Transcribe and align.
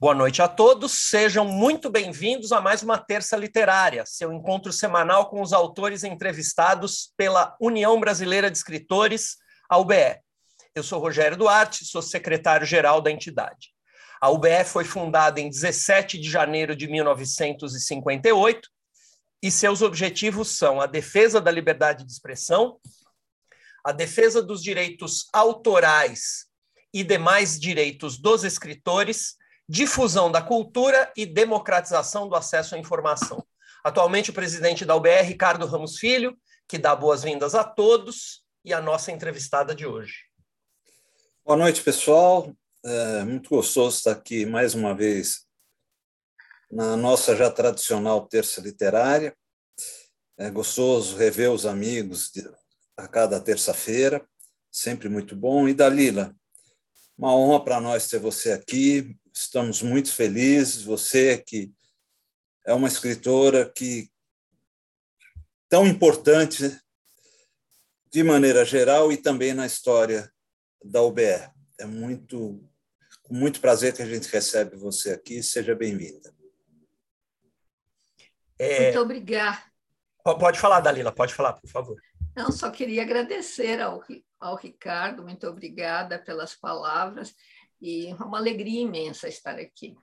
Boa 0.00 0.14
noite 0.14 0.40
a 0.40 0.46
todos, 0.46 0.92
sejam 0.92 1.44
muito 1.44 1.90
bem-vindos 1.90 2.52
a 2.52 2.60
mais 2.60 2.84
uma 2.84 2.96
Terça 2.96 3.36
Literária, 3.36 4.06
seu 4.06 4.32
encontro 4.32 4.72
semanal 4.72 5.28
com 5.28 5.42
os 5.42 5.52
autores 5.52 6.04
entrevistados 6.04 7.12
pela 7.16 7.56
União 7.60 7.98
Brasileira 7.98 8.48
de 8.48 8.56
Escritores, 8.56 9.38
a 9.68 9.76
UBE. 9.76 10.20
Eu 10.72 10.84
sou 10.84 11.00
Rogério 11.00 11.36
Duarte, 11.36 11.84
sou 11.84 12.00
secretário-geral 12.00 13.00
da 13.00 13.10
entidade. 13.10 13.70
A 14.20 14.30
UBE 14.30 14.64
foi 14.64 14.84
fundada 14.84 15.40
em 15.40 15.50
17 15.50 16.16
de 16.16 16.30
janeiro 16.30 16.76
de 16.76 16.86
1958 16.86 18.68
e 19.42 19.50
seus 19.50 19.82
objetivos 19.82 20.56
são 20.56 20.80
a 20.80 20.86
defesa 20.86 21.40
da 21.40 21.50
liberdade 21.50 22.04
de 22.04 22.12
expressão, 22.12 22.78
a 23.84 23.90
defesa 23.90 24.40
dos 24.40 24.62
direitos 24.62 25.26
autorais 25.32 26.46
e 26.94 27.02
demais 27.02 27.58
direitos 27.58 28.16
dos 28.16 28.44
escritores 28.44 29.37
difusão 29.68 30.32
da 30.32 30.40
cultura 30.40 31.12
e 31.16 31.26
democratização 31.26 32.28
do 32.28 32.34
acesso 32.34 32.74
à 32.74 32.78
informação. 32.78 33.44
Atualmente, 33.84 34.30
o 34.30 34.34
presidente 34.34 34.84
da 34.84 34.96
UBR, 34.96 35.22
Ricardo 35.22 35.66
Ramos 35.66 35.98
Filho, 35.98 36.36
que 36.66 36.78
dá 36.78 36.96
boas-vindas 36.96 37.54
a 37.54 37.62
todos 37.62 38.42
e 38.64 38.72
a 38.72 38.80
nossa 38.80 39.12
entrevistada 39.12 39.74
de 39.74 39.86
hoje. 39.86 40.24
Boa 41.44 41.56
noite, 41.56 41.82
pessoal. 41.82 42.52
É 42.84 43.24
muito 43.24 43.50
gostoso 43.50 43.98
estar 43.98 44.12
aqui 44.12 44.46
mais 44.46 44.74
uma 44.74 44.94
vez 44.94 45.46
na 46.70 46.96
nossa 46.96 47.34
já 47.34 47.50
tradicional 47.50 48.26
terça 48.26 48.60
literária. 48.60 49.36
É 50.38 50.50
gostoso 50.50 51.16
rever 51.16 51.50
os 51.50 51.66
amigos 51.66 52.30
a 52.96 53.08
cada 53.08 53.40
terça-feira, 53.40 54.26
sempre 54.70 55.08
muito 55.08 55.34
bom. 55.34 55.68
E 55.68 55.74
Dalila, 55.74 56.34
uma 57.16 57.34
honra 57.34 57.64
para 57.64 57.80
nós 57.80 58.06
ter 58.06 58.18
você 58.18 58.52
aqui. 58.52 59.16
Estamos 59.38 59.82
muito 59.82 60.12
felizes. 60.12 60.82
Você 60.82 61.38
que 61.38 61.72
é 62.66 62.74
uma 62.74 62.88
escritora 62.88 63.70
que 63.70 64.10
tão 65.68 65.86
importante 65.86 66.76
de 68.10 68.24
maneira 68.24 68.64
geral 68.64 69.12
e 69.12 69.16
também 69.16 69.54
na 69.54 69.64
história 69.64 70.28
da 70.84 71.02
UBE. 71.02 71.48
É 71.78 71.84
muito 71.84 72.68
com 73.22 73.34
muito 73.34 73.60
prazer 73.60 73.94
que 73.94 74.02
a 74.02 74.06
gente 74.06 74.28
recebe 74.28 74.76
você 74.76 75.12
aqui. 75.12 75.40
Seja 75.40 75.72
bem-vinda. 75.72 76.34
É... 78.58 78.86
Muito 78.86 79.00
obrigada. 79.00 79.62
Pode 80.24 80.58
falar, 80.58 80.80
Dalila, 80.80 81.12
pode 81.12 81.32
falar, 81.32 81.52
por 81.52 81.70
favor. 81.70 81.96
Não, 82.36 82.50
só 82.50 82.70
queria 82.70 83.02
agradecer 83.02 83.80
ao, 83.80 84.02
ao 84.40 84.56
Ricardo, 84.56 85.22
muito 85.22 85.46
obrigada 85.46 86.18
pelas 86.18 86.54
palavras. 86.54 87.34
E 87.80 88.08
é 88.08 88.14
uma 88.14 88.38
alegria 88.38 88.82
imensa 88.82 89.28
estar 89.28 89.58
aqui. 89.58 89.96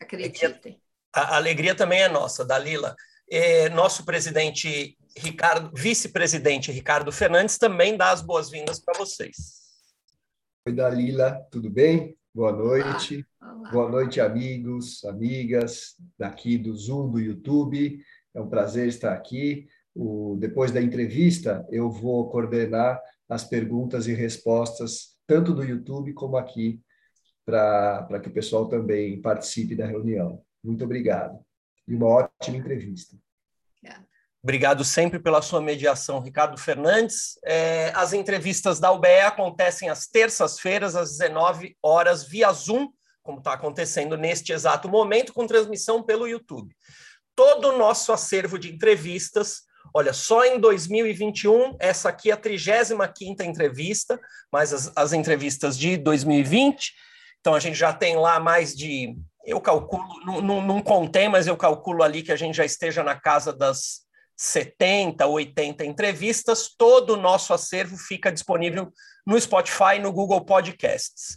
Acreditem. 0.00 0.80
A 1.14 1.36
alegria 1.36 1.74
também 1.74 2.02
é 2.02 2.08
nossa, 2.08 2.44
Dalila. 2.44 2.94
É, 3.30 3.68
nosso 3.70 4.04
presidente 4.04 4.96
Ricardo, 5.16 5.70
vice-presidente 5.74 6.70
Ricardo 6.70 7.10
Fernandes 7.10 7.56
também 7.56 7.96
dá 7.96 8.10
as 8.10 8.20
boas-vindas 8.20 8.78
para 8.78 8.98
vocês. 8.98 9.34
Oi, 10.66 10.74
Dalila, 10.74 11.40
tudo 11.50 11.70
bem? 11.70 12.16
Boa 12.34 12.52
noite. 12.52 13.26
Olá. 13.40 13.54
Olá. 13.54 13.70
Boa 13.70 13.90
noite, 13.90 14.20
amigos, 14.20 15.02
amigas 15.04 15.94
daqui 16.18 16.58
do 16.58 16.76
Zoom, 16.76 17.10
do 17.10 17.18
YouTube. 17.18 17.98
É 18.34 18.40
um 18.40 18.48
prazer 18.48 18.88
estar 18.88 19.14
aqui. 19.14 19.66
O, 19.94 20.36
depois 20.38 20.70
da 20.70 20.82
entrevista, 20.82 21.66
eu 21.70 21.90
vou 21.90 22.28
coordenar 22.28 23.00
as 23.26 23.42
perguntas 23.42 24.06
e 24.06 24.12
respostas, 24.12 25.16
tanto 25.26 25.54
do 25.54 25.64
YouTube 25.64 26.12
como 26.12 26.36
aqui 26.36 26.82
para 27.46 28.20
que 28.20 28.28
o 28.28 28.32
pessoal 28.32 28.68
também 28.68 29.22
participe 29.22 29.74
da 29.74 29.86
reunião. 29.86 30.42
Muito 30.62 30.84
obrigado. 30.84 31.38
E 31.88 31.94
uma 31.94 32.08
ótima 32.08 32.56
entrevista. 32.56 33.16
Obrigado 34.46 34.84
sempre 34.84 35.18
pela 35.18 35.42
sua 35.42 35.60
mediação, 35.60 36.20
Ricardo 36.20 36.56
Fernandes. 36.56 37.36
É, 37.44 37.90
as 37.96 38.12
entrevistas 38.12 38.78
da 38.78 38.92
UBE 38.92 39.22
acontecem 39.22 39.88
às 39.88 40.06
terças-feiras, 40.06 40.94
às 40.94 41.18
19 41.18 41.76
horas, 41.82 42.22
via 42.22 42.52
Zoom, 42.52 42.88
como 43.24 43.38
está 43.38 43.54
acontecendo 43.54 44.16
neste 44.16 44.52
exato 44.52 44.88
momento, 44.88 45.32
com 45.32 45.48
transmissão 45.48 46.00
pelo 46.00 46.28
YouTube. 46.28 46.72
Todo 47.34 47.70
o 47.70 47.76
nosso 47.76 48.12
acervo 48.12 48.56
de 48.56 48.72
entrevistas, 48.72 49.62
olha, 49.92 50.12
só 50.12 50.44
em 50.44 50.60
2021, 50.60 51.76
essa 51.80 52.08
aqui 52.08 52.30
é 52.30 52.34
a 52.34 52.38
35ª 52.38 53.40
entrevista, 53.40 54.16
mais 54.52 54.72
as, 54.72 54.92
as 54.94 55.12
entrevistas 55.12 55.76
de 55.76 55.96
2020, 55.96 56.92
então 57.46 57.54
a 57.54 57.60
gente 57.60 57.78
já 57.78 57.92
tem 57.92 58.16
lá 58.16 58.40
mais 58.40 58.74
de, 58.74 59.16
eu 59.44 59.60
calculo, 59.60 60.02
não, 60.42 60.60
não, 60.60 60.82
contei, 60.82 61.28
mas 61.28 61.46
eu 61.46 61.56
calculo 61.56 62.02
ali 62.02 62.20
que 62.20 62.32
a 62.32 62.36
gente 62.36 62.56
já 62.56 62.64
esteja 62.64 63.04
na 63.04 63.14
casa 63.14 63.52
das 63.52 64.00
70, 64.36 65.24
80 65.24 65.84
entrevistas. 65.84 66.74
Todo 66.76 67.10
o 67.10 67.16
nosso 67.16 67.54
acervo 67.54 67.96
fica 67.96 68.32
disponível 68.32 68.92
no 69.24 69.40
Spotify 69.40 69.94
e 69.94 69.98
no 70.00 70.12
Google 70.12 70.44
Podcasts. 70.44 71.36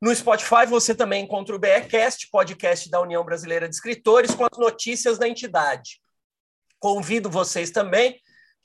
No 0.00 0.14
Spotify 0.14 0.64
você 0.66 0.94
também 0.94 1.24
encontra 1.24 1.54
o 1.54 1.58
BRCast, 1.58 2.30
podcast 2.30 2.88
da 2.88 2.98
União 2.98 3.22
Brasileira 3.22 3.68
de 3.68 3.74
Escritores, 3.74 4.34
com 4.34 4.44
as 4.44 4.58
notícias 4.58 5.18
da 5.18 5.28
entidade. 5.28 6.00
Convido 6.80 7.28
vocês 7.28 7.70
também 7.70 8.18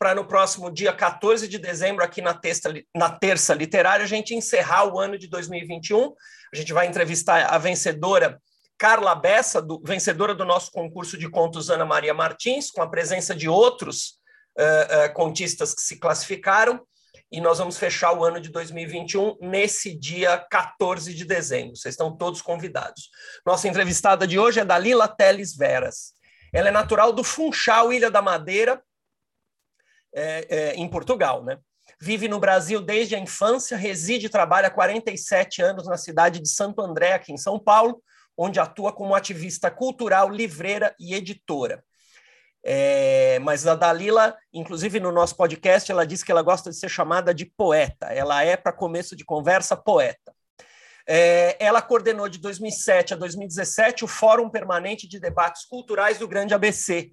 para 0.04 0.14
no 0.14 0.26
próximo 0.26 0.70
dia 0.70 0.92
14 0.92 1.48
de 1.48 1.58
dezembro, 1.58 2.04
aqui 2.04 2.22
na, 2.22 2.34
terça, 2.34 2.74
na 2.94 3.10
Terça 3.10 3.54
Literária, 3.54 4.04
a 4.04 4.08
gente 4.08 4.36
encerrar 4.36 4.84
o 4.94 5.00
ano 5.00 5.18
de 5.18 5.30
2021. 5.30 6.14
A 6.54 6.58
gente 6.58 6.74
vai 6.74 6.88
entrevistar 6.88 7.46
a 7.46 7.58
vencedora 7.58 8.38
Carla 8.78 9.16
Bessa, 9.16 9.62
do, 9.62 9.82
vencedora 9.82 10.36
do 10.36 10.44
nosso 10.44 10.74
concurso 10.74 11.18
de 11.18 11.30
contos 11.30 11.70
Ana 11.70 11.86
Maria 11.86 12.14
Martins, 12.14 12.70
com 12.70 12.82
a 12.82 12.90
presença 12.90 13.34
de 13.34 13.48
outros 13.48 14.20
uh, 14.60 15.06
uh, 15.08 15.14
contistas 15.14 15.74
que 15.74 15.82
se 15.82 15.98
classificaram. 15.98 16.82
E 17.32 17.40
nós 17.40 17.60
vamos 17.60 17.78
fechar 17.78 18.12
o 18.12 18.26
ano 18.26 18.42
de 18.42 18.50
2021 18.50 19.38
nesse 19.40 19.98
dia 19.98 20.38
14 20.52 21.14
de 21.14 21.24
dezembro. 21.24 21.78
Vocês 21.78 21.94
estão 21.94 22.14
todos 22.14 22.42
convidados. 22.42 23.10
Nossa 23.46 23.70
entrevistada 23.70 24.28
de 24.28 24.38
hoje 24.38 24.60
é 24.60 24.66
Dalila 24.66 25.08
Teles 25.08 25.56
Veras. 25.56 26.12
Ela 26.54 26.68
é 26.68 26.72
natural 26.72 27.14
do 27.14 27.24
Funchal, 27.24 27.94
Ilha 27.94 28.12
da 28.12 28.22
Madeira, 28.22 28.84
é, 30.14 30.46
é, 30.50 30.76
em 30.76 30.88
Portugal, 30.88 31.44
né? 31.44 31.58
Vive 32.00 32.28
no 32.28 32.40
Brasil 32.40 32.82
desde 32.82 33.16
a 33.16 33.20
infância, 33.20 33.78
reside 33.78 34.26
e 34.26 34.30
trabalha 34.30 34.68
há 34.68 34.72
47 34.72 35.62
anos 35.62 35.88
na 35.88 35.98
cidade 35.98 36.40
de 36.40 36.50
Santo 36.50 36.82
André, 36.82 37.14
aqui 37.14 37.32
em 37.32 37.38
São 37.38 37.60
Paulo, 37.60 38.02
onde 38.38 38.60
atua 38.60 38.92
como 38.92 39.16
ativista 39.16 39.70
cultural, 39.70 40.30
livreira 40.30 40.96
e 41.00 41.14
editora. 41.14 41.84
É, 42.66 43.40
mas 43.40 43.68
a 43.68 43.76
Dalila, 43.76 44.36
inclusive 44.54 45.00
no 45.00 45.12
nosso 45.12 45.36
podcast, 45.36 45.92
ela 45.92 46.06
disse 46.06 46.24
que 46.24 46.32
ela 46.32 46.42
gosta 46.42 46.70
de 46.70 46.78
ser 46.78 46.90
chamada 46.90 47.34
de 47.34 47.46
poeta. 47.46 48.08
Ela 48.08 48.44
é, 48.44 48.56
para 48.56 48.72
começo 48.72 49.16
de 49.16 49.26
conversa, 49.26 49.76
poeta. 49.76 50.34
É, 51.06 51.58
ela 51.60 51.82
coordenou 51.82 52.30
de 52.30 52.40
2007 52.40 53.14
a 53.14 53.18
2017 53.18 54.06
o 54.06 54.08
Fórum 54.08 54.50
Permanente 54.50 55.08
de 55.08 55.20
Debates 55.20 55.66
Culturais 55.66 56.18
do 56.18 56.28
Grande 56.28 56.54
ABC, 56.54 57.12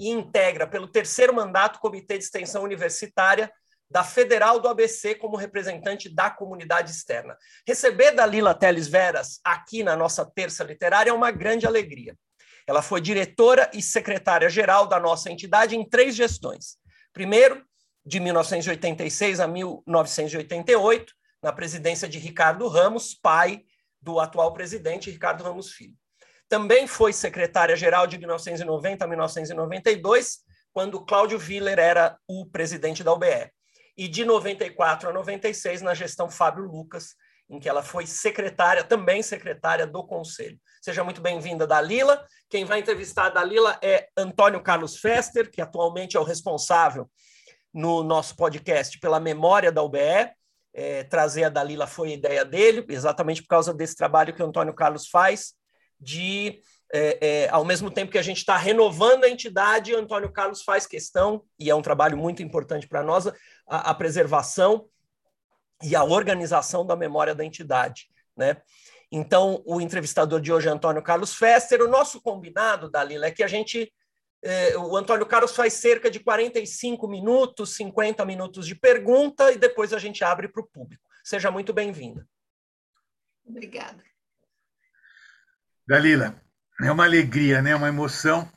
e 0.00 0.08
integra, 0.08 0.66
pelo 0.66 0.88
terceiro 0.88 1.34
mandato, 1.34 1.76
o 1.76 1.80
Comitê 1.80 2.16
de 2.16 2.24
Extensão 2.24 2.62
Universitária 2.62 3.52
da 3.90 4.02
Federal 4.02 4.58
do 4.58 4.68
ABC 4.68 5.14
como 5.16 5.36
representante 5.36 6.08
da 6.08 6.30
comunidade 6.30 6.90
externa. 6.90 7.36
Receber 7.66 8.12
Dalila 8.12 8.54
Teles 8.54 8.88
Veras 8.88 9.40
aqui 9.44 9.82
na 9.82 9.94
nossa 9.94 10.24
terça 10.24 10.64
literária 10.64 11.10
é 11.10 11.12
uma 11.12 11.30
grande 11.30 11.66
alegria. 11.66 12.16
Ela 12.66 12.80
foi 12.80 13.00
diretora 13.00 13.70
e 13.74 13.82
secretária-geral 13.82 14.86
da 14.86 14.98
nossa 14.98 15.30
entidade 15.30 15.76
em 15.76 15.86
três 15.86 16.14
gestões. 16.14 16.78
Primeiro, 17.12 17.62
de 18.06 18.20
1986 18.20 19.40
a 19.40 19.46
1988, 19.48 21.12
na 21.42 21.52
presidência 21.52 22.08
de 22.08 22.18
Ricardo 22.18 22.68
Ramos, 22.68 23.12
pai 23.14 23.64
do 24.00 24.18
atual 24.18 24.54
presidente 24.54 25.10
Ricardo 25.10 25.44
Ramos 25.44 25.72
Filho. 25.72 25.99
Também 26.50 26.88
foi 26.88 27.12
secretária-geral 27.12 28.08
de 28.08 28.18
1990 28.18 29.04
a 29.04 29.08
1992, 29.08 30.38
quando 30.72 31.04
Cláudio 31.04 31.38
Willer 31.38 31.78
era 31.78 32.18
o 32.26 32.44
presidente 32.44 33.04
da 33.04 33.12
UBE. 33.12 33.52
E 33.96 34.08
de 34.08 34.24
94 34.24 35.10
a 35.10 35.12
96, 35.12 35.80
na 35.80 35.94
gestão 35.94 36.28
Fábio 36.28 36.64
Lucas, 36.64 37.14
em 37.48 37.60
que 37.60 37.68
ela 37.68 37.84
foi 37.84 38.04
secretária, 38.04 38.82
também 38.82 39.22
secretária 39.22 39.86
do 39.86 40.04
Conselho. 40.04 40.58
Seja 40.82 41.04
muito 41.04 41.20
bem-vinda, 41.20 41.68
Dalila. 41.68 42.26
Quem 42.48 42.64
vai 42.64 42.80
entrevistar 42.80 43.26
a 43.26 43.30
Dalila 43.30 43.78
é 43.80 44.08
Antônio 44.16 44.60
Carlos 44.60 44.98
Fester, 44.98 45.48
que 45.52 45.62
atualmente 45.62 46.16
é 46.16 46.20
o 46.20 46.24
responsável 46.24 47.08
no 47.72 48.02
nosso 48.02 48.34
podcast 48.34 48.98
pela 48.98 49.20
memória 49.20 49.70
da 49.70 49.84
UBE. 49.84 50.32
É, 50.74 51.04
trazer 51.04 51.44
a 51.44 51.48
Dalila 51.48 51.86
foi 51.86 52.10
a 52.10 52.14
ideia 52.14 52.44
dele, 52.44 52.84
exatamente 52.88 53.40
por 53.40 53.48
causa 53.48 53.72
desse 53.72 53.94
trabalho 53.94 54.34
que 54.34 54.42
o 54.42 54.46
Antônio 54.46 54.74
Carlos 54.74 55.06
faz 55.06 55.59
de, 56.00 56.60
é, 56.92 57.44
é, 57.44 57.48
ao 57.50 57.64
mesmo 57.64 57.90
tempo 57.90 58.10
que 58.10 58.18
a 58.18 58.22
gente 58.22 58.38
está 58.38 58.56
renovando 58.56 59.24
a 59.24 59.28
entidade, 59.28 59.94
Antônio 59.94 60.32
Carlos 60.32 60.62
faz 60.62 60.86
questão, 60.86 61.44
e 61.58 61.68
é 61.68 61.74
um 61.74 61.82
trabalho 61.82 62.16
muito 62.16 62.42
importante 62.42 62.88
para 62.88 63.02
nós, 63.02 63.26
a, 63.26 63.90
a, 63.90 63.94
preservação 63.94 64.88
e 65.82 65.94
a 65.94 66.02
organização 66.02 66.86
da 66.86 66.96
memória 66.96 67.34
da 67.34 67.44
entidade. 67.44 68.08
Né? 68.36 68.56
Então, 69.12 69.62
o 69.66 69.80
entrevistador 69.80 70.40
de 70.40 70.52
hoje 70.52 70.68
é 70.68 70.70
Antônio 70.70 71.02
Carlos 71.02 71.34
Fester. 71.34 71.82
O 71.82 71.88
nosso 71.88 72.20
combinado, 72.20 72.90
Dalila, 72.90 73.26
é 73.26 73.30
que 73.30 73.42
a 73.42 73.48
gente. 73.48 73.92
Eh, 74.42 74.78
o 74.78 74.96
Antônio 74.96 75.26
Carlos 75.26 75.54
faz 75.54 75.74
cerca 75.74 76.10
de 76.10 76.20
45 76.20 77.08
minutos, 77.08 77.74
50 77.74 78.24
minutos 78.24 78.66
de 78.66 78.74
pergunta 78.74 79.52
e 79.52 79.58
depois 79.58 79.92
a 79.92 79.98
gente 79.98 80.22
abre 80.22 80.48
para 80.48 80.62
o 80.62 80.66
público. 80.66 81.02
Seja 81.24 81.50
muito 81.50 81.72
bem-vinda. 81.72 82.26
Obrigada. 83.44 84.09
Dalila, 85.90 86.40
é 86.80 86.92
uma 86.92 87.02
alegria, 87.02 87.60
né? 87.60 87.74
uma 87.74 87.88
emoção 87.88 88.48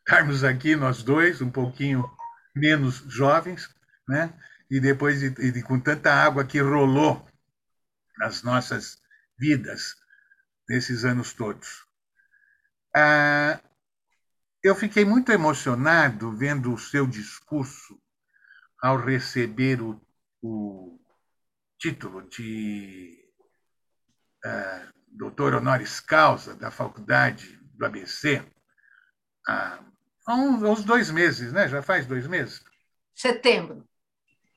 estarmos 0.00 0.42
aqui, 0.42 0.74
nós 0.74 1.04
dois, 1.04 1.40
um 1.40 1.48
pouquinho 1.48 2.04
menos 2.52 2.96
jovens, 3.06 3.72
né? 4.08 4.34
e 4.68 4.80
depois 4.80 5.20
de, 5.20 5.52
de, 5.52 5.62
com 5.62 5.78
tanta 5.78 6.12
água 6.12 6.44
que 6.44 6.58
rolou 6.58 7.24
nas 8.18 8.42
nossas 8.42 9.00
vidas 9.38 9.94
nesses 10.68 11.04
anos 11.04 11.32
todos. 11.32 11.86
Ah, 12.92 13.60
eu 14.60 14.74
fiquei 14.74 15.04
muito 15.04 15.30
emocionado 15.30 16.36
vendo 16.36 16.74
o 16.74 16.78
seu 16.78 17.06
discurso 17.06 18.02
ao 18.82 18.96
receber 18.96 19.80
o, 19.80 20.04
o 20.42 21.00
título 21.78 22.28
de 22.28 23.16
ah, 24.44 24.92
doutor 25.10 25.54
honoris 25.54 26.00
causa 26.00 26.54
da 26.54 26.70
faculdade 26.70 27.58
do 27.74 27.84
ABC 27.84 28.42
há, 29.46 29.80
uns 30.28 30.84
dois 30.84 31.10
meses, 31.10 31.52
né? 31.52 31.68
Já 31.68 31.82
faz 31.82 32.06
dois 32.06 32.26
meses? 32.26 32.62
Setembro. 33.14 33.84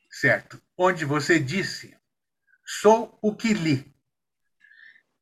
Certo. 0.09 0.61
Onde 0.77 1.05
você 1.05 1.39
disse: 1.39 1.97
sou 2.65 3.17
o 3.21 3.35
que 3.35 3.53
li. 3.53 3.93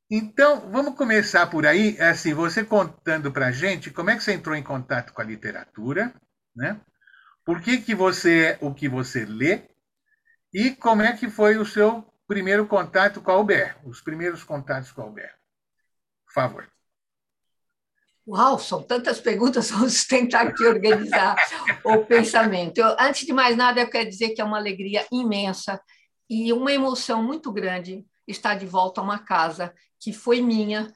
Então, 0.10 0.70
vamos 0.70 0.96
começar 0.98 1.48
por 1.48 1.66
aí, 1.66 1.96
é 1.98 2.10
assim, 2.10 2.34
você 2.34 2.66
contando 2.66 3.32
para 3.32 3.48
a 3.48 3.52
gente 3.52 3.90
como 3.90 4.10
é 4.10 4.18
que 4.18 4.24
você 4.24 4.34
entrou 4.34 4.54
em 4.56 4.64
contato 4.64 5.14
com 5.14 5.22
a 5.22 5.26
literatura, 5.26 6.14
né? 6.54 6.82
Por 7.46 7.62
que, 7.62 7.78
que 7.78 7.96
você 7.96 8.40
é 8.40 8.58
o 8.60 8.74
que 8.74 8.90
você 8.90 9.24
lê 9.24 9.70
e 10.54 10.72
como 10.72 11.02
é 11.02 11.16
que 11.16 11.30
foi 11.30 11.58
o 11.58 11.66
seu 11.66 12.11
primeiro 12.32 12.66
contato 12.66 13.20
com 13.20 13.30
a 13.30 13.38
UBR, 13.38 13.76
os 13.84 14.00
primeiros 14.00 14.42
contatos 14.42 14.90
com 14.90 15.02
a 15.02 15.06
UBR. 15.06 15.34
Por 16.26 16.34
favor. 16.34 16.72
Uau, 18.26 18.58
são 18.58 18.82
tantas 18.82 19.20
perguntas, 19.20 19.70
vamos 19.72 20.06
tentar 20.06 20.44
aqui 20.48 20.64
organizar 20.64 21.36
o 21.84 22.06
pensamento. 22.06 22.78
Eu, 22.78 22.96
antes 22.98 23.26
de 23.26 23.34
mais 23.34 23.58
nada, 23.58 23.82
eu 23.82 23.90
quero 23.90 24.10
dizer 24.10 24.30
que 24.30 24.40
é 24.40 24.46
uma 24.46 24.56
alegria 24.56 25.06
imensa 25.12 25.78
e 26.30 26.54
uma 26.54 26.72
emoção 26.72 27.22
muito 27.22 27.52
grande 27.52 28.06
estar 28.26 28.56
de 28.56 28.66
volta 28.66 29.02
a 29.02 29.04
uma 29.04 29.20
casa 29.20 29.74
que 30.00 30.14
foi 30.14 30.40
minha 30.40 30.88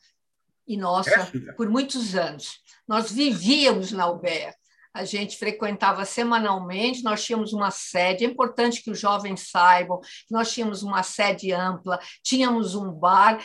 e 0.66 0.78
nossa 0.78 1.30
é, 1.34 1.52
por 1.52 1.68
muitos 1.68 2.16
anos. 2.16 2.62
Nós 2.88 3.12
vivíamos 3.12 3.92
na 3.92 4.08
UBEA. 4.08 4.56
A 4.96 5.04
gente 5.04 5.38
frequentava 5.38 6.06
semanalmente, 6.06 7.04
nós 7.04 7.22
tínhamos 7.22 7.52
uma 7.52 7.70
sede, 7.70 8.24
é 8.24 8.28
importante 8.28 8.82
que 8.82 8.90
os 8.90 8.98
jovens 8.98 9.50
saibam, 9.52 10.00
nós 10.32 10.54
tínhamos 10.54 10.84
uma 10.84 11.04
sede 11.04 11.52
ampla, 11.52 12.00
tínhamos 12.24 12.76
um 12.76 12.90
bar 12.90 13.44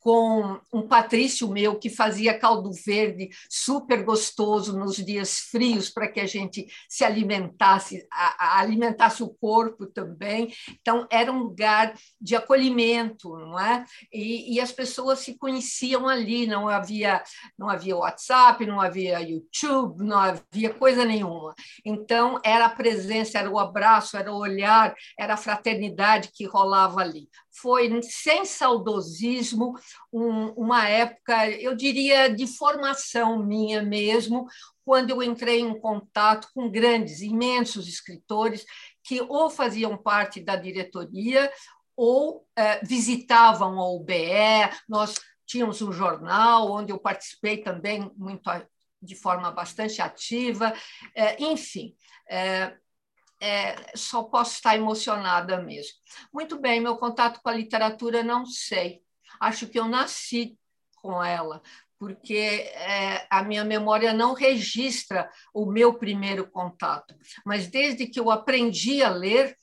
com 0.00 0.60
um 0.72 0.86
patrício 0.86 1.48
meu 1.48 1.78
que 1.78 1.90
fazia 1.90 2.38
caldo 2.38 2.70
verde 2.84 3.28
super 3.48 4.04
gostoso 4.04 4.78
nos 4.78 4.96
dias 4.96 5.38
frios 5.38 5.90
para 5.90 6.08
que 6.08 6.20
a 6.20 6.26
gente 6.26 6.66
se 6.88 7.04
alimentasse, 7.04 8.06
a, 8.10 8.56
a 8.56 8.60
alimentasse 8.60 9.22
o 9.22 9.28
corpo 9.28 9.86
também. 9.86 10.52
Então 10.80 11.06
era 11.10 11.32
um 11.32 11.40
lugar 11.40 11.94
de 12.20 12.36
acolhimento, 12.36 13.36
não 13.36 13.58
é? 13.58 13.84
E, 14.12 14.54
e, 14.54 14.60
as 14.60 14.72
pessoas 14.72 15.18
se 15.20 15.36
conheciam 15.36 16.08
ali. 16.08 16.46
Não 16.46 16.68
havia 16.68 17.22
não 17.58 17.68
havia 17.68 17.96
WhatsApp, 17.96 18.64
não 18.66 18.80
havia 18.80 19.20
YouTube, 19.20 20.04
não 20.04 20.18
havia 20.18 20.72
coisa 20.72 21.04
nenhuma. 21.04 21.54
Então 21.84 22.40
era 22.44 22.66
a 22.66 22.70
presença, 22.70 23.38
era 23.38 23.50
o 23.50 23.58
abraço, 23.58 24.16
era 24.16 24.32
o 24.32 24.38
olhar, 24.38 24.94
era 25.18 25.34
a 25.34 25.38
fraternidade 25.38 26.30
que 26.32 26.44
rolava 26.44 27.00
ali 27.00 27.28
foi, 27.60 28.02
sem 28.02 28.44
saudosismo, 28.44 29.74
um, 30.12 30.48
uma 30.52 30.88
época, 30.88 31.48
eu 31.50 31.74
diria, 31.74 32.28
de 32.28 32.46
formação 32.46 33.42
minha 33.42 33.82
mesmo, 33.82 34.46
quando 34.84 35.10
eu 35.10 35.22
entrei 35.22 35.60
em 35.60 35.78
contato 35.78 36.48
com 36.54 36.70
grandes, 36.70 37.20
imensos 37.20 37.86
escritores 37.86 38.64
que 39.04 39.20
ou 39.22 39.50
faziam 39.50 39.96
parte 39.96 40.40
da 40.40 40.56
diretoria 40.56 41.50
ou 41.96 42.46
eh, 42.56 42.80
visitavam 42.84 43.78
a 43.80 43.90
UBE. 43.90 44.70
Nós 44.88 45.14
tínhamos 45.44 45.82
um 45.82 45.90
jornal 45.90 46.70
onde 46.70 46.92
eu 46.92 46.98
participei 46.98 47.58
também 47.58 48.10
muito 48.16 48.50
de 49.02 49.14
forma 49.14 49.50
bastante 49.50 50.00
ativa. 50.00 50.72
Eh, 51.14 51.36
enfim, 51.42 51.94
eh, 52.28 52.76
é, 53.40 53.96
só 53.96 54.22
posso 54.22 54.54
estar 54.54 54.76
emocionada 54.76 55.60
mesmo. 55.62 55.94
Muito 56.32 56.58
bem, 56.58 56.80
meu 56.80 56.96
contato 56.96 57.40
com 57.42 57.48
a 57.48 57.54
literatura, 57.54 58.22
não 58.22 58.44
sei. 58.44 59.00
Acho 59.40 59.66
que 59.68 59.78
eu 59.78 59.86
nasci 59.86 60.58
com 60.96 61.22
ela, 61.22 61.62
porque 61.98 62.34
é, 62.74 63.26
a 63.30 63.42
minha 63.42 63.64
memória 63.64 64.12
não 64.12 64.34
registra 64.34 65.30
o 65.54 65.66
meu 65.66 65.94
primeiro 65.94 66.48
contato. 66.50 67.14
Mas 67.44 67.68
desde 67.68 68.06
que 68.06 68.18
eu 68.18 68.30
aprendi 68.30 69.02
a 69.02 69.10
ler, 69.10 69.56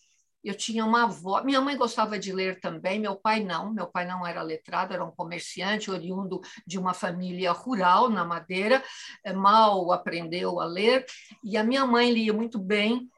eu 0.45 0.55
tinha 0.55 0.85
uma 0.85 1.05
avó. 1.05 1.43
Minha 1.43 1.59
mãe 1.59 1.75
gostava 1.75 2.19
de 2.19 2.31
ler 2.31 2.59
também, 2.59 2.99
meu 2.99 3.15
pai 3.15 3.43
não. 3.43 3.73
Meu 3.73 3.87
pai 3.87 4.05
não 4.05 4.25
era 4.25 4.43
letrado, 4.43 4.93
era 4.93 5.03
um 5.03 5.11
comerciante 5.11 5.89
oriundo 5.89 6.39
de 6.67 6.77
uma 6.77 6.93
família 6.93 7.51
rural 7.51 8.09
na 8.09 8.23
Madeira, 8.23 8.83
é, 9.23 9.33
mal 9.33 9.91
aprendeu 9.91 10.61
a 10.61 10.65
ler. 10.65 11.03
E 11.43 11.57
a 11.57 11.63
minha 11.63 11.85
mãe 11.85 12.11
lia 12.11 12.31
muito 12.31 12.59
bem 12.59 13.09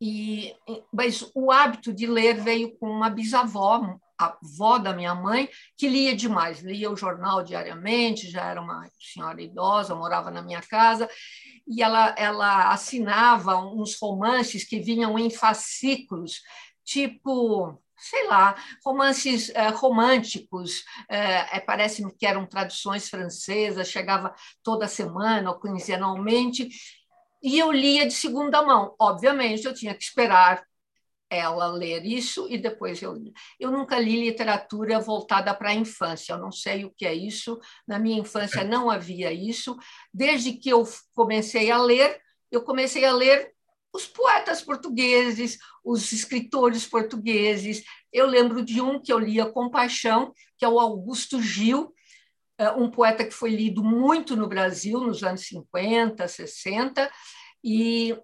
e, 0.00 0.54
mas 0.92 1.30
o 1.34 1.50
hábito 1.50 1.92
de 1.92 2.06
ler 2.06 2.40
veio 2.40 2.76
com 2.78 2.88
uma 2.88 3.10
bisavó, 3.10 3.98
a 4.18 4.36
avó 4.42 4.78
da 4.78 4.92
minha 4.92 5.14
mãe, 5.14 5.48
que 5.76 5.88
lia 5.88 6.16
demais, 6.16 6.60
lia 6.60 6.90
o 6.90 6.96
jornal 6.96 7.42
diariamente, 7.42 8.30
já 8.30 8.44
era 8.44 8.60
uma 8.60 8.88
senhora 8.98 9.40
idosa, 9.42 9.94
morava 9.94 10.30
na 10.30 10.42
minha 10.42 10.62
casa, 10.62 11.08
e 11.66 11.82
ela, 11.82 12.14
ela 12.16 12.70
assinava 12.72 13.56
uns 13.56 13.98
romances 14.00 14.64
que 14.64 14.80
vinham 14.80 15.18
em 15.18 15.30
fascículos, 15.30 16.40
tipo 16.84 17.78
sei 17.98 18.26
lá, 18.28 18.54
romances 18.84 19.50
é, 19.50 19.68
românticos, 19.68 20.84
é, 21.08 21.56
é, 21.56 21.60
parece-me 21.60 22.14
que 22.14 22.26
eram 22.26 22.46
traduções 22.46 23.08
francesas, 23.08 23.88
chegava 23.88 24.34
toda 24.62 24.86
semana 24.86 25.50
ou 25.50 25.58
quinzenalmente, 25.58 26.68
e 27.46 27.60
eu 27.60 27.70
lia 27.70 28.04
de 28.04 28.12
segunda 28.12 28.60
mão. 28.60 28.96
Obviamente, 28.98 29.64
eu 29.64 29.72
tinha 29.72 29.94
que 29.94 30.02
esperar 30.02 30.66
ela 31.30 31.68
ler 31.68 32.04
isso 32.04 32.48
e 32.50 32.58
depois 32.58 33.00
eu 33.00 33.12
li. 33.14 33.32
Eu 33.60 33.70
nunca 33.70 34.00
li 34.00 34.16
literatura 34.16 34.98
voltada 34.98 35.54
para 35.54 35.70
a 35.70 35.74
infância, 35.74 36.32
eu 36.32 36.38
não 36.38 36.50
sei 36.50 36.84
o 36.84 36.90
que 36.90 37.06
é 37.06 37.14
isso. 37.14 37.60
Na 37.86 38.00
minha 38.00 38.18
infância 38.18 38.64
não 38.64 38.90
havia 38.90 39.32
isso. 39.32 39.76
Desde 40.12 40.54
que 40.54 40.70
eu 40.70 40.82
comecei 41.14 41.70
a 41.70 41.80
ler, 41.80 42.20
eu 42.50 42.62
comecei 42.62 43.04
a 43.04 43.12
ler 43.12 43.52
os 43.92 44.08
poetas 44.08 44.60
portugueses, 44.60 45.56
os 45.84 46.10
escritores 46.10 46.84
portugueses. 46.84 47.84
Eu 48.12 48.26
lembro 48.26 48.60
de 48.60 48.80
um 48.80 49.00
que 49.00 49.12
eu 49.12 49.20
lia 49.20 49.46
com 49.46 49.70
paixão, 49.70 50.32
que 50.58 50.64
é 50.64 50.68
o 50.68 50.80
Augusto 50.80 51.40
Gil, 51.40 51.94
é, 52.58 52.70
um 52.70 52.90
poeta 52.90 53.24
que 53.24 53.32
foi 53.32 53.50
lido 53.50 53.84
muito 53.84 54.34
no 54.34 54.48
Brasil 54.48 54.98
nos 55.00 55.22
anos 55.22 55.42
50, 55.42 56.26
60, 56.26 57.10
e, 57.66 58.16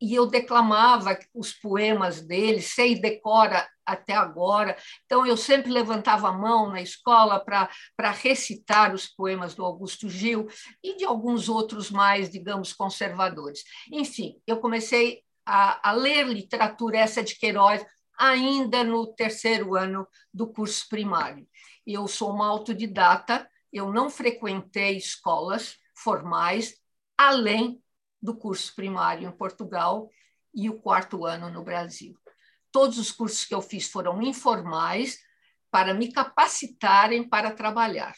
e 0.00 0.14
eu 0.14 0.26
declamava 0.26 1.18
os 1.34 1.52
poemas 1.52 2.22
dele, 2.22 2.62
sei 2.62 2.98
decora 2.98 3.68
até 3.84 4.14
agora. 4.14 4.74
Então, 5.04 5.26
eu 5.26 5.36
sempre 5.36 5.70
levantava 5.70 6.30
a 6.30 6.32
mão 6.32 6.70
na 6.70 6.80
escola 6.80 7.38
para 7.38 8.10
recitar 8.10 8.94
os 8.94 9.06
poemas 9.06 9.54
do 9.54 9.62
Augusto 9.62 10.08
Gil 10.08 10.48
e 10.82 10.96
de 10.96 11.04
alguns 11.04 11.46
outros 11.50 11.90
mais, 11.90 12.30
digamos, 12.30 12.72
conservadores. 12.72 13.62
Enfim, 13.92 14.40
eu 14.46 14.58
comecei 14.60 15.22
a, 15.44 15.90
a 15.90 15.92
ler 15.92 16.26
literatura 16.26 16.98
essa 16.98 17.22
de 17.22 17.38
Queiroz 17.38 17.84
ainda 18.18 18.82
no 18.82 19.06
terceiro 19.08 19.74
ano 19.74 20.08
do 20.32 20.46
curso 20.46 20.88
primário. 20.88 21.46
Eu 21.86 22.08
sou 22.08 22.32
uma 22.32 22.48
autodidata, 22.48 23.46
eu 23.70 23.92
não 23.92 24.08
frequentei 24.08 24.96
escolas 24.96 25.76
formais 25.94 26.74
além 27.16 27.80
do 28.26 28.36
curso 28.36 28.74
primário 28.74 29.28
em 29.28 29.32
Portugal 29.32 30.10
e 30.52 30.68
o 30.68 30.80
quarto 30.80 31.24
ano 31.24 31.48
no 31.48 31.62
Brasil. 31.62 32.18
Todos 32.72 32.98
os 32.98 33.12
cursos 33.12 33.44
que 33.44 33.54
eu 33.54 33.62
fiz 33.62 33.88
foram 33.88 34.20
informais 34.20 35.20
para 35.70 35.94
me 35.94 36.12
capacitarem 36.12 37.26
para 37.26 37.52
trabalhar. 37.52 38.14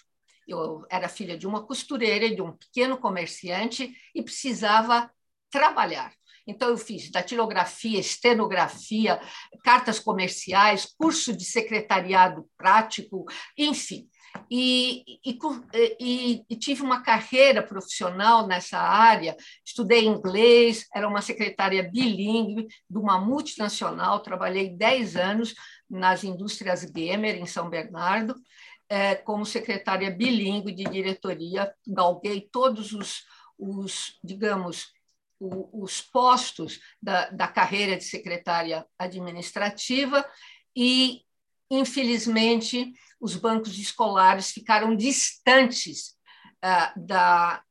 Eu 0.46 0.86
era 0.90 1.10
filha 1.10 1.36
de 1.36 1.46
uma 1.46 1.66
costureira, 1.66 2.34
de 2.34 2.40
um 2.40 2.56
pequeno 2.56 2.96
comerciante 2.96 3.94
e 4.14 4.22
precisava 4.22 5.10
trabalhar. 5.50 6.14
Então, 6.46 6.70
eu 6.70 6.78
fiz 6.78 7.10
datilografia, 7.10 8.00
estenografia, 8.00 9.20
cartas 9.62 10.00
comerciais, 10.00 10.86
curso 10.86 11.36
de 11.36 11.44
secretariado 11.44 12.48
prático, 12.56 13.26
enfim. 13.58 14.08
E, 14.50 15.04
e, 15.24 15.38
e, 16.00 16.44
e, 16.48 16.56
tive 16.56 16.82
uma 16.82 17.02
carreira 17.02 17.62
profissional 17.62 18.46
nessa 18.46 18.78
área. 18.78 19.36
Estudei 19.64 20.06
inglês, 20.06 20.86
era 20.94 21.08
uma 21.08 21.20
secretária 21.20 21.82
bilíngue 21.82 22.66
de 22.88 22.98
uma 22.98 23.18
multinacional, 23.18 24.20
trabalhei 24.20 24.70
10 24.70 25.16
anos 25.16 25.54
nas 25.88 26.24
indústrias 26.24 26.84
Gamer, 26.84 27.36
em 27.36 27.46
São 27.46 27.68
Bernardo, 27.68 28.34
é, 28.88 29.14
como 29.14 29.44
secretária 29.44 30.10
bilíngue 30.10 30.72
de 30.72 30.84
diretoria, 30.84 31.72
galguei 31.86 32.48
todos 32.50 32.92
os, 32.92 33.24
os 33.58 34.18
digamos, 34.24 34.92
os 35.40 36.00
postos 36.00 36.80
da, 37.00 37.30
da 37.30 37.46
carreira 37.46 37.96
de 37.96 38.04
secretária 38.04 38.84
administrativa 38.98 40.26
e, 40.74 41.22
infelizmente, 41.70 42.92
os 43.20 43.34
bancos 43.34 43.78
escolares 43.78 44.50
ficaram 44.50 44.94
distantes 44.96 46.16
uh, 46.64 47.06
da, 47.06 47.62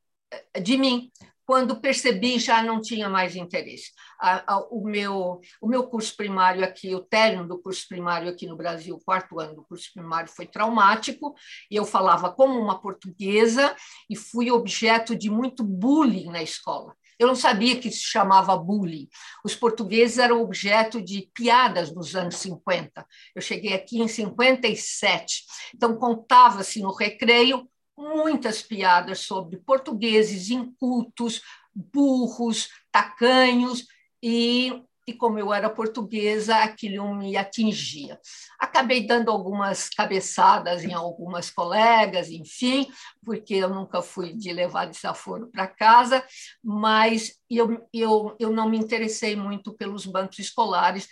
de 0.62 0.76
mim. 0.76 1.10
Quando 1.46 1.80
percebi, 1.80 2.38
já 2.38 2.62
não 2.62 2.78
tinha 2.78 3.08
mais 3.08 3.34
interesse. 3.34 3.90
A, 4.20 4.52
a, 4.52 4.60
o, 4.70 4.84
meu, 4.84 5.40
o 5.62 5.66
meu 5.66 5.88
curso 5.88 6.14
primário 6.14 6.62
aqui, 6.62 6.94
o 6.94 7.00
término 7.00 7.48
do 7.48 7.58
curso 7.58 7.88
primário 7.88 8.28
aqui 8.28 8.46
no 8.46 8.54
Brasil, 8.54 8.94
o 8.94 9.02
quarto 9.02 9.40
ano 9.40 9.54
do 9.54 9.64
curso 9.64 9.90
primário, 9.94 10.30
foi 10.30 10.46
traumático, 10.46 11.34
eu 11.70 11.86
falava 11.86 12.30
como 12.30 12.60
uma 12.60 12.78
portuguesa 12.82 13.74
e 14.10 14.14
fui 14.14 14.50
objeto 14.50 15.16
de 15.16 15.30
muito 15.30 15.64
bullying 15.64 16.26
na 16.26 16.42
escola. 16.42 16.94
Eu 17.18 17.26
não 17.26 17.34
sabia 17.34 17.78
que 17.78 17.90
se 17.90 18.02
chamava 18.02 18.56
bullying. 18.56 19.08
Os 19.44 19.54
portugueses 19.54 20.18
eram 20.18 20.42
objeto 20.42 21.02
de 21.02 21.28
piadas 21.34 21.92
nos 21.92 22.14
anos 22.14 22.36
50. 22.36 23.06
Eu 23.34 23.42
cheguei 23.42 23.72
aqui 23.72 24.00
em 24.00 24.08
57. 24.08 25.44
Então, 25.74 25.96
contava-se 25.96 26.80
no 26.80 26.92
recreio 26.92 27.68
muitas 27.96 28.62
piadas 28.62 29.20
sobre 29.20 29.56
portugueses 29.58 30.50
incultos, 30.50 31.42
burros, 31.74 32.68
tacanhos, 32.92 33.86
e 34.22 34.82
e 35.08 35.14
como 35.14 35.38
eu 35.38 35.54
era 35.54 35.70
portuguesa, 35.70 36.56
aquilo 36.56 37.14
me 37.14 37.34
atingia. 37.34 38.20
Acabei 38.58 39.06
dando 39.06 39.30
algumas 39.30 39.88
cabeçadas 39.88 40.84
em 40.84 40.92
algumas 40.92 41.48
colegas, 41.48 42.28
enfim, 42.28 42.86
porque 43.24 43.54
eu 43.54 43.70
nunca 43.70 44.02
fui 44.02 44.34
de 44.34 44.52
levar 44.52 44.84
desaforo 44.84 45.48
para 45.50 45.66
casa, 45.66 46.22
mas 46.62 47.40
eu, 47.48 47.88
eu, 47.90 48.36
eu 48.38 48.50
não 48.50 48.68
me 48.68 48.76
interessei 48.76 49.34
muito 49.34 49.72
pelos 49.72 50.04
bancos 50.04 50.40
escolares, 50.40 51.08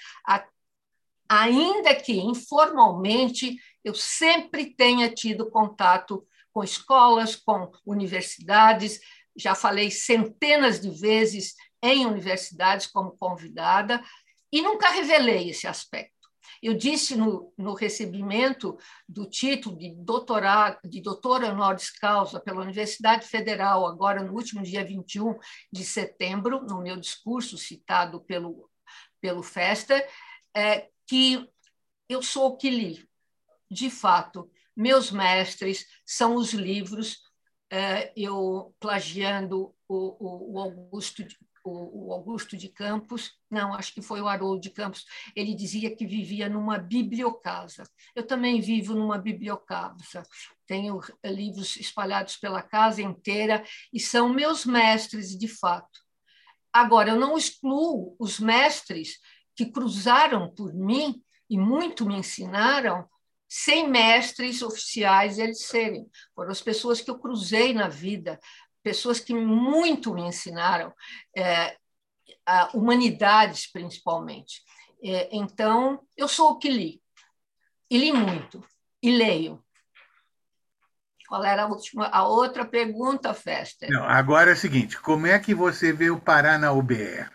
ainda 1.27 1.95
que 1.95 2.21
informalmente 2.21 3.57
eu 3.83 3.95
sempre 3.95 4.75
tenha 4.75 5.09
tido 5.11 5.51
contato 5.51 6.23
com 6.53 6.63
escolas, 6.63 7.35
com 7.35 7.73
universidades, 7.87 9.01
já 9.35 9.55
falei 9.55 9.91
centenas 9.91 10.81
de 10.81 10.91
vezes 10.91 11.55
em 11.95 12.07
universidades 12.07 12.87
como 12.87 13.17
convidada 13.17 14.03
e 14.53 14.63
nunca 14.63 14.91
revelei 14.91 15.51
esse 15.51 15.67
aspecto. 15.67 16.17
Eu 16.63 16.75
disse 16.75 17.17
no, 17.17 17.53
no 17.57 17.75
recebimento 17.75 18.79
do 19.09 19.27
título 19.27 19.77
de 19.77 19.95
doutorado, 19.95 20.79
de 20.85 21.01
doutora 21.01 21.51
honoris 21.51 21.91
causa 21.91 22.41
pela 22.41 22.63
Universidade 22.63 23.27
Federal, 23.27 23.87
agora 23.87 24.23
no 24.23 24.33
último 24.33 24.63
dia 24.63 24.85
21 24.85 25.39
de 25.73 25.85
setembro, 25.85 26.63
no 26.63 26.81
meu 26.81 26.97
discurso 26.97 27.59
citado 27.59 28.21
pelo, 28.21 28.71
pelo 29.21 29.43
Fester, 29.43 30.09
é, 30.55 30.89
que 31.07 31.49
eu 32.09 32.23
sou 32.23 32.47
o 32.49 32.57
que 32.57 32.71
li. 32.71 33.09
De 33.71 33.91
fato, 33.91 34.51
meus 34.75 35.11
mestres 35.11 35.87
são 36.05 36.37
os 36.37 36.53
livros, 36.53 37.19
é, 37.71 38.13
eu 38.17 38.75
plagiando 38.79 39.75
o, 39.89 40.55
o 40.55 40.61
Augusto 40.61 41.27
o, 41.71 42.13
Augusto 42.13 42.57
de 42.57 42.69
Campos, 42.69 43.33
não, 43.51 43.75
acho 43.75 43.93
que 43.93 44.03
foi 44.03 44.21
o 44.21 44.29
Haroldo 44.29 44.61
de 44.61 44.71
Campos, 44.71 45.05
ele 45.35 45.55
dizia 45.55 45.95
que 45.95 46.07
vivia 46.07 46.49
numa 46.49 46.79
bibliocasa. 46.79 47.85
Eu 48.15 48.27
também 48.27 48.61
vivo 48.61 48.95
numa 48.95 49.19
bibliocasa. 49.19 50.23
Tenho 50.67 51.01
livros 51.25 51.77
espalhados 51.77 52.37
pela 52.37 52.63
casa 52.63 53.03
inteira 53.03 53.65
e 53.93 54.01
são 54.01 54.29
meus 54.29 54.65
mestres, 54.65 55.37
de 55.37 55.49
fato. 55.49 56.01
Agora, 56.73 57.11
eu 57.11 57.17
não 57.17 57.39
excluo 57.39 58.15
os 58.19 58.39
mestres 58.39 59.19
que 59.55 59.67
cruzaram 59.67 60.53
por 60.55 60.75
mim 60.75 61.23
e 61.49 61.57
muito 61.57 62.05
me 62.05 62.17
ensinaram, 62.17 63.09
sem 63.49 63.89
mestres 63.89 64.61
oficiais 64.61 65.39
eles 65.39 65.63
serem. 65.63 66.07
Foram 66.35 66.51
as 66.51 66.61
pessoas 66.61 67.01
que 67.01 67.11
eu 67.11 67.19
cruzei 67.19 67.73
na 67.73 67.89
vida, 67.89 68.39
pessoas 68.87 69.19
que 69.19 69.35
muito 69.35 70.15
me 70.15 70.23
ensinaram, 70.23 70.95
é, 71.37 71.77
humanidades 72.73 73.67
principalmente. 73.67 74.63
É, 75.03 75.29
então, 75.33 76.07
eu 76.17 76.29
sou 76.29 76.51
o 76.51 76.57
que 76.57 76.69
li, 76.69 77.03
e 77.91 77.99
li 77.99 78.13
muito, 78.13 78.65
e 79.03 79.11
leio. 79.11 79.61
Qual 81.27 81.45
era 81.45 81.65
a, 81.65 81.67
última, 81.67 82.07
a 82.07 82.29
outra 82.29 82.65
pergunta, 82.65 83.35
Fester? 83.35 83.91
Não, 83.91 84.05
agora 84.05 84.53
é 84.53 84.55
o 84.55 84.57
seguinte, 84.57 85.01
como 85.01 85.27
é 85.27 85.37
que 85.41 85.53
você 85.53 85.93
veio 85.93 86.21
parar 86.21 86.57
na 86.57 86.71
UBE? 86.71 87.29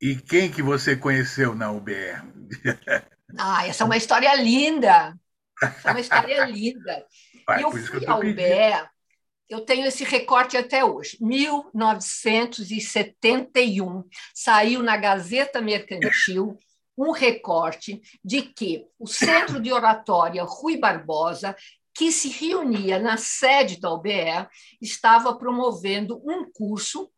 E 0.00 0.16
quem 0.16 0.50
que 0.50 0.62
você 0.62 0.96
conheceu 0.96 1.54
na 1.54 1.70
UBE? 1.70 1.94
Ah, 3.38 3.66
essa 3.66 3.84
é 3.84 3.86
uma 3.86 3.98
história 3.98 4.34
linda. 4.36 5.14
Essa 5.62 5.88
é 5.88 5.90
uma 5.90 6.00
história 6.00 6.46
linda. 6.46 7.06
Vai, 7.46 7.62
eu 7.62 7.70
fui 7.70 8.06
à 8.06 8.16
UBE 8.16 8.88
eu 9.48 9.62
tenho 9.62 9.86
esse 9.86 10.04
recorte 10.04 10.56
até 10.56 10.84
hoje. 10.84 11.16
1971 11.20 14.04
saiu 14.34 14.82
na 14.82 14.96
Gazeta 14.96 15.60
Mercantil 15.60 16.58
um 16.96 17.12
recorte 17.12 18.02
de 18.24 18.42
que 18.42 18.84
o 18.98 19.06
Centro 19.06 19.60
de 19.60 19.72
Oratória 19.72 20.42
Rui 20.42 20.76
Barbosa, 20.76 21.54
que 21.94 22.10
se 22.10 22.28
reunia 22.28 22.98
na 22.98 23.16
sede 23.16 23.80
da 23.80 23.88
OBE, 23.90 24.48
estava 24.80 25.36
promovendo 25.36 26.20
um 26.24 26.50
curso 26.50 27.08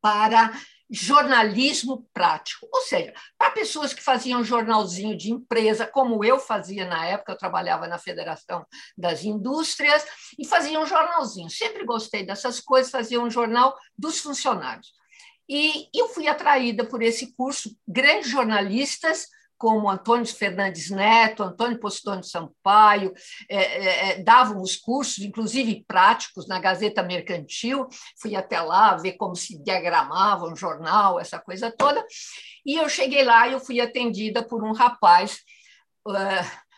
para 0.00 0.52
jornalismo 0.90 2.08
prático, 2.12 2.68
ou 2.72 2.80
seja, 2.82 3.12
para 3.38 3.52
pessoas 3.52 3.94
que 3.94 4.02
faziam 4.02 4.42
jornalzinho 4.42 5.16
de 5.16 5.30
empresa, 5.30 5.86
como 5.86 6.24
eu 6.24 6.38
fazia 6.38 6.84
na 6.84 7.06
época, 7.06 7.32
eu 7.32 7.38
trabalhava 7.38 7.86
na 7.86 7.98
Federação 7.98 8.66
das 8.98 9.22
Indústrias 9.22 10.04
e 10.38 10.46
fazia 10.46 10.80
um 10.80 10.86
jornalzinho. 10.86 11.48
Sempre 11.48 11.84
gostei 11.84 12.24
dessas 12.24 12.58
coisas, 12.58 12.90
fazia 12.90 13.20
um 13.20 13.30
jornal 13.30 13.76
dos 13.96 14.18
funcionários. 14.18 14.92
E 15.48 15.88
eu 15.94 16.08
fui 16.08 16.26
atraída 16.28 16.84
por 16.84 17.02
esse 17.02 17.34
curso, 17.34 17.76
grandes 17.86 18.30
jornalistas 18.30 19.26
como 19.60 19.90
Antônio 19.90 20.24
Fernandes 20.24 20.88
Neto, 20.88 21.42
Antônio 21.42 21.78
Postônio 21.78 22.24
Sampaio, 22.24 23.12
é, 23.46 23.56
é, 23.56 24.10
é, 24.12 24.22
davam 24.22 24.62
os 24.62 24.74
cursos, 24.74 25.18
inclusive 25.18 25.84
práticos, 25.86 26.48
na 26.48 26.58
Gazeta 26.58 27.02
Mercantil. 27.02 27.86
Fui 28.18 28.34
até 28.34 28.58
lá 28.58 28.96
ver 28.96 29.18
como 29.18 29.36
se 29.36 29.62
diagramava 29.62 30.46
um 30.46 30.56
jornal, 30.56 31.20
essa 31.20 31.38
coisa 31.38 31.70
toda. 31.70 32.02
E 32.64 32.76
eu 32.76 32.88
cheguei 32.88 33.22
lá 33.22 33.48
e 33.48 33.52
eu 33.52 33.60
fui 33.60 33.82
atendida 33.82 34.42
por 34.42 34.64
um 34.64 34.72
rapaz, 34.72 35.40
uh, 36.08 36.70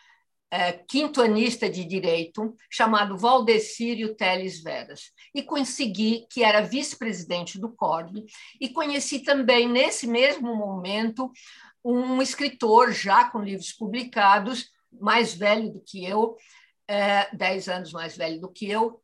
quinto 0.89 1.23
anista 1.23 1.71
de 1.71 1.85
direito, 1.85 2.53
chamado 2.69 3.17
Valdecírio 3.17 4.17
Teles 4.17 4.61
Veras. 4.61 5.13
E 5.33 5.41
consegui, 5.41 6.27
que 6.29 6.43
era 6.43 6.61
vice-presidente 6.61 7.61
do 7.61 7.73
CORB, 7.73 8.25
e 8.61 8.69
conheci 8.69 9.21
também, 9.21 9.69
nesse 9.69 10.07
mesmo 10.07 10.55
momento, 10.57 11.31
um 11.85 12.23
escritor 12.23 12.93
já 12.93 13.29
com 13.29 13.41
livros 13.41 13.73
publicados, 13.73 14.71
mais 14.91 15.35
velho 15.35 15.73
do 15.73 15.81
que 15.81 16.05
eu, 16.05 16.37
é, 16.87 17.35
dez 17.35 17.69
anos 17.69 17.93
mais 17.93 18.17
velho 18.17 18.41
do 18.41 18.51
que 18.51 18.69
eu, 18.71 19.03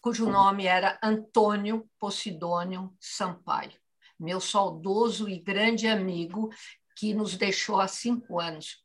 cujo 0.00 0.28
nome 0.28 0.66
era 0.66 0.98
Antônio 1.02 1.88
Posidônio 1.98 2.94
Sampaio, 3.00 3.72
meu 4.18 4.40
saudoso 4.40 5.28
e 5.28 5.38
grande 5.38 5.86
amigo 5.86 6.50
que 6.96 7.12
nos 7.12 7.36
deixou 7.36 7.80
há 7.80 7.88
cinco 7.88 8.40
anos. 8.40 8.82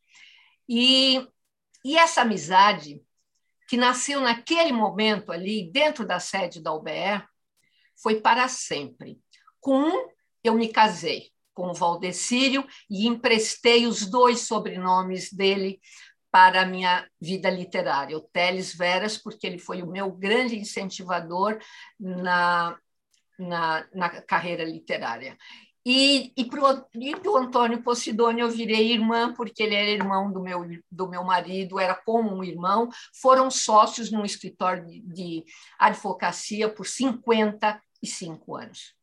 E, 0.67 1.27
e 1.83 1.97
essa 1.97 2.21
amizade, 2.21 3.03
que 3.67 3.77
nasceu 3.77 4.19
naquele 4.21 4.71
momento 4.71 5.31
ali, 5.31 5.71
dentro 5.71 6.05
da 6.05 6.19
sede 6.19 6.61
da 6.61 6.73
UBE, 6.73 7.23
foi 8.01 8.19
para 8.19 8.47
sempre. 8.47 9.19
Com 9.59 9.89
um, 9.89 10.09
eu 10.43 10.55
me 10.55 10.69
casei 10.69 11.31
com 11.59 11.73
Valdecírio 11.73 12.65
e 12.89 13.05
emprestei 13.05 13.85
os 13.85 14.05
dois 14.05 14.47
sobrenomes 14.47 15.29
dele 15.33 15.77
para 16.31 16.61
a 16.61 16.65
minha 16.65 17.05
vida 17.19 17.49
literária, 17.49 18.15
o 18.15 18.21
Teles 18.21 18.73
Veras, 18.73 19.17
porque 19.17 19.45
ele 19.45 19.59
foi 19.59 19.81
o 19.81 19.91
meu 19.91 20.09
grande 20.09 20.57
incentivador 20.57 21.59
na, 21.99 22.77
na, 23.37 23.85
na 23.93 24.09
carreira 24.21 24.63
literária. 24.63 25.37
E, 25.85 26.31
e 26.37 26.45
para 26.45 26.61
o 26.61 27.37
Antônio 27.37 27.83
Posidônio 27.83 28.45
eu 28.45 28.49
virei 28.49 28.93
irmã, 28.93 29.33
porque 29.33 29.61
ele 29.61 29.75
era 29.75 29.89
irmão 29.89 30.31
do 30.31 30.41
meu, 30.41 30.65
do 30.89 31.09
meu 31.09 31.25
marido, 31.25 31.77
era 31.77 31.93
como 31.93 32.33
um 32.33 32.41
irmão. 32.41 32.87
Foram 33.21 33.51
sócios 33.51 34.09
num 34.09 34.23
escritório 34.23 34.85
de, 34.85 35.01
de 35.01 35.43
advocacia 35.77 36.69
por 36.69 36.85
55 36.85 38.55
anos. 38.55 38.98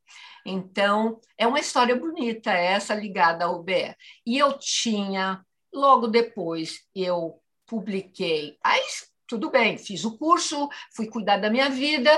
Então, 0.48 1.20
é 1.36 1.46
uma 1.46 1.58
história 1.58 1.96
bonita 1.96 2.52
essa 2.52 2.94
ligada 2.94 3.44
ao 3.44 3.62
BE. 3.62 3.96
E 4.24 4.38
eu 4.38 4.56
tinha, 4.58 5.44
logo 5.72 6.06
depois, 6.06 6.86
eu 6.94 7.42
publiquei. 7.66 8.56
Aí, 8.62 8.82
tudo 9.26 9.50
bem, 9.50 9.76
fiz 9.76 10.04
o 10.04 10.16
curso, 10.16 10.68
fui 10.94 11.08
cuidar 11.08 11.38
da 11.38 11.50
minha 11.50 11.68
vida 11.68 12.10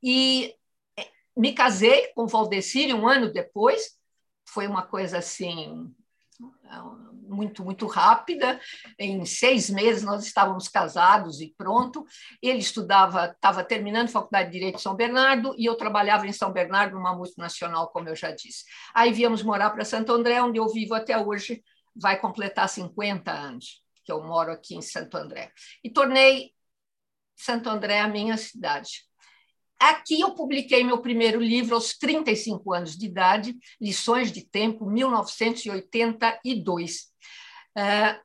e 0.00 0.54
eh, 0.96 1.08
me 1.36 1.52
casei 1.52 2.08
com 2.14 2.26
Valdecir 2.26 2.94
um 2.94 3.08
ano 3.08 3.32
depois, 3.32 3.98
foi 4.44 4.68
uma 4.68 4.82
coisa 4.82 5.18
assim 5.18 5.92
muito 7.32 7.64
muito 7.64 7.86
rápida. 7.86 8.60
Em 8.98 9.24
seis 9.24 9.70
meses 9.70 10.02
nós 10.02 10.24
estávamos 10.24 10.68
casados 10.68 11.40
e 11.40 11.52
pronto. 11.56 12.04
Ele 12.40 12.58
estudava, 12.58 13.26
estava 13.26 13.64
terminando 13.64 14.08
faculdade 14.08 14.50
de 14.50 14.58
Direito 14.58 14.76
de 14.76 14.82
São 14.82 14.94
Bernardo 14.94 15.54
e 15.56 15.64
eu 15.64 15.74
trabalhava 15.74 16.26
em 16.26 16.32
São 16.32 16.52
Bernardo 16.52 16.94
numa 16.94 17.14
multinacional, 17.14 17.88
como 17.88 18.08
eu 18.08 18.16
já 18.16 18.30
disse. 18.30 18.64
Aí 18.94 19.12
viemos 19.12 19.42
morar 19.42 19.70
para 19.70 19.84
Santo 19.84 20.12
André, 20.12 20.42
onde 20.42 20.58
eu 20.58 20.68
vivo 20.68 20.94
até 20.94 21.18
hoje. 21.18 21.62
Vai 21.94 22.18
completar 22.18 22.68
50 22.68 23.30
anos 23.30 23.82
que 24.04 24.10
eu 24.10 24.22
moro 24.22 24.52
aqui 24.52 24.74
em 24.74 24.82
Santo 24.82 25.16
André 25.16 25.52
e 25.84 25.90
tornei 25.90 26.52
Santo 27.36 27.68
André 27.68 28.00
a 28.00 28.08
minha 28.08 28.36
cidade. 28.36 29.02
Aqui 29.82 30.20
eu 30.20 30.32
publiquei 30.32 30.84
meu 30.84 30.98
primeiro 30.98 31.40
livro 31.40 31.74
aos 31.74 31.98
35 31.98 32.72
anos 32.72 32.96
de 32.96 33.06
idade, 33.06 33.56
Lições 33.80 34.30
de 34.30 34.46
Tempo, 34.46 34.88
1982. 34.88 37.11
É, 37.76 38.20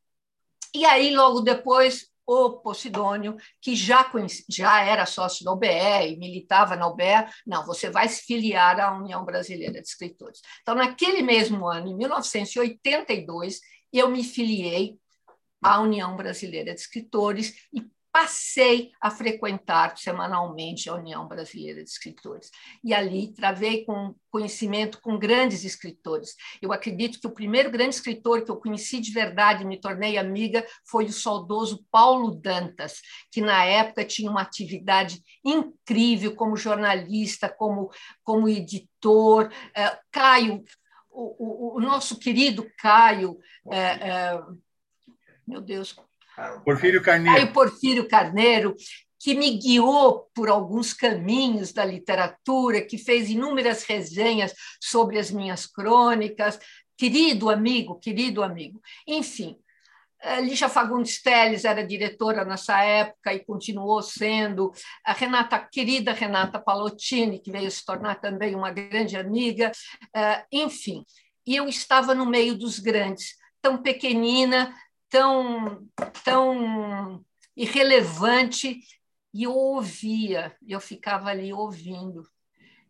e 0.74 0.86
aí, 0.86 1.16
logo 1.16 1.42
depois, 1.42 2.08
o 2.26 2.60
Posidônio, 2.60 3.38
que 3.62 3.74
já, 3.74 4.12
já 4.50 4.82
era 4.84 5.06
sócio 5.06 5.46
da 5.46 5.52
OBE 5.54 5.68
e 5.68 6.18
militava 6.18 6.76
na 6.76 6.86
OBE, 6.88 7.26
não, 7.46 7.66
você 7.66 7.90
vai 7.90 8.10
se 8.10 8.24
filiar 8.24 8.80
à 8.80 8.94
União 8.94 9.24
Brasileira 9.24 9.82
de 9.82 9.88
Escritores. 9.88 10.42
Então, 10.62 10.76
naquele 10.76 11.22
mesmo 11.22 11.66
ano, 11.66 11.88
em 11.88 11.96
1982, 11.96 13.62
eu 13.94 14.10
me 14.10 14.24
filiei 14.24 14.98
à 15.64 15.80
União 15.80 16.18
Brasileira 16.18 16.74
de 16.74 16.82
Escritores 16.82 17.54
e 17.74 17.82
passei 18.18 18.94
a 19.00 19.12
frequentar 19.12 19.96
semanalmente 19.96 20.90
a 20.90 20.96
União 20.96 21.28
Brasileira 21.28 21.84
de 21.84 21.90
Escritores. 21.92 22.50
E 22.84 22.92
ali 22.92 23.32
travei 23.32 23.86
com 23.86 24.16
conhecimento 24.32 25.00
com 25.02 25.20
grandes 25.20 25.64
escritores. 25.64 26.36
Eu 26.60 26.74
acredito 26.74 27.20
que 27.20 27.28
o 27.28 27.32
primeiro 27.32 27.70
grande 27.70 27.94
escritor 27.94 28.44
que 28.44 28.50
eu 28.50 28.58
conheci 28.58 29.00
de 29.00 29.12
verdade, 29.12 29.64
me 29.64 29.80
tornei 29.80 30.18
amiga, 30.18 30.66
foi 30.84 31.06
o 31.06 31.14
saudoso 31.14 31.86
Paulo 31.92 32.32
Dantas, 32.32 33.02
que 33.32 33.40
na 33.40 33.64
época 33.66 34.04
tinha 34.04 34.32
uma 34.32 34.42
atividade 34.42 35.22
incrível 35.46 36.36
como 36.36 36.58
jornalista, 36.58 37.48
como, 37.48 37.92
como 38.24 38.50
editor. 38.50 39.52
É, 39.76 39.96
Caio, 40.12 40.64
o, 41.12 41.76
o, 41.76 41.78
o, 41.78 41.80
nosso 41.80 42.18
querido 42.18 42.68
Caio, 42.80 43.38
é, 43.72 43.78
é, 43.78 44.44
meu 45.48 45.62
Deus, 45.62 45.96
Porfírio 46.64 47.02
Carneiro. 47.02 47.38
Aí 47.38 47.48
Porfírio 47.48 48.08
Carneiro, 48.08 48.76
que 49.20 49.34
me 49.34 49.58
guiou 49.58 50.30
por 50.34 50.50
alguns 50.50 50.94
caminhos 50.94 51.74
da 51.74 51.84
literatura, 51.84 52.82
que 52.82 52.98
fez 52.98 53.30
inúmeras 53.30 53.84
resenhas 53.84 54.54
sobre 54.82 55.18
as 55.18 55.32
minhas 55.32 55.66
crônicas. 55.66 56.60
Querido 56.96 57.50
amigo, 57.50 58.00
querido 58.00 58.44
amigo. 58.44 58.82
Enfim, 59.08 59.58
Lígia 60.42 60.68
Fagundes 60.68 61.22
Teles 61.22 61.64
era 61.64 61.86
diretora 61.86 62.44
nessa 62.44 62.82
época 62.82 63.34
e 63.34 63.46
continuou 63.46 64.02
sendo. 64.02 64.72
A 65.06 65.14
Renata, 65.14 65.60
querida 65.60 66.12
Renata 66.12 66.60
Palottini, 66.60 67.40
que 67.40 67.52
veio 67.52 67.70
se 67.70 67.86
tornar 67.86 68.16
também 68.16 68.56
uma 68.56 68.72
grande 68.72 69.16
amiga. 69.16 69.72
Eh, 70.16 70.46
enfim, 70.52 71.06
e 71.46 71.56
eu 71.56 71.68
estava 71.68 72.16
no 72.16 72.26
meio 72.26 72.58
dos 72.58 72.80
grandes, 72.80 73.36
tão 73.62 73.78
pequenina, 73.78 74.74
tão, 75.10 75.88
tão 76.24 77.24
irrelevante, 77.56 78.80
e 79.34 79.44
eu 79.44 79.54
ouvia, 79.54 80.56
eu 80.68 80.80
ficava 80.80 81.30
ali 81.30 81.54
ouvindo 81.54 82.24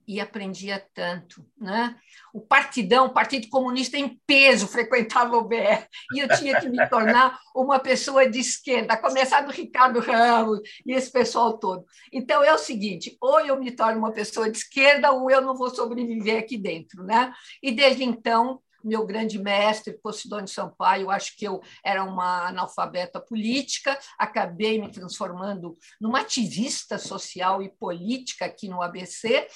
e 0.07 0.21
aprendia 0.21 0.83
tanto. 0.93 1.45
Né? 1.59 1.95
O 2.33 2.39
Partidão, 2.39 3.07
o 3.07 3.13
Partido 3.13 3.49
Comunista 3.49 3.97
em 3.97 4.19
peso, 4.25 4.65
frequentava 4.65 5.35
o 5.35 5.43
BR, 5.43 5.85
e 6.13 6.19
eu 6.19 6.29
tinha 6.37 6.59
que 6.59 6.69
me 6.69 6.87
tornar 6.87 7.37
uma 7.53 7.77
pessoa 7.77 8.29
de 8.29 8.39
esquerda, 8.39 8.95
começar 8.95 9.41
do 9.41 9.51
Ricardo 9.51 9.99
Ramos 9.99 10.61
e 10.85 10.93
esse 10.93 11.11
pessoal 11.11 11.57
todo. 11.57 11.85
Então, 12.13 12.41
é 12.41 12.53
o 12.53 12.57
seguinte, 12.57 13.17
ou 13.19 13.41
eu 13.41 13.59
me 13.59 13.71
torno 13.71 13.99
uma 13.99 14.13
pessoa 14.13 14.49
de 14.49 14.57
esquerda, 14.57 15.11
ou 15.11 15.29
eu 15.29 15.41
não 15.41 15.55
vou 15.55 15.69
sobreviver 15.69 16.39
aqui 16.39 16.57
dentro. 16.57 17.03
Né? 17.03 17.33
E 17.61 17.71
desde 17.71 18.03
então, 18.05 18.61
meu 18.87 19.05
grande 19.05 19.37
mestre, 19.37 19.99
Posidônio 20.01 20.47
Sampaio, 20.47 21.11
acho 21.11 21.35
que 21.37 21.45
eu 21.45 21.61
era 21.83 22.03
uma 22.03 22.47
analfabeta 22.47 23.19
política, 23.19 23.97
acabei 24.17 24.79
me 24.79 24.91
transformando 24.91 25.77
numa 25.99 26.21
ativista 26.21 26.97
social 26.97 27.61
e 27.61 27.69
política 27.69 28.45
aqui 28.45 28.67
no 28.67 28.81
ABC, 28.81 29.47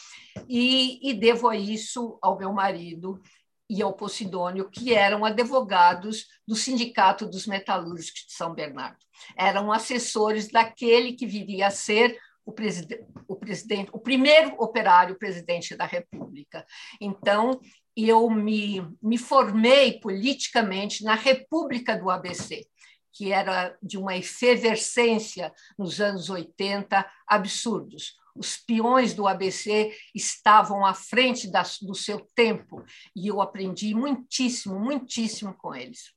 e, 0.48 1.10
e 1.10 1.14
devo 1.14 1.48
a 1.48 1.56
isso 1.56 2.20
ao 2.22 2.38
meu 2.38 2.54
marido 2.54 3.22
e 3.70 3.82
ao 3.82 3.94
Posidônio, 3.94 4.70
que 4.70 4.94
eram 4.94 5.24
advogados 5.24 6.28
do 6.46 6.56
Sindicato 6.56 7.26
dos 7.26 7.48
Metalúrgicos 7.48 8.26
de 8.28 8.34
São 8.34 8.54
Bernardo. 8.54 9.00
Eram 9.38 9.72
assessores 9.72 10.52
daquele 10.52 11.14
que 11.14 11.26
viria 11.26 11.68
a 11.68 11.72
ser 11.72 12.20
o, 12.46 12.52
presidente, 12.52 13.06
o 13.28 13.36
presidente, 13.36 13.90
o 13.94 14.00
primeiro 14.00 14.56
operário 14.58 15.18
presidente 15.18 15.76
da 15.76 15.86
República. 15.86 16.66
Então, 17.00 17.60
eu 17.96 18.30
me, 18.30 18.88
me 19.02 19.18
formei 19.18 20.00
politicamente 20.00 21.04
na 21.04 21.16
República 21.16 21.98
do 21.98 22.10
ABC, 22.10 22.66
que 23.12 23.32
era 23.32 23.76
de 23.82 23.98
uma 23.98 24.16
efervescência 24.16 25.52
nos 25.78 26.00
anos 26.00 26.30
80 26.30 27.06
absurdos. 27.28 28.16
Os 28.36 28.56
peões 28.56 29.14
do 29.14 29.28
ABC 29.28 29.94
estavam 30.16 30.86
à 30.86 30.94
frente 30.94 31.52
da, 31.52 31.64
do 31.82 31.94
seu 31.94 32.26
tempo 32.34 32.86
e 33.16 33.28
eu 33.28 33.42
aprendi 33.42 33.94
muitíssimo, 33.94 34.80
muitíssimo 34.80 35.54
com 35.54 35.76
eles. 35.76 36.14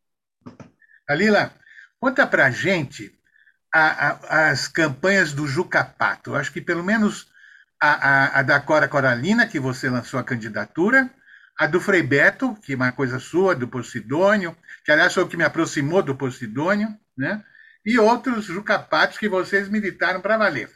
Alila, 1.08 1.52
conta 1.98 2.26
para 2.26 2.50
gente 2.50 3.12
a, 3.72 3.80
a, 3.80 4.50
as 4.50 4.68
campanhas 4.68 5.32
do 5.32 5.48
Jucapato. 5.48 6.30
Eu 6.30 6.36
acho 6.36 6.52
que 6.52 6.60
pelo 6.60 6.84
menos 6.84 7.28
a, 7.80 8.38
a, 8.38 8.42
da 8.42 8.60
Cora 8.60 8.88
Coralina, 8.88 9.46
que 9.46 9.58
você 9.58 9.90
lançou 9.90 10.18
a 10.18 10.24
candidatura, 10.24 11.10
a 11.58 11.66
do 11.66 11.80
Frei 11.80 12.02
Beto, 12.02 12.56
que 12.62 12.72
é 12.72 12.76
uma 12.76 12.92
coisa 12.92 13.18
sua, 13.18 13.54
do 13.54 13.68
Posidônio, 13.68 14.56
que 14.84 14.90
aliás 14.90 15.14
foi 15.14 15.22
o 15.22 15.28
que 15.28 15.36
me 15.36 15.44
aproximou 15.44 16.02
do 16.02 16.14
Posidônio, 16.14 16.88
né? 17.16 17.44
e 17.84 17.98
outros 17.98 18.46
jucapatos 18.46 19.18
que 19.18 19.28
vocês 19.28 19.68
militaram 19.68 20.20
para 20.20 20.38
valer. 20.38 20.70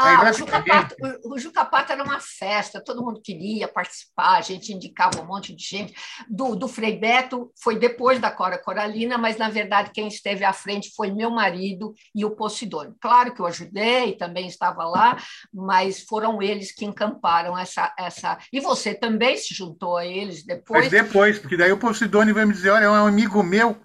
Ah, 0.00 0.30
o 0.30 0.32
Jucapato, 0.32 0.96
o 1.24 1.38
Jucapato 1.38 1.92
era 1.92 2.02
uma 2.02 2.18
festa, 2.20 2.82
todo 2.82 3.04
mundo 3.04 3.20
queria 3.22 3.68
participar, 3.68 4.38
a 4.38 4.40
gente 4.40 4.72
indicava 4.72 5.20
um 5.20 5.26
monte 5.26 5.54
de 5.54 5.62
gente. 5.62 5.94
Do, 6.28 6.54
do 6.56 6.66
Frei 6.68 6.98
Beto 6.98 7.52
foi 7.62 7.78
depois 7.78 8.18
da 8.18 8.30
Cora 8.30 8.58
Coralina, 8.58 9.18
mas 9.18 9.36
na 9.36 9.48
verdade 9.48 9.90
quem 9.92 10.08
esteve 10.08 10.44
à 10.44 10.52
frente 10.52 10.92
foi 10.96 11.10
meu 11.10 11.30
marido 11.30 11.94
e 12.14 12.24
o 12.24 12.30
Posidônio. 12.30 12.96
Claro 13.00 13.34
que 13.34 13.40
eu 13.40 13.46
ajudei, 13.46 14.16
também 14.16 14.46
estava 14.46 14.84
lá, 14.84 15.16
mas 15.52 16.02
foram 16.02 16.40
eles 16.40 16.72
que 16.72 16.84
encamparam 16.84 17.56
essa. 17.56 17.92
essa... 17.98 18.38
E 18.52 18.60
você 18.60 18.94
também 18.94 19.36
se 19.36 19.54
juntou 19.54 19.96
a 19.96 20.06
eles 20.06 20.44
depois? 20.44 20.84
Mas 20.84 20.90
depois, 20.90 21.38
porque 21.38 21.56
daí 21.56 21.72
o 21.72 21.78
Posidônio 21.78 22.34
veio 22.34 22.46
me 22.46 22.54
dizer: 22.54 22.70
olha, 22.70 22.84
é 22.84 22.90
um 22.90 23.06
amigo 23.06 23.42
meu. 23.42 23.76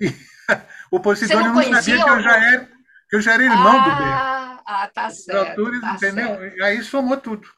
E 0.50 0.96
o 0.96 0.98
Posidônio 0.98 1.52
não, 1.52 1.54
não 1.54 1.82
sabia 1.82 2.02
que 2.02 2.10
eu 2.10 2.22
já 2.22 2.36
era, 2.36 2.68
que 3.10 3.16
eu 3.16 3.20
já 3.20 3.34
era 3.34 3.42
irmão 3.42 3.78
ah... 3.78 3.84
do 3.84 3.96
Beto. 3.96 4.37
Ah, 4.70 4.86
tá 4.86 5.08
certo. 5.08 5.60
Alturas, 5.60 5.80
tá 5.80 5.94
entendeu? 5.94 6.28
Certo. 6.36 6.62
Aí 6.62 6.82
somou 6.82 7.16
tudo. 7.16 7.48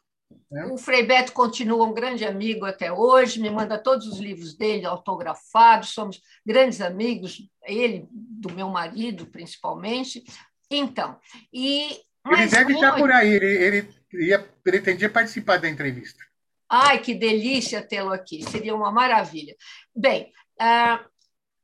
Né? 0.49 0.67
O 0.67 0.79
Frei 0.79 1.05
Beto 1.05 1.33
continua 1.33 1.85
um 1.85 1.93
grande 1.93 2.25
amigo 2.25 2.65
até 2.65 2.93
hoje, 2.93 3.41
me 3.41 3.51
manda 3.51 3.77
todos 3.77 4.07
os 4.07 4.21
livros 4.21 4.57
dele 4.57 4.87
autografados, 4.87 5.89
somos 5.89 6.21
grandes 6.47 6.81
amigos, 6.81 7.43
ele, 7.65 8.07
do 8.13 8.55
meu 8.55 8.69
marido, 8.69 9.27
principalmente. 9.27 10.23
Então, 10.71 11.19
e. 11.53 12.01
Ele 12.31 12.47
deve 12.47 12.75
estar 12.75 12.95
por 12.95 13.11
aí, 13.11 13.29
ele, 13.29 13.47
ele 13.47 13.95
ia, 14.13 14.39
pretendia 14.63 15.11
participar 15.11 15.57
da 15.59 15.69
entrevista. 15.69 16.25
Ai, 16.69 17.01
que 17.01 17.13
delícia 17.13 17.83
tê-lo 17.83 18.13
aqui, 18.13 18.45
seria 18.45 18.73
uma 18.73 18.93
maravilha. 18.93 19.57
Bem, 19.93 20.33
uh, 20.61 21.05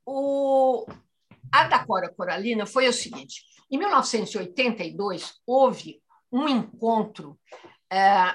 o, 0.05 0.87
a 1.53 1.69
da 1.69 1.85
Cora 1.85 2.13
Coralina 2.13 2.67
foi 2.67 2.89
o 2.89 2.93
seguinte: 2.93 3.45
em 3.71 3.79
1982, 3.79 5.41
houve 5.47 6.01
um 6.31 6.49
encontro 6.49 7.39
é, 7.91 8.35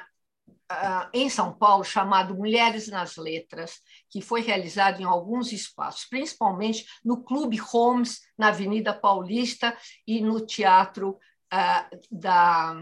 em 1.13 1.30
São 1.30 1.54
Paulo 1.54 1.84
chamado 1.84 2.36
Mulheres 2.36 2.88
nas 2.88 3.17
Letras, 3.17 3.80
que 4.10 4.22
foi 4.22 4.41
realizado 4.41 5.02
em 5.02 5.06
alguns 5.06 5.52
espaços, 5.52 6.06
principalmente 6.06 6.86
no 7.04 7.24
Clube 7.24 7.58
Holmes, 7.58 8.22
na 8.38 8.50
Avenida 8.50 8.94
Paulista, 8.94 9.76
e 10.08 10.22
no 10.22 10.46
Teatro 10.46 11.20
uh, 11.54 12.00
da 12.10 12.76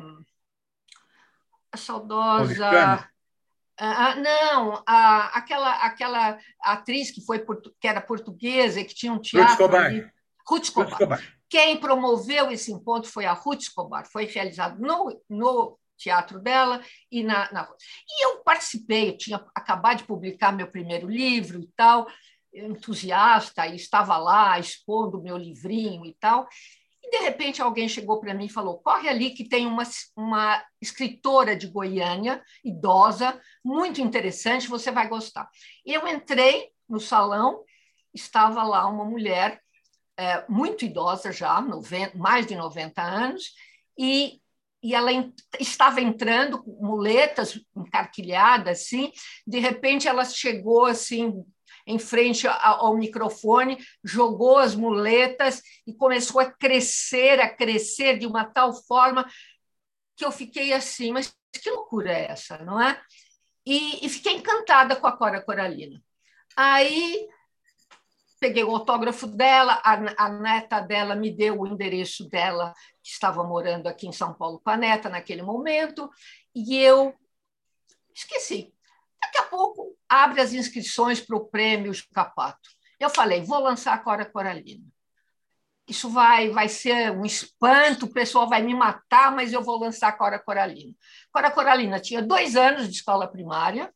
a 1.71 1.77
saudosa. 1.77 3.07
Uh, 3.79 4.21
não, 4.21 4.83
a, 4.85 5.37
aquela, 5.37 5.71
aquela 5.83 6.37
atriz 6.61 7.11
que, 7.11 7.21
foi, 7.21 7.45
que 7.79 7.87
era 7.87 8.01
portuguesa 8.01 8.79
e 8.81 8.85
que 8.85 8.93
tinha 8.93 9.13
um 9.13 9.19
teatro. 9.19 9.65
Ruth 9.65 10.13
Ruth 10.47 10.63
Escobar. 10.63 10.89
Ruth 10.89 10.91
Escobar. 10.91 11.38
Quem 11.49 11.79
promoveu 11.79 12.51
esse 12.51 12.71
encontro 12.71 13.09
foi 13.09 13.25
a 13.25 13.33
Ruth 13.33 13.61
Escobar. 13.61 14.05
Foi 14.11 14.25
realizado 14.25 14.79
no, 14.79 15.19
no 15.27 15.79
teatro 15.97 16.39
dela 16.39 16.81
e 17.11 17.23
na, 17.23 17.51
na. 17.51 17.67
E 18.07 18.25
eu 18.25 18.43
participei, 18.43 19.09
eu 19.09 19.17
tinha 19.17 19.45
acabado 19.53 19.97
de 19.97 20.03
publicar 20.05 20.51
meu 20.51 20.67
primeiro 20.67 21.09
livro 21.09 21.59
e 21.59 21.67
tal, 21.75 22.07
entusiasta, 22.53 23.67
e 23.67 23.75
estava 23.75 24.17
lá 24.17 24.57
expondo 24.57 25.21
meu 25.21 25.37
livrinho 25.37 26.05
e 26.05 26.15
tal. 26.19 26.47
E, 27.03 27.09
de 27.11 27.17
repente, 27.17 27.61
alguém 27.61 27.87
chegou 27.87 28.19
para 28.19 28.33
mim 28.33 28.45
e 28.45 28.51
falou: 28.51 28.79
corre 28.79 29.09
ali 29.09 29.31
que 29.31 29.47
tem 29.47 29.65
uma, 29.65 29.83
uma 30.15 30.63
escritora 30.81 31.55
de 31.55 31.67
Goiânia, 31.67 32.43
idosa, 32.63 33.39
muito 33.63 34.01
interessante, 34.01 34.67
você 34.67 34.91
vai 34.91 35.07
gostar. 35.07 35.49
Eu 35.85 36.07
entrei 36.07 36.69
no 36.87 36.99
salão, 36.99 37.63
estava 38.13 38.63
lá 38.63 38.87
uma 38.87 39.05
mulher 39.05 39.61
é, 40.19 40.45
muito 40.49 40.85
idosa 40.85 41.31
já, 41.31 41.61
90, 41.61 42.17
mais 42.17 42.45
de 42.45 42.55
90 42.55 43.01
anos, 43.01 43.53
e 43.97 44.39
e 44.81 44.95
ela 44.95 45.11
estava 45.59 45.99
entrando 45.99 46.63
com 46.63 46.71
muletas 46.71 47.59
encarquilhadas 47.75 48.79
assim 48.79 49.11
de 49.45 49.59
repente 49.59 50.07
ela 50.07 50.23
chegou 50.23 50.85
assim 50.85 51.43
em 51.85 51.99
frente 51.99 52.47
ao 52.47 52.95
microfone 52.95 53.77
jogou 54.05 54.57
as 54.57 54.75
muletas 54.75 55.61
e 55.85 55.93
começou 55.93 56.39
a 56.39 56.49
crescer 56.49 57.41
a 57.41 57.53
crescer 57.53 58.17
de 58.19 58.25
uma 58.25 58.45
tal 58.45 58.71
forma 58.71 59.27
que 60.15 60.23
eu 60.23 60.31
fiquei 60.31 60.71
assim 60.71 61.11
mas 61.11 61.35
que 61.51 61.69
loucura 61.69 62.11
é 62.11 62.31
essa? 62.31 62.57
não 62.59 62.81
é? 62.81 63.01
E, 63.65 64.05
e 64.05 64.09
fiquei 64.09 64.33
encantada 64.33 64.95
com 64.95 65.07
a 65.07 65.15
Cora 65.15 65.41
Coralina. 65.41 66.01
Aí 66.55 67.27
peguei 68.39 68.63
o 68.63 68.71
autógrafo 68.71 69.27
dela, 69.27 69.81
a, 69.83 70.25
a, 70.25 70.29
neta 70.29 70.79
dela 70.79 71.15
me 71.15 71.29
deu 71.29 71.59
o 71.59 71.67
endereço 71.67 72.27
dela, 72.29 72.73
que 73.03 73.09
estava 73.09 73.43
morando 73.43 73.87
aqui 73.87 74.07
em 74.07 74.11
São 74.11 74.33
Paulo 74.33 74.59
com 74.63 74.69
a 74.69 74.77
neta 74.77 75.09
naquele 75.09 75.41
momento, 75.41 76.09
e 76.55 76.77
eu 76.77 77.13
esqueci. 78.13 78.73
Daqui 79.21 79.37
a 79.37 79.43
pouco 79.43 79.95
abre 80.07 80.41
as 80.41 80.53
inscrições 80.53 81.19
para 81.19 81.35
o 81.35 81.45
prêmio 81.45 81.91
Capato. 82.13 82.69
Eu 82.99 83.09
falei, 83.09 83.41
vou 83.41 83.59
lançar 83.59 83.93
a 83.93 83.97
Cora 83.97 84.25
Coralina. 84.25 84.85
Isso 85.87 86.09
vai, 86.09 86.49
vai 86.49 86.69
ser 86.69 87.11
um 87.11 87.25
espanto, 87.25 88.05
o 88.05 88.13
pessoal 88.13 88.47
vai 88.47 88.61
me 88.61 88.73
matar, 88.73 89.35
mas 89.35 89.51
eu 89.51 89.61
vou 89.63 89.79
lançar 89.79 90.09
a 90.09 90.13
Cora 90.13 90.39
Coralina. 90.39 90.93
Cora 91.31 91.51
Coralina 91.51 91.99
tinha 91.99 92.21
dois 92.21 92.55
anos 92.55 92.87
de 92.87 92.95
escola 92.95 93.27
primária, 93.27 93.91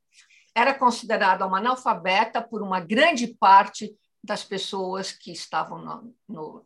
era 0.56 0.73
considerada 0.73 1.45
uma 1.45 1.60
analfabeta 1.60 2.41
por 2.41 2.62
uma 2.62 2.79
grande 2.79 3.27
parte 3.27 3.95
das 4.24 4.44
pessoas 4.44 5.12
que 5.12 5.32
estavam 5.32 5.80
no, 5.80 6.16
no, 6.28 6.66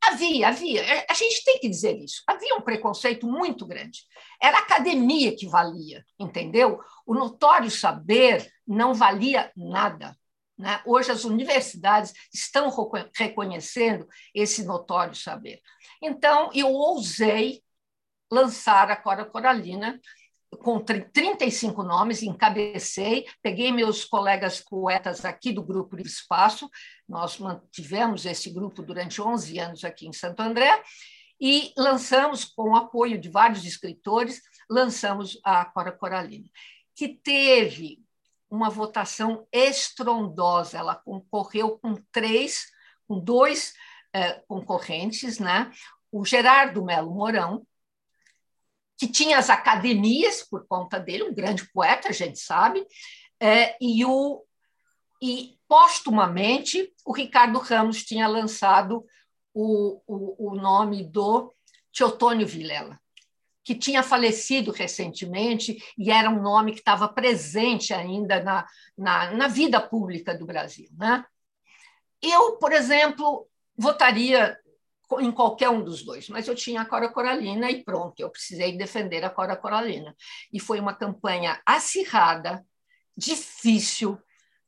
Havia, 0.00 0.48
havia. 0.48 0.80
É, 0.82 1.06
a 1.10 1.14
gente 1.14 1.44
tem 1.44 1.58
que 1.58 1.68
dizer 1.68 1.96
isso. 1.98 2.22
Havia 2.26 2.54
um 2.54 2.60
preconceito 2.60 3.26
muito 3.26 3.66
grande. 3.66 4.06
Era 4.40 4.58
a 4.58 4.60
academia 4.60 5.34
que 5.36 5.46
valia, 5.46 6.04
entendeu? 6.18 6.80
O 7.04 7.14
notório 7.14 7.70
saber 7.70 8.50
não 8.66 8.94
valia 8.94 9.52
nada. 9.56 10.16
Né? 10.56 10.80
Hoje 10.86 11.10
as 11.10 11.24
universidades 11.24 12.12
estão 12.32 12.70
reconhecendo 13.14 14.06
esse 14.34 14.64
notório 14.64 15.14
saber. 15.14 15.60
Então, 16.00 16.50
eu 16.54 16.68
ousei 16.68 17.62
lançar 18.30 18.90
a 18.90 18.96
Cora 18.96 19.24
Coralina 19.24 20.00
com 20.56 20.80
35 20.80 21.82
nomes, 21.82 22.22
encabecei, 22.22 23.26
peguei 23.42 23.70
meus 23.70 24.04
colegas 24.04 24.60
poetas 24.60 25.24
aqui 25.24 25.52
do 25.52 25.62
Grupo 25.62 25.96
Livre 25.96 26.10
Espaço, 26.10 26.70
nós 27.08 27.38
mantivemos 27.38 28.24
esse 28.24 28.50
grupo 28.50 28.82
durante 28.82 29.20
11 29.20 29.58
anos 29.58 29.84
aqui 29.84 30.06
em 30.06 30.12
Santo 30.12 30.40
André, 30.40 30.82
e 31.40 31.72
lançamos, 31.76 32.44
com 32.44 32.70
o 32.70 32.76
apoio 32.76 33.18
de 33.20 33.28
vários 33.28 33.64
escritores, 33.64 34.40
lançamos 34.68 35.38
a 35.44 35.64
Cora 35.64 35.92
Coralina, 35.92 36.48
que 36.94 37.08
teve 37.08 38.02
uma 38.50 38.70
votação 38.70 39.46
estrondosa, 39.52 40.78
ela 40.78 40.96
concorreu 40.96 41.78
com 41.78 41.94
três, 42.10 42.66
com 43.06 43.20
dois 43.20 43.74
eh, 44.12 44.42
concorrentes, 44.48 45.38
né? 45.38 45.70
o 46.10 46.24
Gerardo 46.24 46.84
Melo 46.84 47.14
Mourão, 47.14 47.66
que 48.98 49.06
tinha 49.06 49.38
as 49.38 49.48
academias 49.48 50.42
por 50.42 50.66
conta 50.66 50.98
dele, 50.98 51.22
um 51.22 51.34
grande 51.34 51.70
poeta, 51.72 52.08
a 52.08 52.12
gente 52.12 52.40
sabe, 52.40 52.84
é, 53.40 53.76
e, 53.80 54.04
o, 54.04 54.44
e 55.22 55.56
postumamente 55.68 56.92
o 57.06 57.12
Ricardo 57.12 57.60
Ramos 57.60 58.02
tinha 58.04 58.26
lançado 58.26 59.06
o, 59.54 60.02
o, 60.04 60.50
o 60.50 60.54
nome 60.56 61.04
do 61.04 61.54
Teotônio 61.92 62.46
Vilela, 62.46 63.00
que 63.62 63.74
tinha 63.74 64.02
falecido 64.02 64.72
recentemente 64.72 65.80
e 65.96 66.10
era 66.10 66.28
um 66.28 66.42
nome 66.42 66.72
que 66.72 66.78
estava 66.78 67.06
presente 67.06 67.94
ainda 67.94 68.42
na, 68.42 68.66
na, 68.96 69.30
na 69.30 69.46
vida 69.46 69.80
pública 69.80 70.36
do 70.36 70.44
Brasil. 70.44 70.88
Né? 70.98 71.24
Eu, 72.20 72.56
por 72.56 72.72
exemplo, 72.72 73.48
votaria 73.76 74.58
em 75.20 75.32
qualquer 75.32 75.70
um 75.70 75.82
dos 75.82 76.04
dois, 76.04 76.28
mas 76.28 76.46
eu 76.46 76.54
tinha 76.54 76.82
a 76.82 76.84
Cora 76.84 77.08
Coralina 77.08 77.70
e 77.70 77.82
pronto, 77.82 78.20
eu 78.20 78.30
precisei 78.30 78.76
defender 78.76 79.24
a 79.24 79.30
Cora 79.30 79.56
Coralina. 79.56 80.14
E 80.52 80.60
foi 80.60 80.78
uma 80.80 80.94
campanha 80.94 81.60
acirrada, 81.64 82.64
difícil, 83.16 84.18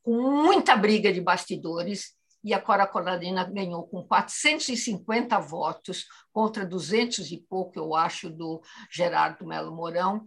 com 0.02 0.42
muita 0.42 0.76
briga 0.76 1.12
de 1.12 1.20
bastidores, 1.20 2.18
e 2.42 2.54
a 2.54 2.60
Cora 2.60 2.86
Coralina 2.86 3.44
ganhou 3.44 3.86
com 3.86 4.02
450 4.02 5.38
votos 5.40 6.06
contra 6.32 6.64
200 6.64 7.30
e 7.32 7.36
pouco, 7.36 7.78
eu 7.78 7.94
acho, 7.94 8.30
do 8.30 8.62
Gerardo 8.90 9.46
Melo 9.46 9.74
Mourão, 9.74 10.24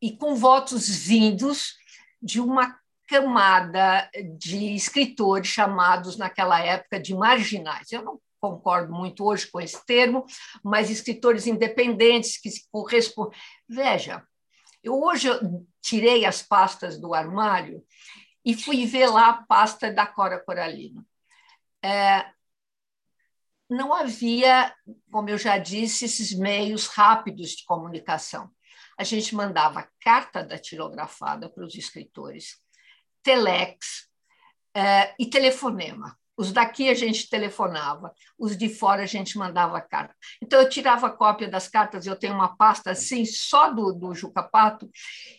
e 0.00 0.14
com 0.14 0.34
votos 0.34 0.86
vindos 0.88 1.74
de 2.20 2.40
uma 2.40 2.78
camada 3.08 4.10
de 4.38 4.74
escritores 4.74 5.48
chamados 5.48 6.18
naquela 6.18 6.60
época 6.60 7.00
de 7.00 7.14
marginais. 7.14 7.90
Eu 7.90 8.02
não 8.02 8.20
concordo 8.50 8.92
muito 8.92 9.24
hoje 9.24 9.50
com 9.50 9.60
esse 9.60 9.84
termo, 9.84 10.24
mas 10.62 10.90
escritores 10.90 11.46
independentes 11.46 12.40
que 12.40 12.50
se 12.50 12.68
correspondem. 12.70 13.38
Veja, 13.68 14.22
eu 14.82 15.00
hoje 15.00 15.28
tirei 15.82 16.24
as 16.24 16.42
pastas 16.42 17.00
do 17.00 17.12
armário 17.12 17.82
e 18.44 18.54
fui 18.54 18.86
ver 18.86 19.08
lá 19.08 19.28
a 19.30 19.42
pasta 19.44 19.92
da 19.92 20.06
Cora 20.06 20.38
Coralina. 20.38 21.04
É, 21.82 22.30
não 23.68 23.92
havia, 23.92 24.72
como 25.10 25.28
eu 25.28 25.36
já 25.36 25.58
disse, 25.58 26.04
esses 26.04 26.32
meios 26.38 26.86
rápidos 26.86 27.50
de 27.50 27.64
comunicação. 27.64 28.50
A 28.96 29.02
gente 29.02 29.34
mandava 29.34 29.88
carta 30.00 30.44
datilografada 30.44 31.50
para 31.50 31.64
os 31.64 31.74
escritores, 31.74 32.60
telex 33.22 34.08
é, 34.72 35.14
e 35.18 35.26
telefonema. 35.26 36.16
Os 36.36 36.52
daqui 36.52 36.88
a 36.88 36.94
gente 36.94 37.30
telefonava, 37.30 38.12
os 38.38 38.56
de 38.56 38.68
fora 38.68 39.02
a 39.02 39.06
gente 39.06 39.38
mandava 39.38 39.80
carta. 39.80 40.14
Então, 40.42 40.60
eu 40.60 40.68
tirava 40.68 41.10
cópia 41.10 41.48
das 41.48 41.66
cartas, 41.66 42.06
eu 42.06 42.14
tenho 42.14 42.34
uma 42.34 42.56
pasta 42.56 42.90
assim, 42.90 43.24
só 43.24 43.70
do, 43.70 43.92
do 43.92 44.14
Juca 44.14 44.42
Pato, 44.42 44.90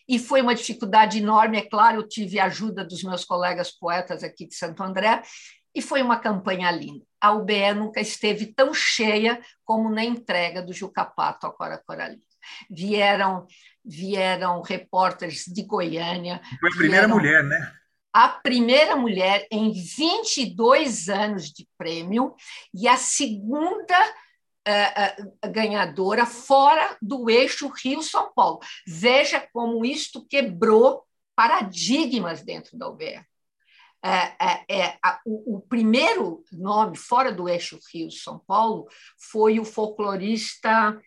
e 0.08 0.18
foi 0.18 0.42
uma 0.42 0.56
dificuldade 0.56 1.20
enorme. 1.20 1.58
É 1.58 1.62
claro, 1.62 1.98
eu 1.98 2.08
tive 2.08 2.40
a 2.40 2.46
ajuda 2.46 2.84
dos 2.84 3.04
meus 3.04 3.24
colegas 3.24 3.72
poetas 3.72 4.24
aqui 4.24 4.48
de 4.48 4.56
Santo 4.56 4.82
André, 4.82 5.22
e 5.78 5.82
foi 5.82 6.02
uma 6.02 6.18
campanha 6.18 6.72
linda. 6.72 7.06
A 7.22 7.32
UBE 7.34 7.74
nunca 7.76 8.02
esteve 8.02 8.48
tão 8.48 8.74
cheia 8.74 9.40
como 9.64 9.92
na 9.92 10.04
entrega 10.04 10.62
do 10.62 10.74
Juca 10.74 11.06
Pato 11.06 11.46
à 11.46 11.52
Cora 11.52 11.82
Coralina. 11.86 12.22
Vieram, 12.70 13.46
vieram 13.86 14.62
repórteres 14.62 15.44
de 15.46 15.64
Goiânia. 15.64 16.42
Foi 16.60 16.70
a 16.70 16.76
primeira 16.76 17.08
vieram... 17.08 17.16
mulher, 17.16 17.44
né? 17.44 17.72
A 18.18 18.30
primeira 18.30 18.96
mulher 18.96 19.48
em 19.52 19.72
22 19.72 21.08
anos 21.08 21.52
de 21.52 21.70
prêmio 21.78 22.34
e 22.74 22.88
a 22.88 22.98
segunda 22.98 23.96
uh, 24.68 25.24
uh, 25.46 25.52
ganhadora 25.52 26.26
fora 26.26 26.98
do 27.00 27.30
eixo 27.30 27.68
Rio-São 27.68 28.34
Paulo. 28.34 28.60
Veja 28.88 29.40
como 29.54 29.86
isto 29.86 30.26
quebrou 30.26 31.06
paradigmas 31.36 32.42
dentro 32.42 32.76
da 32.76 32.90
UBE. 32.90 33.24
É, 34.04 34.66
é, 34.68 34.98
a, 35.04 35.22
o, 35.24 35.58
o, 35.58 35.62
primeiro 35.62 36.44
nome 36.52 36.98
fora 36.98 37.32
do 37.32 37.48
eixo 37.48 37.80
Rio-São 37.94 38.40
Paulo 38.48 38.88
foi 39.16 39.60
o 39.60 39.66
folclorista 39.66 41.00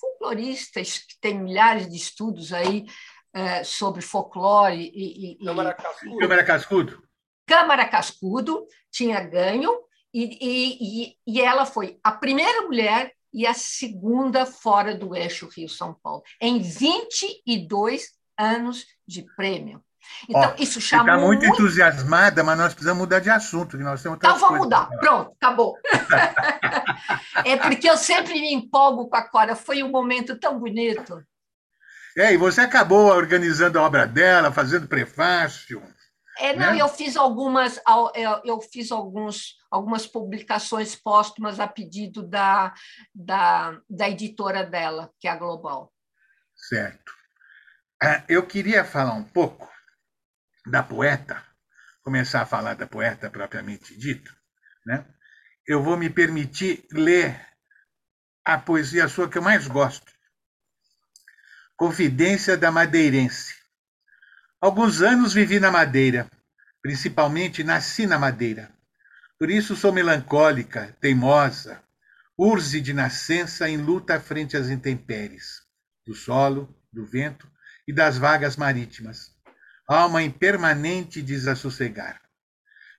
folclorista, 0.00 0.80
que 0.82 1.18
tem 1.20 1.38
milhares 1.38 1.88
de 1.88 1.96
estudos 1.96 2.52
aí 2.52 2.86
é, 3.32 3.64
sobre 3.64 4.02
folclore 4.02 4.76
e, 4.76 5.32
e 5.32 5.44
Câmara 5.44 5.74
Cascudo. 5.74 6.18
Câmara 6.18 6.44
Cascudo. 6.44 7.02
Câmara 7.46 7.88
Cascudo 7.88 8.66
tinha 8.90 9.20
ganho 9.20 9.72
e, 10.12 10.38
e, 10.40 11.16
e, 11.26 11.40
ela 11.40 11.64
foi 11.64 11.98
a 12.02 12.10
primeira 12.10 12.62
mulher 12.62 13.12
e 13.32 13.46
a 13.46 13.54
segunda 13.54 14.44
fora 14.44 14.94
do 14.94 15.14
eixo 15.14 15.48
Rio-São 15.48 15.94
Paulo, 16.02 16.22
em 16.40 16.60
22 16.60 18.08
anos 18.36 18.86
de 19.06 19.22
prêmio. 19.36 19.82
Então, 20.28 20.54
Ó, 20.58 20.62
isso 20.62 20.80
chama. 20.80 21.04
Está 21.04 21.16
muito, 21.18 21.46
muito, 21.46 21.62
entusiasmada, 21.62 22.42
mas 22.42 22.58
nós 22.58 22.72
precisamos 22.72 23.00
mudar 23.00 23.20
de 23.20 23.30
assunto. 23.30 23.76
Que 23.76 23.84
nós 23.84 24.02
temos 24.02 24.16
então, 24.16 24.38
vamos 24.38 24.58
mudar. 24.58 24.88
Pronto, 24.98 25.32
acabou. 25.40 25.76
é 27.44 27.56
porque 27.56 27.88
eu 27.88 27.96
sempre 27.96 28.34
me 28.34 28.52
empolgo 28.52 29.08
com 29.08 29.16
a 29.16 29.22
Cora. 29.22 29.54
Foi 29.54 29.82
um 29.82 29.90
momento 29.90 30.38
tão 30.38 30.58
bonito. 30.58 31.22
É, 32.16 32.32
e 32.32 32.36
você 32.36 32.62
acabou 32.62 33.06
organizando 33.06 33.78
a 33.78 33.82
obra 33.82 34.06
dela, 34.06 34.52
fazendo 34.52 34.88
prefácio. 34.88 35.82
É, 36.38 36.54
não, 36.54 36.72
né? 36.72 36.80
eu 36.80 36.88
fiz 36.88 37.16
algumas, 37.16 37.80
eu 38.44 38.60
fiz 38.60 38.90
alguns, 38.90 39.56
algumas 39.70 40.06
publicações 40.06 40.96
póstumas 40.96 41.60
a 41.60 41.68
pedido 41.68 42.22
da, 42.22 42.72
da, 43.14 43.78
da 43.88 44.08
editora 44.08 44.64
dela, 44.64 45.10
que 45.20 45.28
é 45.28 45.30
a 45.30 45.36
Global. 45.36 45.92
Certo. 46.56 47.12
Ah, 48.02 48.24
eu 48.28 48.46
queria 48.46 48.84
falar 48.84 49.14
um 49.14 49.24
pouco 49.24 49.70
da 50.66 50.82
poeta, 50.82 51.42
começar 52.02 52.42
a 52.42 52.46
falar 52.46 52.74
da 52.74 52.86
poeta 52.86 53.30
propriamente 53.30 53.96
dita, 53.98 54.30
né? 54.86 55.04
eu 55.70 55.80
vou 55.82 55.96
me 55.96 56.10
permitir 56.10 56.84
ler 56.90 57.40
a 58.44 58.58
poesia 58.58 59.06
sua 59.06 59.28
que 59.28 59.38
eu 59.38 59.42
mais 59.42 59.68
gosto. 59.68 60.12
Confidência 61.80 62.58
da 62.58 62.70
Madeirense. 62.70 63.54
Alguns 64.60 65.00
anos 65.00 65.32
vivi 65.32 65.58
na 65.58 65.70
Madeira, 65.70 66.30
principalmente 66.82 67.64
nasci 67.64 68.06
na 68.06 68.18
Madeira. 68.18 68.70
Por 69.38 69.48
isso 69.48 69.74
sou 69.74 69.90
melancólica, 69.90 70.94
teimosa, 71.00 71.82
urze 72.36 72.82
de 72.82 72.92
nascença 72.92 73.66
em 73.66 73.78
luta 73.78 74.20
frente 74.20 74.58
às 74.58 74.68
intempéries, 74.68 75.62
do 76.06 76.14
solo, 76.14 76.68
do 76.92 77.06
vento 77.06 77.50
e 77.88 77.94
das 77.94 78.18
vagas 78.18 78.58
marítimas 78.58 79.34
alma 79.88 80.22
em 80.22 80.30
permanente 80.30 81.22
desassossegar. 81.22 82.20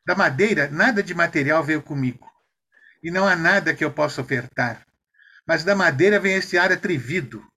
Da 0.03 0.15
madeira, 0.15 0.67
nada 0.71 1.03
de 1.03 1.13
material 1.13 1.63
veio 1.63 1.83
comigo, 1.83 2.27
e 3.03 3.11
não 3.11 3.27
há 3.27 3.35
nada 3.35 3.75
que 3.75 3.85
eu 3.85 3.91
possa 3.91 4.21
ofertar. 4.21 4.87
Mas 5.47 5.63
da 5.63 5.75
madeira 5.75 6.19
vem 6.19 6.33
esse 6.33 6.57
ar 6.57 6.71
atrevido, 6.71 7.47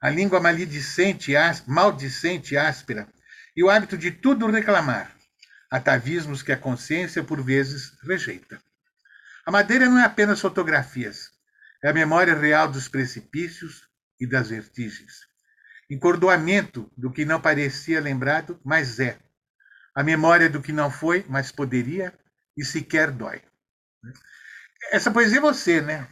a 0.00 0.08
língua 0.08 0.40
maledicente, 0.40 1.32
maldicente 1.66 2.54
e 2.54 2.56
áspera, 2.56 3.08
e 3.56 3.62
o 3.62 3.70
hábito 3.70 3.98
de 3.98 4.10
tudo 4.10 4.50
reclamar, 4.50 5.14
atavismos 5.70 6.42
que 6.42 6.52
a 6.52 6.56
consciência 6.56 7.22
por 7.22 7.42
vezes 7.42 7.92
rejeita. 8.02 8.60
A 9.44 9.50
madeira 9.50 9.88
não 9.88 9.98
é 9.98 10.04
apenas 10.04 10.40
fotografias, 10.40 11.30
é 11.82 11.90
a 11.90 11.94
memória 11.94 12.34
real 12.34 12.68
dos 12.68 12.88
precipícios 12.88 13.82
e 14.20 14.26
das 14.26 14.48
vertigens 14.50 15.30
encordoamento 15.90 16.90
do 16.96 17.10
que 17.10 17.24
não 17.24 17.40
parecia 17.40 18.00
lembrado, 18.00 18.58
mas 18.64 19.00
é. 19.00 19.18
A 19.92 20.04
memória 20.04 20.48
do 20.48 20.62
que 20.62 20.72
não 20.72 20.88
foi, 20.88 21.26
mas 21.28 21.50
poderia 21.50 22.16
e 22.56 22.64
sequer 22.64 23.10
dói. 23.10 23.42
Essa 24.92 25.10
poesia 25.10 25.38
é 25.38 25.40
você, 25.40 25.80
né? 25.80 26.08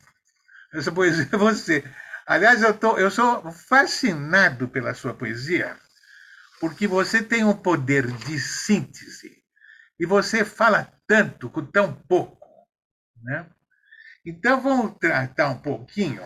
Essa 0.74 0.90
poesia 0.90 1.28
é 1.30 1.36
você. 1.36 1.84
Aliás, 2.28 2.60
eu, 2.60 2.78
tô, 2.78 2.98
eu 2.98 3.10
sou 3.10 3.50
fascinado 3.50 4.68
pela 4.68 4.92
sua 4.92 5.14
poesia, 5.14 5.80
porque 6.60 6.86
você 6.86 7.22
tem 7.22 7.42
um 7.42 7.56
poder 7.56 8.06
de 8.06 8.38
síntese 8.38 9.42
e 9.98 10.04
você 10.04 10.44
fala 10.44 10.92
tanto 11.06 11.48
com 11.48 11.64
tão 11.64 11.90
pouco. 12.02 12.68
Né? 13.22 13.48
Então, 14.26 14.60
vamos 14.60 14.98
tratar 14.98 15.48
um 15.48 15.58
pouquinho 15.58 16.22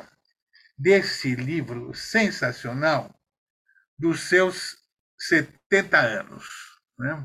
desse 0.77 1.37
livro 1.37 1.95
sensacional 1.95 3.15
dos 3.97 4.23
seus 4.23 4.79
70 5.17 6.01
anos. 6.01 6.49
Né? 6.99 7.25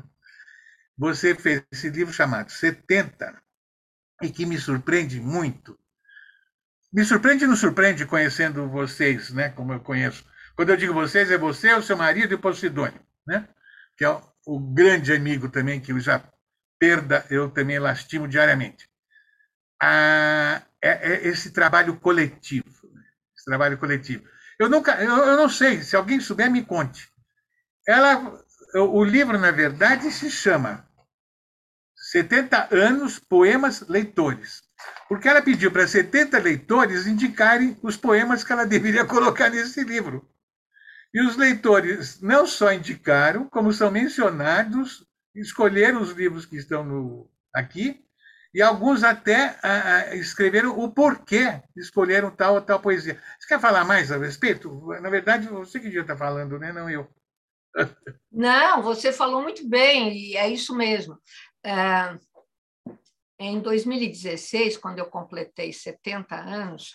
Você 0.96 1.34
fez 1.34 1.64
esse 1.72 1.90
livro 1.90 2.14
chamado 2.14 2.52
70 2.52 3.42
e 4.22 4.30
que 4.30 4.46
me 4.46 4.56
surpreende 4.56 5.20
muito. 5.20 5.76
Me 6.92 7.04
surpreende 7.04 7.44
e 7.44 7.46
não 7.46 7.56
surpreende 7.56 8.06
conhecendo 8.06 8.68
vocês, 8.68 9.30
né? 9.30 9.50
como 9.50 9.72
eu 9.72 9.80
conheço. 9.80 10.24
Quando 10.56 10.70
eu 10.70 10.76
digo 10.76 10.94
vocês, 10.94 11.30
é 11.30 11.36
você, 11.36 11.72
o 11.74 11.82
seu 11.82 11.96
marido 11.96 12.32
e 12.32 12.34
o 12.34 12.40
Posidônio, 12.40 13.00
né? 13.26 13.46
que 13.96 14.04
é 14.04 14.20
o 14.46 14.58
grande 14.58 15.12
amigo 15.12 15.50
também, 15.50 15.80
que 15.80 15.92
eu 15.92 16.00
já 16.00 16.22
perda, 16.78 17.26
eu 17.28 17.50
também 17.50 17.78
lastimo 17.78 18.26
diariamente. 18.26 18.88
Ah, 19.80 20.62
é, 20.82 21.12
é 21.12 21.28
esse 21.28 21.50
trabalho 21.50 22.00
coletivo. 22.00 22.88
Né? 22.94 23.02
Esse 23.36 23.44
trabalho 23.44 23.76
coletivo. 23.76 24.24
Eu 24.58 24.68
nunca, 24.68 25.02
eu, 25.02 25.16
eu 25.16 25.36
não 25.36 25.48
sei, 25.48 25.82
se 25.82 25.94
alguém 25.94 26.20
souber, 26.20 26.50
me 26.50 26.64
conte. 26.64 27.08
Ela, 27.86 28.42
o 28.74 29.04
livro, 29.04 29.38
na 29.38 29.50
verdade, 29.50 30.10
se 30.10 30.30
chama 30.30 30.88
70 32.10 32.68
anos 32.74 33.18
poemas 33.18 33.86
leitores. 33.88 34.67
Porque 35.08 35.28
ela 35.28 35.42
pediu 35.42 35.70
para 35.70 35.86
70 35.86 36.38
leitores 36.38 37.06
indicarem 37.06 37.76
os 37.82 37.96
poemas 37.96 38.44
que 38.44 38.52
ela 38.52 38.66
deveria 38.66 39.04
colocar 39.04 39.48
nesse 39.48 39.82
livro. 39.82 40.28
E 41.12 41.22
os 41.22 41.36
leitores 41.36 42.20
não 42.20 42.46
só 42.46 42.72
indicaram, 42.72 43.48
como 43.48 43.72
são 43.72 43.90
mencionados, 43.90 45.06
escolheram 45.34 46.02
os 46.02 46.10
livros 46.10 46.44
que 46.44 46.56
estão 46.56 46.84
no, 46.84 47.30
aqui, 47.54 48.04
e 48.52 48.62
alguns 48.62 49.02
até 49.02 49.58
a, 49.62 49.96
a, 49.96 50.16
escreveram 50.16 50.78
o 50.78 50.90
porquê 50.90 51.62
escolheram 51.76 52.30
tal 52.30 52.54
ou 52.54 52.62
tal 52.62 52.80
poesia. 52.80 53.20
Você 53.38 53.48
quer 53.48 53.60
falar 53.60 53.84
mais 53.84 54.10
a 54.10 54.18
respeito? 54.18 54.86
Na 55.00 55.10
verdade, 55.10 55.48
você 55.48 55.78
que 55.78 55.86
devia 55.86 56.00
estar 56.02 56.16
falando, 56.16 56.58
né? 56.58 56.72
não 56.72 56.88
eu. 56.88 57.08
Não, 58.32 58.82
você 58.82 59.12
falou 59.12 59.42
muito 59.42 59.68
bem, 59.68 60.12
e 60.12 60.36
é 60.36 60.48
isso 60.48 60.74
mesmo. 60.74 61.18
É, 61.64 62.18
em 63.38 63.60
2016, 63.60 64.76
quando 64.76 64.98
eu 64.98 65.06
completei 65.06 65.72
70 65.72 66.34
anos, 66.34 66.94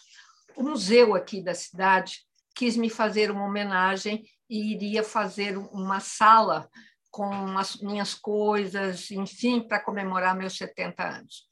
o 0.55 0.63
museu 0.63 1.15
aqui 1.15 1.41
da 1.41 1.53
cidade 1.53 2.21
quis 2.55 2.75
me 2.75 2.89
fazer 2.89 3.31
uma 3.31 3.45
homenagem 3.45 4.23
e 4.49 4.73
iria 4.73 5.03
fazer 5.03 5.57
uma 5.57 5.99
sala 5.99 6.69
com 7.09 7.31
as 7.57 7.77
minhas 7.77 8.13
coisas, 8.13 9.09
enfim, 9.11 9.61
para 9.61 9.79
comemorar 9.79 10.35
meus 10.35 10.57
70 10.57 11.03
anos. 11.03 11.47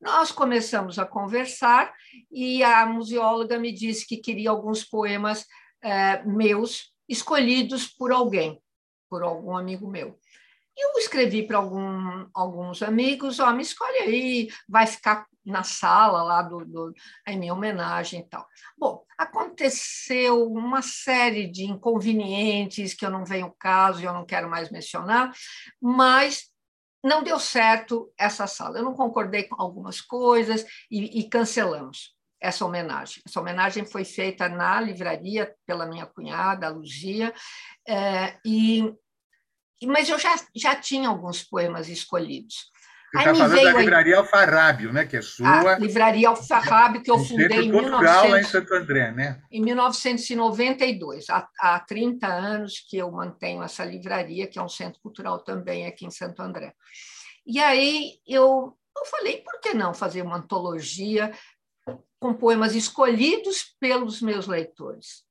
Nós 0.00 0.30
começamos 0.30 0.98
a 0.98 1.06
conversar 1.06 1.92
e 2.30 2.62
a 2.62 2.84
museóloga 2.84 3.58
me 3.58 3.72
disse 3.72 4.06
que 4.06 4.18
queria 4.18 4.50
alguns 4.50 4.84
poemas 4.84 5.46
eh, 5.82 6.22
meus 6.24 6.92
escolhidos 7.08 7.86
por 7.86 8.12
alguém, 8.12 8.60
por 9.08 9.22
algum 9.22 9.56
amigo 9.56 9.88
meu. 9.88 10.18
Eu 10.76 10.98
escrevi 10.98 11.46
para 11.46 11.58
algum, 11.58 12.26
alguns 12.34 12.82
amigos, 12.82 13.38
ó, 13.38 13.52
me 13.52 13.62
escolhe 13.62 13.98
aí, 13.98 14.48
vai 14.68 14.86
ficar 14.86 15.26
na 15.44 15.62
sala 15.62 16.22
lá 16.22 16.42
do, 16.42 16.64
do 16.64 16.92
em 17.28 17.38
minha 17.38 17.52
homenagem 17.52 18.20
e 18.20 18.28
tal. 18.28 18.46
Bom, 18.76 19.04
aconteceu 19.16 20.50
uma 20.50 20.80
série 20.82 21.46
de 21.46 21.64
inconvenientes 21.64 22.94
que 22.94 23.04
eu 23.04 23.10
não 23.10 23.24
venho 23.24 23.54
caso 23.58 24.00
e 24.00 24.04
eu 24.04 24.12
não 24.12 24.24
quero 24.24 24.48
mais 24.48 24.70
mencionar, 24.70 25.32
mas 25.80 26.50
não 27.04 27.22
deu 27.22 27.38
certo 27.38 28.10
essa 28.18 28.46
sala. 28.46 28.78
Eu 28.78 28.84
não 28.84 28.94
concordei 28.94 29.44
com 29.44 29.60
algumas 29.60 30.00
coisas 30.00 30.64
e, 30.90 31.20
e 31.20 31.28
cancelamos 31.28 32.14
essa 32.40 32.64
homenagem. 32.64 33.22
Essa 33.26 33.40
homenagem 33.40 33.84
foi 33.84 34.04
feita 34.04 34.48
na 34.48 34.80
livraria 34.80 35.54
pela 35.66 35.86
minha 35.86 36.06
cunhada, 36.06 36.66
a 36.66 36.70
Luzia, 36.70 37.32
é, 37.86 38.38
e 38.44 38.92
mas 39.82 40.08
eu 40.08 40.18
já, 40.18 40.34
já 40.54 40.74
tinha 40.76 41.08
alguns 41.08 41.42
poemas 41.42 41.88
escolhidos. 41.88 42.72
Você 43.14 43.30
está 43.30 43.34
falando 43.34 43.62
da 43.62 43.80
Livraria 43.80 44.16
Alfarrábio, 44.16 44.92
né? 44.92 45.06
que 45.06 45.16
é 45.16 45.22
sua. 45.22 45.74
A 45.74 45.78
Livraria 45.78 46.28
Alfarrábio, 46.28 47.00
que 47.00 47.10
eu 47.10 47.18
fundei 47.18 47.66
em, 47.66 47.70
Portugal, 47.70 48.24
1900, 48.24 48.40
em 48.40 48.50
Santo 48.50 48.74
André, 48.74 49.12
né? 49.12 49.40
em 49.52 49.62
1992. 49.62 51.30
Há, 51.30 51.48
há 51.60 51.78
30 51.78 52.26
anos 52.26 52.84
que 52.88 52.96
eu 52.96 53.10
mantenho 53.12 53.62
essa 53.62 53.84
livraria, 53.84 54.48
que 54.48 54.58
é 54.58 54.62
um 54.62 54.68
centro 54.68 55.00
cultural 55.00 55.38
também 55.38 55.86
aqui 55.86 56.04
em 56.04 56.10
Santo 56.10 56.42
André. 56.42 56.74
E 57.46 57.60
aí 57.60 58.18
eu, 58.26 58.76
eu 58.96 59.04
falei, 59.04 59.42
por 59.42 59.60
que 59.60 59.74
não 59.74 59.94
fazer 59.94 60.22
uma 60.22 60.38
antologia 60.38 61.32
com 62.18 62.34
poemas 62.34 62.74
escolhidos 62.74 63.76
pelos 63.78 64.20
meus 64.20 64.48
leitores? 64.48 65.22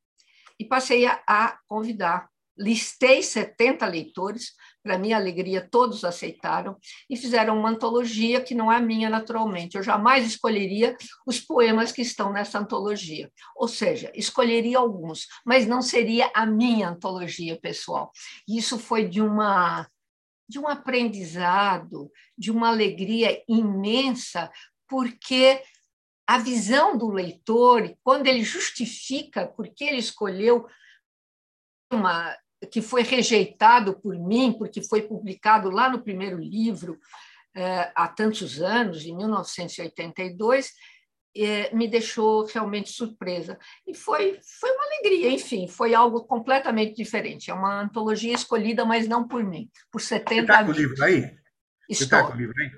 E 0.58 0.64
passei 0.64 1.06
a, 1.06 1.22
a 1.28 1.58
convidar 1.68 2.30
listei 2.58 3.24
70 3.24 3.86
leitores, 3.88 4.54
para 4.84 4.98
minha 4.98 5.16
alegria, 5.16 5.66
todos 5.72 6.04
aceitaram 6.04 6.78
e 7.10 7.16
fizeram 7.16 7.58
uma 7.58 7.70
antologia 7.70 8.42
que 8.42 8.54
não 8.54 8.70
é 8.70 8.82
minha, 8.82 9.10
naturalmente. 9.10 9.78
Eu 9.78 9.84
jamais 9.84 10.26
escolheria 10.26 10.98
os 11.26 11.40
poemas 11.40 11.92
que 11.92 12.02
estão 12.02 12.34
nessa 12.34 12.60
antologia. 12.60 13.32
Ou 13.56 13.68
seja, 13.68 14.12
escolheria 14.14 14.78
alguns, 14.78 15.28
mas 15.46 15.66
não 15.66 15.82
seria 15.82 16.30
a 16.36 16.46
minha 16.46 16.90
antologia 16.90 17.58
pessoal. 17.60 18.12
Isso 18.48 18.78
foi 18.78 19.08
de 19.08 19.22
uma 19.22 19.88
de 20.48 20.60
um 20.60 20.68
aprendizado, 20.68 22.12
de 22.38 22.52
uma 22.52 22.68
alegria 22.68 23.42
imensa, 23.48 24.52
porque 24.88 25.64
a 26.28 26.38
visão 26.38 26.98
do 26.98 27.10
leitor, 27.10 27.96
quando 28.04 28.28
ele 28.28 28.44
justifica 28.44 29.48
por 29.48 29.70
que 29.70 29.86
ele 29.86 29.98
escolheu 29.98 30.68
uma 31.92 32.38
que 32.72 32.82
foi 32.82 33.04
rejeitado 33.04 34.00
por 34.00 34.18
mim, 34.18 34.54
porque 34.58 34.82
foi 34.82 35.02
publicado 35.02 35.70
lá 35.70 35.90
no 35.90 36.02
primeiro 36.02 36.38
livro, 36.38 37.00
eh, 37.56 37.92
há 37.96 38.08
tantos 38.08 38.62
anos, 38.62 39.06
em 39.06 39.16
1982, 39.16 40.72
eh, 41.36 41.74
me 41.74 41.88
deixou 41.88 42.46
realmente 42.46 42.92
surpresa. 42.92 43.58
E 43.88 43.94
foi, 43.94 44.40
foi 44.60 44.72
uma 44.72 44.86
alegria, 44.86 45.32
enfim, 45.32 45.68
foi 45.68 45.94
algo 45.94 46.24
completamente 46.26 46.96
diferente. 46.96 47.50
É 47.50 47.54
uma 47.54 47.82
antologia 47.82 48.34
escolhida, 48.34 48.86
mas 48.86 49.08
não 49.08 49.28
por 49.28 49.44
mim, 49.44 49.70
por 49.92 50.02
70 50.02 50.36
Você 50.36 50.42
está 50.42 50.64
com 50.64 50.72
o 50.72 50.74
livro 50.74 51.04
aí? 51.04 51.18
Estou. 51.18 51.38
Você 51.90 52.04
está 52.04 52.24
com 52.24 52.34
o 52.34 52.38
livro 52.38 52.54
aí? 52.60 52.72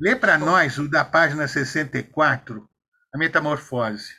Lê 0.00 0.16
para 0.16 0.38
nós 0.38 0.78
o 0.78 0.88
da 0.88 1.04
página 1.04 1.46
64, 1.46 2.68
A 3.12 3.18
Metamorfose. 3.18 4.14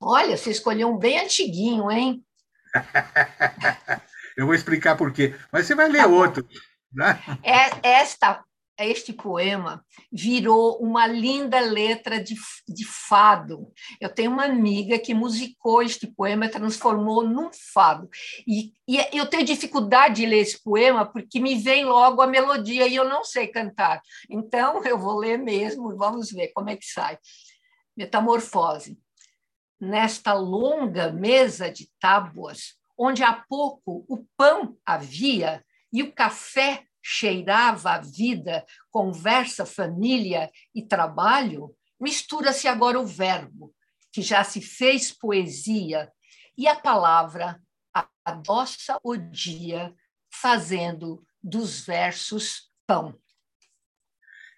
Olha, 0.00 0.36
você 0.36 0.50
escolheu 0.50 0.88
um 0.88 0.98
bem 0.98 1.20
antiguinho, 1.20 1.90
hein? 1.90 2.24
Eu 4.36 4.46
vou 4.46 4.54
explicar 4.54 4.96
por 4.96 5.12
quê. 5.12 5.34
Mas 5.52 5.66
você 5.66 5.74
vai 5.74 5.88
ler 5.88 6.02
tá 6.02 6.06
outro. 6.06 6.46
Né? 6.92 7.18
É, 7.42 8.00
esta, 8.00 8.42
este 8.78 9.12
poema 9.12 9.84
virou 10.10 10.78
uma 10.78 11.06
linda 11.06 11.60
letra 11.60 12.22
de, 12.22 12.34
de 12.68 12.84
fado. 12.84 13.70
Eu 14.00 14.08
tenho 14.08 14.30
uma 14.30 14.44
amiga 14.44 14.98
que 14.98 15.14
musicou 15.14 15.82
este 15.82 16.06
poema 16.06 16.46
e 16.46 16.50
transformou 16.50 17.22
num 17.22 17.50
fado. 17.72 18.08
E, 18.46 18.72
e 18.88 18.98
eu 19.16 19.26
tenho 19.26 19.44
dificuldade 19.44 20.16
de 20.16 20.26
ler 20.26 20.40
esse 20.40 20.62
poema 20.62 21.04
porque 21.04 21.38
me 21.40 21.56
vem 21.56 21.84
logo 21.84 22.22
a 22.22 22.26
melodia 22.26 22.86
e 22.86 22.94
eu 22.94 23.04
não 23.04 23.24
sei 23.24 23.46
cantar. 23.46 24.00
Então, 24.30 24.82
eu 24.84 24.98
vou 24.98 25.18
ler 25.18 25.38
mesmo 25.38 25.92
e 25.92 25.96
vamos 25.96 26.30
ver 26.30 26.48
como 26.48 26.70
é 26.70 26.76
que 26.76 26.86
sai. 26.86 27.18
Metamorfose 27.96 28.98
nesta 29.82 30.32
longa 30.32 31.12
mesa 31.12 31.68
de 31.68 31.90
tábuas, 31.98 32.76
onde 32.96 33.24
há 33.24 33.32
pouco 33.32 34.04
o 34.08 34.24
pão 34.36 34.78
havia 34.86 35.64
e 35.92 36.04
o 36.04 36.12
café 36.12 36.86
cheirava 37.02 37.90
a 37.90 38.00
vida, 38.00 38.64
conversa, 38.92 39.66
família 39.66 40.48
e 40.72 40.86
trabalho, 40.86 41.74
mistura-se 42.00 42.68
agora 42.68 43.00
o 43.00 43.04
verbo, 43.04 43.74
que 44.12 44.22
já 44.22 44.44
se 44.44 44.60
fez 44.60 45.10
poesia, 45.10 46.12
e 46.56 46.68
a 46.68 46.76
palavra 46.76 47.60
adoça 48.24 49.00
o 49.02 49.16
dia, 49.16 49.92
fazendo 50.32 51.26
dos 51.42 51.84
versos 51.84 52.70
pão. 52.86 53.18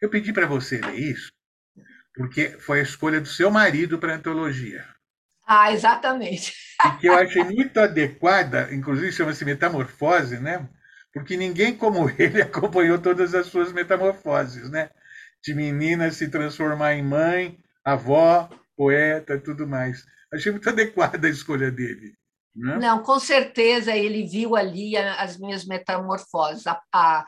Eu 0.03 0.11
pedi 0.11 0.35
para 0.35 0.47
você 0.47 0.79
ler 0.79 0.99
isso 0.99 1.33
porque 2.15 2.51
foi 2.61 2.79
a 2.79 2.83
escolha 2.83 3.21
do 3.21 3.27
seu 3.27 3.51
marido 3.51 3.99
para 3.99 4.13
a 4.13 4.17
antologia. 4.17 4.94
Ah, 5.47 5.73
exatamente. 5.73 6.53
E 6.85 6.91
que 6.99 7.07
eu 7.07 7.15
achei 7.15 7.45
muito 7.45 7.79
adequada, 7.79 8.69
inclusive 8.73 9.13
chama-se 9.13 9.45
Metamorfose, 9.45 10.39
né? 10.39 10.69
Porque 11.13 11.37
ninguém 11.37 11.77
como 11.77 12.11
ele 12.19 12.43
acompanhou 12.43 12.99
todas 12.99 13.35
as 13.35 13.47
suas 13.47 13.73
metamorfoses, 13.73 14.69
né? 14.71 14.91
De 15.43 15.55
menina 15.55 16.11
se 16.11 16.29
transformar 16.29 16.95
em 16.95 17.03
mãe, 17.03 17.59
avó, 17.85 18.49
poeta, 18.77 19.39
tudo 19.39 19.67
mais. 19.67 20.05
Achei 20.33 20.51
muito 20.51 20.69
adequada 20.69 21.27
a 21.27 21.31
escolha 21.31 21.71
dele. 21.71 22.15
Né? 22.57 22.79
Não, 22.79 23.03
com 23.03 23.19
certeza 23.19 23.95
ele 23.97 24.27
viu 24.27 24.57
ali 24.57 24.97
as 24.97 25.39
minhas 25.39 25.65
metamorfoses. 25.65 26.67
A, 26.67 26.81
a, 26.93 27.25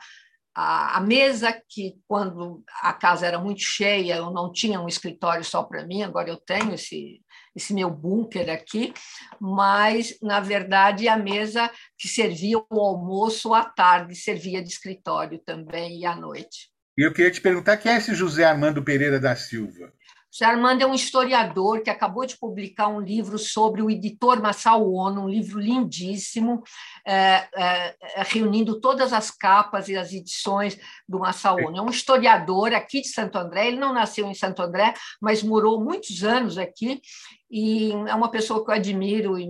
a, 0.55 0.99
mesa 1.01 1.51
que, 1.69 1.95
quando 2.07 2.63
a 2.81 2.91
casa 2.93 3.27
era 3.27 3.39
muito 3.39 3.61
cheia, 3.61 4.15
eu 4.15 4.31
não 4.31 4.51
tinha 4.51 4.81
um 4.81 4.87
escritório 4.87 5.43
só 5.43 5.63
para 5.63 5.85
mim, 5.85 6.01
agora 6.01 6.29
eu 6.29 6.37
tenho 6.37 6.73
esse, 6.73 7.21
esse 7.57 7.73
meu 7.73 7.89
bunker 7.89 8.49
aqui, 8.49 8.93
mas, 9.41 10.15
na 10.21 10.39
verdade, 10.39 11.07
a 11.07 11.17
mesa 11.17 11.69
que 11.97 12.07
servia 12.07 12.59
o 12.59 12.79
almoço 12.79 13.53
à 13.53 13.65
tarde, 13.65 14.15
servia 14.15 14.61
de 14.61 14.69
escritório 14.69 15.39
também 15.39 15.99
e 15.99 16.05
à 16.05 16.15
noite. 16.15 16.69
E 16.97 17.05
eu 17.05 17.11
queria 17.11 17.31
te 17.31 17.41
perguntar 17.41 17.77
quem 17.77 17.91
é 17.91 17.97
esse 17.97 18.13
José 18.13 18.43
Armando 18.43 18.83
Pereira 18.83 19.19
da 19.19 19.35
Silva? 19.35 19.91
José 20.31 20.45
Armando 20.45 20.83
é 20.83 20.85
um 20.85 20.93
historiador 20.93 21.81
que 21.81 21.89
acabou 21.89 22.25
de 22.25 22.37
publicar 22.37 22.89
um 22.89 22.99
livro 22.99 23.39
sobre 23.39 23.81
o 23.81 23.89
editor 23.89 24.41
Massao 24.41 24.93
Ono, 24.93 25.23
um 25.23 25.29
livro 25.29 25.59
lindíssimo, 25.59 26.61
é, 27.05 27.47
é, 27.55 27.95
é, 28.15 28.23
reunindo 28.23 28.79
todas 28.79 29.13
as 29.13 29.31
capas 29.31 29.87
e 29.89 29.95
as 29.95 30.13
edições 30.13 30.77
do 31.07 31.19
Massao 31.19 31.57
Ono. 31.57 31.77
É 31.77 31.81
um 31.81 31.89
historiador 31.89 32.73
aqui 32.73 33.01
de 33.01 33.07
Santo 33.07 33.37
André, 33.37 33.69
ele 33.69 33.79
não 33.79 33.93
nasceu 33.93 34.27
em 34.27 34.33
Santo 34.35 34.61
André, 34.61 34.93
mas 35.19 35.41
morou 35.41 35.83
muitos 35.83 36.23
anos 36.23 36.57
aqui, 36.57 37.01
e 37.49 37.91
é 37.91 38.13
uma 38.13 38.29
pessoa 38.29 38.63
que 38.63 38.71
eu 38.71 38.75
admiro 38.75 39.39
e 39.39 39.47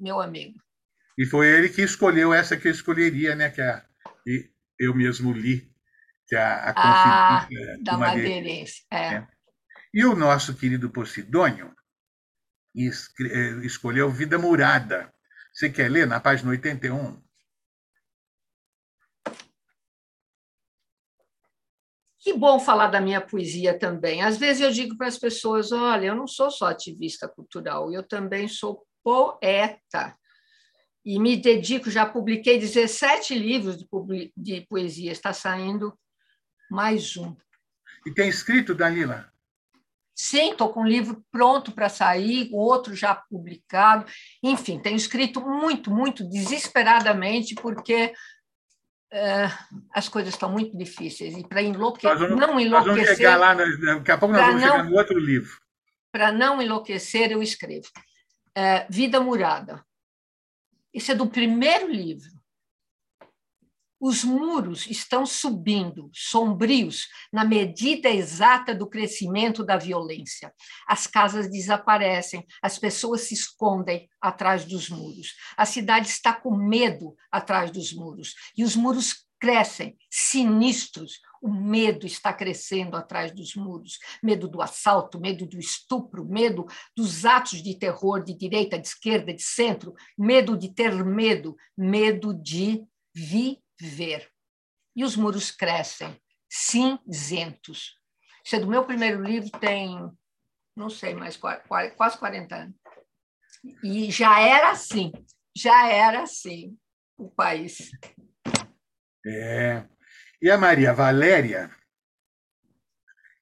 meu 0.00 0.20
amigo. 0.20 0.58
E 1.18 1.26
foi 1.26 1.48
ele 1.48 1.68
que 1.68 1.82
escolheu 1.82 2.32
essa 2.32 2.56
que 2.56 2.68
eu 2.68 2.72
escolheria, 2.72 3.34
né? 3.34 3.50
Que 3.50 3.60
a, 3.60 3.84
eu 4.78 4.94
mesmo 4.94 5.32
li, 5.32 5.70
que 6.26 6.36
é 6.36 6.40
a, 6.40 6.70
a 6.70 7.42
ah, 7.42 7.48
da 7.82 7.98
Madeirense. 7.98 8.84
É. 8.90 9.14
é. 9.14 9.26
E 9.92 10.04
o 10.04 10.16
nosso 10.16 10.54
querido 10.54 10.90
Posidônio 10.90 11.74
eh, 12.74 13.60
escolheu 13.62 14.10
Vida 14.10 14.38
Murada. 14.38 15.12
Você 15.52 15.68
quer 15.68 15.90
ler 15.90 16.06
na 16.06 16.18
página 16.18 16.50
81? 16.50 17.22
Que 22.22 22.32
bom 22.32 22.60
falar 22.60 22.86
da 22.86 23.00
minha 23.00 23.20
poesia 23.20 23.76
também. 23.76 24.22
Às 24.22 24.36
vezes 24.36 24.62
eu 24.62 24.70
digo 24.70 24.96
para 24.96 25.08
as 25.08 25.18
pessoas: 25.18 25.72
olha, 25.72 26.06
eu 26.06 26.14
não 26.14 26.28
sou 26.28 26.52
só 26.52 26.66
ativista 26.66 27.28
cultural, 27.28 27.92
eu 27.92 28.04
também 28.04 28.46
sou 28.46 28.86
poeta. 29.02 30.16
E 31.04 31.18
me 31.18 31.36
dedico, 31.36 31.90
já 31.90 32.06
publiquei 32.06 32.60
17 32.60 33.34
livros 33.34 33.84
de, 34.36 34.60
poesia, 34.68 35.10
está 35.10 35.32
saindo 35.32 35.98
mais 36.70 37.16
um. 37.16 37.34
E 38.06 38.14
tem 38.14 38.28
escrito, 38.28 38.72
Dalila? 38.72 39.28
Sim, 40.14 40.52
estou 40.52 40.72
com 40.72 40.82
um 40.82 40.86
livro 40.86 41.24
pronto 41.32 41.72
para 41.72 41.88
sair, 41.88 42.48
outro 42.52 42.94
já 42.94 43.16
publicado. 43.16 44.06
Enfim, 44.40 44.78
tenho 44.78 44.94
escrito 44.94 45.40
muito, 45.40 45.90
muito 45.90 46.22
desesperadamente, 46.28 47.56
porque 47.56 48.12
as 49.92 50.08
coisas 50.08 50.32
estão 50.32 50.50
muito 50.50 50.76
difíceis. 50.76 51.36
E 51.36 51.46
para 51.46 51.62
enlouquecer, 51.62 52.30
não 52.30 52.58
enlouquecer. 52.58 52.70
Nós 52.70 52.84
vamos 52.86 53.16
chegar 53.16 53.36
lá, 53.36 53.54
daqui 53.54 54.10
a 54.10 54.18
pouco 54.18 54.34
nós 54.34 54.46
vamos 54.46 54.62
não, 54.62 54.70
chegar 54.70 54.84
no 54.84 54.96
outro 54.96 55.18
livro. 55.18 55.60
Para 56.10 56.32
não 56.32 56.60
enlouquecer, 56.60 57.30
eu 57.30 57.42
escrevo. 57.42 57.88
É, 58.54 58.86
Vida 58.88 59.20
Murada. 59.20 59.84
Esse 60.92 61.12
é 61.12 61.14
do 61.14 61.26
primeiro 61.26 61.90
livro. 61.90 62.30
Os 64.04 64.24
muros 64.24 64.88
estão 64.88 65.24
subindo, 65.24 66.10
sombrios, 66.12 67.06
na 67.32 67.44
medida 67.44 68.10
exata 68.10 68.74
do 68.74 68.88
crescimento 68.88 69.64
da 69.64 69.76
violência. 69.76 70.52
As 70.88 71.06
casas 71.06 71.48
desaparecem, 71.48 72.44
as 72.60 72.80
pessoas 72.80 73.20
se 73.20 73.34
escondem 73.34 74.08
atrás 74.20 74.64
dos 74.64 74.88
muros. 74.88 75.36
A 75.56 75.64
cidade 75.64 76.08
está 76.08 76.32
com 76.32 76.56
medo 76.56 77.14
atrás 77.30 77.70
dos 77.70 77.92
muros. 77.92 78.34
E 78.56 78.64
os 78.64 78.74
muros 78.74 79.24
crescem, 79.38 79.96
sinistros. 80.10 81.20
O 81.40 81.48
medo 81.48 82.04
está 82.04 82.32
crescendo 82.32 82.96
atrás 82.96 83.32
dos 83.32 83.54
muros. 83.54 84.00
Medo 84.20 84.48
do 84.48 84.60
assalto, 84.60 85.20
medo 85.20 85.46
do 85.46 85.60
estupro, 85.60 86.24
medo 86.24 86.66
dos 86.96 87.24
atos 87.24 87.62
de 87.62 87.78
terror 87.78 88.24
de 88.24 88.34
direita, 88.34 88.80
de 88.80 88.88
esquerda, 88.88 89.32
de 89.32 89.42
centro, 89.42 89.94
medo 90.18 90.56
de 90.56 90.74
ter 90.74 90.92
medo, 91.04 91.54
medo 91.78 92.34
de 92.34 92.84
vi 93.14 93.62
E 94.94 95.04
os 95.04 95.16
muros 95.16 95.50
crescem, 95.50 96.20
cinzentos. 96.48 97.98
Isso 98.44 98.56
é 98.56 98.60
do 98.60 98.66
meu 98.66 98.84
primeiro 98.84 99.22
livro, 99.22 99.50
tem, 99.58 99.98
não 100.76 100.90
sei 100.90 101.14
mais, 101.14 101.36
quase 101.36 102.18
40 102.18 102.54
anos. 102.54 102.76
E 103.82 104.10
já 104.10 104.40
era 104.40 104.70
assim, 104.70 105.12
já 105.56 105.88
era 105.88 106.22
assim 106.22 106.76
o 107.16 107.30
país. 107.30 107.90
É. 109.24 109.84
E 110.40 110.50
a 110.50 110.58
Maria 110.58 110.92
Valéria 110.92 111.70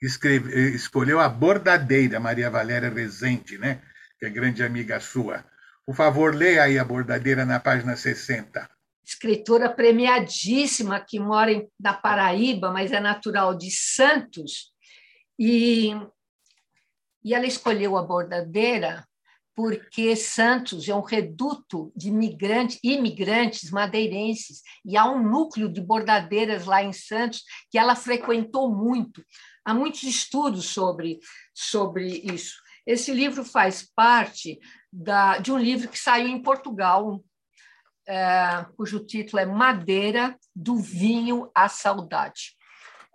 escreve, 0.02 0.74
escolheu 0.74 1.18
a 1.18 1.28
bordadeira, 1.28 2.20
Maria 2.20 2.50
Valéria 2.50 2.90
Rezende, 2.90 3.56
né? 3.58 3.82
que 4.20 4.26
é 4.26 4.30
grande 4.30 4.62
amiga 4.62 5.00
sua. 5.00 5.44
Por 5.86 5.96
favor, 5.96 6.34
leia 6.34 6.64
aí 6.64 6.78
a 6.78 6.84
bordadeira 6.84 7.46
na 7.46 7.58
página 7.58 7.96
60. 7.96 8.68
Escritora 9.10 9.68
premiadíssima 9.68 11.00
que 11.00 11.18
mora 11.18 11.66
na 11.78 11.92
Paraíba, 11.92 12.70
mas 12.70 12.92
é 12.92 13.00
natural 13.00 13.56
de 13.56 13.70
Santos. 13.70 14.72
E, 15.38 15.90
e 17.24 17.34
ela 17.34 17.46
escolheu 17.46 17.96
a 17.96 18.02
bordadeira 18.02 19.04
porque 19.52 20.14
Santos 20.14 20.88
é 20.88 20.94
um 20.94 21.02
reduto 21.02 21.92
de 21.94 22.10
migrantes, 22.10 22.78
imigrantes 22.82 23.70
madeirenses, 23.70 24.62
e 24.84 24.96
há 24.96 25.04
um 25.10 25.22
núcleo 25.22 25.68
de 25.68 25.80
bordadeiras 25.80 26.64
lá 26.64 26.82
em 26.82 26.92
Santos 26.92 27.42
que 27.68 27.76
ela 27.76 27.96
frequentou 27.96 28.74
muito. 28.74 29.22
Há 29.64 29.74
muitos 29.74 30.04
estudos 30.04 30.66
sobre, 30.66 31.18
sobre 31.52 32.06
isso. 32.06 32.54
Esse 32.86 33.12
livro 33.12 33.44
faz 33.44 33.86
parte 33.94 34.58
da, 34.90 35.38
de 35.38 35.52
um 35.52 35.58
livro 35.58 35.88
que 35.88 35.98
saiu 35.98 36.28
em 36.28 36.40
Portugal, 36.40 37.22
é, 38.10 38.66
cujo 38.76 38.98
título 39.06 39.40
é 39.40 39.46
Madeira, 39.46 40.36
do 40.54 40.76
Vinho 40.76 41.48
à 41.54 41.68
Saudade. 41.68 42.56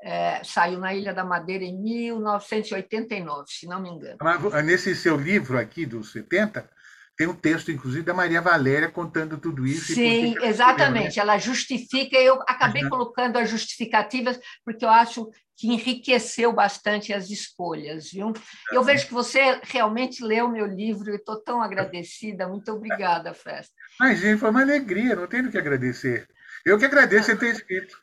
É, 0.01 0.41
saiu 0.43 0.79
na 0.79 0.93
Ilha 0.93 1.13
da 1.13 1.25
Madeira 1.25 1.65
em 1.65 1.77
1989, 1.77 3.43
se 3.47 3.67
não 3.67 3.81
me 3.81 3.89
engano. 3.89 4.17
Nesse 4.63 4.95
seu 4.95 5.17
livro 5.17 5.57
aqui, 5.57 5.85
dos 5.85 6.11
70, 6.13 6.69
tem 7.17 7.27
um 7.27 7.35
texto, 7.35 7.71
inclusive, 7.71 8.03
da 8.03 8.13
Maria 8.13 8.41
Valéria 8.41 8.89
contando 8.89 9.37
tudo 9.37 9.65
isso. 9.65 9.93
Sim, 9.93 10.35
exatamente. 10.41 11.17
Né? 11.17 11.21
Ela 11.21 11.37
justifica, 11.37 12.17
eu 12.17 12.41
acabei 12.47 12.83
uhum. 12.83 12.89
colocando 12.89 13.37
as 13.37 13.49
justificativas, 13.49 14.39
porque 14.63 14.85
eu 14.85 14.89
acho 14.89 15.29
que 15.57 15.67
enriqueceu 15.67 16.51
bastante 16.51 17.13
as 17.13 17.29
escolhas, 17.29 18.11
viu? 18.11 18.33
Eu 18.71 18.83
vejo 18.83 19.07
que 19.07 19.13
você 19.13 19.59
realmente 19.63 20.23
leu 20.23 20.49
meu 20.49 20.65
livro 20.65 21.11
e 21.11 21.15
estou 21.15 21.41
tão 21.41 21.61
agradecida. 21.61 22.47
Muito 22.47 22.71
obrigada, 22.71 23.33
Festa. 23.33 23.73
Mas, 23.99 24.19
gente, 24.19 24.39
foi 24.39 24.49
uma 24.49 24.61
alegria, 24.61 25.15
não 25.15 25.27
tenho 25.27 25.49
que 25.49 25.57
agradecer. 25.57 26.27
Eu 26.65 26.77
que 26.77 26.85
agradeço 26.85 27.27
você 27.27 27.37
ter 27.37 27.51
escrito. 27.51 27.97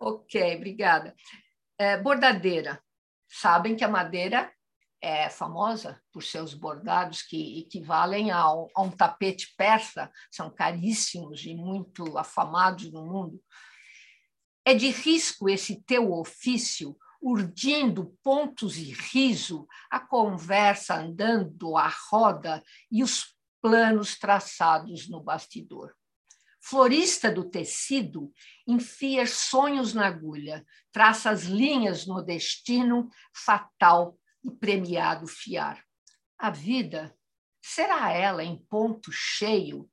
ok, 0.00 0.56
obrigada. 0.56 1.14
É, 1.78 1.96
bordadeira. 1.98 2.80
Sabem 3.28 3.76
que 3.76 3.84
a 3.84 3.88
madeira 3.88 4.50
é 5.00 5.28
famosa 5.28 6.00
por 6.12 6.22
seus 6.22 6.54
bordados 6.54 7.22
que 7.22 7.60
equivalem 7.60 8.30
a 8.30 8.50
um 8.52 8.90
tapete 8.90 9.54
persa, 9.56 10.10
são 10.30 10.50
caríssimos 10.50 11.44
e 11.44 11.54
muito 11.54 12.16
afamados 12.16 12.90
no 12.90 13.04
mundo. 13.04 13.40
É 14.68 14.74
de 14.74 14.90
risco 14.90 15.48
esse 15.48 15.80
teu 15.82 16.12
ofício, 16.12 16.98
urdindo 17.22 18.18
pontos 18.20 18.76
e 18.76 18.92
riso, 18.92 19.64
a 19.88 20.00
conversa 20.00 20.96
andando 20.96 21.76
à 21.76 21.88
roda 22.10 22.60
e 22.90 23.04
os 23.04 23.36
planos 23.62 24.18
traçados 24.18 25.08
no 25.08 25.22
bastidor. 25.22 25.94
Florista 26.60 27.30
do 27.30 27.48
tecido, 27.48 28.32
enfia 28.66 29.24
sonhos 29.24 29.94
na 29.94 30.08
agulha, 30.08 30.66
traça 30.90 31.30
as 31.30 31.44
linhas 31.44 32.04
no 32.04 32.20
destino 32.20 33.08
fatal 33.32 34.18
e 34.42 34.50
premiado 34.50 35.28
fiar. 35.28 35.80
A 36.36 36.50
vida 36.50 37.16
será 37.62 38.10
ela 38.10 38.42
em 38.42 38.58
ponto 38.68 39.12
cheio 39.12 39.88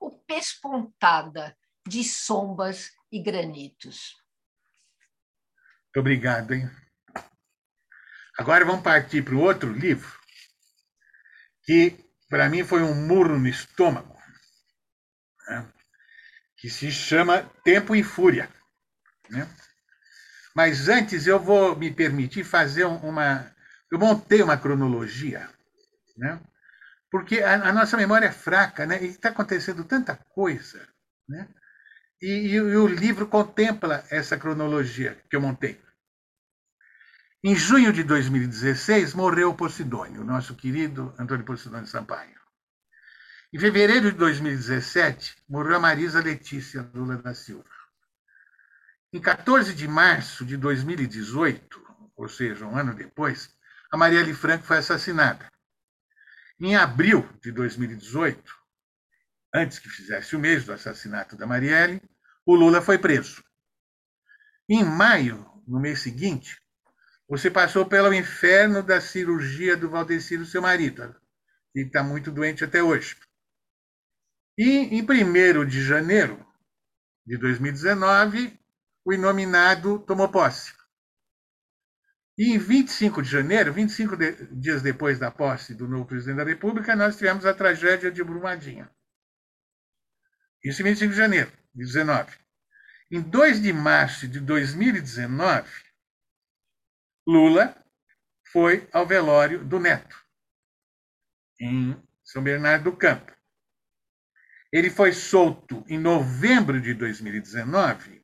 ou 0.00 0.18
pespontada 0.26 1.56
de 1.88 2.04
sombras 2.04 2.92
e 3.10 3.22
granitos. 3.22 4.14
Muito 5.86 6.00
obrigado, 6.00 6.52
hein? 6.52 6.70
Agora 8.38 8.64
vamos 8.64 8.82
partir 8.82 9.24
para 9.24 9.34
o 9.34 9.40
outro 9.40 9.72
livro, 9.72 10.16
que 11.64 11.98
para 12.28 12.48
mim 12.48 12.62
foi 12.62 12.82
um 12.82 12.94
murro 12.94 13.36
no 13.36 13.48
estômago, 13.48 14.16
né? 15.48 15.66
que 16.56 16.70
se 16.70 16.92
chama 16.92 17.42
Tempo 17.64 17.96
e 17.96 18.04
Fúria. 18.04 18.48
Né? 19.28 19.48
Mas 20.54 20.88
antes 20.88 21.26
eu 21.26 21.40
vou 21.40 21.74
me 21.74 21.90
permitir 21.90 22.44
fazer 22.44 22.84
uma, 22.84 23.52
eu 23.90 23.98
montei 23.98 24.40
uma 24.40 24.56
cronologia, 24.56 25.50
né? 26.16 26.40
porque 27.10 27.40
a, 27.40 27.54
a 27.54 27.72
nossa 27.72 27.96
memória 27.96 28.26
é 28.26 28.32
fraca, 28.32 28.86
né? 28.86 29.02
e 29.02 29.06
está 29.06 29.30
acontecendo 29.30 29.82
tanta 29.84 30.14
coisa. 30.14 30.86
Né? 31.28 31.48
E, 32.20 32.48
e, 32.48 32.60
o 32.60 32.86
livro 32.86 33.28
contempla 33.28 34.04
essa 34.10 34.36
cronologia 34.36 35.22
que 35.30 35.36
eu 35.36 35.40
montei. 35.40 35.80
Em 37.44 37.54
junho 37.54 37.92
de 37.92 38.02
2016, 38.02 39.14
morreu 39.14 39.54
Posidônio, 39.54 40.24
nosso 40.24 40.56
querido 40.56 41.14
Antônio 41.16 41.44
Posidônio 41.44 41.86
Sampaio. 41.86 42.36
Em 43.52 43.58
fevereiro 43.58 44.10
de 44.10 44.18
2017, 44.18 45.36
morreu 45.48 45.76
a 45.76 45.80
Marisa 45.80 46.20
Letícia 46.20 46.90
Lula 46.92 47.16
da 47.16 47.32
Silva. 47.32 47.70
Em 49.12 49.20
14 49.20 49.72
de 49.72 49.86
março 49.86 50.44
de 50.44 50.56
2018, 50.56 51.80
ou 52.16 52.28
seja, 52.28 52.66
um 52.66 52.76
ano 52.76 52.92
depois, 52.92 53.56
a 53.92 53.96
Marielle 53.96 54.34
Franco 54.34 54.64
foi 54.64 54.78
assassinada. 54.78 55.46
Em 56.58 56.74
abril 56.74 57.26
de 57.40 57.52
2018, 57.52 58.57
antes 59.54 59.78
que 59.78 59.88
fizesse 59.88 60.36
o 60.36 60.38
mês 60.38 60.64
do 60.64 60.72
assassinato 60.72 61.36
da 61.36 61.46
Marielle, 61.46 62.02
o 62.44 62.54
Lula 62.54 62.80
foi 62.80 62.98
preso. 62.98 63.42
Em 64.68 64.84
maio, 64.84 65.46
no 65.66 65.80
mês 65.80 66.00
seguinte, 66.00 66.60
você 67.28 67.50
passou 67.50 67.86
pelo 67.86 68.12
inferno 68.12 68.82
da 68.82 69.00
cirurgia 69.00 69.76
do 69.76 69.90
Valdeciro, 69.90 70.46
seu 70.46 70.62
marido, 70.62 71.14
que 71.72 71.80
está 71.80 72.02
muito 72.02 72.30
doente 72.30 72.64
até 72.64 72.82
hoje. 72.82 73.16
E 74.56 74.98
em 74.98 75.02
1 75.02 75.66
de 75.66 75.84
janeiro 75.84 76.44
de 77.26 77.36
2019, 77.36 78.58
o 79.04 79.12
inominado 79.12 79.98
tomou 80.00 80.28
posse. 80.30 80.72
E 82.36 82.54
em 82.54 82.58
25 82.58 83.22
de 83.22 83.28
janeiro, 83.28 83.72
25 83.72 84.16
de, 84.16 84.46
dias 84.54 84.80
depois 84.80 85.18
da 85.18 85.30
posse 85.30 85.74
do 85.74 85.88
novo 85.88 86.06
presidente 86.06 86.36
da 86.36 86.44
República, 86.44 86.96
nós 86.96 87.16
tivemos 87.16 87.44
a 87.44 87.52
tragédia 87.52 88.10
de 88.10 88.22
Brumadinho. 88.22 88.88
Isso 90.64 90.82
em 90.82 90.86
25 90.86 91.12
de 91.12 91.16
janeiro 91.16 91.52
de 91.74 91.84
19. 91.84 92.36
Em 93.10 93.20
2 93.20 93.62
de 93.62 93.72
março 93.72 94.28
de 94.28 94.40
2019, 94.40 95.68
Lula 97.26 97.76
foi 98.52 98.88
ao 98.92 99.06
velório 99.06 99.64
do 99.64 99.78
neto, 99.78 100.16
em 101.60 101.96
São 102.24 102.42
Bernardo 102.42 102.84
do 102.90 102.96
Campo. 102.96 103.32
Ele 104.72 104.90
foi 104.90 105.12
solto 105.12 105.84
em 105.88 105.98
novembro 105.98 106.80
de 106.80 106.92
2019 106.92 108.22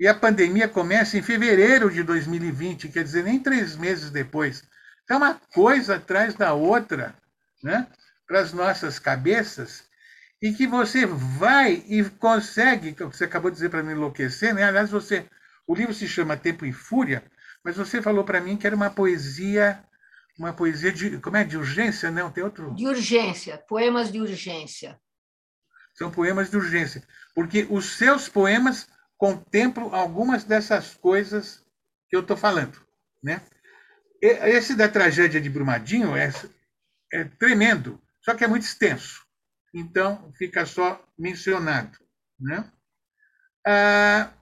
e 0.00 0.06
a 0.06 0.14
pandemia 0.14 0.68
começa 0.68 1.18
em 1.18 1.22
fevereiro 1.22 1.90
de 1.90 2.02
2020, 2.02 2.88
quer 2.88 3.02
dizer, 3.02 3.24
nem 3.24 3.42
três 3.42 3.76
meses 3.76 4.10
depois. 4.10 4.62
É 5.10 5.16
uma 5.16 5.34
coisa 5.52 5.96
atrás 5.96 6.34
da 6.34 6.52
outra, 6.52 7.16
né? 7.62 7.86
Para 8.26 8.40
as 8.40 8.52
nossas 8.52 8.98
cabeças, 8.98 9.87
e 10.40 10.52
que 10.52 10.66
você 10.66 11.04
vai 11.04 11.84
e 11.86 12.04
consegue, 12.10 12.92
você 12.92 13.24
acabou 13.24 13.50
de 13.50 13.56
dizer 13.56 13.70
para 13.70 13.82
me 13.82 13.92
enlouquecer, 13.92 14.54
né? 14.54 14.62
Aliás, 14.62 14.90
você, 14.90 15.28
o 15.66 15.74
livro 15.74 15.92
se 15.92 16.06
chama 16.06 16.36
Tempo 16.36 16.64
e 16.64 16.72
Fúria, 16.72 17.24
mas 17.64 17.76
você 17.76 18.00
falou 18.00 18.24
para 18.24 18.40
mim 18.40 18.56
que 18.56 18.66
era 18.66 18.76
uma 18.76 18.90
poesia, 18.90 19.82
uma 20.38 20.52
poesia 20.52 20.92
de, 20.92 21.18
como 21.18 21.36
é, 21.36 21.44
de 21.44 21.56
urgência, 21.56 22.10
não? 22.10 22.30
Tem 22.30 22.44
outro? 22.44 22.74
De 22.74 22.86
urgência, 22.86 23.58
poemas 23.68 24.12
de 24.12 24.20
urgência. 24.20 24.98
São 25.94 26.10
poemas 26.10 26.50
de 26.50 26.56
urgência, 26.56 27.02
porque 27.34 27.66
os 27.68 27.96
seus 27.96 28.28
poemas 28.28 28.88
contemplo 29.16 29.92
algumas 29.92 30.44
dessas 30.44 30.94
coisas 30.94 31.64
que 32.08 32.14
eu 32.14 32.20
estou 32.20 32.36
falando. 32.36 32.80
Né? 33.20 33.42
Esse 34.22 34.76
da 34.76 34.88
tragédia 34.88 35.40
de 35.40 35.50
Brumadinho 35.50 36.16
é, 36.16 36.32
é 37.12 37.24
tremendo, 37.24 38.00
só 38.24 38.34
que 38.34 38.44
é 38.44 38.48
muito 38.48 38.62
extenso. 38.62 39.27
Então, 39.78 40.32
fica 40.32 40.66
só 40.66 41.00
mencionado. 41.16 41.96
Né? 42.38 42.68
Ah, 43.64 44.32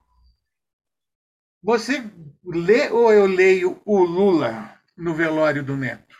você 1.62 2.02
lê 2.42 2.88
ou 2.88 3.12
eu 3.12 3.26
leio 3.26 3.82
o 3.84 4.02
Lula 4.02 4.80
no 4.96 5.14
velório 5.14 5.62
do 5.62 5.76
Neto? 5.76 6.16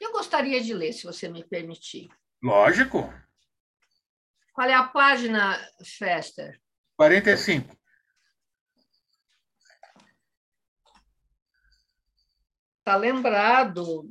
Eu 0.00 0.12
gostaria 0.12 0.62
de 0.62 0.72
ler, 0.72 0.94
se 0.94 1.04
você 1.04 1.28
me 1.28 1.44
permitir. 1.44 2.08
Lógico. 2.42 3.12
Qual 4.54 4.66
é 4.66 4.74
a 4.74 4.84
página, 4.84 5.58
Fester? 5.84 6.58
45. 6.96 7.76
está 12.78 12.96
lembrado 12.96 14.02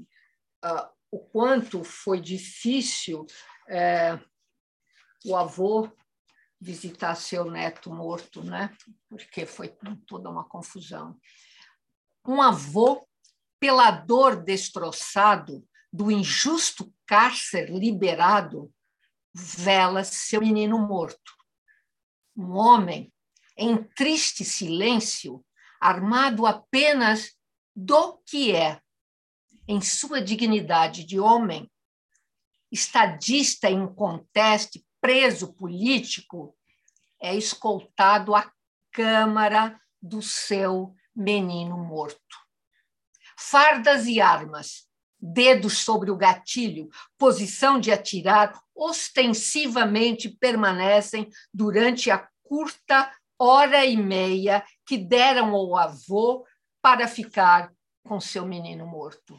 uh, 0.65 0.89
o 1.11 1.19
quanto 1.19 1.83
foi 1.83 2.19
difícil 2.19 3.23
é, 3.69 4.19
o 5.25 5.35
avô 5.35 5.89
visitar 6.59 7.15
seu 7.15 7.49
neto 7.49 7.93
morto, 7.93 8.43
né? 8.43 8.75
Porque 9.09 9.45
foi 9.45 9.75
toda 10.07 10.29
uma 10.29 10.45
confusão. 10.45 11.19
Um 12.25 12.41
avô 12.41 13.07
pela 13.59 13.91
dor 13.91 14.43
destroçado 14.43 15.65
do 15.91 16.09
injusto 16.09 16.93
cárcere 17.05 17.77
liberado, 17.77 18.73
vela 19.33 20.03
seu 20.03 20.41
menino 20.41 20.79
morto. 20.79 21.33
Um 22.35 22.53
homem 22.53 23.13
em 23.57 23.83
triste 23.83 24.43
silêncio, 24.43 25.45
armado 25.79 26.45
apenas 26.45 27.37
do 27.75 28.17
que 28.25 28.55
é, 28.55 28.81
em 29.67 29.81
sua 29.81 30.21
dignidade 30.21 31.03
de 31.03 31.19
homem, 31.19 31.69
estadista 32.71 33.69
em 33.69 33.87
conteste, 33.93 34.83
preso 35.03 35.51
político, 35.51 36.55
é 37.21 37.35
escoltado 37.35 38.33
à 38.33 38.49
câmara 38.89 39.77
do 40.01 40.21
seu 40.21 40.95
menino 41.13 41.77
morto. 41.77 42.37
Fardas 43.37 44.07
e 44.07 44.21
armas, 44.21 44.87
dedos 45.19 45.79
sobre 45.79 46.09
o 46.09 46.15
gatilho, 46.15 46.87
posição 47.17 47.81
de 47.81 47.91
atirar, 47.91 48.57
ostensivamente 48.73 50.29
permanecem 50.29 51.29
durante 51.53 52.09
a 52.09 52.25
curta 52.41 53.13
hora 53.37 53.85
e 53.85 53.97
meia 53.97 54.65
que 54.85 54.97
deram 54.97 55.53
ao 55.53 55.75
avô 55.75 56.45
para 56.81 57.09
ficar 57.09 57.73
com 58.05 58.21
seu 58.21 58.45
menino 58.45 58.87
morto. 58.87 59.37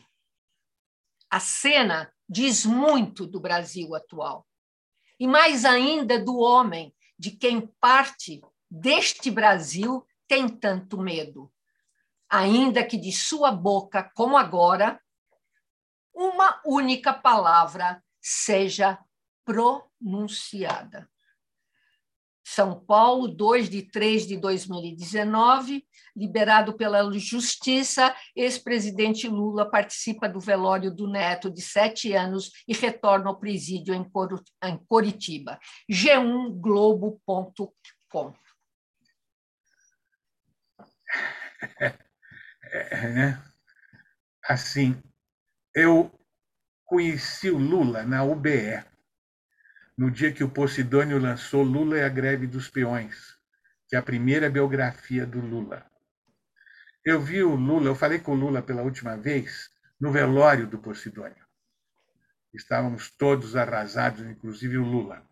A 1.31 1.41
cena 1.41 2.13
diz 2.29 2.67
muito 2.67 3.27
do 3.27 3.41
Brasil 3.41 3.95
atual, 3.95 4.47
e 5.19 5.27
mais 5.27 5.65
ainda 5.65 6.19
do 6.19 6.39
homem 6.39 6.95
de 7.19 7.31
quem 7.31 7.67
parte 7.81 8.43
deste 8.71 9.31
Brasil 9.31 10.07
tem 10.27 10.49
tanto 10.49 10.99
medo, 10.99 11.53
ainda 12.29 12.85
que 12.85 12.97
de 12.97 13.13
sua 13.13 13.53
boca, 13.53 14.11
como 14.15 14.37
agora, 14.37 15.01
uma 16.13 16.61
única 16.65 17.13
palavra 17.13 18.03
seja 18.21 18.99
pronunciada. 19.45 21.09
São 22.45 22.79
Paulo, 22.79 23.27
2 23.27 23.71
de 23.71 23.83
3 23.83 24.27
de 24.27 24.37
2019, 24.37 25.83
liberado 26.15 26.75
pela 26.75 27.11
Justiça, 27.19 28.15
ex-presidente 28.37 29.27
Lula 29.27 29.65
participa 29.69 30.29
do 30.29 30.39
velório 30.39 30.95
do 30.95 31.09
neto 31.09 31.51
de 31.51 31.63
sete 31.63 32.13
anos 32.13 32.53
e 32.69 32.75
retorna 32.75 33.31
ao 33.31 33.39
presídio 33.39 33.95
em 33.95 34.07
Coritiba. 34.87 35.59
g1globo.com. 35.91 38.35
É, 42.77 43.09
né? 43.09 43.41
Assim, 44.49 45.01
eu 45.73 46.11
conheci 46.85 47.51
o 47.51 47.57
Lula 47.57 48.03
na 48.03 48.25
UBE 48.25 48.83
no 49.97 50.11
dia 50.11 50.33
que 50.33 50.43
o 50.43 50.51
Posidônio 50.51 51.19
lançou 51.19 51.63
Lula 51.63 51.99
e 51.99 52.03
a 52.03 52.09
Greve 52.09 52.47
dos 52.47 52.69
Peões, 52.69 53.37
que 53.89 53.95
é 53.95 53.99
a 53.99 54.03
primeira 54.03 54.51
biografia 54.51 55.25
do 55.25 55.41
Lula. 55.41 55.89
Eu 57.05 57.21
vi 57.21 57.43
o 57.43 57.55
Lula, 57.55 57.87
eu 57.87 57.95
falei 57.95 58.19
com 58.19 58.33
o 58.33 58.35
Lula 58.37 58.63
pela 58.63 58.83
última 58.83 59.17
vez 59.17 59.71
no 60.01 60.11
velório 60.11 60.67
do 60.67 60.79
Posidônio. 60.79 61.45
Estávamos 62.53 63.11
todos 63.11 63.57
arrasados, 63.57 64.25
inclusive 64.25 64.79
o 64.79 64.85
Lula, 64.85 65.25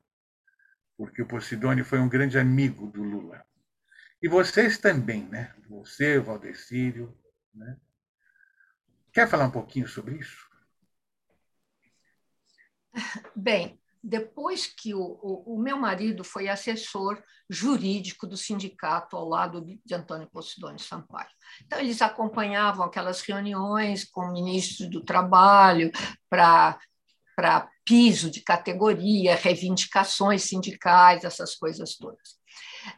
porque 0.97 1.23
o 1.23 1.27
Posidônio 1.27 1.85
foi 1.85 1.99
um 1.99 2.09
grande 2.09 2.39
amigo 2.39 2.87
do 2.87 3.03
Lula. 3.03 3.45
E 4.23 4.29
vocês 4.29 4.79
também, 4.79 5.27
né? 5.29 5.53
Você, 5.69 6.19
o 6.19 6.25
Valdecírio, 6.25 7.17
né? 7.53 7.77
Quer 9.13 9.29
falar 9.29 9.47
um 9.47 9.51
pouquinho 9.51 9.89
sobre 9.89 10.17
isso? 10.17 10.49
Bem, 13.35 13.82
depois 14.03 14.67
que 14.67 14.95
o, 14.95 15.01
o, 15.01 15.55
o, 15.55 15.59
meu 15.59 15.77
marido 15.79 16.25
foi 16.25 16.49
assessor 16.49 17.23
jurídico 17.49 18.27
do 18.27 18.37
sindicato 18.37 19.17
ao 19.17 19.29
lado 19.29 19.65
de, 19.65 19.95
Antônio 19.95 20.29
Posidônio 20.29 20.81
Sampaio. 20.81 21.29
Então, 21.65 21.79
eles 21.79 22.03
acompanhavam 22.03 22.85
aquelas 22.85 23.21
reuniões 23.21 24.05
com 24.05 24.23
o 24.23 24.33
ministro 24.33 24.91
do 24.91 25.05
Trabalho 25.05 25.93
para 26.29 26.79
piso 27.85 28.31
de 28.31 28.41
categoria, 28.41 29.37
reivindicações 29.37 30.43
sindicais, 30.43 31.25
essas 31.25 31.55
coisas 31.55 31.97
todas. 31.97 32.41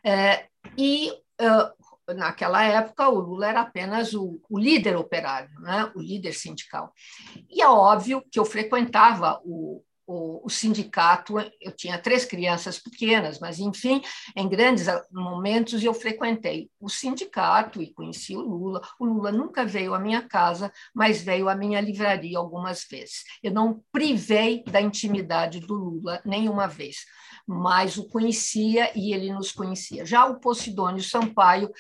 É, 0.03 0.49
e 0.79 1.13
naquela 2.15 2.63
época 2.65 3.09
o 3.09 3.19
Lula 3.19 3.49
era 3.49 3.61
apenas 3.61 4.15
o, 4.15 4.41
o, 4.49 4.59
líder 4.59 4.97
operário, 4.97 5.51
né? 5.61 5.91
o 5.95 6.01
líder 6.01 6.33
sindical. 6.33 6.93
E 7.51 7.63
é 7.63 7.69
óbvio 7.69 8.23
que 8.31 8.39
eu 8.39 8.45
frequentava 8.45 9.41
o, 9.45 9.83
o, 10.07 10.47
o, 10.47 10.51
sindicato, 10.51 11.35
eu 11.61 11.73
tinha 11.73 11.99
três 11.99 12.25
crianças 12.25 12.79
pequenas, 12.79 13.39
mas, 13.39 13.59
enfim, 13.59 14.03
em 14.37 14.49
grandes 14.49 14.87
momentos 15.11 15.83
eu 15.83 15.95
frequentei 15.95 16.71
o 16.81 16.89
sindicato 16.89 17.83
e 17.83 17.93
conheci 17.93 18.37
o 18.37 18.41
Lula. 18.41 18.81
O 18.99 19.05
Lula 19.05 19.33
nunca 19.33 19.65
veio 19.65 19.95
à 19.95 19.99
minha 19.99 20.23
casa, 20.23 20.73
mas 20.95 21.23
veio 21.23 21.49
à 21.49 21.55
minha 21.55 21.81
livraria 21.81 22.39
algumas 22.39 22.85
vezes. 22.85 23.25
Eu 23.43 23.53
não 23.53 23.83
privei 23.91 24.63
da 24.65 24.81
intimidade 24.81 25.61
do 25.61 25.75
Lula 25.75 26.21
nenhuma 26.25 26.67
vez, 26.67 27.05
mas 27.47 27.97
o 27.97 28.09
conhecia 28.09 28.91
e 28.95 29.13
ele 29.13 29.33
nos 29.33 29.53
conhecia. 29.53 30.05
Já 30.05 30.27
o 30.27 30.41
Posidônio 30.41 31.03
Sampaio 31.03 31.71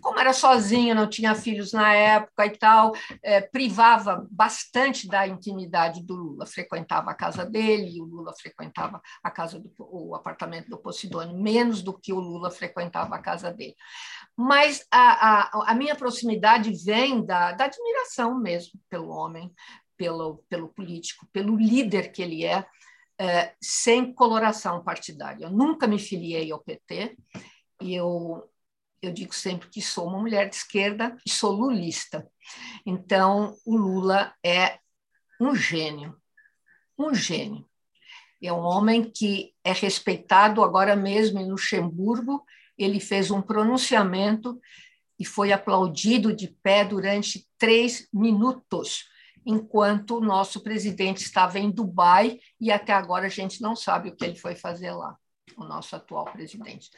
como 0.00 0.18
era 0.18 0.32
sozinho, 0.32 0.94
não 0.94 1.08
tinha 1.08 1.34
filhos 1.34 1.72
na 1.72 1.94
época 1.94 2.46
e 2.46 2.56
tal, 2.56 2.92
é, 3.22 3.40
privava 3.40 4.26
bastante 4.30 5.06
da 5.06 5.26
intimidade 5.26 6.02
do 6.02 6.14
Lula. 6.14 6.46
Frequentava 6.46 7.10
a 7.10 7.14
casa 7.14 7.44
dele, 7.44 7.96
e 7.96 8.00
o 8.00 8.04
Lula 8.04 8.32
frequentava 8.34 9.00
a 9.22 9.30
casa 9.30 9.60
do 9.60 9.70
o 9.78 10.14
apartamento 10.14 10.68
do 10.68 10.78
Posidônio, 10.78 11.38
menos 11.38 11.82
do 11.82 11.96
que 11.96 12.12
o 12.12 12.18
Lula 12.18 12.50
frequentava 12.50 13.14
a 13.14 13.18
casa 13.18 13.52
dele. 13.52 13.76
Mas 14.36 14.84
a, 14.90 15.58
a, 15.58 15.72
a 15.72 15.74
minha 15.74 15.94
proximidade 15.94 16.72
vem 16.84 17.24
da, 17.24 17.52
da 17.52 17.64
admiração 17.64 18.38
mesmo 18.38 18.80
pelo 18.88 19.10
homem, 19.10 19.52
pelo, 19.96 20.42
pelo 20.48 20.68
político, 20.68 21.26
pelo 21.32 21.56
líder 21.56 22.10
que 22.10 22.22
ele 22.22 22.44
é, 22.44 22.66
é 23.20 23.54
sem 23.60 24.14
coloração 24.14 24.82
partidária. 24.82 25.44
Eu 25.44 25.50
nunca 25.50 25.86
me 25.86 25.98
filiei 25.98 26.50
ao 26.50 26.60
PT, 26.60 27.16
eu 27.82 28.50
eu 29.02 29.12
digo 29.12 29.34
sempre 29.34 29.68
que 29.68 29.80
sou 29.80 30.08
uma 30.08 30.18
mulher 30.18 30.48
de 30.48 30.56
esquerda 30.56 31.16
e 31.26 31.30
sou 31.30 31.52
lulista. 31.52 32.28
Então, 32.84 33.56
o 33.64 33.76
Lula 33.76 34.34
é 34.44 34.78
um 35.40 35.54
gênio, 35.54 36.16
um 36.98 37.14
gênio. 37.14 37.66
É 38.42 38.52
um 38.52 38.60
homem 38.60 39.10
que 39.10 39.54
é 39.64 39.72
respeitado 39.72 40.62
agora 40.62 40.96
mesmo 40.96 41.38
em 41.38 41.50
Luxemburgo. 41.50 42.44
Ele 42.76 43.00
fez 43.00 43.30
um 43.30 43.42
pronunciamento 43.42 44.58
e 45.18 45.24
foi 45.24 45.52
aplaudido 45.52 46.34
de 46.34 46.48
pé 46.48 46.84
durante 46.84 47.46
três 47.58 48.08
minutos, 48.12 49.04
enquanto 49.44 50.16
o 50.16 50.20
nosso 50.20 50.62
presidente 50.62 51.18
estava 51.18 51.58
em 51.58 51.70
Dubai 51.70 52.38
e 52.58 52.70
até 52.70 52.92
agora 52.92 53.26
a 53.26 53.30
gente 53.30 53.60
não 53.60 53.76
sabe 53.76 54.08
o 54.08 54.16
que 54.16 54.24
ele 54.24 54.36
foi 54.36 54.54
fazer 54.54 54.92
lá 54.92 55.18
o 55.56 55.64
nosso 55.64 55.94
atual 55.96 56.24
presidente. 56.26 56.90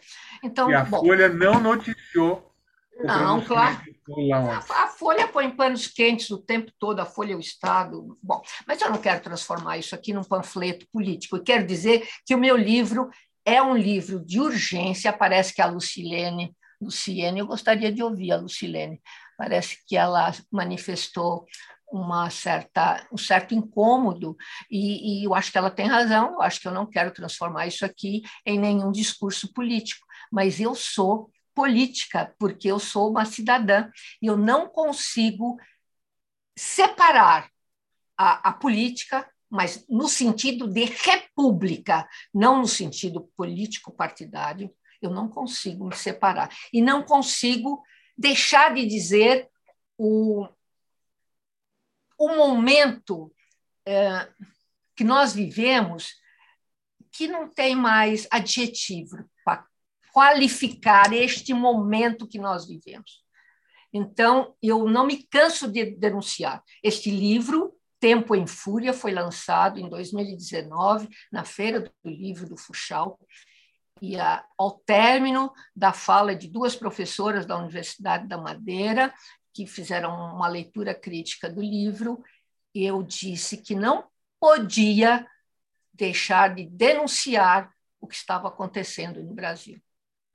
Então, 0.42 0.70
e 0.70 0.74
a 0.74 0.84
bom, 0.84 1.00
Folha 1.00 1.28
não 1.28 1.61
noticiou. 1.61 2.53
Não, 3.00 3.40
claro. 3.44 3.80
A, 4.34 4.59
a, 4.59 4.86
Folha 4.88 5.26
põe 5.26 5.50
panos 5.50 5.86
quentes 5.86 6.30
o 6.30 6.38
tempo 6.38 6.70
todo, 6.78 7.00
a 7.00 7.07
Folha 7.07 7.32
é 7.32 7.36
o 7.36 7.40
Estado. 7.40 8.18
Bom, 8.22 8.42
mas 8.66 8.80
eu 8.80 8.90
não 8.90 8.98
quero 8.98 9.22
transformar 9.22 9.78
isso 9.78 9.94
aqui 9.94 10.12
num 10.12 10.22
panfleto 10.22 10.86
político. 10.92 11.36
Eu 11.36 11.42
quero 11.42 11.66
dizer 11.66 12.07
que 12.26 12.34
o 12.34 12.38
meu 12.38 12.57
livro 12.57 13.09
é 13.44 13.62
um 13.62 13.76
livro 13.76 14.24
de 14.24 14.40
urgência. 14.40 15.12
Parece 15.12 15.55
que 15.55 15.62
a 15.62 15.66
Lucilene, 15.66 16.55
Luciene, 16.80 17.40
eu 17.40 17.46
gostaria 17.46 17.90
de 17.90 18.03
ouvir 18.03 18.32
a 18.32 18.36
Lucilene. 18.36 19.00
Parece 19.36 19.78
que 19.86 19.96
ela 19.96 20.30
manifestou 20.50 21.46
uma 21.93 22.30
certa, 22.30 23.07
um 23.12 23.18
certo 23.18 23.55
incômodo, 23.55 24.34
e, 24.70 25.20
e, 25.20 25.24
eu 25.24 25.34
acho 25.34 25.53
que 25.53 25.59
ela 25.59 25.70
tem 25.70 25.86
razão, 25.86 26.32
eu 26.32 26.43
acho 26.43 26.59
que 26.59 26.66
eu 26.66 26.72
não 26.72 26.86
quero 26.86 27.12
transformar 27.12 27.66
isso 27.66 27.84
aqui 27.84 28.22
em 28.47 28.59
nenhum 28.59 28.90
discurso 28.90 29.53
político, 29.53 30.07
mas 30.32 30.59
eu 30.59 30.74
sou 30.74 31.30
política, 31.55 32.34
porque 32.38 32.68
eu 32.68 32.78
sou 32.78 33.11
uma 33.11 33.26
cidadã, 33.26 33.90
e 34.22 34.26
eu 34.26 34.38
não 34.38 34.66
consigo 34.66 35.59
separar 36.57 37.51
a, 38.16 38.49
a 38.49 38.53
política, 38.55 39.28
mas 39.51 39.84
no 39.86 40.09
sentido 40.09 40.66
de 40.66 40.84
república, 40.84 42.09
não 42.32 42.59
no 42.59 42.66
sentido 42.66 43.30
político-partidário, 43.36 44.74
eu 45.03 45.11
não 45.11 45.28
consigo 45.28 45.84
me 45.84 45.95
separar. 45.95 46.49
E 46.72 46.80
não 46.80 47.03
consigo 47.03 47.82
deixar 48.16 48.72
de 48.72 48.86
dizer 48.86 49.49
o, 49.99 50.49
o 52.24 52.36
momento 52.36 53.34
é, 53.84 54.28
que 54.94 55.02
nós 55.02 55.34
vivemos 55.34 56.14
que 57.10 57.26
não 57.26 57.48
tem 57.48 57.74
mais 57.74 58.28
adjetivo 58.30 59.28
para 59.44 59.66
qualificar 60.12 61.12
este 61.12 61.52
momento 61.52 62.28
que 62.28 62.38
nós 62.38 62.68
vivemos. 62.68 63.22
Então, 63.92 64.54
eu 64.62 64.88
não 64.88 65.04
me 65.04 65.24
canso 65.24 65.70
de 65.70 65.96
denunciar. 65.96 66.62
Este 66.80 67.10
livro, 67.10 67.74
Tempo 67.98 68.36
em 68.36 68.46
Fúria, 68.46 68.92
foi 68.92 69.12
lançado 69.12 69.80
em 69.80 69.88
2019, 69.88 71.08
na 71.30 71.44
Feira 71.44 71.80
do 71.80 71.90
Livro 72.04 72.48
do 72.48 72.56
Fuxal. 72.56 73.18
E 74.00 74.16
ao 74.58 74.80
término 74.86 75.52
da 75.74 75.92
fala 75.92 76.36
de 76.36 76.48
duas 76.48 76.76
professoras 76.76 77.44
da 77.46 77.58
Universidade 77.58 78.28
da 78.28 78.38
Madeira, 78.38 79.12
que 79.53 79.66
fizeram 79.66 80.14
uma 80.34 80.48
leitura 80.48 80.94
crítica 80.94 81.48
do 81.48 81.61
livro, 81.61 82.22
eu 82.74 83.03
disse 83.03 83.59
que 83.59 83.74
não 83.74 84.09
podia 84.40 85.26
deixar 85.92 86.55
de 86.55 86.66
denunciar 86.66 87.72
o 88.00 88.09
que 88.09 88.14
estava 88.14 88.48
acontecendo 88.48 89.22
no 89.22 89.34
Brasil. 89.34 89.80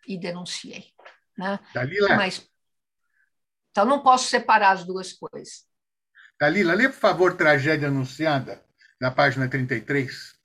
E 0.07 0.17
denunciei. 0.17 0.93
Né? 1.37 1.59
Dalila. 1.73 2.15
Mas, 2.15 2.47
então, 3.71 3.85
não 3.85 4.01
posso 4.01 4.29
separar 4.29 4.71
as 4.71 4.85
duas 4.85 5.11
coisas. 5.13 5.65
Dalila, 6.39 6.73
lê, 6.73 6.87
por 6.87 6.99
favor, 6.99 7.35
Tragédia 7.35 7.87
Anunciada, 7.87 8.63
na 9.01 9.11
página 9.11 9.49
33. 9.49 10.36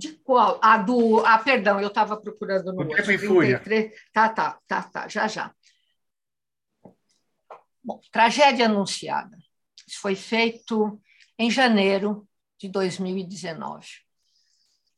De 0.00 0.14
qual? 0.24 0.58
A 0.62 0.78
do. 0.78 1.20
Ah, 1.26 1.38
perdão, 1.38 1.78
eu 1.78 1.88
estava 1.88 2.16
procurando 2.16 2.72
no. 2.72 2.84
O 2.84 2.88
tempo 2.88 3.10
em 3.10 3.18
fúria. 3.18 3.62
Tá, 4.14 4.30
tá, 4.30 4.58
tá, 4.66 4.82
tá, 4.82 5.06
já, 5.06 5.28
já. 5.28 5.54
Bom, 7.84 8.00
tragédia 8.10 8.64
anunciada. 8.64 9.36
Isso 9.86 10.00
foi 10.00 10.14
feito 10.14 10.98
em 11.38 11.50
janeiro 11.50 12.26
de 12.58 12.66
2019. 12.70 13.86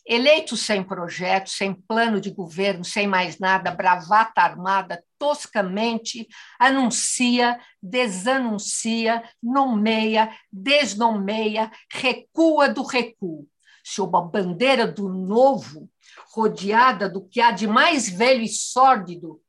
Eleito 0.06 0.56
sem 0.56 0.84
projeto, 0.84 1.50
sem 1.50 1.74
plano 1.74 2.20
de 2.20 2.30
governo, 2.30 2.84
sem 2.84 3.08
mais 3.08 3.40
nada, 3.40 3.72
bravata 3.72 4.40
armada, 4.40 5.02
toscamente 5.18 6.28
anuncia, 6.60 7.58
desanuncia, 7.82 9.20
nomeia, 9.42 10.32
desnomeia, 10.52 11.72
recua 11.90 12.68
do 12.68 12.84
recuo 12.84 13.48
sob 13.82 14.16
a 14.16 14.20
bandeira 14.20 14.86
do 14.86 15.08
novo, 15.08 15.90
rodeada 16.32 17.08
do 17.08 17.26
que 17.26 17.40
há 17.40 17.50
de 17.50 17.66
mais 17.66 18.08
velho 18.08 18.42
e 18.42 18.48
sórdido 18.48 19.42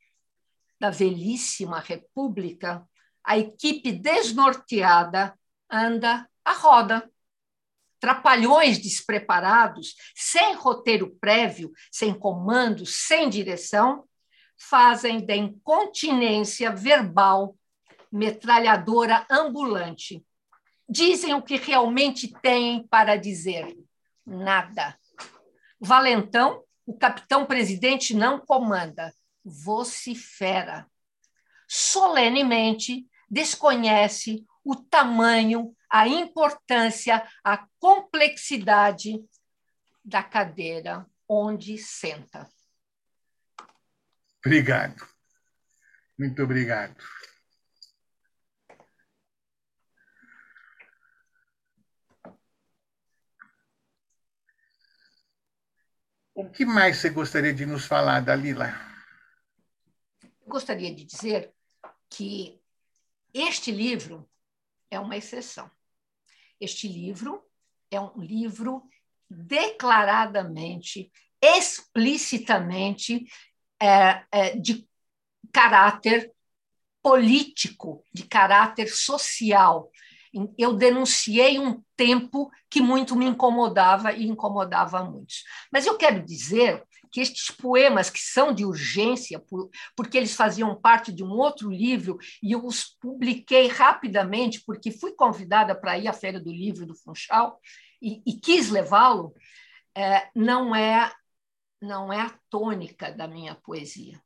da 0.80 0.90
velhíssima 0.90 1.80
república, 1.80 2.88
a 3.24 3.38
equipe 3.38 3.92
desnorteada 3.92 5.38
anda 5.72 6.28
à 6.44 6.52
roda. 6.52 7.10
Trapalhões 8.00 8.80
despreparados, 8.80 9.96
sem 10.14 10.56
roteiro 10.56 11.16
prévio, 11.22 11.72
sem 11.90 12.14
comando, 12.14 12.86
sem 12.86 13.30
direção, 13.30 14.04
fazem 14.58 15.26
da 15.26 15.36
incontinência 15.36 16.70
verbal 16.70 17.56
metralhadora 18.12 19.26
ambulante. 19.32 20.24
Dizem 20.88 21.34
o 21.34 21.42
que 21.42 21.56
realmente 21.56 22.32
têm 22.42 22.86
para 22.88 23.16
dizer 23.16 23.74
nada. 24.26 24.98
Valentão, 25.80 26.64
o 26.86 26.98
capitão 26.98 27.46
presidente 27.46 28.14
não 28.14 28.40
comanda, 28.40 29.14
vocifera. 29.44 30.88
Solenemente 31.68 33.08
desconhece 33.30 34.46
o 34.64 34.76
tamanho, 34.76 35.76
a 35.90 36.08
importância, 36.08 37.28
a 37.44 37.68
complexidade 37.80 39.20
da 40.04 40.24
cadeira 40.24 41.06
onde 41.28 41.78
senta. 41.78 42.50
Obrigado. 44.46 45.08
Muito 46.18 46.44
obrigado. 46.44 46.96
O 56.36 56.50
que 56.50 56.66
mais 56.66 56.98
você 56.98 57.12
gostaria 57.12 57.54
de 57.54 57.64
nos 57.66 57.86
falar, 57.86 58.20
Dalila? 58.22 58.74
Eu 60.22 60.48
gostaria 60.48 60.94
de 60.94 61.06
dizer 61.06 61.54
que 62.10 62.60
este 63.32 63.72
livro 63.72 64.28
é 64.90 65.00
uma 65.00 65.16
exceção. 65.16 65.70
Este 66.60 66.88
livro 66.88 67.44
é 67.92 68.00
um 68.00 68.20
livro 68.20 68.84
declaradamente, 69.30 71.12
explicitamente 71.42 73.28
é, 73.80 74.26
é, 74.32 74.56
de 74.58 74.88
caráter 75.52 76.32
político, 77.02 78.04
de 78.12 78.26
caráter 78.26 78.88
social. 78.88 79.92
Eu 80.58 80.74
denunciei 80.74 81.60
um 81.60 81.84
tempo 81.96 82.50
que 82.70 82.82
muito 82.82 83.16
me 83.16 83.26
incomodava 83.26 84.12
e 84.12 84.26
incomodava 84.26 85.04
muitos. 85.04 85.44
Mas 85.72 85.86
eu 85.86 85.96
quero 85.98 86.26
dizer 86.26 86.84
que 87.12 87.22
estes 87.22 87.56
poemas, 87.56 88.10
que 88.10 88.20
são 88.20 88.52
de 88.52 88.66
urgência, 88.66 89.40
porque 89.96 90.18
eles 90.18 90.34
faziam 90.34 90.76
parte 90.76 91.12
de 91.12 91.24
um 91.24 91.30
outro 91.30 91.70
livro, 91.70 92.18
e 92.42 92.54
eu 92.54 92.66
os 92.66 92.86
publiquei 93.00 93.68
rapidamente, 93.68 94.64
porque 94.66 94.92
fui 94.92 95.12
convidada 95.12 95.76
para 95.76 95.96
ir 95.96 96.08
à 96.08 96.14
Feira 96.14 96.40
do 96.40 96.52
Livro 96.52 96.88
do 96.88 96.96
Funchal 96.96 97.60
e, 98.02 98.24
e 98.26 98.34
quis 98.34 98.72
levá-lo, 98.72 99.32
é, 99.96 100.28
não, 100.36 100.76
é, 100.76 101.14
não 101.80 102.12
é 102.12 102.22
a 102.22 102.40
tônica 102.50 103.12
da 103.12 103.28
minha 103.28 103.54
poesia. 103.54 104.20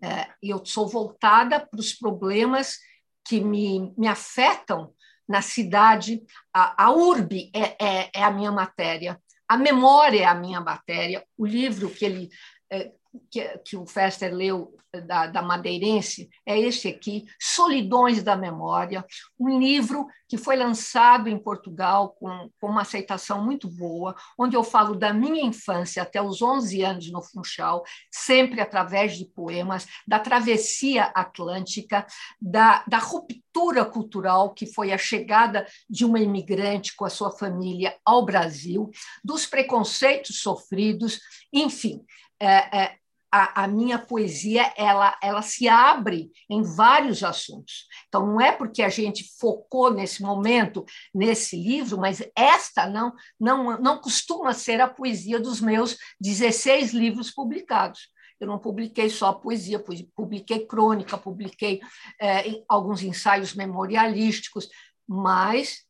É, 0.00 0.32
eu 0.42 0.64
sou 0.64 0.88
voltada 0.88 1.60
para 1.60 1.78
os 1.78 1.92
problemas 1.92 2.78
que 3.22 3.38
me, 3.38 3.92
me 3.98 4.08
afetam 4.08 4.94
na 5.28 5.42
cidade. 5.42 6.22
A, 6.52 6.84
a 6.84 6.92
urbe 6.92 7.50
é, 7.54 7.76
é, 7.84 8.10
é, 8.14 8.22
a 8.22 8.30
minha 8.30 8.52
matéria, 8.52 9.20
a 9.48 9.56
memória 9.56 10.22
é 10.22 10.24
a 10.24 10.34
minha 10.34 10.60
matéria. 10.60 11.24
O 11.36 11.46
livro 11.46 11.90
que 11.90 12.04
ele 12.04 12.30
é, 12.70 12.90
que, 13.30 13.58
que 13.58 13.76
o 13.76 13.86
Fester 13.86 14.34
leu 14.34 14.74
da, 15.00 15.26
da 15.26 15.42
Madeirense 15.42 16.28
é 16.44 16.58
este 16.58 16.88
aqui, 16.88 17.24
Solidões 17.40 18.22
da 18.22 18.36
Memória, 18.36 19.04
um 19.38 19.58
livro 19.58 20.06
que 20.28 20.36
foi 20.36 20.56
lançado 20.56 21.28
em 21.28 21.38
Portugal 21.38 22.10
com, 22.18 22.50
com 22.60 22.68
uma 22.68 22.82
aceitação 22.82 23.42
muito 23.42 23.68
boa, 23.68 24.14
onde 24.38 24.54
eu 24.54 24.62
falo 24.62 24.94
da 24.94 25.12
minha 25.12 25.42
infância 25.42 26.02
até 26.02 26.20
os 26.20 26.42
11 26.42 26.82
anos 26.82 27.10
no 27.10 27.22
Funchal, 27.22 27.84
sempre 28.10 28.60
através 28.60 29.16
de 29.16 29.24
poemas, 29.24 29.86
da 30.06 30.18
travessia 30.18 31.04
atlântica, 31.14 32.06
da, 32.40 32.84
da 32.86 32.98
ruptura 32.98 33.84
cultural 33.84 34.52
que 34.52 34.66
foi 34.66 34.92
a 34.92 34.98
chegada 34.98 35.66
de 35.88 36.04
uma 36.04 36.20
imigrante 36.20 36.94
com 36.94 37.04
a 37.04 37.10
sua 37.10 37.30
família 37.30 37.96
ao 38.04 38.24
Brasil, 38.24 38.90
dos 39.24 39.46
preconceitos 39.46 40.40
sofridos, 40.40 41.18
enfim. 41.52 42.04
É, 42.40 42.76
é, 42.76 42.96
a, 43.32 43.64
a, 43.64 43.66
minha 43.66 43.98
poesia 43.98 44.74
ela, 44.76 45.18
ela 45.22 45.40
se 45.40 45.66
abre 45.66 46.30
em 46.50 46.62
vários 46.62 47.24
assuntos. 47.24 47.86
Então, 48.06 48.26
não 48.26 48.38
é 48.38 48.52
porque 48.52 48.82
a 48.82 48.90
gente 48.90 49.24
focou 49.40 49.90
nesse 49.90 50.20
momento 50.22 50.84
nesse 51.14 51.56
livro, 51.56 51.96
mas 51.96 52.22
esta 52.36 52.86
não, 52.86 53.14
não, 53.40 53.80
não 53.80 53.98
costuma 53.98 54.52
ser 54.52 54.82
a 54.82 54.88
poesia 54.88 55.40
dos 55.40 55.62
meus 55.62 55.96
16 56.20 56.92
livros 56.92 57.30
publicados. 57.30 58.10
Eu 58.38 58.46
não 58.46 58.58
publiquei 58.58 59.08
só 59.08 59.32
poesia, 59.32 59.82
publiquei 60.14 60.66
crônica, 60.66 61.16
publiquei 61.16 61.80
é, 62.20 62.62
alguns 62.68 63.02
ensaios 63.02 63.54
memorialísticos, 63.54 64.68
mas 65.08 65.86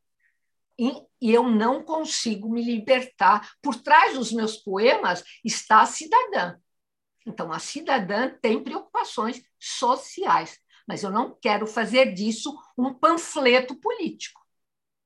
e 0.79 1.05
eu 1.21 1.49
não 1.49 1.83
consigo 1.83 2.49
me 2.49 2.63
libertar. 2.63 3.51
Por 3.63 3.77
trás 3.77 4.15
dos 4.15 4.33
meus 4.33 4.57
poemas 4.57 5.23
está 5.45 5.83
a 5.83 5.87
cidadã. 5.87 6.57
Então, 7.27 7.53
a 7.53 7.59
cidadã 7.59 8.29
tem 8.41 8.63
preocupações 8.63 9.43
sociais, 9.59 10.59
mas 10.87 11.03
eu 11.03 11.11
não 11.11 11.37
quero 11.41 11.67
fazer 11.67 12.13
disso 12.13 12.57
um 12.77 12.93
panfleto 12.93 13.77
político. 13.77 14.41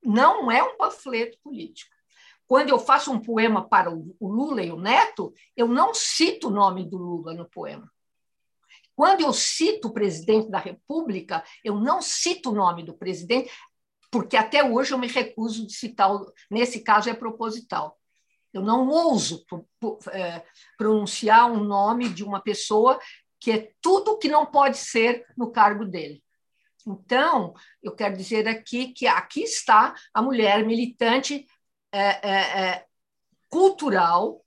Não 0.02 0.50
é 0.50 0.62
um 0.62 0.76
panfleto 0.76 1.38
político. 1.42 1.94
Quando 2.46 2.70
eu 2.70 2.78
faço 2.78 3.10
um 3.12 3.20
poema 3.20 3.68
para 3.68 3.90
o 3.90 4.16
Lula 4.20 4.62
e 4.62 4.70
o 4.70 4.80
Neto, 4.80 5.34
eu 5.56 5.66
não 5.66 5.92
cito 5.92 6.48
o 6.48 6.50
nome 6.50 6.88
do 6.88 6.96
Lula 6.96 7.34
no 7.34 7.48
poema. 7.48 7.90
Quando 8.94 9.20
eu 9.20 9.32
cito 9.32 9.88
o 9.88 9.92
presidente 9.92 10.48
da 10.48 10.58
República, 10.58 11.44
eu 11.62 11.78
não 11.78 12.00
cito 12.00 12.50
o 12.50 12.54
nome 12.54 12.82
do 12.82 12.94
presidente, 12.94 13.50
porque 14.10 14.36
até 14.36 14.64
hoje 14.64 14.94
eu 14.94 14.98
me 14.98 15.08
recuso 15.08 15.66
de 15.66 15.74
citar, 15.74 16.10
nesse 16.50 16.80
caso 16.80 17.10
é 17.10 17.14
proposital. 17.14 17.98
Eu 18.52 18.62
não 18.62 18.88
ouso 18.88 19.44
é, 20.12 20.42
pronunciar 20.78 21.50
um 21.50 21.62
nome 21.62 22.08
de 22.08 22.24
uma 22.24 22.40
pessoa 22.40 22.98
que 23.38 23.50
é 23.50 23.72
tudo 23.80 24.18
que 24.18 24.28
não 24.28 24.46
pode 24.46 24.78
ser 24.78 25.26
no 25.36 25.50
cargo 25.50 25.84
dele. 25.84 26.22
Então, 26.86 27.52
eu 27.82 27.92
quero 27.94 28.16
dizer 28.16 28.46
aqui 28.46 28.92
que 28.92 29.06
aqui 29.06 29.42
está 29.42 29.94
a 30.14 30.22
mulher 30.22 30.64
militante 30.64 31.44
é, 31.92 32.00
é, 32.00 32.60
é, 32.60 32.86
cultural, 33.48 34.44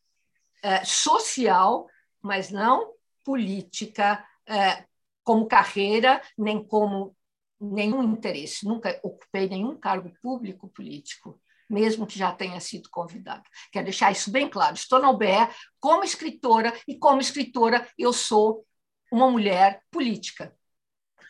é, 0.64 0.84
social, 0.86 1.88
mas 2.22 2.50
não 2.50 2.94
política, 3.26 4.26
é, 4.48 4.86
como 5.24 5.48
carreira, 5.48 6.22
nem 6.38 6.64
como 6.64 7.16
nenhum 7.60 8.02
interesse. 8.04 8.66
Nunca 8.66 9.00
ocupei 9.04 9.48
nenhum 9.48 9.78
cargo 9.78 10.12
público 10.22 10.70
político, 10.70 11.40
mesmo 11.70 12.08
que 12.08 12.18
já 12.18 12.32
tenha 12.32 12.60
sido 12.60 12.90
convidado. 12.90 13.44
Quero 13.72 13.86
deixar 13.86 14.12
isso 14.12 14.32
bem 14.32 14.50
claro. 14.50 14.76
Estou 14.76 15.00
na 15.00 15.10
UBE 15.10 15.48
como 15.80 16.04
escritora, 16.04 16.74
e 16.88 16.98
como 16.98 17.22
escritora 17.22 17.88
eu 17.98 18.12
sou 18.12 18.66
uma 19.12 19.30
mulher 19.30 19.82
política, 19.92 20.54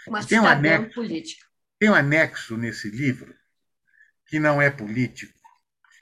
uma 0.07 0.25
tem 0.25 0.39
um 0.39 0.47
anexo, 0.47 0.95
política. 0.95 1.45
Tem 1.79 1.89
um 1.89 1.95
anexo 1.95 2.57
nesse 2.57 2.89
livro 2.89 3.33
que 4.25 4.39
não 4.39 4.61
é 4.61 4.69
político, 4.69 5.33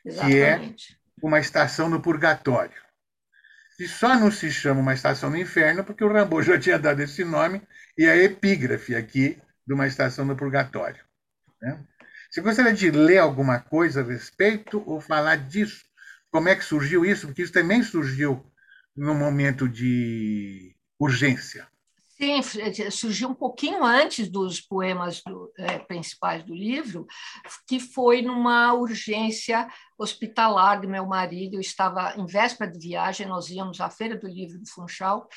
Exatamente. 0.05 0.87
que 0.87 0.93
é 0.93 0.97
uma 1.21 1.39
estação 1.39 1.89
no 1.89 2.01
purgatório. 2.01 2.81
E 3.79 3.87
só 3.87 4.15
não 4.15 4.31
se 4.31 4.51
chama 4.51 4.81
uma 4.81 4.93
estação 4.93 5.29
no 5.29 5.37
inferno 5.37 5.83
porque 5.83 6.03
o 6.03 6.11
Rambo 6.11 6.41
já 6.43 6.59
tinha 6.59 6.79
dado 6.79 6.99
esse 7.01 7.23
nome 7.23 7.61
e 7.97 8.07
a 8.07 8.15
epígrafe 8.15 8.95
aqui 8.95 9.39
de 9.65 9.73
uma 9.73 9.87
estação 9.87 10.25
no 10.25 10.35
purgatório. 10.35 11.03
Né? 11.61 11.83
Você 12.29 12.41
gostaria 12.41 12.73
de 12.73 12.91
ler 12.91 13.19
alguma 13.19 13.59
coisa 13.59 14.01
a 14.01 14.03
respeito 14.03 14.83
ou 14.85 14.99
falar 14.99 15.37
disso? 15.37 15.85
Como 16.31 16.49
é 16.49 16.55
que 16.55 16.63
surgiu 16.63 17.05
isso? 17.05 17.27
Porque 17.27 17.41
isso 17.41 17.53
também 17.53 17.81
surgiu 17.81 18.45
no 18.95 19.15
momento 19.15 19.67
de 19.67 20.75
urgência. 20.99 21.67
Sim, 22.17 22.41
surgiu 22.89 23.29
um 23.29 23.35
pouquinho 23.35 23.83
antes 23.83 24.27
dos 24.27 24.59
poemas 24.59 25.21
do, 25.21 25.53
é, 25.55 25.77
principais 25.77 26.43
do 26.43 26.53
livro, 26.53 27.05
que 27.67 27.79
foi 27.79 28.23
numa 28.23 28.73
urgência 28.73 29.67
hospitalar 29.95 30.81
do 30.81 30.89
meu 30.89 31.05
marido. 31.05 31.55
Eu 31.55 31.61
estava 31.61 32.15
em 32.17 32.25
véspera 32.25 32.71
de 32.71 32.79
viagem, 32.79 33.27
nós 33.27 33.49
íamos 33.49 33.79
à 33.79 33.87
Feira 33.91 34.17
do 34.17 34.27
Livro 34.27 34.57
do 34.57 34.67
Funchal, 34.67 35.29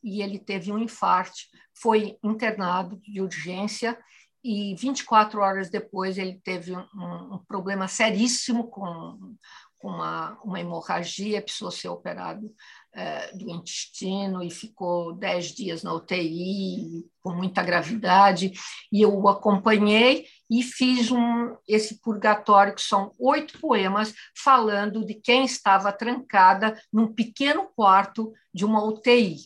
e 0.00 0.22
ele 0.22 0.38
teve 0.38 0.70
um 0.70 0.78
infarto, 0.78 1.38
foi 1.74 2.16
internado 2.22 3.00
de 3.02 3.20
urgência, 3.20 3.98
e 4.42 4.74
24 4.76 5.40
horas 5.40 5.70
depois 5.70 6.16
ele 6.18 6.40
teve 6.42 6.74
um, 6.74 7.34
um 7.34 7.38
problema 7.46 7.88
seríssimo 7.88 8.68
com, 8.68 9.34
com 9.78 9.88
uma, 9.88 10.38
uma 10.44 10.60
hemorragia, 10.60 11.42
precisou 11.42 11.70
ser 11.70 11.88
operado 11.88 12.52
é, 12.92 13.32
do 13.32 13.50
intestino 13.50 14.42
e 14.42 14.50
ficou 14.50 15.12
dez 15.12 15.52
dias 15.52 15.82
na 15.82 15.92
UTI, 15.92 17.06
com 17.22 17.32
muita 17.32 17.62
gravidade, 17.62 18.52
e 18.90 19.02
eu 19.02 19.16
o 19.16 19.28
acompanhei 19.28 20.26
e 20.50 20.62
fiz 20.62 21.10
um, 21.10 21.56
esse 21.66 22.00
purgatório, 22.00 22.74
que 22.74 22.82
são 22.82 23.12
oito 23.18 23.60
poemas, 23.60 24.14
falando 24.36 25.04
de 25.04 25.14
quem 25.14 25.44
estava 25.44 25.92
trancada 25.92 26.80
num 26.92 27.12
pequeno 27.12 27.68
quarto 27.76 28.32
de 28.52 28.64
uma 28.64 28.82
UTI. 28.82 29.36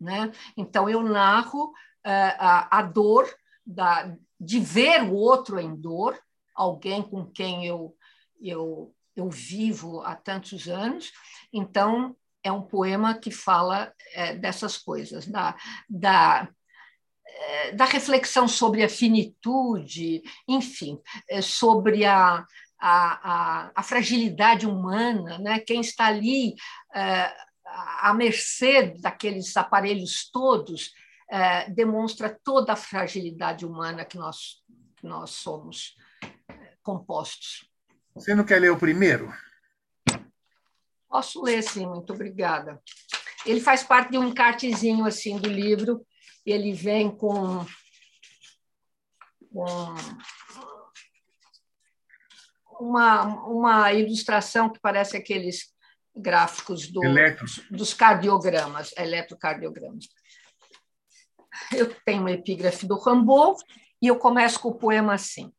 Né? 0.00 0.32
Então, 0.56 0.88
eu 0.90 1.02
narro 1.02 1.66
uh, 1.66 1.72
a, 2.04 2.78
a 2.78 2.82
dor 2.82 3.32
da, 3.64 4.14
de 4.40 4.58
ver 4.60 5.02
o 5.02 5.14
outro 5.14 5.58
em 5.58 5.74
dor, 5.74 6.18
alguém 6.54 7.02
com 7.02 7.24
quem 7.26 7.66
eu, 7.66 7.96
eu, 8.40 8.94
eu 9.16 9.30
vivo 9.30 10.00
há 10.02 10.14
tantos 10.14 10.68
anos. 10.68 11.12
Então, 11.52 12.16
é 12.42 12.50
um 12.50 12.62
poema 12.62 13.14
que 13.14 13.30
fala 13.30 13.92
é, 14.14 14.34
dessas 14.34 14.76
coisas, 14.76 15.26
da, 15.26 15.56
da, 15.88 16.48
é, 17.24 17.72
da 17.72 17.84
reflexão 17.84 18.48
sobre 18.48 18.82
a 18.82 18.88
finitude, 18.88 20.22
enfim, 20.48 20.98
é, 21.28 21.40
sobre 21.40 22.04
a, 22.04 22.44
a, 22.80 23.66
a, 23.68 23.72
a, 23.76 23.82
fragilidade 23.82 24.66
humana, 24.66 25.38
né? 25.38 25.60
quem 25.60 25.80
está 25.80 26.06
ali 26.06 26.54
é, 26.94 27.32
à 27.64 28.12
mercê 28.12 28.94
daqueles 29.00 29.56
aparelhos 29.56 30.28
todos, 30.30 30.90
é, 31.32 31.70
demonstra 31.70 32.38
toda 32.44 32.74
a 32.74 32.76
fragilidade 32.76 33.64
humana 33.64 34.04
que 34.04 34.18
nós, 34.18 34.62
que 34.96 35.06
nós 35.06 35.30
somos 35.30 35.96
é, 36.22 36.76
compostos. 36.82 37.66
Você 38.14 38.34
não 38.34 38.44
quer 38.44 38.60
ler 38.60 38.70
o 38.70 38.78
primeiro? 38.78 39.32
Posso 41.08 41.42
ler, 41.42 41.62
sim, 41.62 41.86
muito 41.86 42.12
obrigada. 42.12 42.78
Ele 43.46 43.62
faz 43.62 43.82
parte 43.82 44.10
de 44.10 44.18
um 44.18 44.28
encartezinho 44.28 45.06
assim 45.06 45.38
do 45.38 45.48
livro, 45.48 46.06
ele 46.44 46.74
vem 46.74 47.10
com, 47.10 47.64
com 49.50 49.94
uma, 52.78 53.22
uma 53.46 53.92
ilustração 53.94 54.70
que 54.70 54.78
parece 54.80 55.16
aqueles 55.16 55.72
gráficos 56.14 56.88
do, 56.88 57.00
dos 57.70 57.94
cardiogramas, 57.94 58.92
eletrocardiogramas. 58.98 60.08
Eu 61.70 61.94
tenho 62.04 62.20
uma 62.20 62.32
epígrafe 62.32 62.86
do 62.86 62.98
Rambaud 62.98 63.62
e 64.00 64.06
eu 64.06 64.18
começo 64.18 64.58
com 64.60 64.68
o 64.68 64.74
poema 64.74 65.14
assim: 65.14 65.52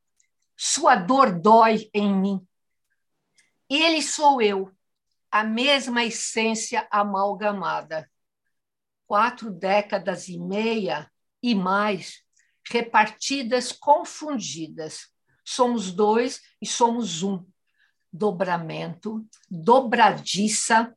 Sua 0.58 0.96
dor 0.96 1.40
dói 1.40 1.90
em 1.94 2.14
mim. 2.14 2.48
Ele 3.70 4.02
sou 4.02 4.42
eu, 4.42 4.72
a 5.32 5.44
mesma 5.44 6.04
essência 6.04 6.88
amalgamada. 6.92 8.10
Quatro 9.08 9.52
décadas 9.52 10.28
e 10.28 10.40
meia 10.40 11.10
e 11.42 11.56
mais, 11.56 12.22
repartidas 12.70 13.72
confundidas. 13.72 15.08
Somos 15.44 15.92
dois 15.92 16.42
e 16.62 16.68
somos 16.68 17.24
um. 17.24 17.46
Dobramento, 18.12 19.26
dobradiça, 19.50 20.96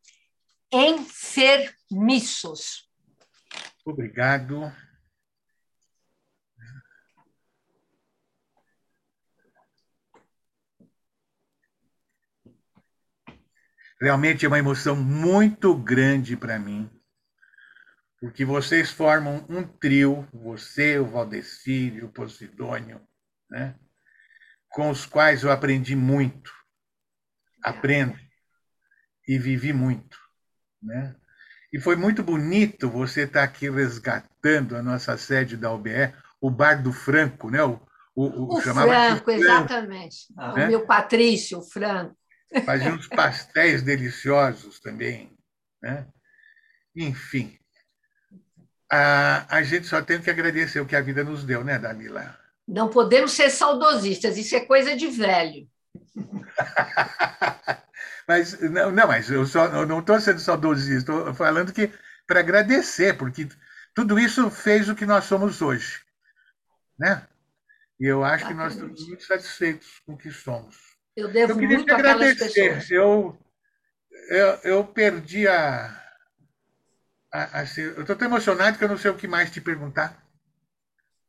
enfermiços. 0.71 1.71
Obrigado. 3.85 4.71
Realmente 14.01 14.45
é 14.45 14.49
uma 14.49 14.59
emoção 14.59 14.95
muito 14.95 15.75
grande 15.75 16.37
para 16.37 16.59
mim, 16.59 16.91
porque 18.21 18.45
vocês 18.45 18.91
formam 18.91 19.45
um 19.49 19.63
trio, 19.63 20.29
você, 20.33 20.99
o 20.99 21.07
Valdecir 21.07 22.05
o 22.05 22.09
Posidônio, 22.09 23.01
né? 23.51 23.75
com 24.71 24.91
os 24.91 25.07
quais 25.07 25.43
eu 25.43 25.51
aprendi 25.51 25.97
muito, 25.97 26.53
aprendo 27.63 28.19
e 29.27 29.39
vivi 29.39 29.73
muito. 29.73 30.19
Né? 30.83 31.17
E 31.73 31.81
foi 31.81 31.97
muito 31.97 32.23
bonito 32.23 32.91
você 32.91 33.23
estar 33.23 33.41
tá 33.41 33.45
aqui 33.45 33.71
resgatando 33.71 34.77
a 34.77 34.83
nossa 34.83 35.17
sede 35.17 35.57
da 35.57 35.73
UBE, 35.73 36.13
o 36.41 36.51
Bar 36.51 36.83
do 36.83 36.93
Franco, 36.93 37.51
né? 37.51 37.63
O, 37.63 37.81
o, 38.15 38.25
o, 38.25 38.57
o 38.57 38.61
Franco, 38.61 38.89
Franco, 38.89 39.31
exatamente. 39.31 40.35
Né? 40.35 40.67
O 40.67 40.69
meu 40.69 40.87
Patrício, 40.87 41.59
o 41.59 41.63
Franco. 41.63 42.17
Fazia 42.65 42.93
uns 42.93 43.09
pastéis 43.09 43.83
deliciosos 43.83 44.81
também. 44.81 45.37
Né? 45.83 46.07
Enfim, 46.95 47.59
a, 48.91 49.57
a 49.57 49.63
gente 49.63 49.87
só 49.87 50.01
tem 50.01 50.21
que 50.21 50.31
agradecer 50.31 50.81
o 50.81 50.87
que 50.87 50.97
a 50.97 51.01
vida 51.01 51.23
nos 51.25 51.45
deu, 51.45 51.65
né, 51.65 51.79
Dalila? 51.79 52.39
Não 52.67 52.89
podemos 52.89 53.33
ser 53.33 53.51
saudosistas, 53.51 54.37
isso 54.37 54.57
é 54.57 54.61
coisa 54.61 54.97
de 54.97 55.09
velho. 55.09 55.69
mas 58.27 58.61
não, 58.61 58.91
não, 58.91 59.07
mas 59.07 59.31
eu, 59.31 59.47
só, 59.47 59.67
eu 59.67 59.87
não 59.87 60.01
estou 60.01 60.19
sendo 60.21 60.41
saudosista, 60.41 61.13
estou 61.13 61.35
falando 61.35 61.73
que 61.73 61.91
para 62.27 62.41
agradecer, 62.41 63.17
porque 63.17 63.49
tudo 63.95 64.19
isso 64.19 64.51
fez 64.51 64.89
o 64.89 64.95
que 64.95 65.07
nós 65.07 65.25
somos 65.25 65.63
hoje. 65.63 66.01
Né? 66.99 67.27
E 68.01 68.07
eu 68.07 68.25
acho 68.25 68.47
que 68.47 68.55
nós 68.55 68.75
estamos 68.75 69.07
muito 69.07 69.25
satisfeitos 69.25 70.01
com 70.05 70.15
o 70.15 70.19
que 70.19 70.31
somos. 70.31 70.77
Eu 71.17 71.29
devo 71.29 71.53
eu 71.53 71.59
queria 71.59 71.77
muito 71.79 71.89
te 71.89 71.95
agradecer. 71.95 72.87
Eu, 72.91 73.39
eu, 74.29 74.47
eu 74.64 74.85
perdi 74.85 75.49
a. 75.49 75.87
a, 77.33 77.61
a 77.61 77.64
eu 77.79 78.03
estou 78.03 78.14
tão 78.14 78.29
emocionado 78.29 78.77
que 78.77 78.85
eu 78.85 78.89
não 78.89 78.99
sei 78.99 79.11
o 79.11 79.17
que 79.17 79.27
mais 79.27 79.51
te 79.51 79.61
perguntar. 79.61 80.23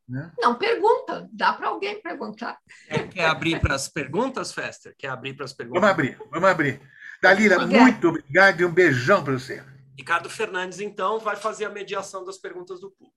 Né? 0.07 0.31
Não, 0.39 0.55
pergunta. 0.55 1.29
Dá 1.31 1.53
para 1.53 1.67
alguém 1.67 2.01
perguntar. 2.01 2.57
Quer, 2.87 3.09
quer 3.09 3.25
abrir 3.25 3.59
para 3.59 3.75
as 3.75 3.87
perguntas, 3.87 4.53
Fester? 4.53 4.95
Quer 4.97 5.09
abrir 5.09 5.33
para 5.33 5.45
as 5.45 5.53
perguntas? 5.53 5.81
Vamos 5.81 5.93
abrir, 5.93 6.17
vamos 6.31 6.49
abrir. 6.49 6.81
Dalila, 7.21 7.65
muito 7.65 8.09
obrigado 8.09 8.61
e 8.61 8.65
um 8.65 8.71
beijão 8.71 9.23
para 9.23 9.33
você. 9.33 9.63
Ricardo 9.97 10.29
Fernandes, 10.29 10.79
então, 10.79 11.19
vai 11.19 11.35
fazer 11.35 11.65
a 11.65 11.69
mediação 11.69 12.23
das 12.23 12.37
perguntas 12.37 12.79
do 12.79 12.91
público. 12.91 13.16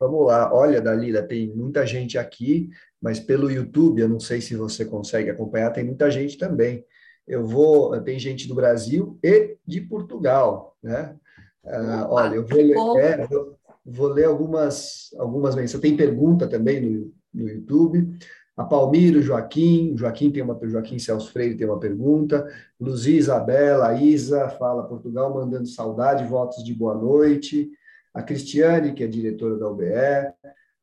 Vamos 0.00 0.26
lá. 0.26 0.52
Olha, 0.52 0.80
Dalila, 0.80 1.22
tem 1.22 1.54
muita 1.54 1.86
gente 1.86 2.18
aqui, 2.18 2.68
mas 3.00 3.20
pelo 3.20 3.50
YouTube, 3.50 4.00
eu 4.00 4.08
não 4.08 4.18
sei 4.18 4.40
se 4.40 4.56
você 4.56 4.84
consegue 4.84 5.30
acompanhar, 5.30 5.70
tem 5.70 5.84
muita 5.84 6.10
gente 6.10 6.36
também. 6.36 6.84
Eu 7.26 7.46
vou, 7.46 7.98
tem 8.02 8.18
gente 8.18 8.48
do 8.48 8.54
Brasil 8.54 9.18
e 9.22 9.56
de 9.66 9.80
Portugal, 9.80 10.76
né? 10.82 11.16
Ah, 11.64 12.06
olha, 12.10 12.34
eu 12.34 12.46
vou 12.46 12.58
ler, 12.58 13.02
é, 13.02 13.26
eu 13.30 13.56
vou 13.84 14.08
ler 14.08 14.24
algumas, 14.24 15.14
algumas 15.18 15.54
mensagens. 15.54 15.80
Tem 15.80 15.96
pergunta 15.96 16.46
também 16.46 16.80
no, 16.80 17.12
no 17.32 17.48
YouTube. 17.48 18.18
A 18.56 18.64
Palmiro, 18.64 19.20
Joaquim, 19.20 19.96
Joaquim 19.96 20.30
tem 20.30 20.42
uma 20.42 20.58
Joaquim 20.62 20.98
Celso 20.98 21.32
Freire 21.32 21.56
tem 21.56 21.66
uma 21.66 21.80
pergunta. 21.80 22.46
Luzia 22.78 23.18
Isabela, 23.18 23.94
Isa 23.94 24.48
fala 24.50 24.86
Portugal 24.86 25.34
mandando 25.34 25.66
saudade, 25.66 26.26
votos 26.26 26.62
de 26.62 26.72
boa 26.74 26.94
noite. 26.94 27.70
A 28.14 28.22
Cristiane, 28.22 28.94
que 28.94 29.02
é 29.02 29.08
diretora 29.08 29.58
da 29.58 29.68
UBE, 29.68 30.32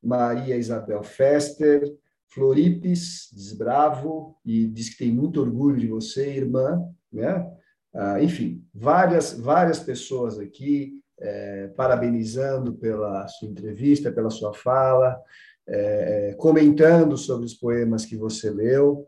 Maria 0.03 0.57
Isabel 0.57 1.01
Fester, 1.01 1.81
Floripes 2.27 3.29
Desbravo, 3.33 4.35
e 4.45 4.67
diz 4.67 4.89
que 4.89 4.97
tem 4.97 5.11
muito 5.11 5.39
orgulho 5.39 5.79
de 5.79 5.87
você, 5.87 6.29
irmã, 6.29 6.83
né? 7.11 7.49
Ah, 7.93 8.21
enfim, 8.21 8.63
várias, 8.73 9.33
várias 9.33 9.79
pessoas 9.79 10.39
aqui 10.39 11.01
é, 11.19 11.67
parabenizando 11.75 12.73
pela 12.73 13.27
sua 13.27 13.47
entrevista, 13.47 14.11
pela 14.11 14.29
sua 14.29 14.53
fala, 14.53 15.19
é, 15.67 16.35
comentando 16.37 17.17
sobre 17.17 17.45
os 17.45 17.53
poemas 17.53 18.05
que 18.05 18.15
você 18.15 18.49
leu 18.49 19.07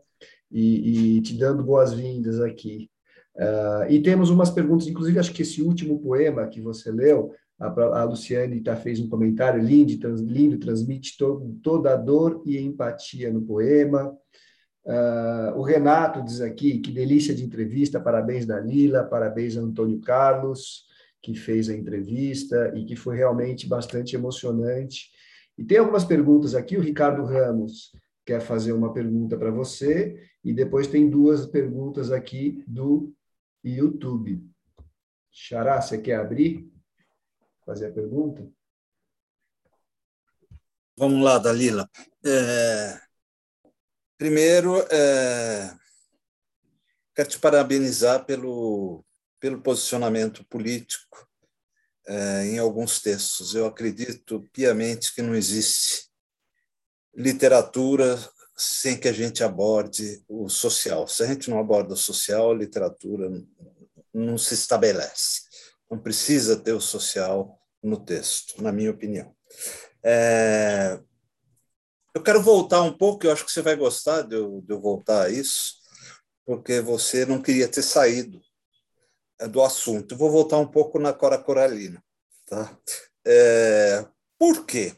e, 0.50 1.16
e 1.16 1.20
te 1.22 1.36
dando 1.36 1.62
boas-vindas 1.62 2.40
aqui. 2.40 2.88
Uh, 3.34 3.90
e 3.90 4.00
temos 4.00 4.30
umas 4.30 4.48
perguntas, 4.48 4.86
inclusive 4.86 5.18
acho 5.18 5.32
que 5.32 5.42
esse 5.42 5.60
último 5.60 6.00
poema 6.00 6.46
que 6.46 6.60
você 6.60 6.92
leu, 6.92 7.34
a, 7.58 7.66
a 8.00 8.04
Luciane 8.04 8.60
tá, 8.60 8.76
fez 8.76 9.00
um 9.00 9.08
comentário 9.08 9.62
lindo, 9.62 9.98
trans, 9.98 10.20
lindo 10.20 10.58
transmite 10.58 11.16
to, 11.16 11.58
toda 11.62 11.94
a 11.94 11.96
dor 11.96 12.42
e 12.44 12.58
empatia 12.58 13.32
no 13.32 13.42
poema. 13.42 14.16
Uh, 14.84 15.56
o 15.56 15.62
Renato 15.62 16.22
diz 16.22 16.40
aqui, 16.40 16.78
que 16.78 16.92
delícia 16.92 17.34
de 17.34 17.42
entrevista, 17.42 18.00
parabéns 18.00 18.44
Dalila, 18.44 19.04
parabéns 19.04 19.56
Antônio 19.56 20.00
Carlos, 20.00 20.84
que 21.22 21.34
fez 21.34 21.70
a 21.70 21.74
entrevista 21.74 22.72
e 22.76 22.84
que 22.84 22.94
foi 22.94 23.16
realmente 23.16 23.66
bastante 23.66 24.14
emocionante. 24.14 25.10
E 25.56 25.64
tem 25.64 25.78
algumas 25.78 26.04
perguntas 26.04 26.54
aqui, 26.54 26.76
o 26.76 26.82
Ricardo 26.82 27.24
Ramos 27.24 27.92
quer 28.26 28.40
fazer 28.40 28.72
uma 28.72 28.92
pergunta 28.92 29.36
para 29.36 29.50
você, 29.50 30.18
e 30.42 30.52
depois 30.52 30.86
tem 30.86 31.08
duas 31.08 31.46
perguntas 31.46 32.10
aqui 32.10 32.62
do 32.66 33.12
YouTube. 33.62 34.42
Xará, 35.30 35.80
você 35.80 35.96
quer 35.98 36.16
abrir? 36.16 36.73
Fazer 37.64 37.86
a 37.86 37.92
pergunta? 37.92 38.46
Vamos 40.96 41.24
lá, 41.24 41.38
Dalila. 41.38 41.88
É... 42.24 43.00
Primeiro, 44.16 44.80
é... 44.90 45.74
quero 47.14 47.28
te 47.28 47.38
parabenizar 47.38 48.24
pelo, 48.24 49.04
pelo 49.40 49.60
posicionamento 49.60 50.44
político 50.44 51.28
é, 52.06 52.46
em 52.46 52.58
alguns 52.58 53.00
textos. 53.00 53.54
Eu 53.54 53.66
acredito 53.66 54.48
piamente 54.52 55.14
que 55.14 55.22
não 55.22 55.34
existe 55.34 56.08
literatura 57.14 58.18
sem 58.56 58.98
que 58.98 59.08
a 59.08 59.12
gente 59.12 59.42
aborde 59.42 60.22
o 60.28 60.48
social. 60.48 61.08
Se 61.08 61.22
a 61.22 61.26
gente 61.26 61.50
não 61.50 61.58
aborda 61.58 61.94
o 61.94 61.96
social, 61.96 62.50
a 62.50 62.54
literatura 62.54 63.30
não 64.12 64.38
se 64.38 64.54
estabelece. 64.54 65.43
Não 65.94 66.00
precisa 66.00 66.56
ter 66.56 66.72
o 66.72 66.80
social 66.80 67.56
no 67.80 67.96
texto, 67.96 68.60
na 68.60 68.72
minha 68.72 68.90
opinião. 68.90 69.32
É... 70.02 70.98
Eu 72.12 72.20
quero 72.20 72.42
voltar 72.42 72.82
um 72.82 72.92
pouco, 72.92 73.24
eu 73.24 73.32
acho 73.32 73.44
que 73.44 73.52
você 73.52 73.62
vai 73.62 73.76
gostar 73.76 74.22
de 74.22 74.34
eu, 74.34 74.60
de 74.60 74.74
eu 74.74 74.80
voltar 74.80 75.26
a 75.26 75.30
isso, 75.30 75.76
porque 76.44 76.80
você 76.80 77.24
não 77.24 77.40
queria 77.40 77.68
ter 77.68 77.82
saído 77.82 78.40
é, 79.38 79.46
do 79.46 79.62
assunto. 79.62 80.14
Eu 80.14 80.18
vou 80.18 80.32
voltar 80.32 80.58
um 80.58 80.66
pouco 80.66 80.98
na 80.98 81.12
Cora 81.12 81.38
Coralina. 81.38 82.02
Tá? 82.44 82.76
É... 83.24 84.04
Por 84.36 84.66
quê? 84.66 84.96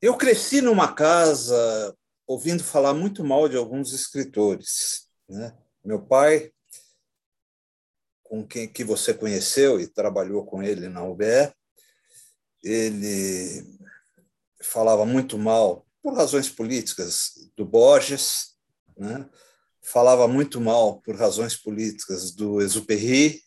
Eu 0.00 0.16
cresci 0.16 0.62
numa 0.62 0.94
casa 0.94 1.94
ouvindo 2.26 2.64
falar 2.64 2.94
muito 2.94 3.22
mal 3.22 3.50
de 3.50 3.56
alguns 3.58 3.92
escritores. 3.92 5.10
Né? 5.28 5.54
Meu 5.84 6.00
pai, 6.00 6.50
com 8.30 8.46
quem 8.46 8.68
que 8.68 8.84
você 8.84 9.12
conheceu 9.12 9.80
e 9.80 9.88
trabalhou 9.88 10.46
com 10.46 10.62
ele 10.62 10.88
na 10.88 11.02
UBE, 11.02 11.52
ele 12.62 13.66
falava 14.62 15.04
muito 15.04 15.36
mal, 15.36 15.84
por 16.00 16.14
razões 16.14 16.48
políticas, 16.48 17.32
do 17.56 17.64
Borges, 17.64 18.54
né? 18.96 19.28
falava 19.82 20.28
muito 20.28 20.60
mal, 20.60 21.02
por 21.02 21.16
razões 21.16 21.56
políticas, 21.56 22.30
do 22.30 22.62
Exupéry, 22.62 23.42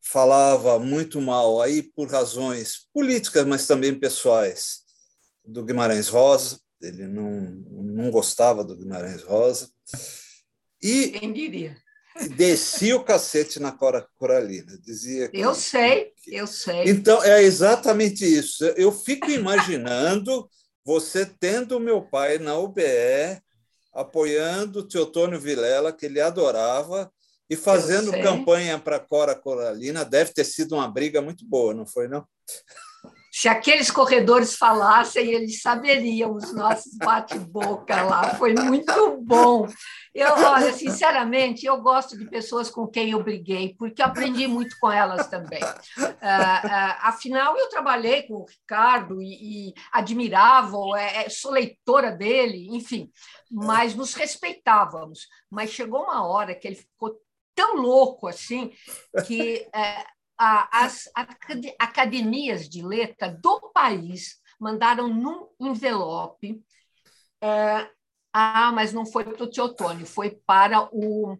falava 0.00 0.80
muito 0.80 1.20
mal 1.20 1.62
aí 1.62 1.80
por 1.80 2.10
razões 2.10 2.88
políticas, 2.92 3.46
mas 3.46 3.68
também 3.68 3.96
pessoais, 3.96 4.80
do 5.44 5.64
Guimarães 5.64 6.08
Rosa, 6.08 6.60
ele 6.80 7.06
não, 7.06 7.40
não 7.70 8.10
gostava 8.10 8.64
do 8.64 8.76
Guimarães 8.76 9.22
Rosa. 9.22 9.70
E 10.82 11.10
Quem 11.10 11.32
diria? 11.32 11.80
Descia 12.36 12.96
o 12.96 13.04
cacete 13.04 13.60
na 13.60 13.72
Cora 13.72 14.06
Coralina. 14.16 14.78
Dizia 14.82 15.28
que, 15.28 15.38
eu 15.38 15.54
sei, 15.54 16.12
eu 16.26 16.46
sei. 16.46 16.84
Então, 16.86 17.22
é 17.22 17.42
exatamente 17.42 18.24
isso. 18.24 18.64
Eu 18.76 18.92
fico 18.92 19.30
imaginando 19.30 20.48
você 20.84 21.24
tendo 21.24 21.76
o 21.76 21.80
meu 21.80 22.02
pai 22.02 22.38
na 22.38 22.58
UBE, 22.58 23.40
apoiando 23.94 24.80
o 24.80 24.88
Teotônio 24.88 25.38
Vilela, 25.38 25.92
que 25.92 26.06
ele 26.06 26.20
adorava, 26.20 27.10
e 27.48 27.56
fazendo 27.56 28.12
campanha 28.12 28.78
para 28.78 28.98
Cora 28.98 29.34
Coralina. 29.34 30.04
Deve 30.04 30.32
ter 30.32 30.44
sido 30.44 30.74
uma 30.74 30.90
briga 30.90 31.20
muito 31.20 31.44
boa, 31.46 31.74
não 31.74 31.86
foi, 31.86 32.08
não? 32.08 32.26
Se 33.30 33.48
aqueles 33.48 33.90
corredores 33.90 34.54
falassem, 34.54 35.32
eles 35.32 35.62
saberiam 35.62 36.34
os 36.34 36.52
nossos 36.52 36.96
bate-boca 36.98 38.02
lá. 38.02 38.34
Foi 38.34 38.54
muito 38.54 39.18
bom. 39.22 39.66
Eu, 40.14 40.28
olha, 40.34 40.72
sinceramente, 40.74 41.64
eu 41.64 41.80
gosto 41.80 42.18
de 42.18 42.26
pessoas 42.26 42.68
com 42.68 42.86
quem 42.86 43.10
eu 43.10 43.22
briguei, 43.22 43.74
porque 43.78 44.02
aprendi 44.02 44.46
muito 44.46 44.78
com 44.78 44.90
elas 44.90 45.26
também. 45.28 45.62
Uh, 45.62 46.02
uh, 46.02 46.96
afinal, 47.00 47.56
eu 47.56 47.68
trabalhei 47.70 48.24
com 48.24 48.34
o 48.34 48.44
Ricardo 48.44 49.22
e, 49.22 49.70
e 49.70 49.74
admirava, 49.90 50.76
é, 50.98 51.24
é, 51.24 51.28
sou 51.30 51.50
leitora 51.50 52.10
dele, 52.10 52.68
enfim, 52.76 53.10
mas 53.50 53.94
nos 53.94 54.12
respeitávamos. 54.12 55.26
Mas 55.50 55.70
chegou 55.70 56.02
uma 56.02 56.26
hora 56.26 56.54
que 56.54 56.68
ele 56.68 56.76
ficou 56.76 57.18
tão 57.54 57.76
louco 57.76 58.26
assim 58.28 58.70
que 59.26 59.66
é, 59.74 60.04
as 60.38 61.08
academias 61.78 62.68
de 62.68 62.82
letra 62.82 63.30
do 63.30 63.70
país 63.72 64.40
mandaram 64.60 65.08
num 65.08 65.48
envelope. 65.58 66.62
Ah, 68.32 68.72
mas 68.72 68.92
não 68.92 69.04
foi 69.04 69.24
para 69.24 69.44
o 69.44 69.50
Teotônio, 69.50 70.06
foi 70.06 70.30
para 70.30 70.88
o, 70.90 71.36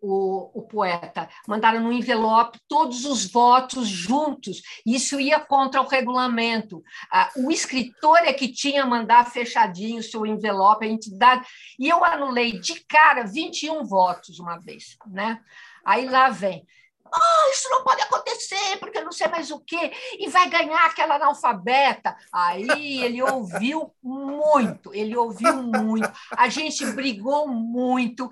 o, 0.00 0.58
o, 0.58 0.62
poeta. 0.62 1.28
Mandaram 1.46 1.80
no 1.80 1.92
envelope 1.92 2.58
todos 2.66 3.04
os 3.04 3.30
votos 3.30 3.86
juntos. 3.86 4.60
Isso 4.84 5.20
ia 5.20 5.38
contra 5.38 5.80
o 5.80 5.86
regulamento. 5.86 6.82
Ah, 7.10 7.30
o 7.36 7.50
escritor 7.52 8.18
é 8.18 8.32
que 8.32 8.52
tinha 8.52 8.84
mandar 8.84 9.30
fechadinho 9.30 10.00
o 10.00 10.02
seu 10.02 10.26
envelope, 10.26 10.84
a 10.84 10.88
entidade. 10.88 11.46
E 11.78 11.88
eu 11.88 12.04
anulei 12.04 12.58
de 12.58 12.84
cara 12.86 13.24
21 13.24 13.84
votos 13.84 14.40
uma 14.40 14.58
vez. 14.58 14.96
Né? 15.06 15.40
Aí 15.84 16.08
lá 16.08 16.28
vem 16.28 16.66
oh, 17.12 17.50
isso 17.50 17.68
não 17.70 17.84
pode 17.84 18.02
acontecer, 18.02 18.78
porque 18.78 19.00
não 19.00 19.12
sei 19.12 19.28
mais 19.28 19.50
o 19.50 19.60
quê, 19.60 19.92
e 20.18 20.28
vai 20.28 20.48
ganhar 20.48 20.86
aquela 20.86 21.16
analfabeta. 21.16 22.16
Aí 22.32 23.02
ele 23.02 23.22
ouviu 23.22 23.94
muito, 24.02 24.94
ele 24.94 25.16
ouviu 25.16 25.62
muito, 25.62 26.10
a 26.36 26.48
gente 26.48 26.84
brigou 26.92 27.48
muito, 27.48 28.30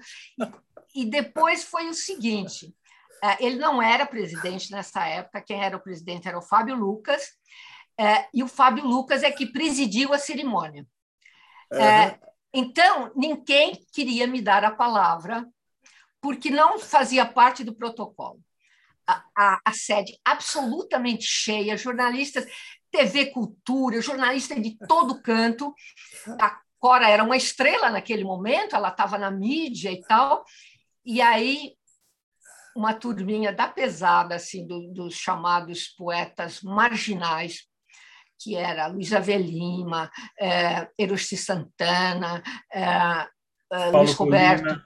e, 0.94 1.02
e 1.02 1.04
depois 1.04 1.64
foi 1.64 1.88
o 1.88 1.94
seguinte: 1.94 2.74
é, 3.22 3.44
ele 3.44 3.56
não 3.56 3.82
era 3.82 4.06
presidente 4.06 4.70
nessa 4.72 5.06
época, 5.06 5.42
quem 5.42 5.62
era 5.62 5.76
o 5.76 5.82
presidente 5.82 6.26
era 6.26 6.38
o 6.38 6.42
Fábio 6.42 6.74
Lucas, 6.74 7.22
é, 7.98 8.28
e 8.32 8.42
o 8.42 8.48
Fábio 8.48 8.84
Lucas 8.84 9.22
é 9.22 9.30
que 9.30 9.46
presidiu 9.46 10.12
a 10.14 10.18
cerimônia. 10.18 10.86
Uhum. 11.72 12.30
Então, 12.52 13.12
ninguém 13.14 13.86
queria 13.92 14.26
me 14.26 14.40
dar 14.40 14.64
a 14.64 14.72
palavra, 14.72 15.46
porque 16.20 16.50
não 16.50 16.78
fazia 16.78 17.24
parte 17.24 17.62
do 17.62 17.74
protocolo 17.74 18.40
a, 19.36 19.60
a, 19.64 19.72
sede 19.72 20.18
absolutamente 20.24 21.24
cheia, 21.24 21.76
jornalistas, 21.76 22.46
TV 22.90 23.26
Cultura, 23.26 24.00
jornalista 24.00 24.58
de 24.58 24.76
todo 24.86 25.22
canto. 25.22 25.74
A 26.40 26.60
Cora 26.78 27.08
era 27.08 27.22
uma 27.22 27.36
estrela 27.36 27.90
naquele 27.90 28.24
momento, 28.24 28.74
ela 28.74 28.88
estava 28.88 29.18
na 29.18 29.30
mídia 29.30 29.92
e 29.92 30.00
tal. 30.02 30.44
E 31.04 31.20
aí 31.20 31.74
uma 32.74 32.94
turminha 32.94 33.52
da 33.52 33.68
pesada 33.68 34.36
assim 34.36 34.66
do, 34.66 34.92
dos 34.92 35.14
chamados 35.14 35.88
poetas 35.88 36.62
marginais 36.62 37.68
que 38.42 38.56
era 38.56 38.86
Luiz 38.86 39.12
Avelima, 39.12 40.10
é, 40.40 40.88
Erosti 40.98 41.36
Santana, 41.36 42.42
é, 42.72 43.28
é, 43.70 43.90
Luiz 43.90 44.14
Roberto, 44.14 44.80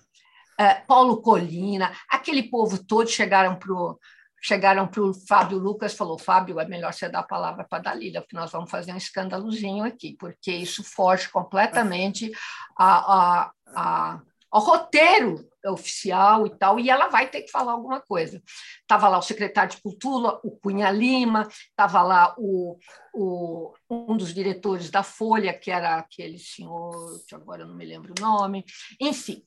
é, 0.59 0.75
Paulo 0.75 1.23
Colina, 1.23 1.93
aquele 2.11 2.43
povo 2.51 2.85
todo 2.85 3.09
chegaram 3.09 3.57
para 3.57 3.73
o 3.73 3.99
chegaram 4.45 4.87
para 4.87 5.03
o 5.03 5.15
Fábio 5.15 5.59
Lucas 5.59 5.95
falou 5.95 6.19
Fábio 6.19 6.61
é 6.61 6.67
melhor 6.67 6.93
você 6.93 7.09
dar 7.09 7.21
a 7.21 7.25
palavra 7.25 7.65
para 7.65 7.79
a 7.79 7.83
Dalila 7.83 8.21
porque 8.21 8.37
nós 8.37 8.53
vamos 8.53 8.71
fazer 8.71 8.93
um 8.93 8.97
escândalozinho 8.97 9.85
aqui 9.85 10.17
porque 10.19 10.53
isso 10.53 10.85
foge 10.85 11.29
completamente 11.31 12.31
a, 12.77 13.15
a, 13.15 13.53
a 13.69 14.21
ao 14.55 14.61
roteiro 14.61 15.49
oficial 15.67 16.47
e 16.47 16.51
tal, 16.51 16.79
e 16.79 16.89
ela 16.89 17.09
vai 17.09 17.29
ter 17.29 17.43
que 17.43 17.51
falar 17.51 17.73
alguma 17.73 18.01
coisa. 18.01 18.41
Estava 18.83 19.09
lá 19.09 19.19
o 19.19 19.23
secretário 19.23 19.75
de 19.75 19.83
Cultura, 19.83 20.39
o 20.45 20.53
Cunha 20.53 20.93
Lima, 20.93 21.49
estava 21.51 22.03
lá 22.03 22.37
o, 22.39 22.79
o, 23.13 23.75
um 23.91 24.17
dos 24.17 24.33
diretores 24.33 24.91
da 24.91 25.03
Folha, 25.03 25.53
que 25.53 25.73
era 25.73 25.97
aquele 25.97 26.39
senhor, 26.39 27.21
que 27.27 27.35
agora 27.35 27.63
eu 27.63 27.67
não 27.67 27.75
me 27.75 27.85
lembro 27.85 28.15
o 28.17 28.23
nome, 28.23 28.65
enfim, 29.01 29.43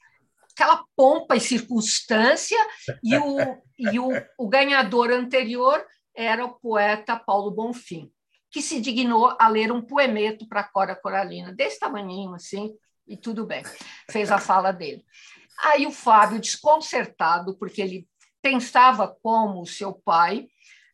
aquela 0.57 0.83
pompa 0.95 1.35
e 1.35 1.39
circunstância, 1.39 2.57
e 3.03 3.15
o, 3.15 3.37
e 3.77 3.99
o, 3.99 4.09
o 4.39 4.49
ganhador 4.49 5.11
anterior 5.11 5.85
era 6.15 6.43
o 6.43 6.55
poeta 6.55 7.15
Paulo 7.15 7.51
Bonfim, 7.51 8.11
que 8.49 8.59
se 8.59 8.81
dignou 8.81 9.35
a 9.39 9.47
ler 9.47 9.71
um 9.71 9.83
poemeto 9.83 10.47
para 10.47 10.63
Cora 10.63 10.95
Coralina, 10.95 11.53
desse 11.53 11.79
tamanhinho 11.79 12.33
assim, 12.33 12.73
e 13.07 13.15
tudo 13.15 13.45
bem, 13.45 13.61
fez 14.09 14.31
a 14.31 14.39
fala 14.39 14.71
dele. 14.71 15.05
Aí 15.63 15.85
o 15.85 15.91
Fábio, 15.91 16.39
desconcertado, 16.39 17.55
porque 17.57 17.81
ele 17.81 18.07
pensava 18.41 19.07
como 19.07 19.61
o 19.61 19.67
seu 19.67 19.93
pai, 19.93 20.47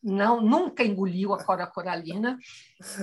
não 0.04 0.42
nunca 0.42 0.84
engoliu 0.84 1.34
a 1.34 1.42
Cora 1.42 1.66
Coralina, 1.66 2.38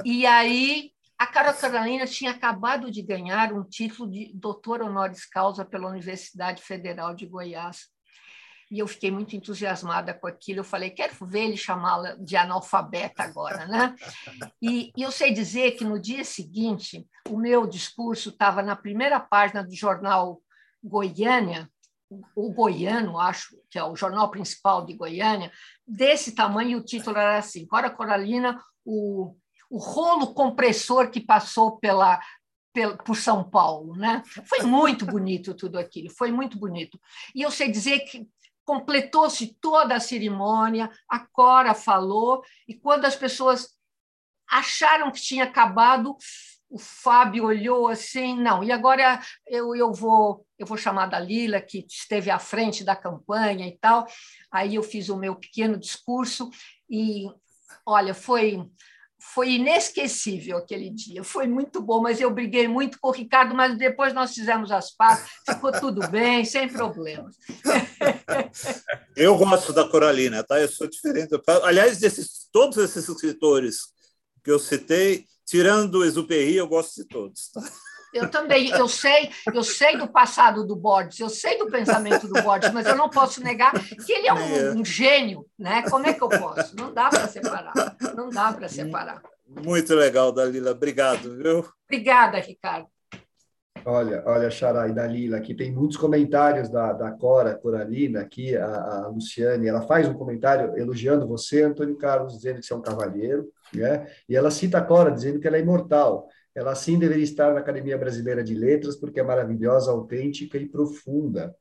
e 0.04 0.26
aí 0.26 0.92
a 1.20 1.26
Cora 1.26 1.52
Coralina 1.52 2.06
tinha 2.06 2.30
acabado 2.30 2.90
de 2.90 3.02
ganhar 3.02 3.52
um 3.52 3.62
título 3.62 4.10
de 4.10 4.32
doutor 4.34 4.80
honoris 4.80 5.26
causa 5.26 5.66
pela 5.66 5.86
Universidade 5.86 6.62
Federal 6.62 7.14
de 7.14 7.26
Goiás 7.26 7.90
e 8.70 8.78
eu 8.78 8.88
fiquei 8.88 9.10
muito 9.10 9.36
entusiasmada 9.36 10.14
com 10.14 10.26
aquilo. 10.26 10.60
Eu 10.60 10.64
falei, 10.64 10.88
quero 10.88 11.12
ver 11.26 11.40
ele 11.40 11.58
chamá-la 11.58 12.14
de 12.14 12.38
analfabeta 12.38 13.22
agora, 13.22 13.66
né? 13.66 13.94
E, 14.62 14.90
e, 14.96 15.02
eu 15.02 15.12
sei 15.12 15.30
dizer 15.30 15.72
que 15.72 15.84
no 15.84 16.00
dia 16.00 16.24
seguinte, 16.24 17.06
o 17.28 17.36
meu 17.36 17.66
discurso 17.66 18.30
estava 18.30 18.62
na 18.62 18.74
primeira 18.74 19.20
página 19.20 19.62
do 19.62 19.74
jornal 19.74 20.40
Goiânia, 20.82 21.70
o 22.34 22.50
Goiano, 22.50 23.18
acho 23.18 23.56
que 23.68 23.78
é 23.78 23.84
o 23.84 23.94
jornal 23.94 24.30
principal 24.30 24.86
de 24.86 24.94
Goiânia, 24.94 25.52
desse 25.86 26.34
tamanho, 26.34 26.78
o 26.78 26.84
título 26.84 27.18
era 27.18 27.36
assim: 27.36 27.66
Cora 27.66 27.90
Coralina, 27.90 28.58
o, 28.86 29.36
o 29.70 29.78
rolo 29.78 30.34
compressor 30.34 31.10
que 31.10 31.20
passou 31.20 31.78
pela, 31.78 32.20
por 33.04 33.16
São 33.16 33.48
Paulo, 33.48 33.96
né? 33.96 34.22
Foi 34.44 34.62
muito 34.62 35.06
bonito 35.06 35.54
tudo 35.54 35.78
aquilo, 35.78 36.10
foi 36.10 36.32
muito 36.32 36.58
bonito. 36.58 37.00
E 37.34 37.42
eu 37.42 37.50
sei 37.50 37.70
dizer 37.70 38.00
que 38.00 38.28
completou-se 38.64 39.56
toda 39.60 39.94
a 39.94 40.00
cerimônia, 40.00 40.90
a 41.08 41.20
Cora 41.20 41.72
falou, 41.74 42.42
e 42.68 42.74
quando 42.74 43.04
as 43.04 43.16
pessoas 43.16 43.70
acharam 44.48 45.10
que 45.10 45.20
tinha 45.20 45.44
acabado, 45.44 46.16
o 46.68 46.78
Fábio 46.78 47.44
olhou 47.44 47.88
assim, 47.88 48.36
não, 48.40 48.62
e 48.62 48.70
agora 48.70 49.20
eu, 49.46 49.74
eu 49.74 49.92
vou 49.92 50.46
eu 50.56 50.66
vou 50.66 50.76
chamar 50.76 51.06
da 51.06 51.18
Lila, 51.18 51.58
que 51.58 51.86
esteve 51.88 52.30
à 52.30 52.38
frente 52.38 52.84
da 52.84 52.94
campanha 52.94 53.66
e 53.66 53.78
tal. 53.78 54.06
Aí 54.52 54.74
eu 54.74 54.82
fiz 54.82 55.08
o 55.08 55.16
meu 55.16 55.34
pequeno 55.34 55.78
discurso 55.78 56.50
e, 56.88 57.24
olha, 57.86 58.12
foi 58.12 58.70
foi 59.20 59.52
inesquecível 59.52 60.56
aquele 60.56 60.90
dia, 60.90 61.22
foi 61.22 61.46
muito 61.46 61.80
bom, 61.80 62.00
mas 62.00 62.20
eu 62.20 62.30
briguei 62.30 62.66
muito 62.66 62.98
com 62.98 63.08
o 63.08 63.12
Ricardo, 63.12 63.54
mas 63.54 63.76
depois 63.76 64.14
nós 64.14 64.34
fizemos 64.34 64.72
as 64.72 64.90
pazes, 64.90 65.28
ficou 65.48 65.70
tudo 65.72 66.08
bem, 66.08 66.44
sem 66.44 66.68
problemas. 66.68 67.36
Eu 69.16 69.36
gosto 69.36 69.72
da 69.72 69.86
Coralina, 69.86 70.42
tá? 70.42 70.58
Eu 70.58 70.68
sou 70.68 70.88
diferente. 70.88 71.34
Aliás, 71.64 71.98
desses, 71.98 72.48
todos 72.50 72.78
esses 72.78 73.06
escritores 73.06 73.88
que 74.42 74.50
eu 74.50 74.58
citei, 74.58 75.26
tirando 75.44 75.96
o 75.96 76.04
Exupéry, 76.04 76.56
eu 76.56 76.66
gosto 76.66 77.02
de 77.02 77.08
todos. 77.08 77.50
Tá? 77.50 77.60
Eu 78.12 78.30
também, 78.30 78.70
eu 78.70 78.88
sei, 78.88 79.30
eu 79.54 79.62
sei 79.62 79.96
do 79.96 80.08
passado 80.08 80.66
do 80.66 80.74
Borges, 80.74 81.20
eu 81.20 81.28
sei 81.28 81.58
do 81.58 81.70
pensamento 81.70 82.26
do 82.26 82.42
Borges, 82.42 82.72
mas 82.72 82.86
eu 82.86 82.96
não 82.96 83.08
posso 83.08 83.42
negar 83.42 83.72
que 84.04 84.12
ele 84.12 84.26
é 84.26 84.32
um, 84.32 84.80
um 84.80 84.84
gênio, 84.84 85.46
né? 85.58 85.82
Como 85.88 86.06
é 86.06 86.12
que 86.12 86.22
eu 86.22 86.28
posso? 86.28 86.74
Não 86.76 86.92
dá 86.92 87.08
para 87.08 87.28
separar, 87.28 87.96
não 88.16 88.28
dá 88.28 88.52
para 88.52 88.68
separar. 88.68 89.22
Muito 89.46 89.94
legal, 89.94 90.32
Dalila, 90.32 90.72
obrigado, 90.72 91.36
viu? 91.36 91.68
Obrigada, 91.86 92.38
Ricardo. 92.38 92.86
Olha, 93.84 94.22
olha, 94.26 94.50
Xará 94.50 94.88
e 94.88 94.92
Dalila, 94.92 95.38
aqui 95.38 95.54
tem 95.54 95.72
muitos 95.72 95.96
comentários 95.96 96.68
da, 96.68 96.92
da 96.92 97.10
Cora 97.12 97.54
Coralina, 97.54 98.20
aqui, 98.20 98.54
a, 98.54 98.66
a 98.66 99.08
Luciane, 99.08 99.66
ela 99.66 99.82
faz 99.82 100.06
um 100.06 100.14
comentário 100.14 100.76
elogiando 100.76 101.26
você, 101.26 101.62
Antônio 101.62 101.96
Carlos, 101.96 102.34
dizendo 102.34 102.60
que 102.60 102.66
você 102.66 102.74
é 102.74 102.76
um 102.76 102.82
cavalheiro, 102.82 103.48
né? 103.74 104.06
E 104.28 104.36
ela 104.36 104.50
cita 104.50 104.78
a 104.78 104.82
Cora, 104.82 105.10
dizendo 105.10 105.40
que 105.40 105.46
ela 105.46 105.56
é 105.56 105.60
imortal. 105.60 106.28
Ela 106.54 106.74
sim 106.74 106.98
deveria 106.98 107.22
estar 107.22 107.54
na 107.54 107.60
Academia 107.60 107.96
Brasileira 107.96 108.42
de 108.42 108.54
Letras, 108.54 108.96
porque 108.96 109.20
é 109.20 109.22
maravilhosa, 109.22 109.90
autêntica 109.90 110.58
e 110.58 110.68
profunda. 110.68 111.54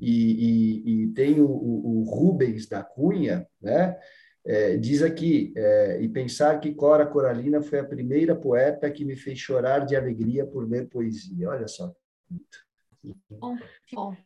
E, 0.00 0.10
e, 0.10 1.04
e 1.04 1.08
tem 1.08 1.40
o, 1.40 1.46
o, 1.46 2.02
Rubens 2.02 2.66
da 2.68 2.82
Cunha, 2.82 3.46
né? 3.60 3.96
É, 4.44 4.76
diz 4.76 5.02
aqui, 5.02 5.52
é, 5.56 6.02
e 6.02 6.08
pensar 6.08 6.58
que 6.58 6.74
Cora 6.74 7.06
Coralina 7.06 7.62
foi 7.62 7.78
a 7.78 7.84
primeira 7.84 8.34
poeta 8.34 8.90
que 8.90 9.04
me 9.04 9.14
fez 9.14 9.38
chorar 9.38 9.86
de 9.86 9.94
alegria 9.94 10.44
por 10.44 10.68
ler 10.68 10.88
poesia. 10.88 11.48
Olha 11.48 11.68
só. 11.68 11.94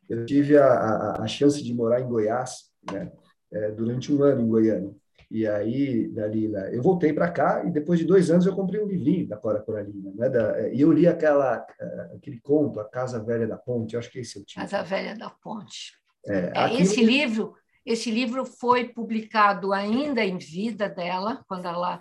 Eu 0.09 0.25
tive 0.25 0.57
a, 0.57 0.67
a, 0.67 1.23
a 1.23 1.27
chance 1.27 1.63
de 1.63 1.75
morar 1.75 2.01
em 2.01 2.09
Goiás, 2.09 2.71
né? 2.91 3.13
É, 3.53 3.71
durante 3.71 4.13
um 4.13 4.23
ano 4.23 4.41
em 4.41 4.49
Goiânia. 4.49 4.95
E 5.31 5.47
aí, 5.47 6.09
Dalila, 6.09 6.71
eu 6.71 6.83
voltei 6.83 7.13
para 7.13 7.31
cá 7.31 7.65
e 7.65 7.71
depois 7.71 7.99
de 7.99 8.05
dois 8.05 8.31
anos 8.31 8.47
eu 8.47 8.55
comprei 8.55 8.81
um 8.81 8.87
livrinho 8.87 9.27
da 9.27 9.37
Cora 9.37 9.61
Coralina, 9.61 10.13
né? 10.15 10.29
Da, 10.29 10.69
e 10.69 10.81
eu 10.81 10.93
li 10.93 11.07
aquela, 11.07 11.67
eh, 11.81 12.11
aquele 12.17 12.41
conto, 12.41 12.79
A 12.79 12.85
Casa 12.85 13.23
Velha 13.23 13.47
da 13.47 13.57
Ponte, 13.57 13.97
acho 13.97 14.11
que 14.11 14.21
esse 14.21 14.39
é 14.39 14.41
o 14.41 14.45
título. 14.45 14.69
Casa 14.69 14.83
Velha 14.83 15.17
da 15.17 15.31
Ponte. 15.31 15.95
É, 16.27 16.53
é, 16.55 16.81
esse 16.81 17.05
livro 17.05 17.55
esse 17.87 18.11
livro 18.11 18.45
foi 18.45 18.89
publicado 18.89 19.73
ainda 19.73 20.25
em 20.25 20.37
vida 20.37 20.89
dela, 20.89 21.45
quando 21.47 21.67
ela. 21.67 22.01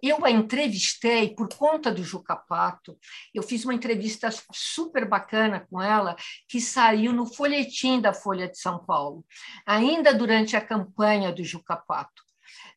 Eu 0.00 0.24
a 0.24 0.30
entrevistei 0.30 1.34
por 1.34 1.48
conta 1.48 1.90
do 1.90 2.04
Juca 2.04 2.36
Pato. 2.36 2.96
Eu 3.34 3.42
fiz 3.42 3.64
uma 3.64 3.74
entrevista 3.74 4.28
super 4.52 5.04
bacana 5.08 5.66
com 5.68 5.82
ela, 5.82 6.14
que 6.48 6.60
saiu 6.60 7.12
no 7.12 7.26
folhetim 7.26 8.00
da 8.00 8.12
Folha 8.14 8.48
de 8.48 8.56
São 8.56 8.84
Paulo, 8.84 9.26
ainda 9.66 10.14
durante 10.14 10.54
a 10.54 10.60
campanha 10.60 11.32
do 11.32 11.42
Juca 11.42 11.76
Pato. 11.76 12.22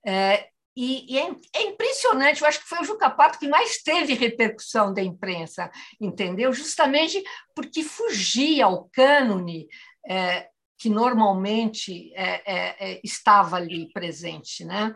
É, 0.07 0.47
e, 0.77 1.11
e 1.11 1.17
é, 1.17 1.35
é, 1.55 1.63
impressionante, 1.63 2.41
eu 2.41 2.47
acho 2.47 2.61
que 2.61 2.69
foi 2.69 2.79
o 2.79 2.85
Juca 2.85 3.09
Pato 3.09 3.39
que 3.39 3.47
mais 3.47 3.81
teve 3.81 4.13
repercussão 4.13 4.93
da 4.93 5.01
imprensa, 5.01 5.69
entendeu? 5.99 6.53
Justamente 6.53 7.21
porque 7.53 7.83
fugia 7.83 8.65
ao 8.65 8.87
cânone 8.93 9.67
é, 10.07 10.47
que 10.77 10.87
normalmente 10.87 12.13
é, 12.13 12.41
é, 12.45 12.75
é, 12.79 13.01
estava 13.03 13.57
ali 13.57 13.91
presente, 13.91 14.63
né? 14.63 14.93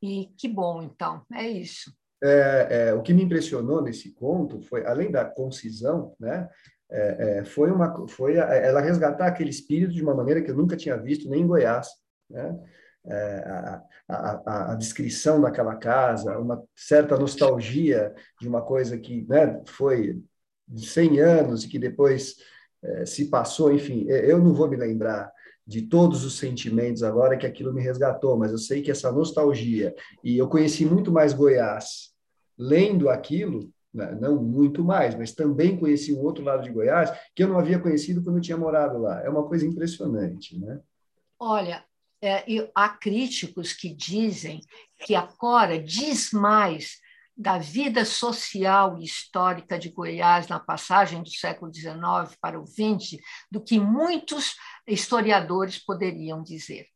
E 0.00 0.28
que 0.38 0.46
bom, 0.46 0.82
então, 0.82 1.22
é 1.32 1.48
isso. 1.48 1.90
O 2.98 3.02
que 3.02 3.12
me 3.12 3.24
impressionou 3.24 3.82
nesse 3.82 4.12
conto 4.12 4.60
foi, 4.60 4.86
além 4.86 5.10
da 5.10 5.24
concisão, 5.24 6.14
né? 6.20 6.48
foi 7.46 7.70
uma, 7.70 8.06
foi 8.06 8.36
ela 8.36 8.80
resgatar 8.80 9.26
aquele 9.26 9.50
espírito 9.50 9.92
de 9.92 10.02
uma 10.02 10.14
maneira 10.14 10.42
que 10.42 10.50
eu 10.50 10.54
nunca 10.54 10.76
tinha 10.76 10.96
visto 10.96 11.28
nem 11.28 11.40
em 11.40 11.46
Goiás, 11.46 11.88
né? 12.30 12.54
É, 13.04 13.36
a, 13.46 13.82
a, 14.08 14.72
a, 14.72 14.74
descrição 14.74 15.40
daquela 15.40 15.74
casa, 15.74 16.38
uma 16.38 16.62
certa 16.74 17.16
nostalgia 17.16 18.14
de 18.40 18.48
uma 18.48 18.62
coisa 18.62 18.98
que 18.98 19.26
né, 19.28 19.60
foi 19.66 20.22
de 20.68 20.86
100 20.86 21.20
anos 21.20 21.64
e 21.64 21.68
que 21.68 21.78
depois 21.78 22.36
é, 22.82 23.04
se 23.06 23.28
passou, 23.28 23.72
enfim, 23.72 24.06
eu 24.08 24.38
não 24.38 24.54
vou 24.54 24.68
me 24.68 24.76
lembrar 24.76 25.32
de 25.66 25.82
todos 25.82 26.24
os 26.24 26.38
sentimentos 26.38 27.02
agora 27.02 27.36
que 27.36 27.46
aquilo 27.46 27.72
me 27.72 27.82
resgatou, 27.82 28.36
mas 28.36 28.50
eu 28.50 28.58
sei 28.58 28.82
que 28.82 28.90
essa 28.90 29.12
nostalgia, 29.12 29.94
e 30.22 30.36
eu 30.36 30.48
conheci 30.48 30.84
muito 30.84 31.10
mais 31.12 31.32
Goiás 31.32 32.12
lendo 32.58 33.08
aquilo, 33.08 33.70
né, 33.92 34.16
não 34.20 34.42
muito 34.42 34.84
mais, 34.84 35.14
mas 35.14 35.32
também 35.32 35.78
conheci 35.78 36.14
um 36.14 36.20
outro 36.20 36.44
lado 36.44 36.62
de 36.62 36.70
Goiás 36.70 37.12
que 37.34 37.42
eu 37.42 37.48
não 37.48 37.58
havia 37.58 37.78
conhecido 37.78 38.22
quando 38.22 38.36
eu 38.36 38.42
tinha 38.42 38.56
morado 38.56 38.98
lá. 38.98 39.22
É 39.22 39.28
uma 39.28 39.46
coisa 39.46 39.66
impressionante, 39.66 40.58
né? 40.58 40.80
Olha, 41.38 41.84
é, 42.22 42.70
há 42.74 42.88
críticos 42.88 43.72
que 43.72 43.92
dizem 43.92 44.60
que 45.04 45.14
a 45.14 45.22
Cora 45.22 45.82
diz 45.82 46.30
mais 46.30 47.00
da 47.36 47.58
vida 47.58 48.04
social 48.04 48.98
e 48.98 49.04
histórica 49.04 49.78
de 49.78 49.90
Goiás 49.90 50.46
na 50.46 50.60
passagem 50.60 51.22
do 51.22 51.30
século 51.30 51.74
XIX 51.74 52.36
para 52.40 52.60
o 52.60 52.66
XX 52.66 53.20
do 53.50 53.62
que 53.62 53.80
muitos 53.80 54.54
historiadores 54.86 55.78
poderiam 55.78 56.42
dizer. 56.42 56.86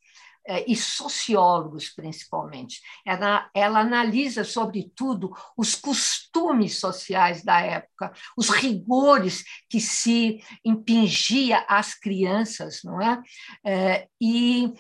É, 0.49 0.65
e 0.71 0.77
sociólogos, 0.77 1.89
principalmente. 1.89 2.81
Ela, 3.05 3.51
ela 3.53 3.81
analisa, 3.81 4.45
sobretudo, 4.45 5.33
os 5.57 5.75
costumes 5.75 6.79
sociais 6.79 7.43
da 7.43 7.61
época, 7.61 8.13
os 8.39 8.49
rigores 8.51 9.43
que 9.69 9.81
se 9.81 10.41
impingia 10.65 11.67
às 11.69 11.99
crianças, 11.99 12.83
não 12.85 13.03
é? 13.03 13.21
é 13.65 14.09
e 14.21 14.73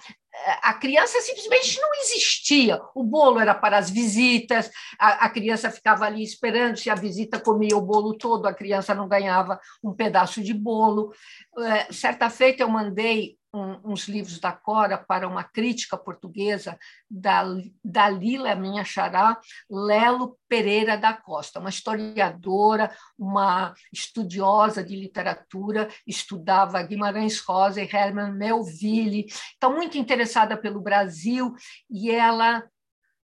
a 0.62 0.74
criança 0.74 1.20
simplesmente 1.20 1.80
não 1.80 1.88
existia. 2.02 2.80
O 2.94 3.02
bolo 3.02 3.40
era 3.40 3.54
para 3.54 3.78
as 3.78 3.90
visitas, 3.90 4.70
a, 4.98 5.26
a, 5.26 5.30
criança 5.30 5.70
ficava 5.70 6.04
ali 6.04 6.22
esperando, 6.22 6.76
se 6.76 6.90
a 6.90 6.94
visita 6.94 7.40
comia 7.40 7.76
o 7.76 7.80
bolo 7.80 8.14
todo, 8.14 8.46
a 8.46 8.54
criança 8.54 8.94
não 8.94 9.08
ganhava 9.08 9.58
um 9.82 9.92
pedaço 9.92 10.42
de 10.42 10.54
bolo. 10.54 11.12
É, 11.58 11.92
certa 11.92 12.30
feita 12.30 12.62
eu 12.62 12.68
mandei 12.68 13.36
um, 13.56 13.92
uns 13.92 14.06
livros 14.06 14.38
da 14.38 14.52
Cora 14.52 14.98
para 14.98 15.26
uma 15.26 15.42
crítica 15.42 15.96
portuguesa 15.96 16.78
da, 17.10 17.42
da 17.82 18.08
Lila, 18.08 18.54
minha 18.54 18.84
xará, 18.84 19.40
Lelo 19.70 20.38
Pereira 20.48 20.96
da 20.96 21.14
Costa, 21.14 21.58
uma 21.58 21.70
historiadora, 21.70 22.94
uma 23.18 23.74
estudiosa 23.92 24.84
de 24.84 24.94
literatura, 24.94 25.88
estudava 26.06 26.82
Guimarães 26.82 27.40
Rosa 27.40 27.82
e 27.82 27.88
Herman 27.90 28.32
Melville, 28.32 29.26
então 29.56 29.74
muito 29.74 29.96
interessada 29.96 30.56
pelo 30.56 30.80
Brasil, 30.80 31.54
e 31.90 32.10
ela, 32.10 32.62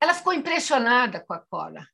ela 0.00 0.14
ficou 0.14 0.32
impressionada 0.32 1.20
com 1.20 1.34
a 1.34 1.38
Cora. 1.38 1.86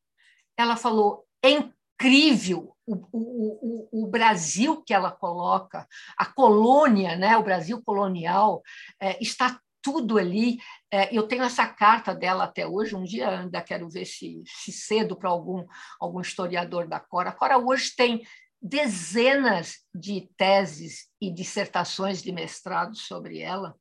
Ela 0.57 0.77
falou, 0.77 1.27
é 1.43 1.51
incrível 1.97 2.77
o, 2.87 2.95
o, 3.13 4.05
o, 4.05 4.07
Brasil 4.07 4.83
que 4.83 4.95
ela 4.95 5.11
coloca, 5.11 5.89
a 6.17 6.27
colônia, 6.27 7.17
né, 7.17 7.37
o 7.37 7.43
Brasil 7.43 7.83
colonial, 7.83 8.63
é, 9.01 9.21
está 9.21 9.59
tudo 9.83 10.19
ali. 10.19 10.59
É, 10.93 11.17
eu 11.17 11.27
tenho 11.27 11.43
essa 11.43 11.67
carta 11.67 12.15
dela 12.15 12.45
até 12.45 12.67
hoje, 12.67 12.95
um 12.95 13.03
dia 13.03 13.41
ainda 13.41 13.61
quero 13.61 13.89
ver 13.89 14.05
se, 14.05 14.43
se 14.47 14.71
cedo 14.71 15.17
para 15.17 15.31
algum, 15.31 15.67
algum 15.99 16.21
historiador 16.21 16.87
da 16.87 17.01
Cora. 17.01 17.31
A 17.31 17.33
Cora 17.33 17.59
hoje 17.59 17.95
tem 17.97 18.23
dezenas 18.61 19.79
de 19.95 20.29
teses 20.37 21.09
e 21.21 21.31
dissertações 21.31 22.23
de 22.23 22.31
mestrado 22.31 22.97
sobre 22.97 23.41
ela. 23.41 23.75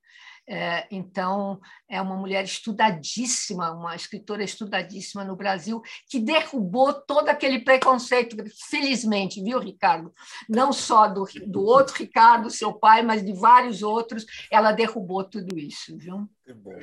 É, 0.47 0.85
então, 0.91 1.59
é 1.89 1.99
uma 1.99 2.15
mulher 2.15 2.43
estudadíssima, 2.43 3.71
uma 3.71 3.95
escritora 3.95 4.43
estudadíssima 4.43 5.23
no 5.23 5.35
Brasil, 5.35 5.81
que 6.07 6.19
derrubou 6.19 6.93
todo 6.93 7.29
aquele 7.29 7.59
preconceito, 7.59 8.35
felizmente, 8.69 9.41
viu, 9.41 9.59
Ricardo? 9.59 10.13
Não 10.47 10.71
só 10.71 11.07
do, 11.07 11.25
do 11.47 11.63
outro 11.63 11.95
Ricardo, 11.95 12.51
seu 12.51 12.71
pai, 12.73 13.01
mas 13.01 13.25
de 13.25 13.33
vários 13.33 13.81
outros, 13.81 14.25
ela 14.51 14.71
derrubou 14.71 15.23
tudo 15.23 15.57
isso, 15.57 15.97
viu? 15.97 16.29
Que 16.43 16.53
bom. 16.53 16.77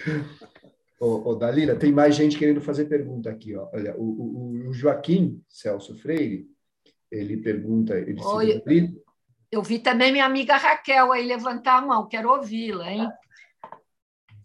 Ô, 0.99 1.31
ô, 1.31 1.35
Dalila, 1.35 1.77
tem 1.77 1.93
mais 1.93 2.15
gente 2.15 2.39
querendo 2.39 2.61
fazer 2.61 2.87
pergunta 2.87 3.31
aqui. 3.31 3.57
Ó. 3.57 3.69
Olha, 3.73 3.95
o, 3.97 4.05
o, 4.05 4.69
o 4.69 4.73
Joaquim 4.73 5.43
Celso 5.49 5.97
Freire, 5.97 6.49
ele 7.11 7.37
pergunta... 7.37 7.97
Ele 7.97 8.21
Oi, 8.21 8.63
eu 9.53 9.63
vi 9.63 9.79
também 9.79 10.11
minha 10.11 10.25
amiga 10.25 10.57
Raquel 10.57 11.13
aí 11.13 11.27
levantar 11.27 11.79
a 11.79 11.87
mão, 11.87 12.09
quero 12.09 12.31
ouvi-la, 12.31 12.91
hein? 12.91 13.09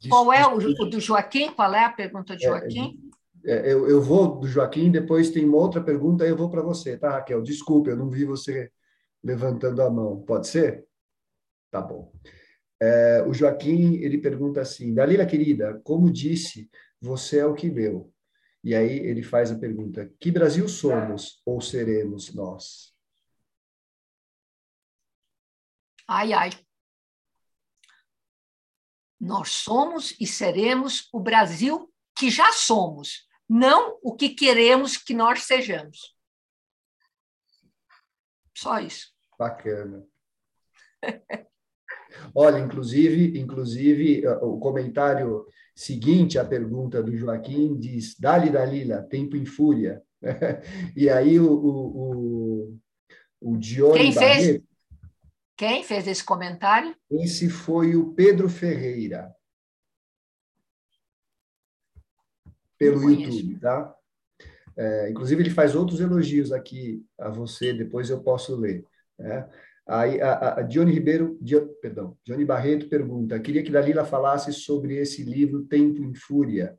Qual 0.10 0.32
é 0.32 0.46
o, 0.46 0.58
o, 0.58 0.90
do 0.90 1.00
Joaquim? 1.00 1.52
Qual 1.52 1.74
é 1.74 1.86
a 1.86 1.92
pergunta 1.92 2.36
de 2.36 2.46
é, 2.46 2.50
Joaquim? 2.50 3.00
É, 3.46 3.70
é, 3.70 3.74
eu, 3.74 3.90
eu 3.90 4.02
vou 4.02 4.40
do 4.40 4.48
Joaquim, 4.48 4.92
depois 4.92 5.32
tem 5.32 5.46
uma 5.46 5.58
outra 5.58 5.82
pergunta, 5.82 6.26
eu 6.26 6.36
vou 6.36 6.50
para 6.50 6.62
você, 6.62 6.98
tá, 6.98 7.12
Raquel? 7.12 7.42
Desculpe, 7.42 7.90
eu 7.90 7.98
não 7.98 8.10
vi 8.10 8.26
você 8.26 8.72
levantando 9.24 9.82
a 9.82 9.90
mão. 9.90 10.22
Pode 10.22 10.48
ser? 10.48 10.86
Tá 11.72 11.82
bom. 11.82 12.12
É, 12.80 13.24
o 13.28 13.34
Joaquim, 13.34 13.96
ele 13.96 14.20
pergunta 14.20 14.62
assim, 14.62 14.94
Dalila, 14.94 15.26
querida, 15.26 15.82
como 15.84 16.12
disse, 16.12 16.70
você 17.02 17.40
é 17.40 17.46
o 17.46 17.56
que 17.56 17.70
leu. 17.70 18.14
E 18.64 18.76
aí 18.76 19.00
ele 19.00 19.24
faz 19.24 19.52
a 19.52 19.58
pergunta, 19.58 20.12
que 20.20 20.32
Brasil 20.32 20.68
somos 20.68 21.42
ou 21.46 21.62
seremos 21.62 22.34
nós? 22.34 22.94
Ai, 26.08 26.34
ai. 26.34 26.50
Nós 29.20 29.50
somos 29.50 30.16
e 30.20 30.28
seremos 30.28 31.10
o 31.12 31.20
Brasil 31.20 31.92
que 32.16 32.30
já 32.30 32.52
somos, 32.52 33.28
não 33.48 33.98
o 34.02 34.16
que 34.16 34.30
queremos 34.30 34.98
que 34.98 35.14
nós 35.14 35.44
sejamos. 35.44 36.16
Só 38.56 38.80
isso. 38.80 39.14
Bacana. 39.38 40.06
Olha, 42.34 42.60
inclusive, 42.60 43.40
inclusive 43.40 44.28
o 44.42 44.58
comentário 44.60 45.46
seguinte 45.76 46.40
à 46.40 46.46
pergunta 46.46 47.04
do 47.04 47.16
Joaquim 47.16 47.78
diz: 47.78 48.18
Dali 48.20 48.50
Dalila, 48.50 49.04
tempo 49.04 49.36
em 49.36 49.46
fúria. 49.46 50.02
e 50.96 51.10
aí 51.10 51.40
o, 51.40 51.52
o, 51.52 52.72
o, 52.72 52.80
o 53.42 53.58
Dione 53.58 54.00
Quem 54.00 54.14
Barreto, 54.14 54.44
fez? 54.44 54.62
Quem 55.58 55.84
fez 55.84 56.08
esse 56.08 56.24
comentário? 56.24 56.96
Esse 57.10 57.50
foi 57.50 57.96
o 57.96 58.14
Pedro 58.14 58.48
Ferreira. 58.48 59.36
Pelo 62.78 63.10
YouTube, 63.10 63.60
tá? 63.60 63.96
É, 64.78 65.10
inclusive, 65.10 65.42
ele 65.42 65.50
faz 65.50 65.74
outros 65.74 66.00
elogios 66.00 66.52
aqui 66.52 67.04
a 67.20 67.30
você, 67.30 67.74
depois 67.74 68.12
eu 68.12 68.22
posso 68.22 68.56
ler. 68.56 68.86
Né? 69.18 69.50
Aí, 69.88 70.22
a, 70.22 70.60
a 70.60 70.62
Johnny 70.62 70.92
Ribeiro, 70.92 71.40
perdão, 71.82 72.16
Johnny 72.24 72.46
Barreto 72.46 72.88
pergunta: 72.88 73.40
queria 73.40 73.64
que 73.64 73.72
Dalila 73.72 74.06
falasse 74.06 74.54
sobre 74.54 74.98
esse 74.98 75.24
livro 75.24 75.66
Tempo 75.66 76.04
em 76.04 76.14
Fúria 76.14 76.78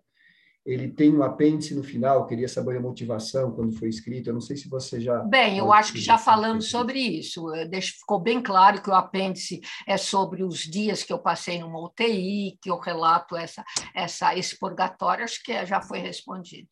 ele 0.69 0.91
tem 0.91 1.17
um 1.17 1.23
apêndice 1.23 1.75
no 1.75 1.83
final, 1.83 2.27
queria 2.27 2.47
saber 2.47 2.77
a 2.77 2.81
motivação 2.81 3.53
quando 3.53 3.73
foi 3.73 3.89
escrito. 3.89 4.29
Eu 4.29 4.35
não 4.35 4.41
sei 4.43 4.55
se 4.55 4.69
você 4.69 5.01
já. 5.01 5.21
Bem, 5.21 5.57
eu 5.57 5.73
acho 5.73 5.95
que 5.95 6.01
já 6.01 6.19
falamos 6.19 6.69
sobre 6.69 6.99
isso. 6.99 7.47
Ficou 7.81 8.21
bem 8.21 8.43
claro 8.43 8.83
que 8.83 8.91
o 8.91 8.95
apêndice 8.95 9.63
é 9.87 9.97
sobre 9.97 10.45
os 10.45 10.59
dias 10.59 11.03
que 11.03 11.11
eu 11.11 11.19
passei 11.19 11.59
numa 11.59 11.83
UTI, 11.83 12.59
que 12.61 12.71
eu 12.71 12.77
relato 12.79 13.35
essa, 13.35 13.65
essa, 13.95 14.37
esse 14.37 14.59
purgatório. 14.59 15.25
Acho 15.25 15.43
que 15.43 15.65
já 15.65 15.81
foi 15.81 16.01
respondido. 16.01 16.69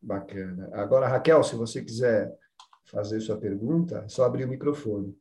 Bacana. 0.00 0.70
Agora, 0.72 1.06
Raquel, 1.06 1.44
se 1.44 1.54
você 1.54 1.84
quiser 1.84 2.34
fazer 2.86 3.20
sua 3.20 3.36
pergunta, 3.36 4.04
é 4.06 4.08
só 4.08 4.24
abrir 4.24 4.46
o 4.46 4.48
microfone. 4.48 5.14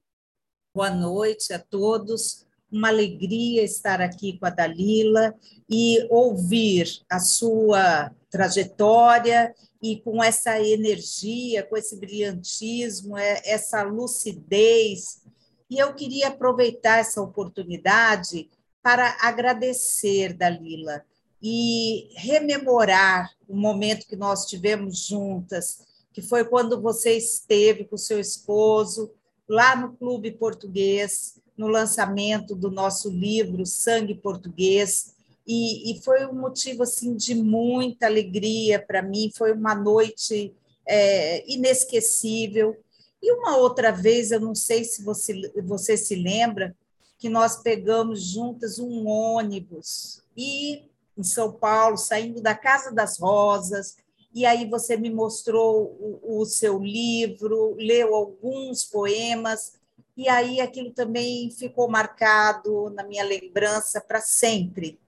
Boa 0.73 0.91
noite 0.91 1.51
a 1.51 1.59
todos 1.59 2.46
uma 2.71 2.89
alegria 2.89 3.63
estar 3.63 4.01
aqui 4.01 4.37
com 4.37 4.45
a 4.45 4.49
Dalila 4.49 5.33
e 5.69 6.05
ouvir 6.09 7.01
a 7.09 7.19
sua 7.19 8.11
trajetória 8.29 9.53
e 9.81 9.97
com 9.97 10.23
essa 10.23 10.59
energia, 10.61 11.63
com 11.63 11.77
esse 11.77 11.97
brilhantismo, 11.97 13.17
é, 13.17 13.41
essa 13.45 13.83
lucidez. 13.83 15.21
E 15.69 15.77
eu 15.77 15.93
queria 15.93 16.29
aproveitar 16.29 16.99
essa 16.99 17.21
oportunidade 17.21 18.49
para 18.81 19.17
agradecer, 19.21 20.33
Dalila, 20.33 21.03
e 21.41 22.09
rememorar 22.15 23.29
o 23.47 23.55
momento 23.55 24.07
que 24.07 24.15
nós 24.15 24.45
tivemos 24.45 25.05
juntas, 25.05 25.85
que 26.11 26.21
foi 26.21 26.45
quando 26.45 26.81
você 26.81 27.13
esteve 27.15 27.85
com 27.85 27.97
seu 27.97 28.19
esposo 28.19 29.11
lá 29.47 29.75
no 29.75 29.93
Clube 29.93 30.31
Português, 30.31 31.39
no 31.57 31.67
lançamento 31.67 32.55
do 32.55 32.69
nosso 32.69 33.09
livro 33.09 33.65
Sangue 33.65 34.15
Português, 34.15 35.15
e, 35.47 35.91
e 35.91 36.01
foi 36.01 36.25
um 36.25 36.33
motivo 36.33 36.83
assim 36.83 37.15
de 37.15 37.33
muita 37.33 38.05
alegria 38.05 38.79
para 38.79 39.01
mim, 39.01 39.31
foi 39.35 39.53
uma 39.53 39.73
noite 39.73 40.53
é, 40.85 41.49
inesquecível. 41.49 42.75
E 43.23 43.31
uma 43.31 43.55
outra 43.57 43.91
vez, 43.91 44.31
eu 44.31 44.41
não 44.41 44.53
sei 44.53 44.83
se 44.83 45.03
você, 45.03 45.33
você 45.63 45.95
se 45.95 46.15
lembra, 46.15 46.75
que 47.17 47.29
nós 47.29 47.57
pegamos 47.63 48.21
juntas 48.21 48.77
um 48.77 49.07
ônibus 49.07 50.21
e 50.35 50.83
em 51.17 51.23
São 51.23 51.51
Paulo, 51.51 51.97
saindo 51.97 52.41
da 52.41 52.53
Casa 52.53 52.91
das 52.91 53.17
Rosas, 53.17 53.97
e 54.31 54.45
aí 54.45 54.69
você 54.69 54.95
me 54.95 55.09
mostrou 55.09 55.97
o, 55.99 56.41
o 56.41 56.45
seu 56.45 56.77
livro, 56.77 57.73
leu 57.75 58.13
alguns 58.13 58.83
poemas, 58.83 59.76
e 60.17 60.27
aí 60.27 60.59
aquilo 60.59 60.91
também 60.91 61.51
ficou 61.51 61.87
marcado 61.87 62.89
na 62.89 63.03
minha 63.03 63.23
lembrança 63.23 64.01
para 64.01 64.19
sempre. 64.19 64.99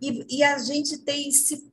E, 0.00 0.38
e, 0.38 0.42
a 0.42 0.58
gente 0.58 0.98
tem 0.98 1.30
se, 1.30 1.72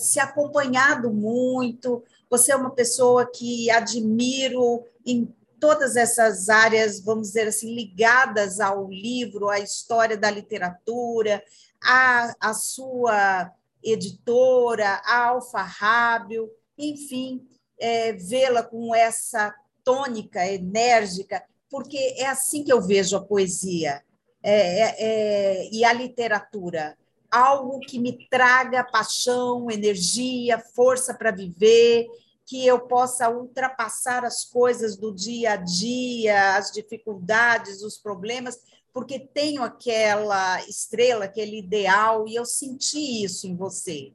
se 0.00 0.18
acompanhado 0.18 1.12
muito. 1.12 2.02
Você 2.28 2.50
é 2.50 2.56
uma 2.56 2.72
pessoa 2.72 3.24
que 3.24 3.70
admiro 3.70 4.84
em 5.06 5.32
todas 5.60 5.94
essas 5.94 6.48
áreas, 6.48 7.00
vamos 7.00 7.28
dizer 7.28 7.46
assim, 7.46 7.72
ligadas 7.72 8.58
ao 8.58 8.90
livro, 8.90 9.48
à 9.48 9.60
história 9.60 10.16
da 10.16 10.30
literatura, 10.30 11.42
à, 11.80 12.34
à 12.40 12.52
sua 12.52 13.52
editora, 13.82 15.00
a 15.04 15.28
Alfarrábio, 15.28 16.50
enfim, 16.76 17.46
é, 17.78 18.12
vê-la 18.12 18.62
com 18.62 18.92
essa 18.92 19.54
tônica 19.84 20.44
enérgica 20.46 21.42
porque 21.74 22.14
é 22.18 22.26
assim 22.26 22.62
que 22.62 22.72
eu 22.72 22.80
vejo 22.80 23.16
a 23.16 23.20
poesia 23.20 24.00
é, 24.40 24.52
é, 24.52 24.94
é, 24.96 25.68
e 25.72 25.84
a 25.84 25.92
literatura. 25.92 26.96
Algo 27.28 27.80
que 27.80 27.98
me 27.98 28.28
traga 28.28 28.84
paixão, 28.84 29.68
energia, 29.68 30.56
força 30.56 31.12
para 31.12 31.32
viver, 31.32 32.06
que 32.46 32.64
eu 32.64 32.78
possa 32.86 33.28
ultrapassar 33.28 34.24
as 34.24 34.44
coisas 34.44 34.96
do 34.96 35.12
dia 35.12 35.54
a 35.54 35.56
dia, 35.56 36.54
as 36.56 36.70
dificuldades, 36.70 37.82
os 37.82 37.98
problemas, 37.98 38.56
porque 38.92 39.18
tenho 39.18 39.64
aquela 39.64 40.64
estrela, 40.68 41.24
aquele 41.24 41.58
ideal, 41.58 42.28
e 42.28 42.36
eu 42.36 42.46
senti 42.46 43.24
isso 43.24 43.48
em 43.48 43.56
você. 43.56 44.12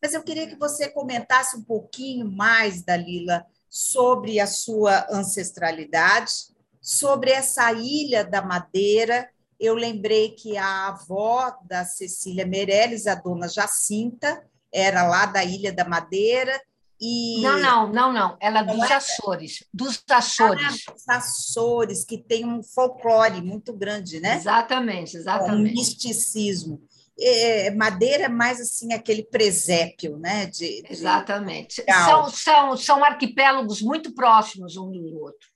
Mas 0.00 0.14
eu 0.14 0.22
queria 0.22 0.46
que 0.46 0.54
você 0.54 0.88
comentasse 0.88 1.56
um 1.56 1.64
pouquinho 1.64 2.30
mais, 2.30 2.84
Dalila, 2.84 3.44
sobre 3.68 4.38
a 4.38 4.46
sua 4.46 5.04
ancestralidade, 5.10 6.54
sobre 6.86 7.32
essa 7.32 7.72
ilha 7.72 8.24
da 8.24 8.40
Madeira. 8.40 9.28
Eu 9.58 9.74
lembrei 9.74 10.30
que 10.30 10.56
a 10.56 10.86
avó 10.88 11.52
da 11.68 11.84
Cecília 11.84 12.46
Meirelles, 12.46 13.08
a 13.08 13.16
dona 13.16 13.48
Jacinta, 13.48 14.46
era 14.72 15.02
lá 15.02 15.26
da 15.26 15.42
Ilha 15.42 15.72
da 15.72 15.84
Madeira, 15.84 16.60
e... 17.00 17.42
Não, 17.42 17.58
não, 17.58 17.92
não, 17.92 18.12
não. 18.12 18.36
Ela 18.40 18.60
é 18.60 18.64
dos 18.64 18.90
é? 18.90 18.94
Açores. 18.94 19.64
Dos 19.72 20.02
Açores. 20.08 20.84
Ah, 20.86 20.92
dos 20.92 21.08
Açores, 21.08 22.04
que 22.04 22.18
tem 22.18 22.46
um 22.46 22.62
folclore 22.62 23.42
muito 23.42 23.72
grande, 23.72 24.20
né? 24.20 24.36
Exatamente, 24.36 25.16
exatamente. 25.16 25.70
Um 25.70 25.74
misticismo. 25.74 26.80
É, 27.18 27.70
madeira 27.70 28.24
é 28.24 28.28
mais 28.28 28.60
assim 28.60 28.92
aquele 28.92 29.24
presépio, 29.24 30.18
né? 30.18 30.46
De, 30.46 30.82
de... 30.82 30.86
Exatamente. 30.92 31.82
São, 32.04 32.28
são, 32.30 32.76
são 32.76 33.04
arquipélagos 33.04 33.82
muito 33.82 34.14
próximos 34.14 34.76
um 34.76 34.90
do 34.90 35.20
outro. 35.20 35.48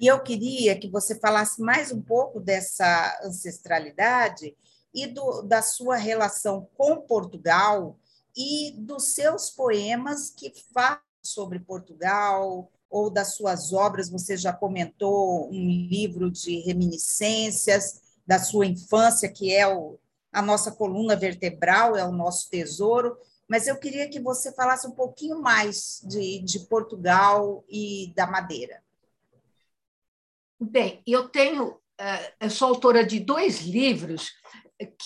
E 0.00 0.06
eu 0.06 0.18
queria 0.20 0.78
que 0.78 0.88
você 0.88 1.14
falasse 1.14 1.60
mais 1.60 1.92
um 1.92 2.00
pouco 2.00 2.40
dessa 2.40 3.20
ancestralidade 3.22 4.56
e 4.94 5.06
do, 5.06 5.42
da 5.42 5.60
sua 5.60 5.96
relação 5.96 6.66
com 6.74 7.02
Portugal, 7.02 7.98
e 8.36 8.72
dos 8.78 9.14
seus 9.14 9.50
poemas 9.50 10.30
que 10.30 10.52
falam 10.72 11.00
sobre 11.22 11.58
Portugal, 11.58 12.70
ou 12.88 13.10
das 13.10 13.34
suas 13.34 13.72
obras, 13.72 14.08
você 14.08 14.36
já 14.36 14.52
comentou 14.52 15.48
um 15.50 15.68
livro 15.68 16.30
de 16.30 16.60
reminiscências 16.60 18.00
da 18.26 18.38
sua 18.38 18.66
infância, 18.66 19.28
que 19.28 19.54
é 19.54 19.68
o, 19.68 19.98
a 20.32 20.40
nossa 20.40 20.72
coluna 20.72 21.14
vertebral, 21.14 21.94
é 21.96 22.04
o 22.04 22.12
nosso 22.12 22.48
tesouro, 22.48 23.18
mas 23.46 23.66
eu 23.66 23.76
queria 23.76 24.08
que 24.08 24.18
você 24.18 24.50
falasse 24.52 24.86
um 24.86 24.92
pouquinho 24.92 25.40
mais 25.40 26.00
de, 26.04 26.40
de 26.40 26.60
Portugal 26.60 27.62
e 27.68 28.12
da 28.16 28.26
Madeira. 28.26 28.82
Bem, 30.62 31.02
eu 31.06 31.26
tenho, 31.26 31.80
eh, 31.98 32.34
eu 32.40 32.50
sou 32.50 32.68
autora 32.68 33.02
de 33.02 33.18
dois 33.18 33.62
livros 33.62 34.30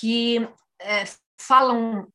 que 0.01 0.49
eh, 0.81 1.05
falam 1.41 2.09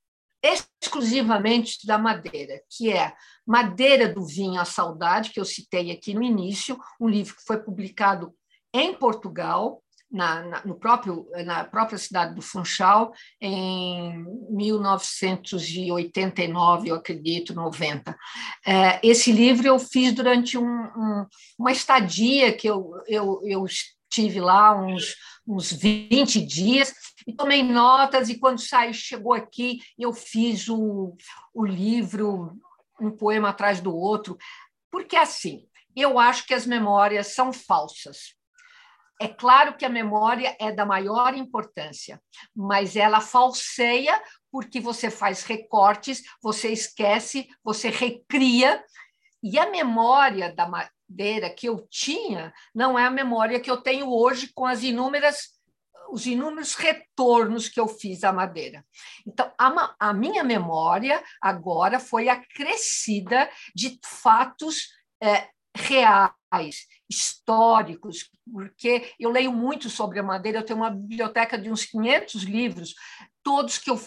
exclusivamente 0.44 1.88
da 1.88 1.98
madeira, 1.98 2.62
que 2.70 2.92
é 2.92 3.16
Madeira 3.46 4.14
do 4.14 4.26
Vinho 4.26 4.60
à 4.60 4.66
Saudade, 4.66 5.32
que 5.32 5.40
eu 5.40 5.46
citei 5.46 5.90
aqui 5.90 6.14
no 6.14 6.22
início, 6.22 6.78
um 7.00 7.08
livro 7.08 7.34
que 7.36 7.44
foi 7.44 7.58
publicado 7.64 8.34
em 8.74 8.94
Portugal, 8.94 9.82
na, 10.12 10.44
na, 10.44 10.66
no 10.66 10.76
próprio, 10.76 11.26
na 11.46 11.64
própria 11.64 11.98
cidade 11.98 12.36
do 12.36 12.42
Funchal, 12.42 13.14
em 13.40 14.26
1989, 14.50 16.90
eu 16.90 16.96
acredito, 16.96 17.54
90. 17.54 18.18
É, 18.66 19.00
esse 19.04 19.32
livro 19.32 19.68
eu 19.68 19.78
fiz 19.78 20.12
durante 20.14 20.58
um, 20.58 20.66
um, 20.66 21.26
uma 21.58 21.72
estadia 21.72 22.52
que 22.52 22.68
eu, 22.68 22.92
eu, 23.08 23.42
eu 23.46 23.66
tive 24.10 24.40
lá 24.40 24.76
uns, 24.76 25.16
uns 25.48 25.72
20 25.72 26.44
dias 26.44 26.94
e 27.28 27.34
tomei 27.34 27.62
notas, 27.62 28.30
e 28.30 28.40
quando 28.40 28.60
saí, 28.60 28.94
chegou 28.94 29.34
aqui, 29.34 29.80
eu 29.98 30.14
fiz 30.14 30.68
o, 30.68 31.16
o 31.54 31.66
livro, 31.66 32.58
um 33.00 33.12
poema 33.12 33.50
atrás 33.50 33.80
do 33.80 33.96
outro, 33.96 34.38
porque 34.92 35.16
assim, 35.16 35.68
eu 35.96 36.18
acho 36.18 36.48
que 36.48 36.54
as 36.54 36.66
memórias 36.66 37.28
são 37.28 37.54
falsas. 37.54 38.39
É 39.20 39.28
claro 39.28 39.76
que 39.76 39.84
a 39.84 39.90
memória 39.90 40.56
é 40.60 40.72
da 40.72 40.86
maior 40.86 41.36
importância, 41.36 42.22
mas 42.56 42.96
ela 42.96 43.20
falseia 43.20 44.22
porque 44.52 44.80
você 44.80 45.12
faz 45.12 45.44
recortes, 45.44 46.24
você 46.42 46.70
esquece, 46.70 47.48
você 47.64 47.90
recria, 47.90 48.84
e 49.44 49.60
a 49.60 49.70
memória 49.70 50.54
da 50.54 50.68
madeira 50.68 51.50
que 51.50 51.68
eu 51.68 51.86
tinha 51.90 52.54
não 52.74 52.98
é 52.98 53.06
a 53.06 53.12
memória 53.12 53.60
que 53.60 53.70
eu 53.70 53.78
tenho 53.78 54.10
hoje 54.10 54.52
com 54.54 54.66
as 54.66 54.84
inúmeras 54.84 55.60
os 56.12 56.26
inúmeros 56.26 56.74
retornos 56.74 57.70
que 57.70 57.80
eu 57.80 57.88
fiz 57.88 58.24
à 58.24 58.34
madeira. 58.34 58.84
Então, 59.28 59.52
a, 59.56 59.96
a 60.00 60.12
minha 60.12 60.44
memória 60.44 61.24
agora 61.40 62.00
foi 62.00 62.28
acrescida 62.28 63.48
de 63.76 64.00
fatos 64.04 64.88
é, 65.22 65.50
reais, 65.76 66.88
históricos, 67.10 68.30
porque 68.52 69.12
eu 69.20 69.32
leio 69.32 69.52
muito 69.52 69.90
sobre 69.90 70.20
a 70.20 70.24
madeira, 70.24 70.60
eu 70.60 70.66
tenho 70.66 70.80
uma 70.80 70.92
biblioteca 70.92 71.58
de 71.58 71.72
uns 71.72 71.86
500 71.86 72.44
livros, 72.44 72.94
todos 73.44 73.78
que 73.78 73.90
eu 73.90 74.00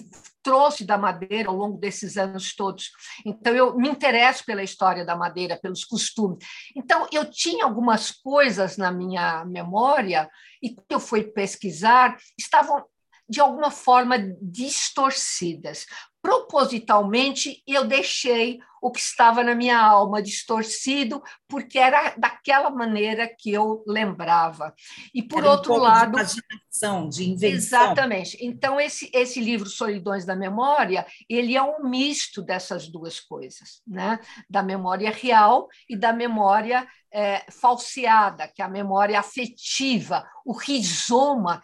trouxe 0.42 0.84
da 0.84 0.96
madeira 0.96 1.48
ao 1.48 1.56
longo 1.56 1.78
desses 1.78 2.16
anos 2.16 2.54
todos. 2.54 2.90
Então, 3.26 3.52
eu 3.54 3.76
me 3.76 3.88
interesso 3.88 4.44
pela 4.44 4.62
história 4.62 5.04
da 5.04 5.16
madeira, 5.16 5.58
pelos 5.60 5.84
costumes. 5.84 6.44
Então, 6.76 7.08
eu 7.10 7.28
tinha 7.30 7.64
algumas 7.64 8.10
coisas 8.10 8.76
na 8.76 8.92
minha 8.92 9.44
memória, 9.44 10.30
e 10.62 10.74
quando 10.74 10.92
eu 10.92 11.00
fui 11.00 11.24
pesquisar, 11.24 12.16
estavam 12.38 12.84
de 13.32 13.40
alguma 13.40 13.70
forma 13.70 14.18
distorcidas. 14.42 15.86
Propositalmente, 16.20 17.62
eu 17.66 17.86
deixei 17.86 18.60
o 18.80 18.90
que 18.90 19.00
estava 19.00 19.42
na 19.42 19.54
minha 19.54 19.80
alma 19.80 20.20
distorcido, 20.20 21.22
porque 21.48 21.78
era 21.78 22.14
daquela 22.18 22.68
maneira 22.68 23.26
que 23.26 23.50
eu 23.50 23.82
lembrava. 23.86 24.74
E, 25.14 25.22
por 25.22 25.38
era 25.38 25.52
outro 25.52 25.72
um 25.72 25.78
lado. 25.78 26.12
De 26.12 26.18
imaginação, 26.18 27.08
de 27.08 27.30
invenção. 27.30 27.56
Exatamente. 27.56 28.36
Então, 28.44 28.78
esse, 28.78 29.10
esse 29.14 29.40
livro, 29.40 29.66
Solidões 29.66 30.26
da 30.26 30.36
Memória, 30.36 31.06
ele 31.26 31.56
é 31.56 31.62
um 31.62 31.88
misto 31.88 32.42
dessas 32.42 32.86
duas 32.86 33.18
coisas, 33.18 33.80
né? 33.86 34.20
da 34.48 34.62
memória 34.62 35.10
real 35.10 35.68
e 35.88 35.96
da 35.96 36.12
memória 36.12 36.86
é, 37.10 37.46
falseada, 37.50 38.46
que 38.46 38.60
é 38.60 38.64
a 38.64 38.68
memória 38.68 39.18
afetiva, 39.18 40.26
o 40.44 40.52
rizoma 40.52 41.62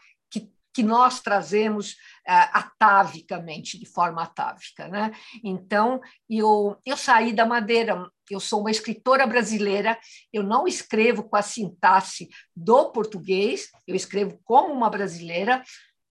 que 0.78 0.82
nós 0.84 1.20
trazemos 1.20 1.94
uh, 1.94 2.48
atavicamente, 2.52 3.76
de 3.76 3.84
forma 3.84 4.22
atávica. 4.22 4.86
Né? 4.86 5.10
Então, 5.42 6.00
eu, 6.30 6.76
eu 6.86 6.96
saí 6.96 7.32
da 7.32 7.44
madeira, 7.44 8.08
eu 8.30 8.38
sou 8.38 8.60
uma 8.60 8.70
escritora 8.70 9.26
brasileira, 9.26 9.98
eu 10.32 10.44
não 10.44 10.68
escrevo 10.68 11.24
com 11.24 11.34
a 11.34 11.42
sintaxe 11.42 12.28
do 12.54 12.92
português, 12.92 13.70
eu 13.88 13.96
escrevo 13.96 14.38
como 14.44 14.72
uma 14.72 14.88
brasileira, 14.88 15.64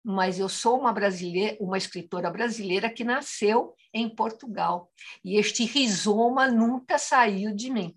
mas 0.05 0.39
eu 0.39 0.47
sou 0.47 0.78
uma 0.78 0.93
brasileira, 0.93 1.57
uma 1.59 1.78
escritora 1.78 2.31
brasileira 2.31 2.91
que 2.91 3.03
nasceu 3.03 3.74
em 3.95 4.15
Portugal. 4.15 4.91
E 5.24 5.39
este 5.39 5.65
rizoma 5.65 6.49
nunca 6.49 6.99
saiu 6.99 7.55
de 7.55 7.70
mim. 7.70 7.97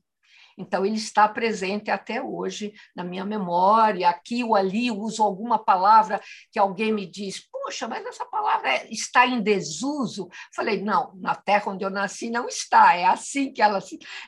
Então, 0.58 0.86
ele 0.86 0.96
está 0.96 1.28
presente 1.28 1.90
até 1.90 2.22
hoje 2.22 2.74
na 2.96 3.04
minha 3.04 3.26
memória. 3.26 4.10
Aqui 4.10 4.44
ou 4.44 4.56
ali 4.56 4.92
uso 4.92 5.24
alguma 5.24 5.58
palavra 5.58 6.22
que 6.52 6.60
alguém 6.60 6.92
me 6.92 7.06
diz, 7.06 7.48
puxa, 7.52 7.88
mas 7.88 8.06
essa 8.06 8.26
palavra 8.26 8.70
é, 8.70 8.88
está 8.92 9.26
em 9.26 9.42
desuso. 9.42 10.28
Falei, 10.56 10.82
não, 10.82 11.14
na 11.16 11.36
terra 11.36 11.72
onde 11.72 11.84
eu 11.84 11.90
nasci 11.90 12.30
não 12.30 12.48
está, 12.48 12.96
é 12.96 13.06
assim 13.06 13.52
que 13.52 13.62
ela, 13.62 13.80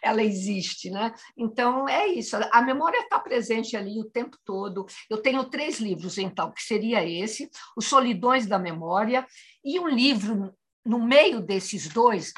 ela 0.01 0.23
existe. 0.23 0.89
Né? 0.89 1.13
Então, 1.37 1.87
é 1.87 2.07
isso. 2.07 2.35
A 2.51 2.61
memória 2.61 2.99
está 2.99 3.19
presente 3.19 3.75
ali 3.75 3.99
o 3.99 4.09
tempo 4.09 4.37
todo. 4.45 4.85
Eu 5.09 5.21
tenho 5.21 5.43
três 5.45 5.79
livros, 5.79 6.17
então, 6.17 6.51
que 6.51 6.61
seria 6.61 7.07
esse, 7.07 7.49
Os 7.75 7.85
Solidões 7.85 8.45
da 8.45 8.57
Memória, 8.57 9.25
e 9.63 9.79
um 9.79 9.87
livro 9.87 10.53
no 10.85 11.03
meio 11.03 11.41
desses 11.41 11.89
dois, 11.89 12.31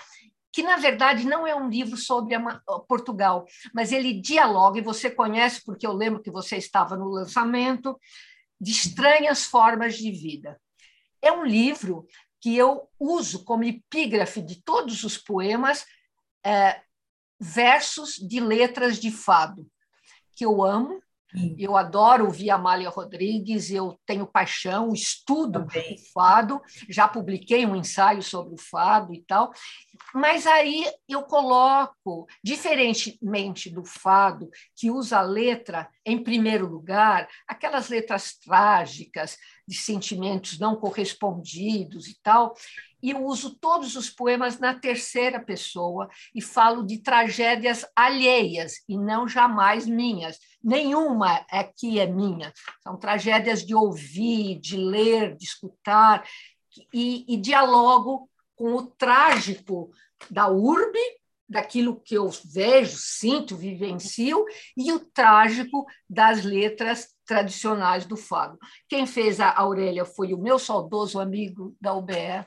que 0.57 0.63
na 0.63 0.75
verdade 0.75 1.23
não 1.23 1.45
é 1.45 1.55
um 1.55 1.69
livro 1.69 1.95
sobre 1.95 2.35
Portugal, 2.87 3.45
mas 3.71 3.91
ele 3.91 4.19
dialoga, 4.19 4.79
e 4.79 4.81
você 4.81 5.07
conhece, 5.07 5.63
porque 5.63 5.85
eu 5.85 5.93
lembro 5.93 6.19
que 6.19 6.31
você 6.31 6.57
estava 6.57 6.97
no 6.97 7.09
lançamento, 7.09 7.95
de 8.59 8.71
Estranhas 8.71 9.45
Formas 9.45 9.95
de 9.99 10.09
Vida. 10.09 10.59
É 11.21 11.31
um 11.31 11.45
livro 11.45 12.07
que 12.41 12.57
eu 12.57 12.89
uso 12.99 13.45
como 13.45 13.65
epígrafe 13.65 14.41
de 14.41 14.59
todos 14.63 15.03
os 15.03 15.15
poemas 15.15 15.85
é, 16.43 16.81
versos 17.39 18.15
de 18.15 18.39
letras 18.39 18.99
de 18.99 19.11
fado, 19.11 19.69
que 20.35 20.43
eu 20.43 20.63
amo, 20.63 20.99
eu 21.57 21.75
adoro 21.75 22.25
ouvir 22.25 22.49
Amália 22.49 22.89
Rodrigues, 22.89 23.69
eu 23.69 23.99
tenho 24.05 24.25
paixão, 24.25 24.93
estudo 24.93 25.65
Também. 25.65 25.95
o 25.95 26.11
fado, 26.13 26.61
já 26.89 27.07
publiquei 27.07 27.65
um 27.65 27.75
ensaio 27.75 28.23
sobre 28.23 28.53
o 28.53 28.57
fado 28.57 29.13
e 29.13 29.21
tal, 29.23 29.51
mas 30.13 30.47
aí 30.47 30.85
eu 31.07 31.23
coloco, 31.23 32.27
diferentemente 32.43 33.69
do 33.69 33.83
fado, 33.83 34.49
que 34.75 34.89
usa 34.89 35.19
a 35.19 35.21
letra 35.21 35.89
em 36.07 36.23
primeiro 36.23 36.65
lugar, 36.65 37.27
aquelas 37.45 37.89
letras 37.89 38.37
trágicas 38.37 39.37
de 39.67 39.75
sentimentos 39.75 40.57
não 40.57 40.77
correspondidos 40.77 42.07
e 42.07 42.17
tal, 42.23 42.55
e 43.03 43.11
eu 43.11 43.25
uso 43.25 43.59
todos 43.59 43.97
os 43.97 44.09
poemas 44.09 44.57
na 44.57 44.73
terceira 44.73 45.37
pessoa 45.37 46.09
e 46.33 46.41
falo 46.41 46.83
de 46.83 46.99
tragédias 46.99 47.85
alheias 47.93 48.75
e 48.87 48.97
não 48.97 49.27
jamais 49.27 49.85
minhas. 49.85 50.39
Nenhuma 50.63 51.45
aqui 51.51 51.99
é 51.99 52.07
minha. 52.07 52.53
São 52.81 52.97
tragédias 52.97 53.65
de 53.65 53.75
ouvir, 53.75 54.59
de 54.61 54.77
ler, 54.77 55.35
de 55.35 55.43
escutar, 55.43 56.23
e, 56.93 57.25
e 57.27 57.35
dialogo 57.35 58.29
com 58.55 58.75
o 58.75 58.87
trágico 58.87 59.91
da 60.31 60.47
urbe, 60.47 60.99
daquilo 61.47 62.01
que 62.01 62.15
eu 62.15 62.29
vejo, 62.53 62.97
sinto, 62.97 63.55
vivencio, 63.55 64.45
e 64.75 64.91
o 64.91 64.99
trágico 64.99 65.85
das 66.09 66.43
letras 66.43 67.07
tradicionais 67.25 68.05
do 68.05 68.17
fado. 68.17 68.57
Quem 68.87 69.05
fez 69.05 69.39
a 69.39 69.51
Aurélia 69.57 70.05
foi 70.05 70.33
o 70.33 70.41
meu 70.41 70.59
saudoso 70.59 71.19
amigo 71.19 71.75
da 71.79 71.93
UBE, 71.93 72.43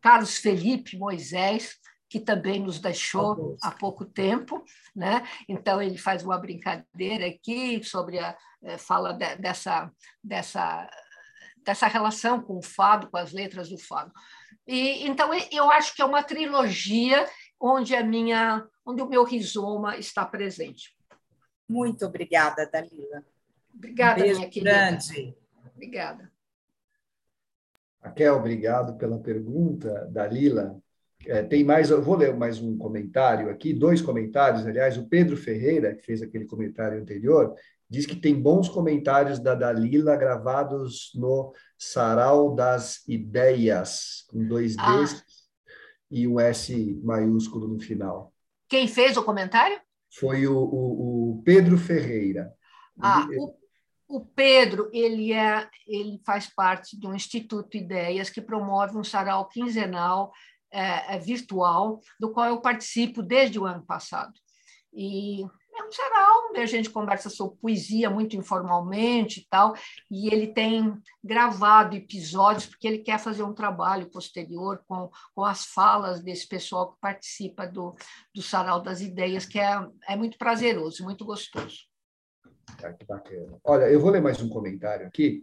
Carlos 0.00 0.36
Felipe 0.36 0.96
Moisés, 0.96 1.76
que 2.08 2.18
também 2.18 2.60
nos 2.60 2.78
deixou 2.78 3.56
há 3.62 3.70
pouco 3.70 4.04
tempo, 4.04 4.64
né? 4.94 5.26
Então 5.48 5.82
ele 5.82 5.98
faz 5.98 6.24
uma 6.24 6.38
brincadeira 6.38 7.26
aqui 7.26 7.82
sobre 7.84 8.18
a 8.18 8.36
eh, 8.62 8.78
fala 8.78 9.12
de, 9.12 9.36
dessa 9.36 9.90
dessa 10.24 10.88
dessa 11.62 11.86
relação 11.86 12.40
com 12.40 12.56
o 12.58 12.62
fado, 12.62 13.10
com 13.10 13.18
as 13.18 13.32
letras 13.32 13.68
do 13.68 13.76
fado. 13.78 14.10
E 14.66 15.06
então 15.06 15.30
eu 15.52 15.70
acho 15.70 15.94
que 15.94 16.00
é 16.00 16.04
uma 16.04 16.22
trilogia 16.22 17.28
onde 17.60 17.94
a 17.94 18.04
minha 18.04 18.66
onde 18.84 19.02
o 19.02 19.08
meu 19.08 19.22
rizoma 19.22 19.98
está 19.98 20.24
presente. 20.24 20.96
Muito 21.68 22.06
obrigada, 22.06 22.66
Dalila. 22.66 23.22
Obrigada, 23.74 24.22
um 24.22 24.24
minha 24.24 24.48
querida. 24.48 24.70
grande. 24.70 25.36
Obrigada. 25.74 26.32
Raquel, 28.00 28.36
obrigado 28.36 28.96
pela 28.96 29.18
pergunta, 29.18 30.08
Dalila. 30.10 30.80
É, 31.26 31.42
tem 31.42 31.62
mais, 31.64 31.90
eu 31.90 32.00
vou 32.00 32.16
ler 32.16 32.34
mais 32.34 32.60
um 32.60 32.78
comentário 32.78 33.50
aqui, 33.50 33.74
dois 33.74 34.00
comentários, 34.00 34.66
aliás, 34.66 34.96
o 34.96 35.06
Pedro 35.08 35.36
Ferreira, 35.36 35.94
que 35.94 36.02
fez 36.02 36.22
aquele 36.22 36.46
comentário 36.46 36.98
anterior, 36.98 37.54
diz 37.90 38.06
que 38.06 38.16
tem 38.16 38.40
bons 38.40 38.68
comentários 38.68 39.38
da 39.38 39.54
Dalila 39.54 40.16
gravados 40.16 41.10
no 41.14 41.52
Sarau 41.76 42.54
das 42.54 43.06
Ideias, 43.06 44.24
com 44.28 44.46
dois 44.46 44.76
Ds 44.76 44.80
ah. 44.80 45.37
E 46.10 46.26
um 46.26 46.40
S 46.40 47.00
maiúsculo 47.02 47.68
no 47.68 47.78
final. 47.78 48.32
Quem 48.68 48.86
fez 48.86 49.16
o 49.16 49.22
comentário? 49.22 49.80
Foi 50.18 50.46
o, 50.46 50.56
o, 50.56 51.30
o 51.38 51.42
Pedro 51.42 51.76
Ferreira. 51.76 52.52
Ah, 53.00 53.26
ele, 53.28 53.38
o 53.40 53.58
o 54.08 54.24
Pedro 54.24 54.88
ele 54.90 55.34
é 55.34 55.68
ele 55.86 56.18
faz 56.24 56.46
parte 56.46 56.98
de 56.98 57.06
um 57.06 57.14
Instituto 57.14 57.76
Ideias 57.76 58.30
que 58.30 58.40
promove 58.40 58.96
um 58.96 59.04
sarau 59.04 59.46
quinzenal 59.46 60.32
é, 60.70 61.14
é, 61.14 61.18
virtual, 61.18 62.00
do 62.18 62.32
qual 62.32 62.46
eu 62.46 62.60
participo 62.60 63.22
desde 63.22 63.58
o 63.58 63.66
ano 63.66 63.84
passado. 63.84 64.32
E 64.92 65.44
é 65.88 65.90
um 65.90 65.92
sarau 65.92 66.50
onde 66.50 66.60
a 66.60 66.66
gente 66.66 66.90
conversa 66.90 67.30
sobre 67.30 67.58
poesia 67.58 68.10
muito 68.10 68.36
informalmente 68.36 69.40
e 69.40 69.46
tal, 69.48 69.74
e 70.10 70.32
ele 70.32 70.48
tem 70.48 70.94
gravado 71.24 71.96
episódios 71.96 72.66
porque 72.66 72.86
ele 72.86 72.98
quer 72.98 73.18
fazer 73.18 73.42
um 73.42 73.54
trabalho 73.54 74.10
posterior 74.10 74.82
com, 74.86 75.10
com 75.34 75.44
as 75.44 75.64
falas 75.64 76.22
desse 76.22 76.46
pessoal 76.46 76.92
que 76.92 77.00
participa 77.00 77.66
do, 77.66 77.94
do 78.34 78.42
sarau 78.42 78.82
das 78.82 79.00
ideias, 79.00 79.46
que 79.46 79.58
é, 79.58 79.86
é 80.08 80.16
muito 80.16 80.36
prazeroso, 80.36 81.04
muito 81.04 81.24
gostoso. 81.24 81.88
Ah, 82.82 82.92
que 82.92 83.06
bacana. 83.06 83.58
Olha, 83.64 83.90
eu 83.90 83.98
vou 83.98 84.10
ler 84.10 84.20
mais 84.20 84.42
um 84.42 84.48
comentário 84.48 85.06
aqui. 85.06 85.42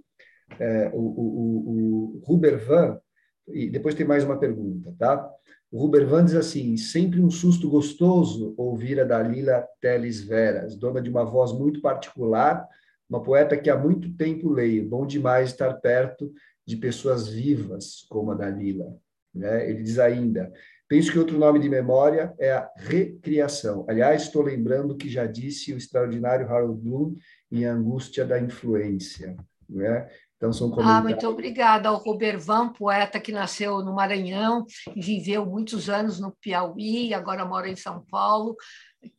É, 0.60 0.90
o, 0.94 1.00
o, 1.00 2.20
o, 2.20 2.24
Ruber 2.24 2.64
Van, 2.64 3.00
e 3.48 3.68
depois 3.68 3.96
tem 3.96 4.06
mais 4.06 4.24
uma 4.24 4.40
pergunta, 4.40 4.94
tá? 4.98 5.28
O 5.72 5.80
Ruber 5.80 6.08
Van 6.08 6.24
diz 6.24 6.36
assim: 6.36 6.78
sempre 6.78 7.20
um 7.20 7.30
susto 7.30 7.70
gostoso 7.70 8.54
ouvir 8.58 9.00
a 9.00 9.04
Dalila 9.04 9.68
Teles 9.82 10.22
Veras, 10.22 10.76
dona 10.76 11.02
de 11.02 11.10
uma 11.10 11.24
voz 11.24 11.52
muito 11.52 11.82
particular, 11.82 12.68
uma 13.10 13.22
poeta 13.22 13.58
que 13.58 13.70
há 13.70 13.78
muito 13.78 14.14
tempo 14.16 14.50
leio. 14.50 14.88
Bom 14.88 15.06
demais 15.06 15.50
estar 15.50 15.74
perto 15.76 16.32
de 16.66 16.78
pessoas 16.78 17.28
vivas 17.28 18.06
como 18.10 18.32
a 18.32 18.36
Dalila. 18.36 18.96
Né? 19.34 19.70
Ele 19.70 19.84
diz 19.84 20.00
ainda: 20.00 20.52
Penso 20.88 21.12
que 21.12 21.20
outro 21.20 21.38
nome 21.38 21.60
de 21.60 21.68
memória 21.68 22.34
é 22.40 22.52
a 22.52 22.72
recriação. 22.76 23.86
Aliás, 23.90 24.24
estou 24.24 24.44
lembrando 24.44 24.96
que 24.96 25.10
já 25.10 25.26
disse 25.26 25.74
o 25.74 25.78
extraordinário 25.78 26.48
Harold 26.48 26.80
Bloom 26.80 27.16
em 27.52 27.66
Angústia 27.66 28.24
da 28.24 28.40
Influência. 28.40 29.36
Né? 29.68 30.08
Então, 30.38 30.52
são 30.52 30.74
Ah, 30.80 31.02
muito 31.02 31.28
obrigada 31.28 31.90
ao 31.90 32.04
Van, 32.38 32.70
poeta 32.70 33.20
que 33.20 33.32
nasceu 33.32 33.80
no 33.80 33.96
Maranhão 33.96 34.66
e 34.96 35.02
viveu 35.02 35.46
muitos 35.46 35.90
anos 35.90 36.20
no 36.20 36.36
Piauí, 36.42 37.14
agora 37.14 37.46
mora 37.46 37.70
em 37.70 37.76
São 37.76 38.06
Paulo, 38.06 38.56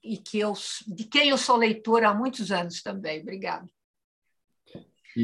e 0.02 0.18
que 0.18 0.38
eu, 0.38 0.52
de 0.86 1.04
quem 1.04 1.30
eu 1.30 1.38
sou 1.38 1.56
leitora 1.56 2.10
há 2.10 2.14
muitos 2.14 2.52
anos 2.52 2.82
também. 2.82 3.22
Obrigada. 3.22 3.66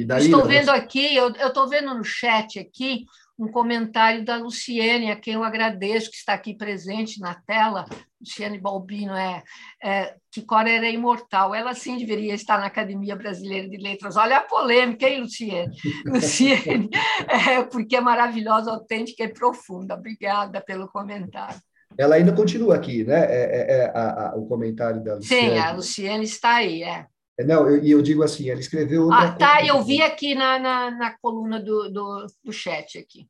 Daí, 0.06 0.24
estou 0.24 0.47
vendo 0.47 0.70
aqui, 0.70 1.14
eu 1.14 1.28
estou 1.28 1.69
vendo 1.69 1.94
no 1.94 2.02
chat 2.02 2.59
aqui 2.59 3.05
um 3.43 3.48
comentário 3.48 4.24
da 4.24 4.36
Luciene, 4.36 5.10
a 5.10 5.16
quem 5.16 5.35
eu 5.35 5.43
agradeço, 5.43 6.10
que 6.10 6.16
está 6.16 6.32
aqui 6.32 6.55
presente 6.55 7.19
na 7.19 7.35
tela. 7.35 7.85
Luciene 8.20 8.56
Balbino, 8.56 9.14
é, 9.14 9.43
é 9.82 10.14
que 10.31 10.43
Cora 10.43 10.70
era 10.70 10.89
imortal. 10.89 11.52
Ela 11.52 11.74
sim 11.74 11.98
deveria 11.98 12.35
estar 12.35 12.59
na 12.59 12.66
Academia 12.66 13.16
Brasileira 13.16 13.69
de 13.69 13.77
Letras. 13.77 14.16
Olha 14.16 14.36
a 14.36 14.43
polêmica, 14.43 15.09
hein, 15.09 15.23
Luciene? 15.23 15.74
Luciene, 16.06 16.89
é, 17.28 17.64
porque 17.64 17.97
é 17.97 18.01
maravilhosa, 18.01 18.70
autêntica 18.70 19.24
e 19.24 19.32
profunda. 19.32 19.94
Obrigada 19.94 20.60
pelo 20.60 20.86
comentário. 20.86 21.60
Ela 21.98 22.14
ainda 22.14 22.32
continua 22.32 22.77
aqui, 22.77 23.02
né? 23.02 23.24
É, 23.24 23.43
é, 23.43 23.77
é 23.78 23.93
a, 23.93 24.28
a, 24.28 24.36
o 24.36 24.47
comentário 24.47 25.02
da 25.02 25.16
Luciene. 25.16 25.51
Sim, 25.51 25.59
a 25.59 25.73
Luciene 25.73 26.24
está 26.24 26.55
aí, 26.55 26.85
é. 26.85 27.06
é 27.40 27.44
não, 27.44 27.69
e 27.69 27.90
eu, 27.90 27.98
eu, 27.98 28.02
digo 28.02 28.23
assim, 28.23 28.48
ela 28.48 28.60
escreveu 28.60 29.12
Ah, 29.12 29.32
tá, 29.32 29.66
eu 29.66 29.82
vi 29.82 30.01
aqui 30.01 30.35
na, 30.36 30.60
na, 30.60 30.90
na 30.93 31.19
coluna 31.20 31.59
do, 31.60 31.90
do, 31.90 32.27
do 32.44 32.52
chat 32.52 32.98
aqui. 32.98 33.27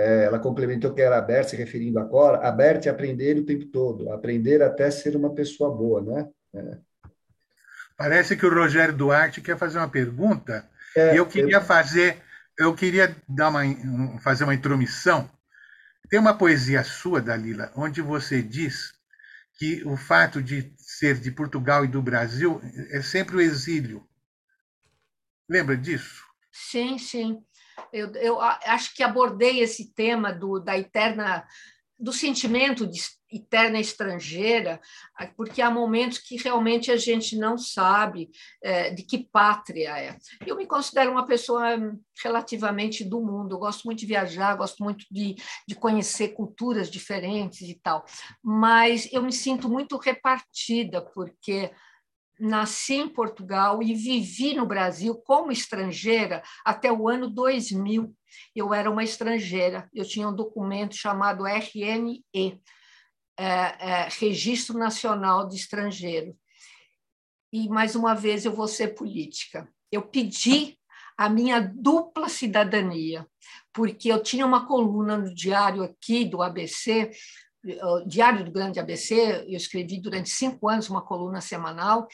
É, 0.00 0.24
ela 0.24 0.38
complementou 0.38 0.94
que 0.94 1.02
era 1.02 1.18
aberta, 1.18 1.50
se 1.50 1.56
referindo 1.56 1.98
a 1.98 2.04
Cora, 2.06 2.46
aberta 2.46 2.88
e 2.88 2.90
aprender 2.90 3.36
o 3.36 3.44
tempo 3.44 3.66
todo, 3.66 4.10
aprender 4.10 4.62
até 4.62 4.90
ser 4.90 5.14
uma 5.14 5.34
pessoa 5.34 5.70
boa, 5.70 6.00
né? 6.00 6.28
É. 6.54 6.78
Parece 7.96 8.34
que 8.34 8.46
o 8.46 8.54
Rogério 8.54 8.96
Duarte 8.96 9.42
quer 9.42 9.58
fazer 9.58 9.78
uma 9.78 9.88
pergunta. 9.88 10.66
É, 10.96 11.18
eu 11.18 11.26
queria 11.26 11.58
eu... 11.58 11.60
fazer, 11.62 12.22
eu 12.58 12.74
queria 12.74 13.14
dar 13.28 13.50
uma, 13.50 13.62
fazer 14.20 14.44
uma 14.44 14.54
intromissão. 14.54 15.30
Tem 16.08 16.18
uma 16.18 16.36
poesia 16.36 16.82
sua, 16.82 17.20
Dalila, 17.20 17.70
onde 17.76 18.00
você 18.00 18.42
diz 18.42 18.94
que 19.58 19.84
o 19.84 19.96
fato 19.98 20.42
de 20.42 20.72
ser 20.78 21.20
de 21.20 21.30
Portugal 21.30 21.84
e 21.84 21.88
do 21.88 22.00
Brasil 22.00 22.60
é 22.90 23.02
sempre 23.02 23.36
o 23.36 23.40
exílio. 23.40 24.02
Lembra 25.46 25.76
disso? 25.76 26.24
Sim, 26.50 26.96
sim. 26.96 27.44
Eu, 27.92 28.12
eu 28.14 28.40
acho 28.40 28.94
que 28.94 29.02
abordei 29.02 29.60
esse 29.60 29.92
tema 29.92 30.32
do, 30.32 30.58
da 30.58 30.78
eterna 30.78 31.44
do 32.00 32.14
sentimento 32.14 32.86
de 32.86 32.98
eterna 33.30 33.78
estrangeira, 33.78 34.80
porque 35.36 35.60
há 35.60 35.70
momentos 35.70 36.18
que 36.18 36.36
realmente 36.36 36.90
a 36.90 36.96
gente 36.96 37.36
não 37.36 37.58
sabe 37.58 38.30
é, 38.62 38.90
de 38.90 39.02
que 39.02 39.18
pátria 39.30 39.96
é. 39.98 40.16
Eu 40.44 40.56
me 40.56 40.66
considero 40.66 41.12
uma 41.12 41.26
pessoa 41.26 41.76
relativamente 42.24 43.04
do 43.04 43.20
mundo, 43.20 43.54
eu 43.54 43.58
gosto 43.58 43.84
muito 43.84 44.00
de 44.00 44.06
viajar, 44.06 44.56
gosto 44.56 44.82
muito 44.82 45.04
de, 45.10 45.36
de 45.68 45.74
conhecer 45.74 46.28
culturas 46.28 46.90
diferentes 46.90 47.68
e 47.68 47.74
tal, 47.74 48.04
mas 48.42 49.08
eu 49.12 49.22
me 49.22 49.32
sinto 49.32 49.68
muito 49.68 49.96
repartida, 49.98 51.02
porque 51.02 51.70
nasci 52.40 52.94
em 52.94 53.08
Portugal 53.08 53.82
e 53.82 53.94
vivi 53.94 54.54
no 54.54 54.66
Brasil 54.66 55.14
como 55.14 55.52
estrangeira 55.52 56.42
até 56.64 56.90
o 56.90 57.08
ano 57.08 57.28
2000. 57.28 58.14
Eu 58.54 58.72
era 58.72 58.90
uma 58.90 59.04
estrangeira, 59.04 59.88
eu 59.92 60.04
tinha 60.04 60.28
um 60.28 60.34
documento 60.34 60.96
chamado 60.96 61.46
RNE, 61.46 62.24
é, 63.38 63.44
é, 63.46 64.08
Registro 64.18 64.78
Nacional 64.78 65.48
de 65.48 65.56
Estrangeiro. 65.56 66.36
E, 67.52 67.68
mais 67.68 67.94
uma 67.94 68.14
vez, 68.14 68.44
eu 68.44 68.52
vou 68.52 68.68
ser 68.68 68.94
política. 68.94 69.68
Eu 69.90 70.02
pedi 70.02 70.78
a 71.18 71.28
minha 71.28 71.60
dupla 71.60 72.28
cidadania, 72.28 73.26
porque 73.72 74.10
eu 74.10 74.22
tinha 74.22 74.46
uma 74.46 74.66
coluna 74.66 75.18
no 75.18 75.34
diário 75.34 75.82
aqui 75.82 76.24
do 76.24 76.42
ABC 76.42 77.10
Diário 78.06 78.44
do 78.44 78.50
Grande 78.50 78.80
ABC, 78.80 79.44
eu 79.46 79.56
escrevi 79.56 80.00
durante 80.00 80.30
cinco 80.30 80.68
anos 80.68 80.88
uma 80.88 81.02
coluna 81.02 81.40
semanal, 81.40 82.08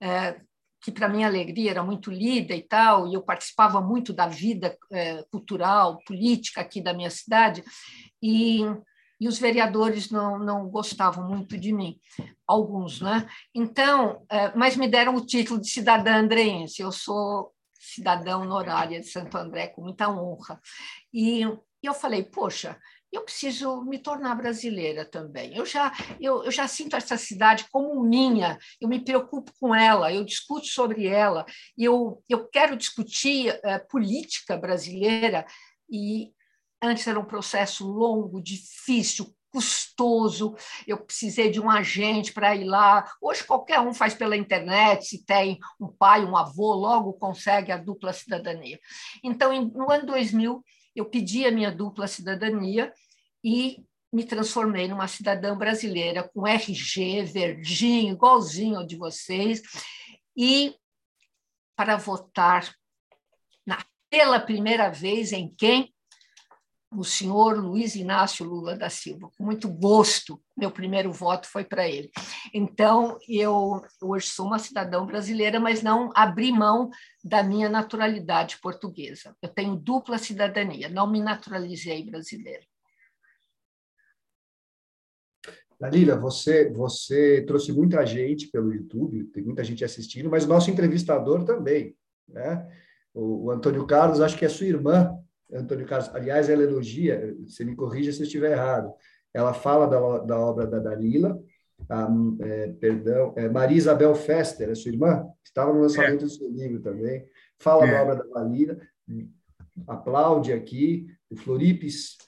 é, 0.00 0.40
que 0.82 0.90
para 0.90 1.08
minha 1.08 1.26
alegria 1.26 1.70
era 1.70 1.82
muito 1.82 2.10
lida 2.10 2.54
e 2.54 2.62
tal, 2.62 3.08
e 3.08 3.14
eu 3.14 3.22
participava 3.22 3.80
muito 3.80 4.12
da 4.12 4.26
vida 4.26 4.76
é, 4.90 5.22
cultural, 5.30 5.98
política 6.06 6.60
aqui 6.60 6.82
da 6.82 6.92
minha 6.92 7.10
cidade, 7.10 7.62
e 8.22 8.64
e 9.20 9.28
os 9.28 9.38
vereadores 9.38 10.10
não, 10.10 10.38
não 10.38 10.66
gostavam 10.68 11.28
muito 11.28 11.58
de 11.58 11.72
mim, 11.74 12.00
alguns, 12.46 13.02
né? 13.02 13.28
Então, 13.54 14.24
é, 14.30 14.56
mas 14.56 14.76
me 14.76 14.88
deram 14.88 15.14
o 15.14 15.26
título 15.26 15.60
de 15.60 15.68
cidadã 15.68 16.16
andreense. 16.16 16.80
Eu 16.80 16.90
sou 16.90 17.52
cidadã 17.74 18.38
honorária 18.38 18.98
de 18.98 19.06
Santo 19.06 19.36
André 19.36 19.68
com 19.68 19.82
muita 19.82 20.08
honra. 20.08 20.58
E, 21.12 21.42
e 21.42 21.86
eu 21.86 21.92
falei, 21.92 22.22
poxa, 22.22 22.78
eu 23.12 23.22
preciso 23.22 23.82
me 23.84 23.98
tornar 23.98 24.34
brasileira 24.34 25.04
também. 25.04 25.56
Eu 25.56 25.66
já, 25.66 25.92
eu, 26.20 26.44
eu, 26.44 26.50
já 26.50 26.68
sinto 26.68 26.96
essa 26.96 27.16
cidade 27.16 27.66
como 27.70 28.02
minha, 28.02 28.58
eu 28.80 28.88
me 28.88 29.00
preocupo 29.00 29.52
com 29.58 29.74
ela, 29.74 30.12
eu 30.12 30.24
discuto 30.24 30.66
sobre 30.66 31.06
ela, 31.06 31.44
eu, 31.76 32.22
eu 32.28 32.48
quero 32.48 32.76
discutir 32.76 33.52
uh, 33.52 33.88
política 33.88 34.56
brasileira, 34.56 35.44
e 35.90 36.32
antes 36.80 37.06
era 37.06 37.18
um 37.18 37.24
processo 37.24 37.86
longo, 37.86 38.40
difícil, 38.40 39.34
custoso, 39.52 40.54
eu 40.86 40.96
precisei 40.96 41.50
de 41.50 41.60
um 41.60 41.68
agente 41.68 42.32
para 42.32 42.54
ir 42.54 42.64
lá. 42.64 43.04
Hoje 43.20 43.42
qualquer 43.44 43.80
um 43.80 43.92
faz 43.92 44.14
pela 44.14 44.36
internet, 44.36 45.06
se 45.06 45.24
tem 45.24 45.58
um 45.80 45.88
pai, 45.88 46.24
um 46.24 46.36
avô, 46.36 46.72
logo 46.74 47.12
consegue 47.14 47.72
a 47.72 47.76
dupla 47.76 48.12
cidadania. 48.12 48.78
Então, 49.24 49.52
no 49.64 49.90
ano 49.90 50.06
2000, 50.06 50.62
eu 50.94 51.04
pedi 51.04 51.46
a 51.46 51.50
minha 51.50 51.70
dupla 51.70 52.06
cidadania 52.06 52.92
e 53.42 53.84
me 54.12 54.24
transformei 54.24 54.88
numa 54.88 55.06
cidadã 55.06 55.56
brasileira 55.56 56.28
com 56.28 56.46
RG 56.46 57.22
verdinho, 57.24 58.12
igualzinho 58.12 58.78
ao 58.78 58.86
de 58.86 58.96
vocês, 58.96 59.62
e 60.36 60.74
para 61.76 61.96
votar 61.96 62.74
na, 63.64 63.78
pela 64.10 64.40
primeira 64.40 64.90
vez 64.90 65.32
em 65.32 65.48
quem? 65.54 65.94
O 66.92 67.04
senhor 67.04 67.56
Luiz 67.56 67.94
Inácio 67.94 68.44
Lula 68.44 68.76
da 68.76 68.90
Silva. 68.90 69.30
Com 69.38 69.44
muito 69.44 69.68
gosto, 69.68 70.42
meu 70.56 70.72
primeiro 70.72 71.12
voto 71.12 71.46
foi 71.46 71.64
para 71.64 71.88
ele. 71.88 72.10
Então, 72.52 73.16
eu 73.28 73.80
hoje 74.02 74.26
sou 74.26 74.46
uma 74.46 74.58
cidadã 74.58 75.06
brasileira, 75.06 75.60
mas 75.60 75.82
não 75.82 76.10
abri 76.16 76.50
mão 76.50 76.90
da 77.22 77.44
minha 77.44 77.68
naturalidade 77.68 78.58
portuguesa. 78.60 79.36
Eu 79.40 79.48
tenho 79.48 79.76
dupla 79.76 80.18
cidadania, 80.18 80.88
não 80.88 81.08
me 81.08 81.20
naturalizei 81.22 82.04
brasileira. 82.04 82.64
Dalila, 85.80 86.14
você, 86.16 86.68
você 86.70 87.42
trouxe 87.46 87.72
muita 87.72 88.04
gente 88.04 88.48
pelo 88.48 88.74
YouTube, 88.74 89.24
tem 89.32 89.42
muita 89.42 89.64
gente 89.64 89.82
assistindo, 89.82 90.28
mas 90.28 90.44
o 90.44 90.48
nosso 90.48 90.70
entrevistador 90.70 91.44
também, 91.44 91.96
né? 92.28 92.68
O, 93.14 93.46
o 93.46 93.50
Antônio 93.50 93.86
Carlos, 93.86 94.20
acho 94.20 94.36
que 94.36 94.44
é 94.44 94.48
sua 94.48 94.66
irmã, 94.66 95.16
Antônio 95.52 95.86
Carlos. 95.86 96.14
Aliás, 96.14 96.48
ela 96.48 96.62
elogia, 96.62 97.36
você 97.46 97.64
me 97.64 97.74
corrija 97.74 98.12
se 98.12 98.20
eu 98.20 98.24
estiver 98.24 98.52
errado. 98.52 98.92
Ela 99.32 99.52
fala 99.52 99.86
da, 99.86 100.18
da 100.18 100.38
obra 100.38 100.66
da 100.66 100.78
Dalila, 100.78 101.40
a, 101.88 102.08
é, 102.40 102.68
perdão, 102.72 103.32
é, 103.36 103.48
Maria 103.48 103.76
Isabel 103.76 104.14
Fester, 104.14 104.68
é 104.68 104.74
sua 104.74 104.90
irmã? 104.90 105.26
Estava 105.44 105.72
no 105.72 105.80
lançamento 105.80 106.22
é. 106.22 106.24
do 106.24 106.30
seu 106.30 106.50
livro 106.50 106.80
também. 106.80 107.24
Fala 107.58 107.86
da 107.86 107.92
é. 107.92 108.02
obra 108.02 108.16
da 108.16 108.24
Dalila, 108.24 108.78
aplaude 109.86 110.52
aqui. 110.52 111.06
O 111.30 111.36
Floripes 111.36 112.18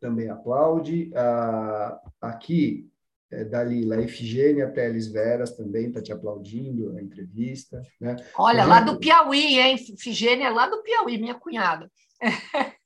também 0.00 0.28
aplaude. 0.28 1.12
Ah, 1.14 2.00
aqui, 2.20 2.89
é, 3.30 3.44
Dalila, 3.44 3.96
a 3.96 4.02
Efigênia 4.02 4.70
Teles 4.70 5.06
Veras 5.06 5.52
também 5.56 5.88
está 5.88 6.02
te 6.02 6.12
aplaudindo 6.12 6.96
a 6.96 7.02
entrevista. 7.02 7.80
Né? 8.00 8.16
Olha, 8.36 8.64
lá 8.64 8.80
do 8.80 8.98
Piauí, 8.98 9.58
hein? 9.58 9.74
Efigênia 9.74 10.48
é 10.48 10.50
lá 10.50 10.68
do 10.68 10.82
Piauí, 10.82 11.18
minha 11.18 11.34
cunhada. 11.34 11.90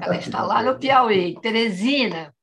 Ela 0.00 0.16
está 0.16 0.42
lá 0.42 0.62
no 0.62 0.78
Piauí. 0.78 1.38
Teresina. 1.40 2.34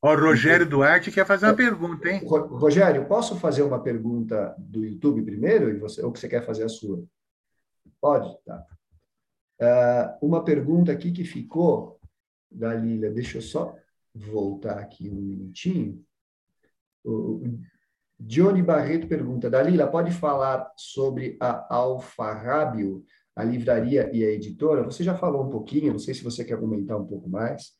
O 0.00 0.14
Rogério 0.14 0.68
Duarte 0.68 1.10
quer 1.10 1.26
fazer 1.26 1.46
uma 1.46 1.54
pergunta, 1.54 2.08
hein? 2.08 2.22
Rogério, 2.24 3.06
posso 3.06 3.36
fazer 3.36 3.62
uma 3.62 3.82
pergunta 3.82 4.54
do 4.56 4.84
YouTube 4.84 5.22
primeiro? 5.22 5.68
E 5.68 5.76
você, 5.76 6.02
ou 6.02 6.12
que 6.12 6.20
você 6.20 6.28
quer 6.28 6.46
fazer 6.46 6.64
a 6.64 6.68
sua? 6.68 7.04
Pode? 8.00 8.32
Tá. 8.44 8.64
Uh, 9.60 10.26
uma 10.26 10.44
pergunta 10.44 10.92
aqui 10.92 11.10
que 11.10 11.24
ficou 11.24 11.98
Dalila, 12.50 13.10
deixa 13.10 13.38
eu 13.38 13.42
só 13.42 13.76
voltar 14.14 14.78
aqui 14.78 15.08
um 15.10 15.14
minutinho. 15.14 16.04
O 17.04 17.42
Johnny 18.18 18.62
Barreto 18.62 19.06
pergunta: 19.06 19.50
Dalila, 19.50 19.86
pode 19.86 20.12
falar 20.12 20.70
sobre 20.76 21.36
a 21.40 21.74
Alfarrábio, 21.74 23.04
a 23.34 23.44
livraria 23.44 24.10
e 24.12 24.24
a 24.24 24.30
editora? 24.30 24.82
Você 24.82 25.04
já 25.04 25.16
falou 25.16 25.44
um 25.44 25.50
pouquinho, 25.50 25.92
não 25.92 25.98
sei 25.98 26.14
se 26.14 26.24
você 26.24 26.44
quer 26.44 26.58
comentar 26.58 26.98
um 26.98 27.06
pouco 27.06 27.28
mais. 27.28 27.72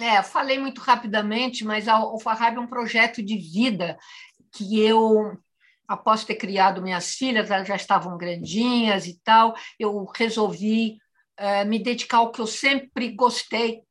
É, 0.00 0.22
falei 0.22 0.58
muito 0.58 0.80
rapidamente, 0.80 1.64
mas 1.64 1.88
a 1.88 1.94
Alfarrábio 1.94 2.58
é 2.58 2.62
um 2.62 2.66
projeto 2.66 3.22
de 3.22 3.36
vida 3.36 3.96
que 4.52 4.78
eu 4.80 5.38
após 5.88 6.24
ter 6.24 6.34
criado 6.34 6.82
minhas 6.82 7.14
filhas, 7.14 7.50
elas 7.50 7.68
já 7.68 7.76
estavam 7.76 8.18
grandinhas 8.18 9.06
e 9.06 9.20
tal, 9.22 9.54
eu 9.78 10.04
resolvi 10.14 10.98
é, 11.36 11.64
me 11.64 11.78
dedicar 11.78 12.18
ao 12.18 12.32
que 12.32 12.40
eu 12.40 12.46
sempre 12.46 13.12
gostei, 13.12 13.82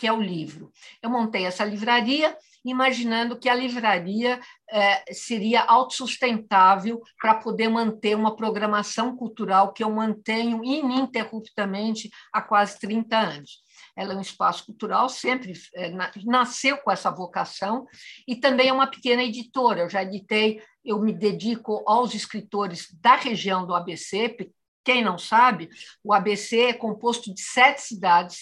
que 0.00 0.06
é 0.06 0.12
o 0.12 0.22
livro. 0.22 0.72
Eu 1.02 1.10
montei 1.10 1.44
essa 1.44 1.62
livraria 1.62 2.34
imaginando 2.64 3.38
que 3.38 3.50
a 3.50 3.54
livraria 3.54 4.40
eh, 4.70 5.12
seria 5.12 5.60
autossustentável 5.62 7.02
para 7.20 7.34
poder 7.34 7.68
manter 7.68 8.14
uma 8.14 8.34
programação 8.34 9.14
cultural 9.14 9.74
que 9.74 9.84
eu 9.84 9.90
mantenho 9.90 10.64
ininterruptamente 10.64 12.10
há 12.32 12.40
quase 12.40 12.78
30 12.78 13.18
anos. 13.18 13.60
Ela 13.94 14.14
é 14.14 14.16
um 14.16 14.22
espaço 14.22 14.64
cultural, 14.64 15.10
sempre 15.10 15.52
eh, 15.74 15.92
nasceu 16.24 16.78
com 16.78 16.90
essa 16.90 17.10
vocação, 17.10 17.86
e 18.26 18.36
também 18.36 18.68
é 18.68 18.72
uma 18.72 18.86
pequena 18.86 19.22
editora. 19.22 19.82
Eu 19.82 19.90
já 19.90 20.02
editei, 20.02 20.62
eu 20.82 20.98
me 20.98 21.12
dedico 21.12 21.82
aos 21.86 22.14
escritores 22.14 22.88
da 23.02 23.16
região 23.16 23.66
do 23.66 23.74
ABC, 23.74 24.34
quem 24.82 25.04
não 25.04 25.18
sabe, 25.18 25.68
o 26.02 26.14
ABC 26.14 26.58
é 26.60 26.72
composto 26.72 27.32
de 27.34 27.42
sete 27.42 27.82
cidades 27.82 28.38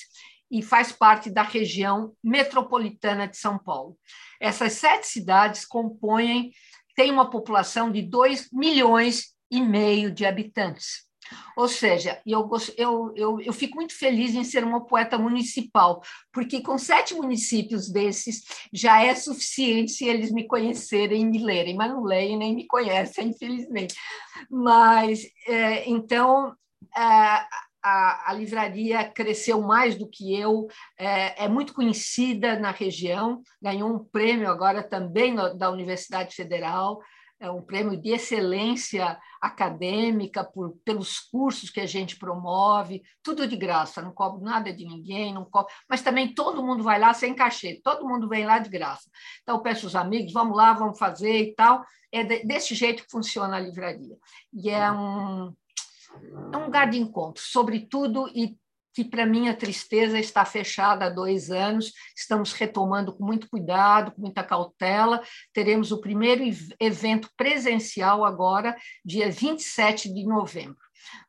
e 0.51 0.63
faz 0.63 0.93
parte 0.93 1.31
da 1.31 1.43
região 1.43 2.13
metropolitana 2.23 3.29
de 3.29 3.37
São 3.37 3.59
Paulo. 3.59 3.97
Essas 4.41 4.75
sete 4.75 5.07
cidades 5.07 5.65
compõem, 5.65 6.51
têm 6.95 7.11
uma 7.11 7.31
população 7.31 7.91
de 7.91 8.03
2 8.03 8.49
milhões 8.53 9.35
e 9.51 9.61
meio 9.61 10.11
de 10.11 10.25
habitantes. 10.27 11.09
Ou 11.57 11.69
seja, 11.69 12.21
eu, 12.25 12.49
eu, 12.77 13.13
eu, 13.15 13.41
eu 13.41 13.53
fico 13.53 13.77
muito 13.77 13.97
feliz 13.97 14.35
em 14.35 14.45
ser 14.45 14.65
uma 14.65 14.87
poeta 14.87 15.19
municipal, 15.19 16.03
porque 16.33 16.63
com 16.63 16.79
sete 16.79 17.15
municípios 17.15 17.91
desses 17.91 18.43
já 18.73 19.03
é 19.03 19.15
suficiente 19.15 19.93
se 19.93 20.07
eles 20.07 20.33
me 20.33 20.47
conhecerem 20.47 21.23
e 21.23 21.25
me 21.27 21.39
lerem, 21.39 21.77
mas 21.77 21.91
não 21.91 22.03
leem 22.03 22.37
nem 22.37 22.55
me 22.55 22.67
conhecem, 22.67 23.29
infelizmente. 23.29 23.95
Mas, 24.51 25.23
é, 25.47 25.89
então, 25.89 26.55
é, 26.97 27.47
a, 27.89 28.31
a, 28.31 28.33
livraria 28.35 29.09
cresceu 29.09 29.63
mais 29.63 29.97
do 29.97 30.09
que 30.09 30.39
eu, 30.39 30.67
é, 30.99 31.45
é, 31.45 31.49
muito 31.49 31.73
conhecida 31.73 32.59
na 32.59 32.71
região, 32.71 33.43
ganhou 33.63 33.91
um 33.91 34.05
prêmio 34.05 34.51
agora 34.51 34.83
também 34.83 35.33
no, 35.33 35.55
da 35.57 35.71
Universidade 35.71 36.35
Federal, 36.35 37.01
é 37.41 37.49
um 37.51 37.63
prêmio 37.63 37.97
de 37.97 38.11
excelência 38.11 39.17
acadêmica 39.41 40.43
por, 40.43 40.77
pelos 40.85 41.21
cursos 41.21 41.71
que 41.71 41.81
a 41.81 41.87
gente 41.87 42.19
promove, 42.19 43.03
tudo 43.23 43.47
de 43.47 43.57
graça, 43.57 44.03
não 44.03 44.13
cobro 44.13 44.43
nada 44.43 44.73
de 44.73 44.85
ninguém, 44.85 45.33
não 45.33 45.45
cobro, 45.45 45.73
mas 45.89 46.03
também 46.03 46.35
todo 46.35 46.65
mundo 46.65 46.83
vai 46.83 46.99
lá 46.99 47.15
sem 47.15 47.35
cachê, 47.35 47.81
todo 47.83 48.09
mundo 48.09 48.29
vem 48.29 48.45
lá 48.45 48.59
de 48.59 48.69
graça. 48.69 49.09
Então, 49.43 49.57
eu 49.57 49.63
peço 49.63 49.87
os 49.87 49.95
amigos, 49.95 50.33
vamos 50.33 50.57
lá, 50.57 50.73
vamos 50.73 50.99
fazer 50.99 51.39
e 51.39 51.55
tal. 51.55 51.85
É 52.11 52.25
de, 52.25 52.45
desse 52.45 52.75
jeito 52.75 53.05
que 53.05 53.11
funciona 53.11 53.57
a 53.57 53.61
livraria. 53.61 54.17
E 54.53 54.69
é 54.69 54.91
um, 54.91 55.55
é 56.53 56.57
um 56.57 56.65
lugar 56.65 56.91
de 56.91 56.99
encontro, 56.99 57.43
sobretudo, 57.43 58.29
e 58.35 58.57
que 58.95 59.05
para 59.05 59.25
mim 59.25 59.49
a 59.49 59.55
tristeza 59.55 60.19
está 60.19 60.45
fechada 60.45 61.07
há 61.07 61.11
dois 61.11 61.51
anos, 61.51 61.93
estamos 62.17 62.53
retomando 62.53 63.13
com 63.13 63.25
muito 63.25 63.49
cuidado, 63.49 64.11
com 64.11 64.23
muita 64.23 64.43
cautela. 64.43 65.23
Teremos 65.53 65.93
o 65.93 66.01
primeiro 66.01 66.43
evento 66.81 67.31
presencial 67.37 68.25
agora, 68.25 68.77
dia 69.05 69.31
27 69.31 70.13
de 70.13 70.25
novembro. 70.27 70.83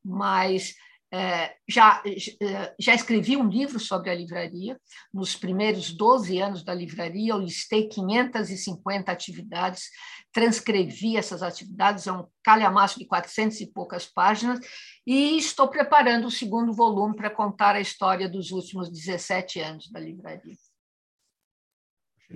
Mas 0.04 0.74
é, 1.12 1.56
já, 1.68 2.04
é, 2.06 2.76
já 2.80 2.94
escrevi 2.94 3.36
um 3.36 3.48
livro 3.48 3.80
sobre 3.80 4.10
a 4.10 4.16
livraria. 4.16 4.80
Nos 5.14 5.36
primeiros 5.36 5.92
12 5.92 6.40
anos 6.40 6.64
da 6.64 6.74
livraria, 6.74 7.34
eu 7.34 7.40
listei 7.40 7.88
550 7.88 9.12
atividades, 9.12 9.90
transcrevi 10.32 11.18
essas 11.18 11.42
atividades, 11.42 12.06
é 12.06 12.12
um 12.12 12.28
calhamaço 12.44 13.00
de 13.00 13.06
400 13.06 13.60
e 13.62 13.68
poucas 13.68 14.06
páginas, 14.06 14.60
e 15.06 15.38
estou 15.38 15.68
preparando 15.68 16.28
o 16.28 16.32
segundo 16.32 16.74
volume 16.74 17.16
para 17.16 17.30
contar 17.30 17.76
a 17.76 17.82
história 17.82 18.30
dos 18.30 18.52
últimos 18.52 18.90
17 18.92 19.60
anos 19.60 19.90
da 19.92 20.00
livraria. 20.00 20.56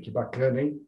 Que 0.02 0.10
bacana, 0.10 0.62
hein? 0.62 0.82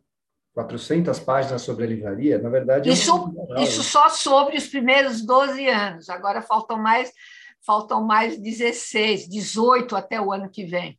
400 0.56 1.20
páginas 1.20 1.62
sobre 1.62 1.84
a 1.84 1.88
livraria, 1.88 2.40
na 2.40 2.49
verdade. 2.49 2.90
Isso, 2.90 3.36
é 3.57 3.64
isso 3.64 3.84
só 3.84 4.10
sobre 4.10 4.57
os 4.57 4.66
primeiros 4.68 5.22
12 5.22 5.68
anos, 5.68 6.10
agora 6.10 6.41
faltam 6.41 6.78
mais 6.80 7.12
faltam 7.65 8.05
mais 8.05 8.37
16, 8.37 9.27
18 9.27 9.95
até 9.95 10.21
o 10.21 10.31
ano 10.31 10.49
que 10.49 10.65
vem. 10.65 10.97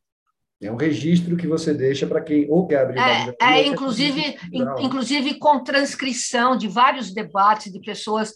É 0.61 0.73
um 0.73 0.77
registro 0.77 1.37
que 1.37 1.47
você 1.47 1.75
deixa 1.75 2.07
para 2.07 2.23
quem 2.23 2.51
ou 2.51 2.67
quer 2.67 2.81
abrir 2.81 2.99
é, 2.99 3.37
é 3.43 3.67
inclusive, 3.67 4.39
inclusive 4.81 5.35
com 5.39 5.63
transcrição 5.63 6.57
de 6.57 6.67
vários 6.67 7.13
debates 7.13 7.71
de 7.71 7.79
pessoas 7.81 8.33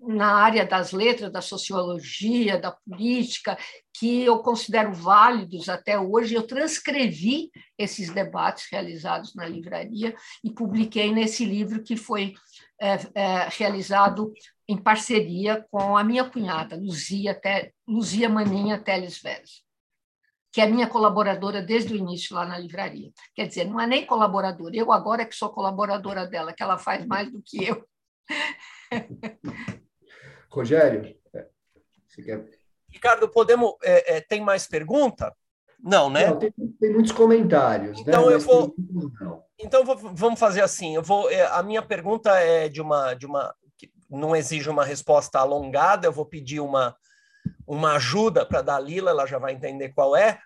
na 0.00 0.32
área 0.32 0.64
das 0.64 0.92
letras, 0.92 1.30
da 1.30 1.42
sociologia, 1.42 2.58
da 2.58 2.72
política, 2.72 3.58
que 3.92 4.22
eu 4.22 4.38
considero 4.38 4.94
válidos 4.94 5.68
até 5.68 5.98
hoje. 5.98 6.34
Eu 6.34 6.46
transcrevi 6.46 7.50
esses 7.76 8.08
debates 8.08 8.66
realizados 8.72 9.34
na 9.34 9.46
livraria 9.46 10.14
e 10.42 10.50
publiquei 10.50 11.12
nesse 11.12 11.44
livro 11.44 11.82
que 11.82 11.96
foi 11.96 12.32
é, 12.80 12.94
é, 13.14 13.48
realizado 13.50 14.32
em 14.66 14.76
parceria 14.76 15.66
com 15.70 15.96
a 15.96 16.02
minha 16.02 16.28
cunhada, 16.28 16.76
Luzia, 16.76 17.38
Luzia 17.86 18.28
Maninha 18.28 18.80
Teles 18.80 19.20
Vélez, 19.20 19.62
que 20.52 20.60
é 20.60 20.66
minha 20.66 20.88
colaboradora 20.88 21.60
desde 21.60 21.92
o 21.92 21.96
início 21.96 22.34
lá 22.34 22.46
na 22.46 22.58
livraria. 22.58 23.10
Quer 23.34 23.46
dizer, 23.46 23.64
não 23.64 23.80
é 23.80 23.86
nem 23.86 24.06
colaboradora, 24.06 24.74
eu 24.74 24.90
agora 24.92 25.22
é 25.22 25.26
que 25.26 25.36
sou 25.36 25.50
colaboradora 25.50 26.26
dela, 26.26 26.52
que 26.52 26.62
ela 26.62 26.78
faz 26.78 27.04
mais 27.04 27.30
do 27.30 27.42
que 27.44 27.64
eu. 27.64 27.84
Rogério, 30.50 31.14
você 32.08 32.22
quer... 32.22 32.60
Ricardo, 32.88 33.28
podemos. 33.28 33.74
É, 33.84 34.16
é, 34.16 34.20
tem 34.20 34.40
mais 34.40 34.66
pergunta? 34.66 35.32
Não, 35.82 36.10
né? 36.10 36.28
Não, 36.28 36.38
tem, 36.38 36.52
tem, 36.52 36.92
muitos 36.92 37.12
comentários. 37.12 37.98
Né? 37.98 38.04
Então 38.06 38.26
né? 38.26 38.34
eu 38.34 38.40
vou. 38.40 38.74
Então 39.58 39.84
vamos 39.84 40.38
fazer 40.38 40.62
assim. 40.62 40.94
Eu 40.94 41.02
vou. 41.02 41.30
É, 41.30 41.46
a 41.46 41.62
minha 41.62 41.82
pergunta 41.82 42.30
é 42.38 42.68
de 42.68 42.80
uma 42.80 43.14
de 43.14 43.26
uma 43.26 43.54
não 44.08 44.34
exige 44.34 44.68
uma 44.68 44.84
resposta 44.84 45.38
alongada. 45.38 46.06
Eu 46.06 46.12
vou 46.12 46.26
pedir 46.26 46.60
uma 46.60 46.96
uma 47.66 47.94
ajuda 47.94 48.44
para 48.44 48.58
a 48.58 48.62
Dalila. 48.62 49.10
Ela 49.10 49.26
já 49.26 49.38
vai 49.38 49.52
entender 49.52 49.90
qual 49.90 50.14
é. 50.14 50.38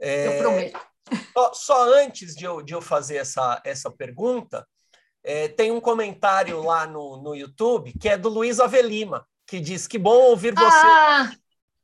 é 0.00 0.26
eu 0.26 0.42
prometo. 0.42 0.80
Só, 1.32 1.52
só, 1.52 1.94
antes 1.94 2.34
de 2.34 2.44
eu, 2.44 2.62
de 2.62 2.72
eu 2.72 2.80
fazer 2.80 3.16
essa 3.16 3.60
essa 3.64 3.90
pergunta, 3.90 4.66
é, 5.22 5.48
tem 5.48 5.70
um 5.70 5.80
comentário 5.80 6.62
lá 6.62 6.86
no, 6.86 7.22
no 7.22 7.34
YouTube 7.34 7.92
que 8.00 8.08
é 8.08 8.16
do 8.16 8.28
Luiz 8.28 8.58
Avelima 8.58 9.26
que 9.46 9.60
diz 9.60 9.86
que 9.86 9.98
bom 9.98 10.30
ouvir 10.30 10.54
você. 10.54 10.86
Ah, 10.86 11.32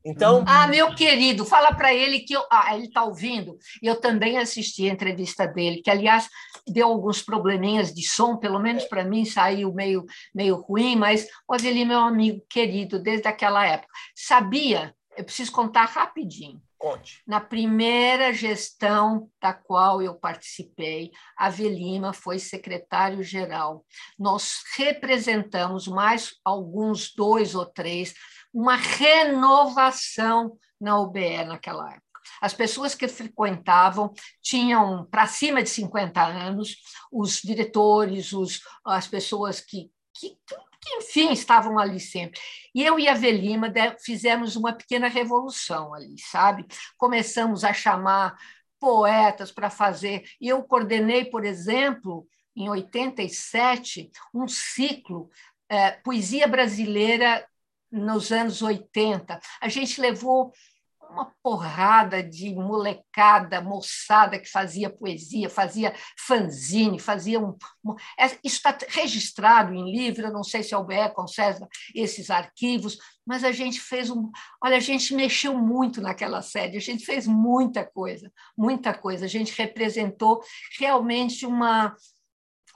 então, 0.05 0.45
ah, 0.47 0.67
meu 0.67 0.95
querido, 0.95 1.45
fala 1.45 1.75
para 1.75 1.93
ele 1.93 2.21
que 2.21 2.33
eu, 2.33 2.43
ah, 2.51 2.75
ele 2.75 2.87
está 2.87 3.05
ouvindo. 3.05 3.59
Eu 3.83 4.01
também 4.01 4.39
assisti 4.39 4.89
a 4.89 4.93
entrevista 4.93 5.47
dele, 5.47 5.83
que 5.83 5.91
aliás 5.91 6.29
deu 6.67 6.89
alguns 6.89 7.21
probleminhas 7.23 7.93
de 7.93 8.07
som, 8.07 8.37
pelo 8.37 8.59
menos 8.59 8.85
para 8.85 9.05
mim 9.05 9.25
saiu 9.25 9.73
meio 9.73 10.05
meio 10.35 10.57
ruim, 10.57 10.97
mas 10.97 11.27
o 11.47 11.55
Avelino 11.55 11.93
é 11.93 11.97
meu 11.97 12.01
amigo 12.01 12.43
querido 12.49 12.99
desde 12.99 13.29
aquela 13.29 13.67
época. 13.67 13.93
Sabia? 14.15 14.95
Eu 15.17 15.25
preciso 15.25 15.53
contar 15.53 15.85
rapidinho. 15.85 16.63
Conte. 16.81 17.23
Na 17.27 17.43
primeira 17.43 18.33
gestão 18.33 19.29
da 19.39 19.53
qual 19.53 20.01
eu 20.01 20.15
participei, 20.15 21.11
a 21.37 21.51
Velima 21.51 22.15
foi 22.15 22.39
secretário-geral. 22.39 23.85
Nós 24.19 24.63
representamos 24.79 25.87
mais 25.87 26.31
alguns 26.43 27.15
dois 27.15 27.55
ou 27.55 27.67
três, 27.67 28.15
uma 28.53 28.77
renovação 28.77 30.57
na 30.81 30.99
UBE 30.99 31.45
naquela 31.45 31.89
época. 31.89 32.03
As 32.41 32.55
pessoas 32.55 32.95
que 32.95 33.09
frequentavam 33.09 34.13
tinham 34.43 35.07
para 35.07 35.27
cima 35.27 35.63
de 35.63 35.69
50 35.69 36.23
anos, 36.23 36.77
os 37.13 37.41
diretores, 37.43 38.33
os, 38.33 38.61
as 38.85 39.07
pessoas 39.07 39.61
que, 39.61 39.91
que 40.15 40.37
que, 40.83 40.97
enfim, 40.97 41.31
estavam 41.33 41.79
ali 41.79 42.01
sempre. 42.01 42.41
E 42.75 42.83
eu 42.83 42.99
e 42.99 43.07
a 43.07 43.15
Velima 43.15 43.71
fizemos 44.03 44.57
uma 44.57 44.73
pequena 44.73 45.09
revolução 45.09 45.93
ali, 45.93 46.15
sabe? 46.19 46.67
Começamos 46.97 47.65
a 47.65 47.73
chamar 47.75 48.35
poetas 48.79 49.53
para 49.53 49.69
fazer. 49.69 50.25
E 50.41 50.49
eu 50.49 50.63
coordenei, 50.65 51.27
por 51.27 51.45
exemplo, 51.45 52.27
em 52.57 52.69
87, 52.71 54.11
um 54.35 54.49
ciclo 54.49 55.29
é, 55.69 55.93
Poesia 55.93 56.49
Brasileira 56.49 57.47
nos 57.91 58.31
anos 58.33 58.62
80. 58.62 59.41
A 59.61 59.69
gente 59.69 60.01
levou 60.01 60.53
uma 61.11 61.33
porrada 61.43 62.23
de 62.23 62.55
molecada, 62.55 63.61
moçada 63.61 64.39
que 64.39 64.49
fazia 64.49 64.89
poesia, 64.89 65.51
fazia 65.51 65.95
fanzine, 66.17 66.99
fazia 66.99 67.41
um. 67.41 67.57
É, 68.19 68.27
isso 68.45 68.57
está 68.57 68.77
registrado 68.89 69.75
em 69.75 69.91
livro, 69.91 70.27
eu 70.27 70.33
não 70.33 70.45
sei 70.45 70.62
se 70.62 70.75
a 70.75 70.79
UBE 70.79 71.12
conserva 71.15 71.69
esses 71.95 72.31
arquivos, 72.31 72.97
mas 73.27 73.45
a 73.45 73.53
gente 73.53 73.81
fez 73.81 74.09
um. 74.11 74.31
Olha, 74.62 74.77
a 74.77 74.81
gente 74.81 75.15
mexeu 75.15 75.57
muito 75.57 76.01
naquela 76.01 76.43
sede, 76.43 76.77
a 76.77 76.81
gente 76.81 77.05
fez 77.05 77.27
muita 77.27 77.85
coisa, 77.85 78.31
muita 78.57 78.95
coisa. 78.95 79.25
A 79.25 79.29
gente 79.29 79.57
representou 79.57 80.41
realmente 80.79 81.45
uma. 81.45 81.95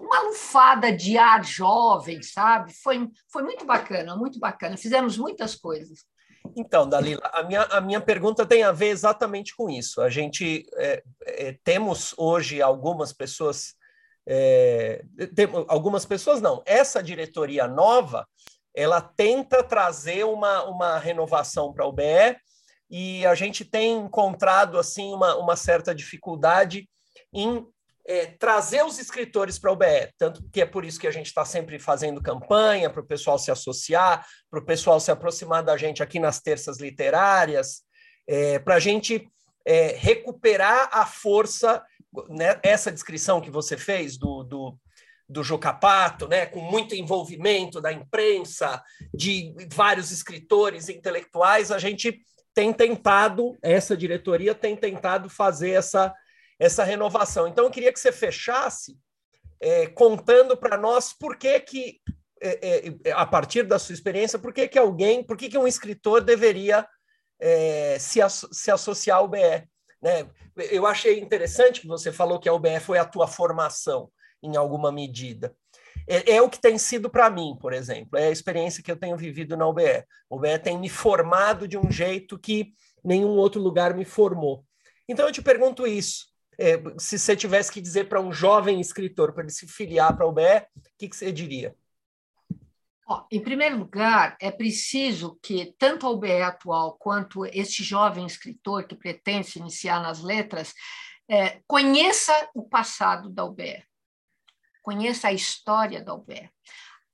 Uma 0.01 0.21
lufada 0.23 0.91
de 0.93 1.17
ar 1.17 1.45
jovem, 1.45 2.23
sabe? 2.23 2.73
Foi, 2.83 3.09
foi 3.31 3.43
muito 3.43 3.65
bacana, 3.65 4.17
muito 4.17 4.39
bacana. 4.39 4.77
Fizemos 4.77 5.17
muitas 5.17 5.55
coisas. 5.55 6.05
Então, 6.57 6.89
Dalila, 6.89 7.23
a 7.33 7.43
minha, 7.43 7.63
a 7.63 7.81
minha 7.81 8.01
pergunta 8.01 8.45
tem 8.45 8.63
a 8.63 8.73
ver 8.73 8.89
exatamente 8.89 9.57
com 9.57 9.71
isso. 9.71 10.01
A 10.01 10.11
gente 10.11 10.67
é, 10.77 11.03
é, 11.23 11.59
temos 11.65 12.15
hoje 12.19 12.61
algumas 12.61 13.13
pessoas, 13.13 13.75
é, 14.27 15.05
tem, 15.35 15.49
algumas 15.69 16.05
pessoas 16.05 16.41
não, 16.41 16.63
essa 16.67 17.03
diretoria 17.03 17.67
nova, 17.67 18.27
ela 18.75 19.01
tenta 19.01 19.63
trazer 19.63 20.25
uma, 20.25 20.65
uma 20.65 20.99
renovação 20.99 21.73
para 21.73 21.87
o 21.87 21.93
BE 21.93 22.37
e 22.91 23.25
a 23.25 23.35
gente 23.35 23.65
tem 23.65 23.97
encontrado 23.99 24.79
assim 24.79 25.15
uma, 25.15 25.37
uma 25.37 25.57
certa 25.57 25.95
dificuldade 25.95 26.89
em 27.33 27.67
é, 28.07 28.27
trazer 28.27 28.85
os 28.85 28.99
escritores 28.99 29.59
para 29.59 29.73
o 29.73 29.77
BE, 29.77 30.13
tanto 30.19 30.45
que 30.53 30.61
é 30.61 30.67
por 30.67 30.85
isso 30.85 31.01
que 31.01 31.07
a 31.07 31.11
gente 31.11 31.27
está 31.27 31.45
sempre 31.45 31.79
fazendo 31.79 32.23
campanha 32.23 32.91
para 32.91 33.01
o 33.01 33.07
pessoal 33.07 33.39
se 33.39 33.51
associar, 33.51 34.27
para 34.51 34.61
o 34.61 34.65
pessoal 34.65 35.01
se 35.01 35.11
aproximar 35.11 35.63
da 35.63 35.77
gente 35.77 36.03
aqui 36.03 36.19
nas 36.19 36.41
terças 36.41 36.79
literárias, 36.79 37.83
é, 38.27 38.59
para 38.59 38.75
a 38.75 38.81
gente 38.81 39.27
é, 39.65 39.95
recuperar 39.99 40.91
a 40.93 41.07
força, 41.07 41.83
né, 42.29 42.61
essa 42.63 42.93
descrição 42.93 43.41
que 43.41 43.51
você 43.51 43.77
fez 43.77 44.19
do, 44.19 44.45
do, 44.45 44.79
do 45.27 45.43
Jucapato, 45.43 46.29
né, 46.29 46.45
com 46.45 46.61
muito 46.61 46.95
envolvimento 46.95 47.81
da 47.81 47.91
imprensa, 47.91 48.83
de 49.15 49.55
vários 49.73 50.11
escritores 50.11 50.91
intelectuais, 50.91 51.71
a 51.71 51.79
gente 51.79 52.21
tem 52.55 52.73
tentado, 52.73 53.57
essa 53.63 53.97
diretoria 53.97 54.55
tem 54.55 54.77
tentado 54.77 55.29
fazer 55.29 55.71
essa 55.71 56.15
essa 56.59 56.85
renovação. 56.85 57.47
Então, 57.49 57.65
eu 57.65 57.71
queria 57.71 57.93
que 57.93 58.01
você 58.01 58.13
fechasse 58.13 58.99
é, 59.61 59.87
contando 59.87 60.57
para 60.57 60.77
nós 60.77 61.13
por 61.13 61.37
que, 61.37 61.59
que 61.61 62.01
é, 62.41 62.89
é, 63.05 63.13
a 63.13 63.25
partir 63.25 63.63
da 63.63 63.79
sua 63.79 63.95
experiência, 63.95 64.39
por 64.39 64.53
que, 64.53 64.69
que 64.69 64.79
alguém, 64.79 65.23
por 65.23 65.37
que, 65.37 65.49
que 65.49 65.59
um 65.59 65.67
escritor 65.67 66.21
deveria 66.21 66.87
é, 67.41 67.99
se, 67.99 68.21
se 68.53 68.71
associar 68.71 69.19
ao 69.19 69.29
BE. 69.29 69.39
Né? 70.01 70.29
Eu 70.57 70.87
achei 70.87 71.19
interessante 71.19 71.81
que 71.81 71.87
você 71.87 72.13
falou 72.13 72.39
que 72.39 72.49
a 72.49 72.53
UBE 72.53 72.81
foi 72.81 72.99
a 72.99 73.05
tua 73.05 73.27
formação, 73.27 74.11
em 74.43 74.57
alguma 74.57 74.93
medida. 74.93 75.55
É, 76.07 76.37
é 76.37 76.43
o 76.43 76.51
que 76.51 76.61
tem 76.61 76.77
sido 76.77 77.09
para 77.09 77.31
mim, 77.31 77.57
por 77.59 77.73
exemplo, 77.73 78.19
é 78.19 78.27
a 78.27 78.31
experiência 78.31 78.83
que 78.83 78.93
eu 78.93 78.97
tenho 78.97 79.17
vivido 79.17 79.57
na 79.57 79.67
UBE. 79.67 80.05
O 80.29 80.37
UBE 80.37 80.59
tem 80.59 80.79
me 80.79 80.89
formado 80.89 81.67
de 81.67 81.79
um 81.79 81.91
jeito 81.91 82.39
que 82.39 82.75
nenhum 83.03 83.31
outro 83.31 83.61
lugar 83.61 83.95
me 83.95 84.05
formou. 84.05 84.65
Então 85.09 85.27
eu 85.27 85.33
te 85.33 85.41
pergunto 85.41 85.87
isso: 85.87 86.27
é, 86.59 86.83
se 86.99 87.19
você 87.19 87.37
tivesse 87.37 87.73
que 87.73 87.81
dizer 87.81 88.09
para 88.09 88.21
um 88.21 88.33
jovem 88.33 88.81
escritor 88.81 89.33
para 89.33 89.45
ele 89.45 89.53
se 89.53 89.67
filiar 89.67 90.17
para 90.17 90.27
o 90.27 90.33
BE, 90.33 90.43
o 90.43 90.81
que, 90.99 91.09
que 91.09 91.17
você 91.17 91.33
diria? 91.33 91.75
Ó, 93.07 93.27
em 93.31 93.41
primeiro 93.41 93.77
lugar, 93.77 94.37
é 94.41 94.51
preciso 94.51 95.39
que 95.43 95.75
tanto 95.79 96.07
a 96.07 96.11
UBE 96.11 96.41
atual 96.41 96.97
quanto 96.99 97.45
este 97.45 97.83
jovem 97.83 98.25
escritor 98.25 98.87
que 98.87 98.95
pretende 98.95 99.47
se 99.47 99.59
iniciar 99.59 100.01
nas 100.01 100.23
letras 100.23 100.73
é, 101.29 101.61
conheça 101.67 102.33
o 102.55 102.67
passado 102.67 103.29
da 103.29 103.45
UBE, 103.45 103.85
conheça 104.83 105.29
a 105.29 105.33
história 105.33 106.03
da 106.03 106.15
UBE. 106.15 106.51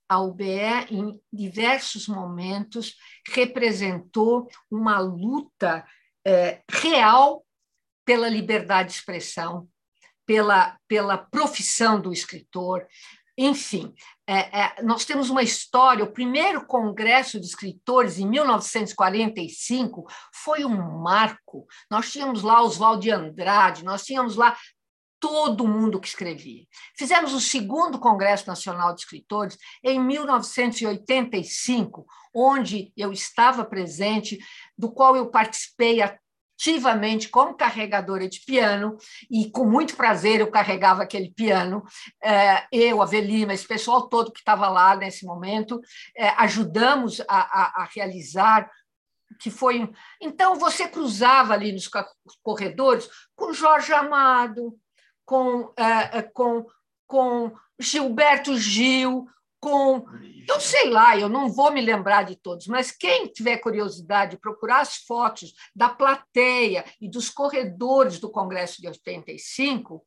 A 0.08 0.20
UBE, 0.20 0.86
em 0.90 1.20
diversos 1.32 2.08
momentos, 2.08 2.96
representou 3.28 4.48
uma 4.70 4.98
luta 4.98 5.86
é, 6.26 6.62
real 6.68 7.44
pela 8.10 8.28
liberdade 8.28 8.88
de 8.88 8.96
expressão, 8.96 9.68
pela, 10.26 10.76
pela 10.88 11.16
profissão 11.16 12.00
do 12.00 12.12
escritor, 12.12 12.84
enfim, 13.38 13.94
é, 14.26 14.62
é, 14.62 14.82
nós 14.82 15.04
temos 15.04 15.30
uma 15.30 15.44
história. 15.44 16.02
O 16.02 16.10
primeiro 16.10 16.66
Congresso 16.66 17.38
de 17.38 17.46
Escritores, 17.46 18.18
em 18.18 18.28
1945, 18.28 20.04
foi 20.34 20.64
um 20.64 20.98
marco. 20.98 21.68
Nós 21.88 22.10
tínhamos 22.10 22.42
lá 22.42 22.60
Oswald 22.64 23.00
de 23.00 23.12
Andrade, 23.12 23.84
nós 23.84 24.04
tínhamos 24.04 24.34
lá 24.34 24.56
todo 25.20 25.68
mundo 25.68 26.00
que 26.00 26.08
escrevia. 26.08 26.64
Fizemos 26.98 27.32
o 27.32 27.40
segundo 27.40 28.00
Congresso 28.00 28.48
Nacional 28.48 28.92
de 28.92 29.02
Escritores 29.02 29.56
em 29.84 30.00
1985, 30.00 32.04
onde 32.34 32.92
eu 32.96 33.12
estava 33.12 33.64
presente, 33.64 34.36
do 34.76 34.90
qual 34.90 35.14
eu 35.14 35.30
participei 35.30 36.02
efetivamente 36.60 37.28
como 37.28 37.54
carregadora 37.54 38.28
de 38.28 38.40
piano, 38.40 38.96
e 39.30 39.50
com 39.50 39.64
muito 39.64 39.96
prazer 39.96 40.40
eu 40.40 40.50
carregava 40.50 41.02
aquele 41.02 41.30
piano, 41.30 41.82
é, 42.22 42.66
eu, 42.70 43.00
a 43.00 43.06
Velima, 43.06 43.54
esse 43.54 43.66
pessoal 43.66 44.08
todo 44.08 44.32
que 44.32 44.40
estava 44.40 44.68
lá 44.68 44.94
nesse 44.94 45.24
momento, 45.24 45.80
é, 46.14 46.28
ajudamos 46.36 47.20
a, 47.22 47.24
a, 47.28 47.82
a 47.82 47.88
realizar 47.94 48.70
que 49.38 49.50
foi. 49.50 49.90
Então, 50.20 50.56
você 50.56 50.88
cruzava 50.88 51.54
ali 51.54 51.72
nos 51.72 51.88
corredores 52.42 53.08
com 53.34 53.52
Jorge 53.52 53.92
Amado, 53.92 54.76
com, 55.24 55.72
com, 56.34 56.66
com 57.06 57.52
Gilberto 57.78 58.58
Gil, 58.58 59.26
com. 59.60 60.04
Eu 60.48 60.58
sei 60.58 60.88
lá, 60.88 61.16
eu 61.16 61.28
não 61.28 61.48
vou 61.50 61.70
me 61.70 61.80
lembrar 61.80 62.24
de 62.24 62.34
todos, 62.34 62.66
mas 62.66 62.90
quem 62.90 63.28
tiver 63.28 63.58
curiosidade 63.58 64.32
de 64.32 64.40
procurar 64.40 64.80
as 64.80 64.96
fotos 64.96 65.52
da 65.76 65.88
plateia 65.88 66.84
e 67.00 67.08
dos 67.08 67.28
corredores 67.28 68.18
do 68.18 68.30
Congresso 68.30 68.80
de 68.80 68.88
85, 68.88 70.04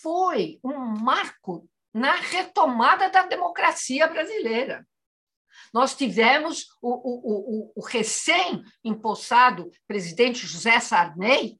foi 0.00 0.58
um 0.64 0.78
marco 0.78 1.68
na 1.92 2.14
retomada 2.14 3.10
da 3.10 3.24
democracia 3.24 4.06
brasileira. 4.06 4.86
Nós 5.72 5.94
tivemos 5.94 6.66
o, 6.80 6.90
o, 6.90 7.70
o, 7.70 7.72
o 7.76 7.84
recém-empossado 7.84 9.70
presidente 9.86 10.46
José 10.46 10.78
Sarney, 10.80 11.58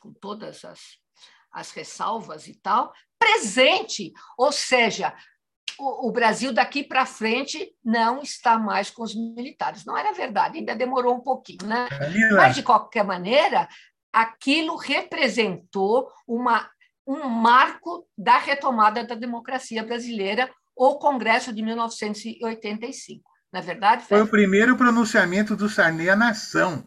com 0.00 0.12
todas 0.12 0.64
as, 0.64 0.80
as 1.50 1.70
ressalvas 1.72 2.46
e 2.46 2.54
tal, 2.54 2.92
presente, 3.18 4.12
ou 4.38 4.52
seja, 4.52 5.14
o, 5.78 6.10
Brasil 6.10 6.52
daqui 6.52 6.82
para 6.82 7.06
frente 7.06 7.70
não 7.84 8.22
está 8.22 8.58
mais 8.58 8.90
com 8.90 9.02
os 9.02 9.14
militares. 9.14 9.84
Não 9.84 9.96
era 9.96 10.12
verdade, 10.12 10.58
ainda 10.58 10.74
demorou 10.74 11.14
um 11.14 11.20
pouquinho, 11.20 11.66
né? 11.66 11.88
Mas, 12.32 12.54
de 12.54 12.62
qualquer 12.62 13.04
maneira, 13.04 13.68
aquilo 14.12 14.76
representou 14.76 16.08
uma, 16.26 16.68
um 17.06 17.28
marco 17.28 18.06
da 18.16 18.38
retomada 18.38 19.04
da 19.04 19.14
democracia 19.14 19.82
brasileira, 19.82 20.50
o 20.74 20.98
Congresso 20.98 21.52
de 21.52 21.62
1985. 21.62 23.22
Na 23.52 23.60
é 23.60 23.62
verdade, 23.62 24.04
foi 24.04 24.20
o 24.22 24.26
primeiro 24.26 24.76
pronunciamento 24.76 25.56
do 25.56 25.68
Sarney 25.68 26.10
à 26.10 26.16
nação. 26.16 26.84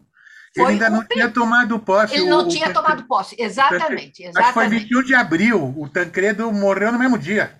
Ele 0.54 0.64
foi 0.64 0.72
ainda 0.72 0.90
não 0.90 1.04
tinha 1.04 1.30
tomado 1.30 1.78
posse. 1.78 2.14
Ele 2.14 2.24
não 2.24 2.46
o, 2.46 2.48
tinha 2.48 2.68
o, 2.68 2.72
tomado 2.72 3.06
posse, 3.06 3.36
exatamente. 3.38 4.24
exatamente. 4.24 4.38
Acho 4.38 4.48
que 4.48 4.54
foi 4.54 4.68
21 4.68 5.02
de 5.04 5.14
abril. 5.14 5.74
O 5.76 5.88
Tancredo 5.88 6.50
morreu 6.52 6.90
no 6.90 6.98
mesmo 6.98 7.16
dia 7.16 7.59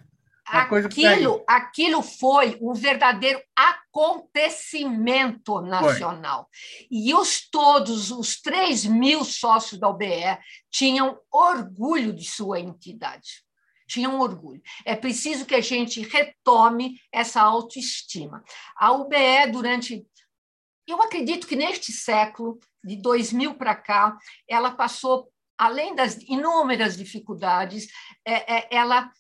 aquilo, 0.51 1.45
aquilo 1.47 2.03
foi 2.03 2.59
um 2.61 2.73
verdadeiro 2.73 3.41
acontecimento 3.57 5.61
nacional. 5.61 6.49
Foi. 6.51 6.89
E 6.91 7.15
os 7.15 7.49
todos, 7.49 8.11
os 8.11 8.41
3 8.41 8.87
mil 8.87 9.25
sócios 9.25 9.81
da 9.81 9.89
OBE, 9.89 10.39
tinham 10.71 11.19
orgulho 11.31 12.13
de 12.13 12.25
sua 12.25 12.61
entidade. 12.61 13.45
Tinham 13.89 14.21
orgulho. 14.21 14.63
É 14.85 14.95
preciso 14.95 15.45
que 15.45 15.55
a 15.55 15.61
gente 15.61 16.03
retome 16.03 17.01
essa 17.13 17.41
autoestima. 17.41 18.45
A 18.77 18.93
OBE, 18.93 19.51
durante. 19.53 20.07
Eu 20.87 21.01
acredito 21.03 21.47
que 21.47 21.57
neste 21.57 21.93
século, 21.93 22.59
de 22.83 22.97
2000 22.97 23.55
para 23.55 23.75
cá, 23.75 24.17
ela 24.49 24.71
passou, 24.71 25.31
além 25.59 25.95
das 25.95 26.17
inúmeras 26.23 26.97
dificuldades, 26.97 27.89
é, 28.25 28.59
é, 28.59 28.69
ela 28.71 29.11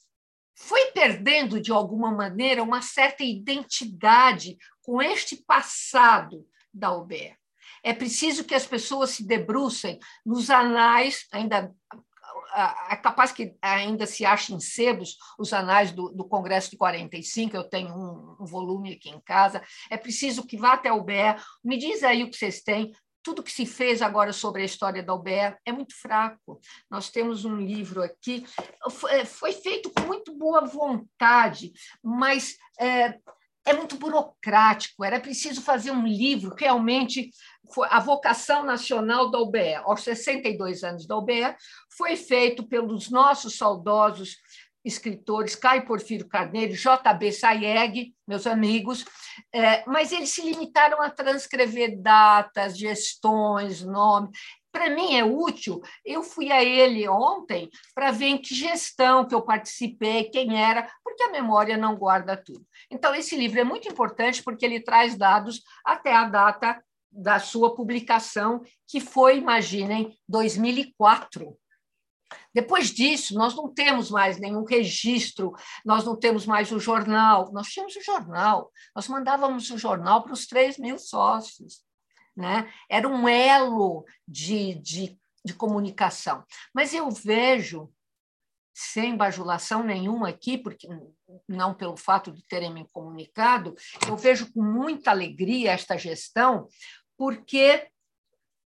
foi 0.54 0.86
perdendo, 0.92 1.60
de 1.60 1.72
alguma 1.72 2.10
maneira, 2.10 2.62
uma 2.62 2.82
certa 2.82 3.24
identidade 3.24 4.56
com 4.82 5.00
este 5.00 5.36
passado 5.36 6.46
da 6.72 6.94
UBE. 6.94 7.36
É 7.82 7.94
preciso 7.94 8.44
que 8.44 8.54
as 8.54 8.66
pessoas 8.66 9.10
se 9.10 9.26
debrucem 9.26 9.98
nos 10.24 10.50
anais, 10.50 11.26
ainda 11.32 11.74
é 12.90 12.96
capaz 12.96 13.32
que 13.32 13.54
ainda 13.62 14.06
se 14.06 14.24
achem 14.24 14.58
sebos 14.58 15.16
os 15.38 15.52
anais 15.52 15.92
do, 15.92 16.10
do, 16.10 16.24
Congresso 16.24 16.70
de 16.70 16.76
45, 16.76 17.56
eu 17.56 17.64
tenho 17.64 17.94
um, 17.94 18.36
um, 18.40 18.44
volume 18.44 18.94
aqui 18.94 19.08
em 19.08 19.20
casa. 19.20 19.62
É 19.88 19.96
preciso 19.96 20.46
que 20.46 20.56
vá 20.56 20.72
até 20.72 20.92
o 20.92 21.02
BE, 21.02 21.14
me 21.64 21.78
diz 21.78 22.02
aí 22.02 22.22
o 22.22 22.30
que 22.30 22.36
vocês 22.36 22.60
têm, 22.60 22.92
tudo 23.22 23.42
que 23.42 23.52
se 23.52 23.66
fez 23.66 24.02
agora 24.02 24.32
sobre 24.32 24.62
a 24.62 24.64
história 24.64 25.02
da 25.02 25.14
UBE 25.14 25.56
é 25.64 25.72
muito 25.72 25.94
fraco. 25.94 26.60
Nós 26.90 27.10
temos 27.10 27.44
um 27.44 27.56
livro 27.56 28.02
aqui, 28.02 28.44
é, 29.10 29.24
foi 29.24 29.52
feito 29.52 29.90
com 29.90 30.02
muito 30.02 30.36
boa 30.36 30.62
vontade, 30.66 31.72
mas 32.02 32.56
é, 32.78 33.18
é 33.64 33.72
muito 33.72 33.96
burocrático. 33.96 35.04
Era 35.04 35.20
preciso 35.20 35.62
fazer 35.62 35.90
um 35.90 36.06
livro 36.06 36.54
realmente. 36.56 37.30
A 37.84 38.00
vocação 38.00 38.64
nacional 38.64 39.30
da 39.30 39.38
UBE, 39.38 39.74
aos 39.84 40.02
62 40.02 40.82
anos 40.82 41.06
da 41.06 41.16
UBE, 41.16 41.54
foi 41.96 42.16
feito 42.16 42.66
pelos 42.66 43.10
nossos 43.10 43.56
saudosos 43.56 44.38
escritores, 44.84 45.54
Caio 45.54 45.84
Porfírio 45.84 46.28
Carneiro, 46.28 46.74
J.B. 46.74 47.32
Sayeg, 47.32 48.14
meus 48.26 48.46
amigos, 48.46 49.04
é, 49.52 49.84
mas 49.86 50.12
eles 50.12 50.30
se 50.30 50.42
limitaram 50.42 51.02
a 51.02 51.10
transcrever 51.10 52.00
datas, 52.00 52.78
gestões, 52.78 53.82
nomes. 53.82 54.30
Para 54.72 54.88
mim 54.88 55.16
é 55.16 55.24
útil. 55.24 55.80
Eu 56.04 56.22
fui 56.22 56.52
a 56.52 56.62
ele 56.62 57.08
ontem 57.08 57.68
para 57.94 58.12
ver 58.12 58.26
em 58.26 58.38
que 58.38 58.54
gestão 58.54 59.26
que 59.26 59.34
eu 59.34 59.42
participei, 59.42 60.24
quem 60.30 60.62
era, 60.62 60.88
porque 61.02 61.24
a 61.24 61.32
memória 61.32 61.76
não 61.76 61.96
guarda 61.96 62.36
tudo. 62.36 62.64
Então, 62.90 63.14
esse 63.14 63.36
livro 63.36 63.58
é 63.58 63.64
muito 63.64 63.88
importante 63.88 64.42
porque 64.42 64.64
ele 64.64 64.80
traz 64.80 65.16
dados 65.16 65.62
até 65.84 66.14
a 66.14 66.24
data 66.24 66.80
da 67.10 67.40
sua 67.40 67.74
publicação, 67.74 68.62
que 68.86 69.00
foi, 69.00 69.38
imaginem, 69.38 70.16
2004. 70.28 71.56
Depois 72.54 72.90
disso, 72.90 73.34
nós 73.34 73.54
não 73.54 73.72
temos 73.72 74.10
mais 74.10 74.38
nenhum 74.38 74.64
registro, 74.64 75.54
nós 75.84 76.04
não 76.04 76.16
temos 76.16 76.46
mais 76.46 76.70
o 76.72 76.78
jornal. 76.78 77.52
Nós 77.52 77.68
tínhamos 77.68 77.94
o 77.96 78.02
jornal, 78.02 78.70
nós 78.94 79.08
mandávamos 79.08 79.70
o 79.70 79.78
jornal 79.78 80.22
para 80.22 80.32
os 80.32 80.46
3 80.46 80.78
mil 80.78 80.98
sócios. 80.98 81.82
Né? 82.36 82.72
Era 82.88 83.08
um 83.08 83.28
elo 83.28 84.04
de, 84.26 84.74
de, 84.76 85.18
de 85.44 85.54
comunicação. 85.54 86.44
Mas 86.74 86.94
eu 86.94 87.10
vejo, 87.10 87.92
sem 88.72 89.16
bajulação 89.16 89.82
nenhuma 89.82 90.28
aqui, 90.28 90.56
porque 90.56 90.88
não 91.48 91.74
pelo 91.74 91.96
fato 91.96 92.32
de 92.32 92.42
terem 92.46 92.72
me 92.72 92.88
comunicado, 92.88 93.74
eu 94.08 94.16
vejo 94.16 94.52
com 94.52 94.62
muita 94.62 95.10
alegria 95.10 95.72
esta 95.72 95.98
gestão, 95.98 96.66
porque 97.16 97.88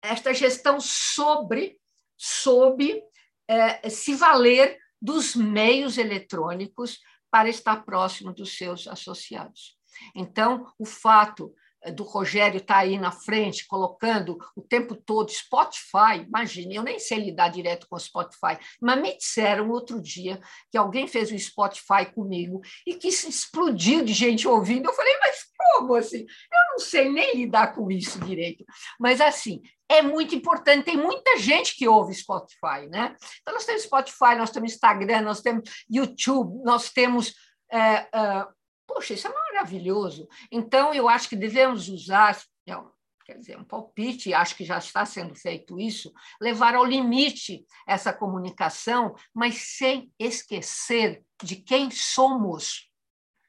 esta 0.02 0.32
gestão 0.32 0.80
sobre, 0.80 1.78
sob 2.16 3.02
é, 3.48 3.88
se 3.88 4.14
valer 4.14 4.78
dos 5.00 5.34
meios 5.34 5.96
eletrônicos 5.96 6.98
para 7.30 7.48
estar 7.48 7.84
próximo 7.84 8.32
dos 8.32 8.56
seus 8.56 8.86
associados. 8.86 9.76
Então, 10.14 10.66
o 10.78 10.84
fato 10.84 11.54
eh, 11.82 11.92
do 11.92 12.02
Rogério 12.02 12.58
estar 12.58 12.74
tá 12.74 12.80
aí 12.80 12.98
na 12.98 13.10
frente, 13.10 13.66
colocando 13.66 14.38
o 14.56 14.62
tempo 14.62 14.94
todo 14.94 15.30
Spotify, 15.30 16.24
imagine, 16.26 16.76
eu 16.76 16.82
nem 16.82 16.98
sei 16.98 17.18
lidar 17.18 17.48
direto 17.48 17.86
com 17.88 17.96
o 17.96 18.00
Spotify, 18.00 18.58
mas 18.80 19.00
me 19.00 19.16
disseram 19.16 19.70
outro 19.70 20.00
dia 20.00 20.40
que 20.70 20.78
alguém 20.78 21.06
fez 21.06 21.30
o 21.30 21.38
Spotify 21.38 22.06
comigo 22.14 22.60
e 22.86 22.94
que 22.94 23.10
se 23.12 23.28
explodiu 23.28 24.04
de 24.04 24.12
gente 24.12 24.48
ouvindo. 24.48 24.88
Eu 24.88 24.94
falei, 24.94 25.16
mas 25.20 25.46
como 25.56 25.94
assim? 25.94 26.20
Eu 26.20 26.70
não 26.70 26.78
sei 26.78 27.10
nem 27.10 27.36
lidar 27.36 27.74
com 27.74 27.90
isso 27.90 28.20
direito. 28.20 28.64
Mas 28.98 29.20
assim, 29.20 29.60
é 29.88 30.02
muito 30.02 30.34
importante, 30.34 30.84
tem 30.84 30.96
muita 30.96 31.38
gente 31.38 31.74
que 31.74 31.88
ouve 31.88 32.14
Spotify, 32.14 32.86
né? 32.90 33.16
Então, 33.40 33.54
nós 33.54 33.64
temos 33.64 33.82
Spotify, 33.82 34.36
nós 34.36 34.50
temos 34.50 34.72
Instagram, 34.72 35.22
nós 35.22 35.40
temos 35.40 35.84
YouTube, 35.88 36.62
nós 36.62 36.90
temos. 36.90 37.34
É, 37.70 38.06
é, 38.12 38.46
poxa, 38.86 39.14
isso 39.14 39.26
é 39.26 39.32
maravilhoso. 39.32 40.28
Então, 40.52 40.92
eu 40.92 41.08
acho 41.08 41.28
que 41.28 41.36
devemos 41.36 41.88
usar, 41.88 42.38
é, 42.66 42.76
quer 43.24 43.38
dizer, 43.38 43.58
um 43.58 43.64
palpite, 43.64 44.34
acho 44.34 44.56
que 44.56 44.64
já 44.64 44.76
está 44.76 45.06
sendo 45.06 45.34
feito 45.34 45.80
isso, 45.80 46.12
levar 46.40 46.74
ao 46.74 46.84
limite 46.84 47.64
essa 47.86 48.12
comunicação, 48.12 49.14
mas 49.34 49.76
sem 49.76 50.12
esquecer 50.18 51.22
de 51.42 51.56
quem 51.56 51.90
somos. 51.90 52.90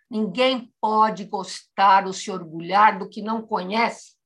Ninguém 0.10 0.74
pode 0.82 1.26
gostar 1.26 2.08
ou 2.08 2.14
se 2.14 2.32
orgulhar 2.32 2.98
do 2.98 3.10
que 3.10 3.22
não 3.22 3.46
conhece 3.46 4.19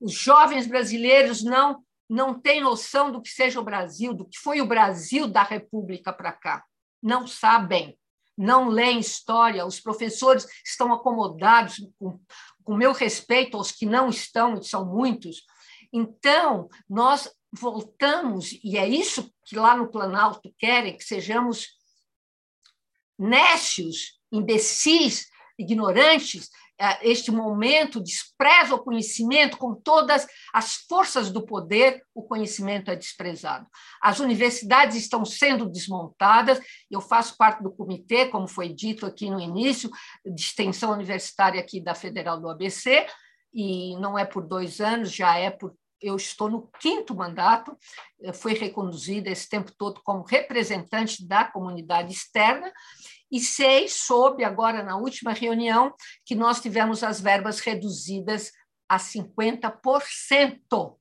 os 0.00 0.12
jovens 0.12 0.66
brasileiros 0.66 1.42
não 1.42 1.84
não 2.08 2.38
têm 2.38 2.60
noção 2.60 3.10
do 3.10 3.20
que 3.20 3.28
seja 3.28 3.60
o 3.60 3.64
Brasil, 3.64 4.14
do 4.14 4.24
que 4.24 4.38
foi 4.38 4.60
o 4.60 4.66
Brasil 4.66 5.26
da 5.26 5.42
República 5.42 6.12
para 6.12 6.32
cá. 6.32 6.64
Não 7.02 7.26
sabem, 7.26 7.98
não 8.36 8.68
leem 8.68 9.00
história. 9.00 9.66
Os 9.66 9.80
professores 9.80 10.46
estão 10.64 10.92
acomodados, 10.92 11.76
com, 11.98 12.20
com 12.62 12.76
meu 12.76 12.92
respeito 12.92 13.56
aos 13.56 13.72
que 13.72 13.86
não 13.86 14.08
estão, 14.08 14.56
e 14.56 14.64
são 14.64 14.84
muitos. 14.84 15.42
Então, 15.92 16.68
nós 16.88 17.28
voltamos, 17.52 18.52
e 18.62 18.76
é 18.76 18.88
isso 18.88 19.32
que 19.44 19.56
lá 19.56 19.76
no 19.76 19.90
Planalto 19.90 20.54
querem, 20.58 20.96
que 20.96 21.04
sejamos 21.04 21.68
nécios, 23.18 24.20
imbecis, 24.30 25.26
ignorantes, 25.58 26.50
este 27.02 27.30
momento 27.30 28.00
despreza 28.00 28.74
o 28.74 28.82
conhecimento 28.82 29.56
com 29.56 29.74
todas 29.74 30.26
as 30.52 30.74
forças 30.88 31.30
do 31.30 31.44
poder, 31.44 32.02
o 32.14 32.22
conhecimento 32.22 32.90
é 32.90 32.96
desprezado. 32.96 33.66
As 34.02 34.20
universidades 34.20 34.96
estão 34.96 35.24
sendo 35.24 35.68
desmontadas, 35.68 36.60
eu 36.90 37.00
faço 37.00 37.36
parte 37.36 37.62
do 37.62 37.72
comitê, 37.72 38.26
como 38.26 38.46
foi 38.46 38.68
dito 38.68 39.06
aqui 39.06 39.30
no 39.30 39.40
início, 39.40 39.90
de 40.24 40.40
extensão 40.40 40.92
universitária 40.92 41.60
aqui 41.60 41.80
da 41.80 41.94
Federal 41.94 42.40
do 42.40 42.48
ABC, 42.48 43.06
e 43.54 43.96
não 43.96 44.18
é 44.18 44.24
por 44.24 44.46
dois 44.46 44.80
anos, 44.80 45.12
já 45.12 45.38
é 45.38 45.50
por 45.50 45.74
eu 46.00 46.16
estou 46.16 46.50
no 46.50 46.68
quinto 46.78 47.14
mandato, 47.14 47.76
fui 48.34 48.52
reconduzida 48.54 49.30
esse 49.30 49.48
tempo 49.48 49.72
todo 49.76 50.00
como 50.04 50.24
representante 50.24 51.26
da 51.26 51.44
comunidade 51.44 52.12
externa, 52.12 52.70
e 53.30 53.40
sei, 53.40 53.88
soube 53.88 54.44
agora 54.44 54.82
na 54.82 54.96
última 54.96 55.32
reunião, 55.32 55.94
que 56.24 56.34
nós 56.34 56.60
tivemos 56.60 57.02
as 57.02 57.20
verbas 57.20 57.60
reduzidas 57.60 58.52
a 58.88 58.98
50%, 58.98 60.96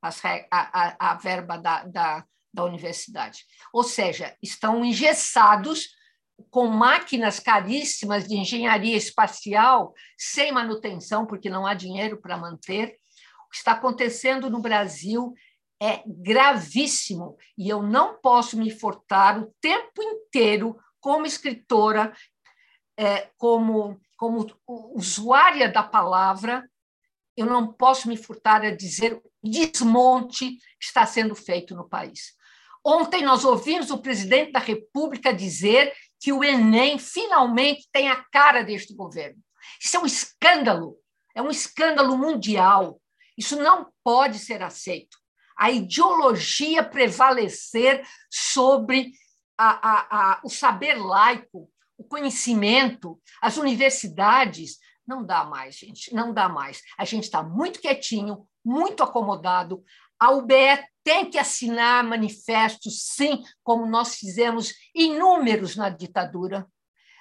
a, 0.00 0.10
a, 0.50 1.10
a 1.10 1.14
verba 1.14 1.56
da, 1.56 1.84
da, 1.84 2.24
da 2.52 2.64
universidade. 2.64 3.44
Ou 3.72 3.82
seja, 3.82 4.36
estão 4.40 4.84
engessados 4.84 5.88
com 6.50 6.68
máquinas 6.68 7.40
caríssimas 7.40 8.28
de 8.28 8.36
engenharia 8.36 8.96
espacial, 8.96 9.92
sem 10.16 10.52
manutenção, 10.52 11.26
porque 11.26 11.50
não 11.50 11.66
há 11.66 11.74
dinheiro 11.74 12.20
para 12.20 12.36
manter. 12.36 12.96
O 13.46 13.50
que 13.50 13.56
está 13.56 13.72
acontecendo 13.72 14.50
no 14.50 14.60
Brasil 14.60 15.34
é 15.80 16.02
gravíssimo 16.06 17.36
e 17.56 17.68
eu 17.68 17.82
não 17.82 18.18
posso 18.20 18.56
me 18.56 18.70
furtar 18.70 19.38
o 19.38 19.52
tempo 19.60 20.02
inteiro 20.02 20.76
como 21.06 21.24
escritora, 21.24 22.12
é, 22.98 23.30
como, 23.38 23.96
como 24.16 24.44
usuária 24.92 25.68
da 25.68 25.80
palavra, 25.80 26.68
eu 27.36 27.46
não 27.46 27.72
posso 27.72 28.08
me 28.08 28.16
furtar 28.16 28.62
a 28.62 28.74
dizer 28.74 29.22
desmonte 29.40 30.58
está 30.80 31.06
sendo 31.06 31.36
feito 31.36 31.76
no 31.76 31.88
país. 31.88 32.34
Ontem 32.84 33.22
nós 33.22 33.44
ouvimos 33.44 33.92
o 33.92 33.98
presidente 33.98 34.50
da 34.50 34.58
República 34.58 35.32
dizer 35.32 35.92
que 36.18 36.32
o 36.32 36.42
Enem 36.42 36.98
finalmente 36.98 37.88
tem 37.92 38.08
a 38.08 38.24
cara 38.32 38.64
deste 38.64 38.92
governo. 38.92 39.40
Isso 39.80 39.96
é 39.96 40.00
um 40.00 40.06
escândalo, 40.06 40.96
é 41.36 41.40
um 41.40 41.50
escândalo 41.50 42.18
mundial. 42.18 43.00
Isso 43.38 43.54
não 43.54 43.92
pode 44.02 44.40
ser 44.40 44.60
aceito. 44.60 45.16
A 45.56 45.70
ideologia 45.70 46.82
prevalecer 46.82 48.04
sobre 48.28 49.12
a, 49.58 50.34
a, 50.34 50.40
o 50.44 50.48
saber 50.48 50.94
laico, 50.94 51.70
o 51.96 52.04
conhecimento, 52.04 53.20
as 53.40 53.56
universidades. 53.56 54.78
Não 55.06 55.24
dá 55.24 55.44
mais, 55.44 55.76
gente, 55.76 56.12
não 56.14 56.32
dá 56.32 56.48
mais. 56.48 56.82
A 56.98 57.04
gente 57.04 57.24
está 57.24 57.42
muito 57.42 57.80
quietinho, 57.80 58.46
muito 58.64 59.02
acomodado. 59.02 59.82
A 60.18 60.30
UBE 60.30 60.82
tem 61.04 61.30
que 61.30 61.38
assinar 61.38 62.02
manifestos, 62.02 63.02
sim, 63.14 63.42
como 63.62 63.86
nós 63.86 64.16
fizemos 64.16 64.74
inúmeros 64.94 65.76
na 65.76 65.88
ditadura. 65.88 66.66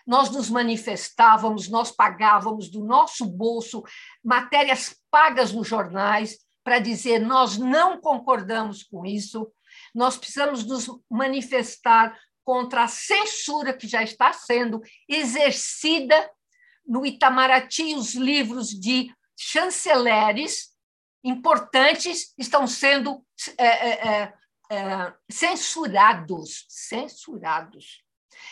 Nós 0.07 0.29
nos 0.29 0.49
manifestávamos, 0.49 1.67
nós 1.67 1.91
pagávamos 1.91 2.69
do 2.69 2.83
nosso 2.83 3.25
bolso 3.25 3.83
matérias 4.23 4.95
pagas 5.09 5.51
nos 5.51 5.67
jornais 5.67 6.37
para 6.63 6.79
dizer 6.79 7.19
nós 7.19 7.57
não 7.57 8.01
concordamos 8.01 8.83
com 8.83 9.05
isso, 9.05 9.51
nós 9.93 10.17
precisamos 10.17 10.65
nos 10.65 10.87
manifestar 11.09 12.17
contra 12.45 12.83
a 12.83 12.87
censura 12.87 13.73
que 13.73 13.87
já 13.87 14.03
está 14.03 14.31
sendo 14.31 14.81
exercida 15.09 16.31
no 16.85 17.05
Itamaraty. 17.05 17.95
Os 17.95 18.13
livros 18.13 18.69
de 18.69 19.11
chanceleres 19.35 20.69
importantes 21.23 22.33
estão 22.37 22.67
sendo 22.67 23.25
é, 23.57 23.65
é, 23.65 24.07
é, 24.07 24.33
é 24.71 25.13
censurados, 25.29 26.65
censurados. 26.69 28.05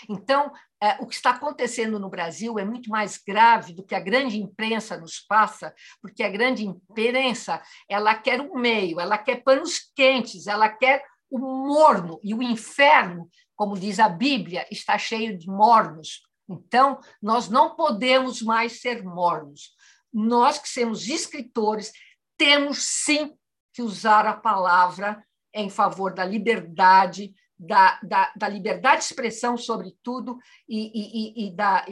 Então, 0.10 0.52
é, 0.82 0.98
o 1.00 1.06
que 1.06 1.16
está 1.16 1.30
acontecendo 1.30 2.00
no 2.00 2.10
Brasil 2.10 2.58
é 2.58 2.66
muito 2.66 2.90
mais 2.90 3.18
grave 3.18 3.74
do 3.74 3.86
que 3.86 3.94
a 3.94 4.00
grande 4.00 4.42
imprensa 4.42 4.98
nos 4.98 5.20
passa, 5.20 5.74
porque 6.02 6.24
a 6.24 6.30
grande 6.30 6.66
imprensa 6.66 7.62
ela 7.88 8.16
quer 8.16 8.42
um 8.42 8.56
meio, 8.56 9.00
ela 9.00 9.18
quer 9.18 9.44
panos 9.44 9.92
quentes, 9.96 10.48
ela 10.48 10.68
quer 10.68 11.04
o 11.30 11.40
morno 11.40 12.20
e 12.24 12.34
o 12.34 12.44
inferno, 12.44 13.28
como 13.56 13.78
diz 13.78 14.00
a 14.00 14.10
Bíblia, 14.10 14.68
está 14.72 14.98
cheio 14.98 15.38
de 15.38 15.48
mornos. 15.48 16.22
Então, 16.50 17.00
nós 17.22 17.50
não 17.50 17.76
podemos 17.76 18.42
mais 18.42 18.82
ser 18.82 19.04
mornos. 19.04 19.74
Nós 20.12 20.60
que 20.60 20.70
somos 20.70 21.08
escritores, 21.08 21.92
temos 22.38 22.84
sim 22.84 23.36
que 23.74 23.82
usar 23.82 24.26
a 24.26 24.36
palavra 24.36 25.24
em 25.54 25.70
favor 25.70 26.14
da 26.14 26.26
liberdade, 26.26 27.34
da, 27.58 28.00
da, 28.02 28.34
da 28.36 28.48
liberdade 28.48 29.00
de 29.00 29.06
expressão, 29.06 29.58
sobretudo, 29.58 30.38
e, 30.68 30.92
e, 30.94 31.48
e, 31.48 31.56
da, 31.56 31.86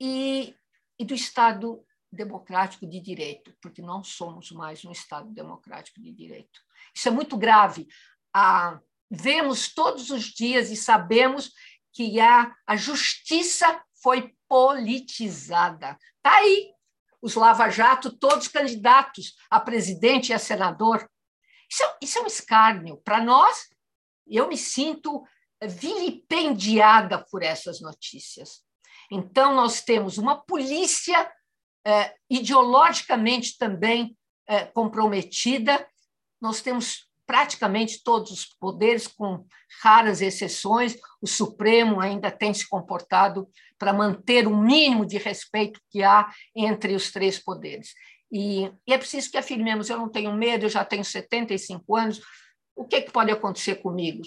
e, 0.00 0.54
e 0.98 1.04
do 1.04 1.14
Estado 1.14 1.84
democrático 2.10 2.86
de 2.86 3.00
direito, 3.00 3.54
porque 3.60 3.80
não 3.80 4.04
somos 4.04 4.52
mais 4.52 4.84
um 4.84 4.92
Estado 4.92 5.30
democrático 5.30 6.00
de 6.00 6.12
direito. 6.12 6.60
Isso 6.94 7.08
é 7.08 7.10
muito 7.10 7.36
grave 7.38 7.88
a, 8.34 8.78
vemos 9.12 9.68
todos 9.74 10.08
os 10.08 10.24
dias 10.24 10.70
e 10.70 10.76
sabemos 10.76 11.52
que 11.92 12.18
a, 12.18 12.50
a 12.66 12.74
justiça 12.74 13.84
foi 14.02 14.34
politizada. 14.48 15.98
Está 16.16 16.38
aí, 16.38 16.72
os 17.20 17.34
lava-jato, 17.34 18.16
todos 18.16 18.48
candidatos 18.48 19.36
a 19.50 19.60
presidente 19.60 20.30
e 20.30 20.32
a 20.32 20.38
senador. 20.38 21.06
Isso 21.70 21.82
é, 21.82 21.96
isso 22.00 22.18
é 22.18 22.22
um 22.22 22.26
escárnio. 22.26 22.96
Para 23.04 23.22
nós, 23.22 23.68
eu 24.26 24.48
me 24.48 24.56
sinto 24.56 25.22
vilipendiada 25.62 27.22
por 27.30 27.42
essas 27.42 27.80
notícias. 27.80 28.62
Então, 29.10 29.54
nós 29.54 29.82
temos 29.82 30.16
uma 30.16 30.40
polícia 30.40 31.30
eh, 31.86 32.14
ideologicamente 32.30 33.58
também 33.58 34.16
eh, 34.48 34.64
comprometida, 34.66 35.86
nós 36.40 36.60
temos 36.60 37.11
praticamente 37.32 38.02
todos 38.04 38.30
os 38.30 38.44
poderes, 38.44 39.06
com 39.08 39.46
raras 39.82 40.20
exceções, 40.20 40.98
o 41.18 41.26
Supremo 41.26 41.98
ainda 41.98 42.30
tem 42.30 42.52
se 42.52 42.68
comportado 42.68 43.48
para 43.78 43.90
manter 43.90 44.46
o 44.46 44.54
mínimo 44.54 45.06
de 45.06 45.16
respeito 45.16 45.80
que 45.90 46.02
há 46.02 46.30
entre 46.54 46.94
os 46.94 47.10
três 47.10 47.38
poderes. 47.38 47.94
E, 48.30 48.70
e, 48.86 48.92
é 48.92 48.98
preciso 48.98 49.30
que 49.30 49.38
afirmemos: 49.38 49.88
eu 49.88 49.96
não 49.96 50.10
tenho 50.10 50.30
medo, 50.34 50.66
eu 50.66 50.68
já 50.68 50.84
tenho 50.84 51.02
75 51.02 51.96
anos, 51.96 52.20
o 52.76 52.84
que, 52.84 52.96
é 52.96 53.00
que 53.00 53.10
pode 53.10 53.30
acontecer 53.30 53.76
comigo? 53.76 54.20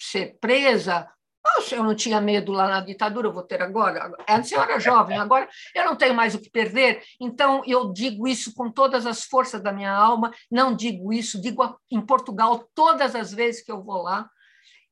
Ser 0.00 0.38
presa, 0.40 1.10
Poxa, 1.42 1.74
eu 1.74 1.82
não 1.82 1.94
tinha 1.94 2.20
medo 2.20 2.52
lá 2.52 2.68
na 2.68 2.80
ditadura, 2.80 3.26
eu 3.26 3.32
vou 3.32 3.42
ter 3.42 3.60
agora. 3.60 4.14
Antes 4.28 4.52
eu 4.52 4.62
era 4.62 4.78
jovem, 4.78 5.18
agora 5.18 5.48
eu 5.74 5.84
não 5.84 5.96
tenho 5.96 6.14
mais 6.14 6.34
o 6.34 6.40
que 6.40 6.48
perder. 6.48 7.02
Então, 7.20 7.62
eu 7.66 7.92
digo 7.92 8.28
isso 8.28 8.54
com 8.54 8.70
todas 8.70 9.06
as 9.06 9.24
forças 9.24 9.60
da 9.60 9.72
minha 9.72 9.92
alma, 9.92 10.30
não 10.50 10.74
digo 10.74 11.12
isso, 11.12 11.40
digo 11.40 11.76
em 11.90 12.00
Portugal 12.00 12.68
todas 12.74 13.16
as 13.16 13.32
vezes 13.32 13.64
que 13.64 13.72
eu 13.72 13.82
vou 13.82 14.02
lá. 14.02 14.28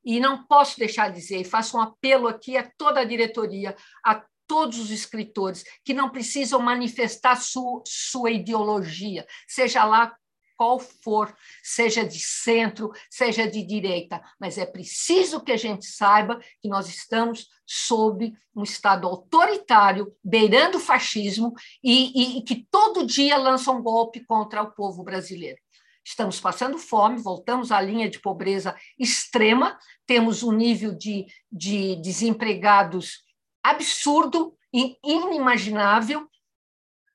E 0.05 0.19
não 0.19 0.47
posso 0.47 0.79
deixar 0.79 1.09
de 1.11 1.21
dizer, 1.21 1.41
e 1.41 1.45
faço 1.45 1.77
um 1.77 1.81
apelo 1.81 2.27
aqui 2.27 2.57
a 2.57 2.69
toda 2.77 3.01
a 3.01 3.05
diretoria, 3.05 3.77
a 4.05 4.25
todos 4.47 4.81
os 4.81 4.91
escritores, 4.91 5.63
que 5.85 5.95
não 5.95 6.11
precisam 6.11 6.59
manifestar 6.59 7.39
sua 7.41 8.31
ideologia, 8.33 9.25
seja 9.47 9.85
lá 9.85 10.13
qual 10.61 10.79
for, 10.79 11.35
seja 11.63 12.05
de 12.05 12.19
centro, 12.19 12.93
seja 13.09 13.51
de 13.51 13.63
direita, 13.63 14.23
mas 14.39 14.59
é 14.59 14.67
preciso 14.67 15.43
que 15.43 15.53
a 15.53 15.57
gente 15.57 15.87
saiba 15.87 16.39
que 16.61 16.69
nós 16.69 16.87
estamos 16.87 17.49
sob 17.65 18.35
um 18.55 18.63
Estado 18.63 19.07
autoritário, 19.07 20.15
beirando 20.23 20.77
o 20.77 20.81
fascismo, 20.81 21.55
e, 21.83 22.13
e, 22.15 22.39
e 22.39 22.43
que 22.43 22.67
todo 22.71 23.07
dia 23.07 23.39
lança 23.39 23.71
um 23.71 23.83
golpe 23.83 24.21
contra 24.27 24.63
o 24.63 24.71
povo 24.71 25.03
brasileiro. 25.03 25.59
Estamos 26.05 26.39
passando 26.39 26.77
fome, 26.77 27.23
voltamos 27.23 27.73
à 27.73 27.81
linha 27.81 28.11
de 28.11 28.21
pobreza 28.21 28.77
extrema, 28.99 29.79
temos 30.05 30.43
um 30.43 30.53
nível 30.53 30.95
de, 30.95 31.25
de 31.51 31.97
desempregados 32.03 33.25
absurdo 33.65 34.55
e 34.75 34.99
inimaginável, 35.03 36.29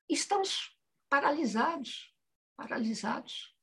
estamos 0.08 0.76
paralisados 1.08 2.15
paralisados. 2.56 3.54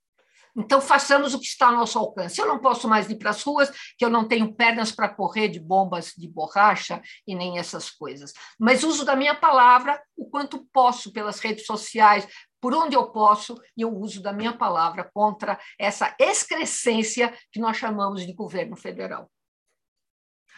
Então, 0.55 0.79
façamos 0.79 1.33
o 1.33 1.39
que 1.39 1.45
está 1.45 1.67
ao 1.67 1.75
nosso 1.75 1.97
alcance. 1.97 2.39
Eu 2.39 2.47
não 2.47 2.59
posso 2.59 2.87
mais 2.87 3.09
ir 3.09 3.15
para 3.15 3.31
as 3.31 3.41
ruas, 3.41 3.71
que 3.97 4.05
eu 4.05 4.09
não 4.09 4.27
tenho 4.27 4.53
pernas 4.53 4.91
para 4.91 5.09
correr 5.09 5.47
de 5.47 5.59
bombas 5.59 6.13
de 6.15 6.27
borracha 6.27 7.01
e 7.25 7.33
nem 7.33 7.57
essas 7.57 7.89
coisas. 7.89 8.33
Mas 8.59 8.83
uso 8.83 9.03
da 9.03 9.15
minha 9.15 9.33
palavra 9.33 9.99
o 10.15 10.29
quanto 10.29 10.65
posso 10.71 11.11
pelas 11.11 11.39
redes 11.39 11.65
sociais, 11.65 12.27
por 12.61 12.73
onde 12.73 12.95
eu 12.95 13.11
posso, 13.11 13.59
e 13.75 13.81
eu 13.81 13.93
uso 13.93 14.21
da 14.21 14.31
minha 14.31 14.55
palavra 14.55 15.09
contra 15.11 15.59
essa 15.77 16.15
excrescência 16.19 17.33
que 17.51 17.59
nós 17.59 17.75
chamamos 17.75 18.25
de 18.25 18.31
governo 18.31 18.77
federal. 18.77 19.29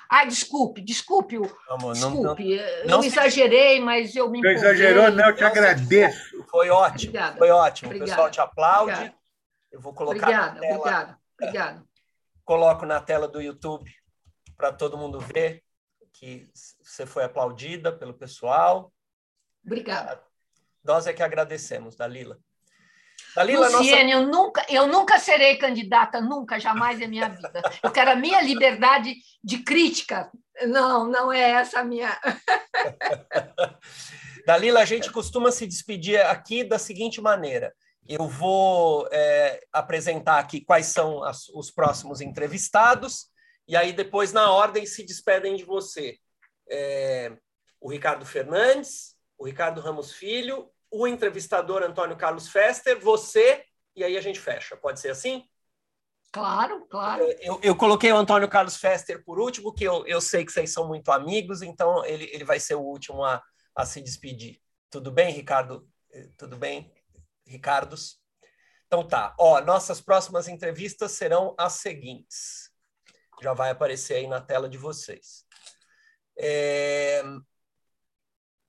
Ai, 0.09 0.27
desculpe, 0.27 0.81
desculpe, 0.81 1.37
Vamos, 1.67 1.99
desculpe. 1.99 2.57
não- 2.85 2.97
não 2.97 3.01
se- 3.01 3.07
exagerei, 3.07 3.79
mas 3.79 4.15
eu 4.15 4.29
me 4.29 4.41
Não 4.41 4.49
empolguei. 4.51 4.53
exagerou, 4.71 5.11
não, 5.11 5.27
eu 5.29 5.35
te 5.35 5.41
Não 5.41 5.47
agradeço. 5.47 6.45
Foi 6.49 6.69
ótimo, 6.69 7.09
Obrigada. 7.09 7.37
foi 7.37 7.49
ótimo. 7.49 7.87
O 7.87 7.95
Obrigada. 7.95 8.11
pessoal 8.11 8.31
te 8.31 8.41
aplaude. 8.41 8.91
Obrigada. 8.91 9.15
Eu 9.71 9.81
vou 9.81 9.93
colocar 9.93 10.17
Obrigada, 10.27 10.59
tela, 10.61 10.75
obrigada, 10.77 11.19
obrigada. 11.41 11.83
coloco 12.45 12.85
na 12.85 13.01
tela 13.01 13.27
do 13.27 13.41
YouTube 13.41 13.89
para 14.55 14.71
todo 14.71 14.97
mundo 14.97 15.19
ver 15.19 15.61
que 16.13 16.47
você 16.81 17.05
foi 17.05 17.23
aplaudida 17.25 17.91
pelo 17.91 18.13
pessoal. 18.13 18.93
Obrigada. 19.65 20.21
Nós 20.83 21.07
é 21.07 21.13
que 21.13 21.23
agradecemos, 21.23 21.95
Dalila. 21.95 22.39
Dalila, 23.35 23.65
nossa 23.69 23.77
Luciene, 23.79 24.11
eu 24.11 24.27
nunca, 24.27 24.65
eu 24.69 24.87
nunca 24.87 25.19
serei 25.19 25.57
candidata, 25.57 26.21
nunca, 26.21 26.59
jamais 26.59 27.01
em 27.01 27.07
minha 27.07 27.29
vida. 27.29 27.61
Eu 27.83 27.91
quero 27.91 28.11
a 28.11 28.15
minha 28.15 28.41
liberdade 28.41 29.15
de 29.43 29.57
crítica. 29.59 30.31
Não, 30.67 31.05
não 31.05 31.33
é 31.33 31.51
essa 31.51 31.81
a 31.81 31.83
minha. 31.83 32.17
Dalila, 34.45 34.81
a 34.81 34.85
gente 34.85 35.11
costuma 35.11 35.51
se 35.51 35.65
despedir 35.67 36.19
aqui 36.21 36.63
da 36.63 36.77
seguinte 36.77 37.19
maneira. 37.19 37.73
Eu 38.07 38.27
vou 38.27 39.07
é, 39.11 39.59
apresentar 39.73 40.37
aqui 40.39 40.61
quais 40.61 40.87
são 40.87 41.23
as- 41.23 41.49
os 41.49 41.71
próximos 41.71 42.21
entrevistados, 42.21 43.27
e 43.67 43.75
aí 43.75 43.91
depois, 43.91 44.31
na 44.31 44.51
ordem, 44.51 44.85
se 44.85 45.03
despedem 45.03 45.55
de 45.55 45.63
você. 45.63 46.17
É, 46.69 47.31
o 47.81 47.89
Ricardo 47.89 48.25
Fernandes, 48.25 49.15
o 49.37 49.45
Ricardo 49.45 49.81
Ramos 49.81 50.13
Filho, 50.13 50.69
o 50.95 51.07
entrevistador 51.07 51.83
Antônio 51.83 52.17
Carlos 52.17 52.47
Fester, 52.47 52.99
você, 52.99 53.63
e 53.95 54.03
aí 54.03 54.17
a 54.17 54.21
gente 54.21 54.39
fecha. 54.39 54.77
Pode 54.77 54.99
ser 54.99 55.09
assim? 55.09 55.47
Claro, 56.31 56.85
claro. 56.89 57.23
Eu, 57.39 57.59
eu 57.63 57.75
coloquei 57.75 58.11
o 58.11 58.17
Antônio 58.17 58.49
Carlos 58.49 58.75
Fester 58.75 59.23
por 59.23 59.39
último, 59.39 59.73
que 59.73 59.83
eu, 59.83 60.05
eu 60.05 60.19
sei 60.19 60.45
que 60.45 60.51
vocês 60.51 60.71
são 60.71 60.87
muito 60.87 61.11
amigos, 61.11 61.61
então 61.61 62.03
ele, 62.05 62.29
ele 62.33 62.43
vai 62.43 62.59
ser 62.59 62.75
o 62.75 62.81
último 62.81 63.23
a, 63.23 63.41
a 63.73 63.85
se 63.85 64.01
despedir. 64.01 64.59
Tudo 64.89 65.11
bem, 65.11 65.31
Ricardo? 65.31 65.87
Eh, 66.11 66.29
Tudo 66.37 66.57
bem, 66.57 66.93
Ricardos? 67.45 68.19
Então 68.87 69.07
tá. 69.07 69.35
Ó, 69.39 69.61
nossas 69.61 70.01
próximas 70.01 70.47
entrevistas 70.47 71.11
serão 71.13 71.55
as 71.57 71.73
seguintes. 71.73 72.69
Já 73.41 73.53
vai 73.53 73.71
aparecer 73.71 74.15
aí 74.15 74.27
na 74.27 74.41
tela 74.41 74.69
de 74.69 74.77
vocês. 74.77 75.45
É, 76.37 77.23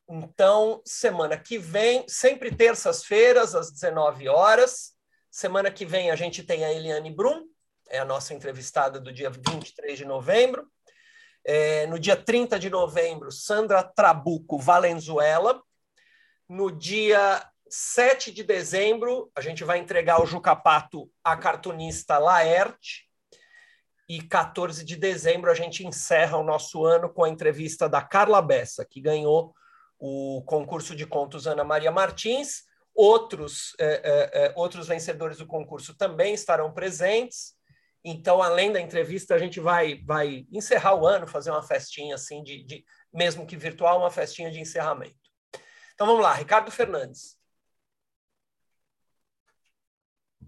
Então, 0.08 0.80
semana 0.84 1.36
que 1.36 1.58
vem, 1.58 2.04
sempre 2.08 2.54
terças-feiras, 2.54 3.54
às 3.54 3.72
19 3.72 4.28
horas. 4.28 4.94
Semana 5.30 5.70
que 5.70 5.84
vem 5.84 6.10
a 6.10 6.16
gente 6.16 6.44
tem 6.44 6.64
a 6.64 6.72
Eliane 6.72 7.10
Brum, 7.10 7.44
é 7.88 7.98
a 7.98 8.04
nossa 8.04 8.32
entrevistada 8.32 9.00
do 9.00 9.12
dia 9.12 9.30
23 9.30 9.98
de 9.98 10.04
novembro. 10.04 10.70
É, 11.44 11.86
no 11.86 11.98
dia 11.98 12.16
30 12.16 12.58
de 12.58 12.70
novembro, 12.70 13.30
Sandra 13.30 13.82
Trabuco 13.82 14.58
Valenzuela. 14.58 15.60
No 16.48 16.70
dia 16.70 17.44
7 17.68 18.32
de 18.32 18.42
dezembro, 18.44 19.30
a 19.34 19.40
gente 19.40 19.64
vai 19.64 19.78
entregar 19.78 20.22
o 20.22 20.26
Jucapato 20.26 21.10
à 21.22 21.36
cartunista 21.36 22.18
Laerte. 22.18 23.06
E 24.08 24.22
14 24.22 24.84
de 24.84 24.94
dezembro, 24.94 25.50
a 25.50 25.54
gente 25.54 25.84
encerra 25.84 26.36
o 26.38 26.44
nosso 26.44 26.84
ano 26.84 27.12
com 27.12 27.24
a 27.24 27.28
entrevista 27.28 27.88
da 27.88 28.00
Carla 28.00 28.40
Bessa, 28.40 28.84
que 28.84 29.00
ganhou 29.00 29.52
o 29.98 30.42
concurso 30.46 30.94
de 30.94 31.06
contos 31.06 31.46
Ana 31.46 31.64
Maria 31.64 31.90
Martins. 31.90 32.64
Outros, 32.94 33.74
eh, 33.78 34.00
eh, 34.02 34.30
eh, 34.32 34.52
outros 34.56 34.88
vencedores 34.88 35.36
do 35.38 35.46
concurso 35.46 35.94
também 35.96 36.32
estarão 36.32 36.72
presentes. 36.72 37.54
Então, 38.02 38.42
além 38.42 38.72
da 38.72 38.80
entrevista, 38.80 39.34
a 39.34 39.38
gente 39.38 39.60
vai, 39.60 40.02
vai 40.04 40.46
encerrar 40.50 40.94
o 40.94 41.06
ano, 41.06 41.26
fazer 41.26 41.50
uma 41.50 41.62
festinha 41.62 42.14
assim, 42.14 42.42
de, 42.42 42.64
de, 42.64 42.84
mesmo 43.12 43.46
que 43.46 43.56
virtual, 43.56 43.98
uma 43.98 44.10
festinha 44.10 44.50
de 44.50 44.60
encerramento. 44.60 45.14
Então 45.92 46.06
vamos 46.06 46.22
lá, 46.22 46.32
Ricardo 46.34 46.70
Fernandes. 46.70 47.36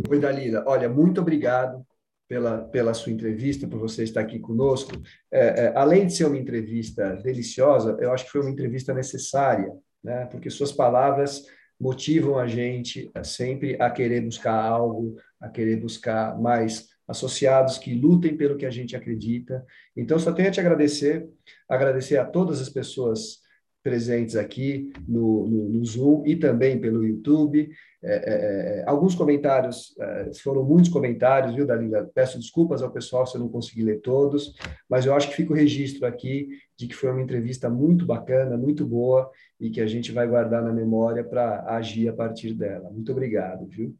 Oi, 0.08 0.18
Dalila. 0.20 0.62
Olha, 0.66 0.88
muito 0.88 1.20
obrigado 1.20 1.84
pela, 2.28 2.58
pela 2.64 2.94
sua 2.94 3.10
entrevista, 3.10 3.66
por 3.66 3.80
você 3.80 4.04
estar 4.04 4.20
aqui 4.20 4.38
conosco. 4.38 4.92
É, 5.32 5.64
é, 5.64 5.72
além 5.74 6.06
de 6.06 6.14
ser 6.14 6.26
uma 6.26 6.36
entrevista 6.36 7.16
deliciosa, 7.16 7.96
eu 8.00 8.12
acho 8.12 8.26
que 8.26 8.30
foi 8.30 8.42
uma 8.42 8.50
entrevista 8.50 8.92
necessária, 8.92 9.72
né? 10.04 10.26
porque 10.26 10.50
suas 10.50 10.70
palavras 10.70 11.46
motivam 11.80 12.38
a 12.38 12.46
gente 12.46 13.10
a 13.14 13.24
sempre 13.24 13.80
a 13.80 13.90
querer 13.90 14.20
buscar 14.20 14.54
algo, 14.54 15.16
a 15.40 15.48
querer 15.48 15.76
buscar 15.76 16.38
mais 16.38 16.88
associados 17.06 17.78
que 17.78 17.94
lutem 17.94 18.36
pelo 18.36 18.58
que 18.58 18.66
a 18.66 18.70
gente 18.70 18.94
acredita. 18.94 19.64
Então, 19.96 20.18
só 20.18 20.30
tenho 20.30 20.48
a 20.48 20.50
te 20.50 20.60
agradecer, 20.60 21.26
agradecer 21.66 22.18
a 22.18 22.24
todas 22.24 22.60
as 22.60 22.68
pessoas 22.68 23.38
presentes 23.82 24.36
aqui 24.36 24.92
no, 25.08 25.46
no, 25.46 25.68
no 25.70 25.84
Zoom 25.84 26.26
e 26.26 26.36
também 26.36 26.78
pelo 26.78 27.02
YouTube. 27.02 27.70
É, 28.00 28.80
é, 28.80 28.84
alguns 28.86 29.14
comentários, 29.14 29.94
é, 29.98 30.30
foram 30.34 30.62
muitos 30.62 30.90
comentários, 30.90 31.54
viu, 31.54 31.66
Dalila? 31.66 32.08
Peço 32.14 32.38
desculpas 32.38 32.80
ao 32.80 32.92
pessoal 32.92 33.26
se 33.26 33.36
eu 33.36 33.40
não 33.40 33.48
consegui 33.48 33.82
ler 33.82 34.00
todos, 34.00 34.54
mas 34.88 35.04
eu 35.04 35.14
acho 35.14 35.28
que 35.28 35.34
fica 35.34 35.52
o 35.52 35.56
registro 35.56 36.06
aqui 36.06 36.48
de 36.76 36.86
que 36.86 36.94
foi 36.94 37.10
uma 37.10 37.22
entrevista 37.22 37.68
muito 37.68 38.06
bacana, 38.06 38.56
muito 38.56 38.86
boa 38.86 39.30
e 39.58 39.68
que 39.68 39.80
a 39.80 39.86
gente 39.86 40.12
vai 40.12 40.28
guardar 40.28 40.62
na 40.62 40.72
memória 40.72 41.24
para 41.24 41.64
agir 41.74 42.08
a 42.08 42.12
partir 42.12 42.54
dela. 42.54 42.88
Muito 42.90 43.10
obrigado, 43.10 43.66
viu? 43.66 43.96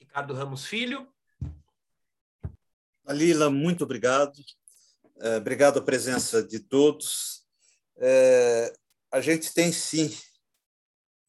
Ricardo 0.00 0.34
Ramos 0.34 0.66
Filho. 0.66 1.06
Dalila, 3.04 3.48
muito 3.50 3.84
obrigado. 3.84 4.32
É, 5.20 5.36
obrigado 5.36 5.78
a 5.78 5.82
presença 5.82 6.42
de 6.42 6.58
todos. 6.58 7.44
É, 7.98 8.72
a 9.12 9.20
gente 9.20 9.52
tem, 9.54 9.70
sim, 9.70 10.10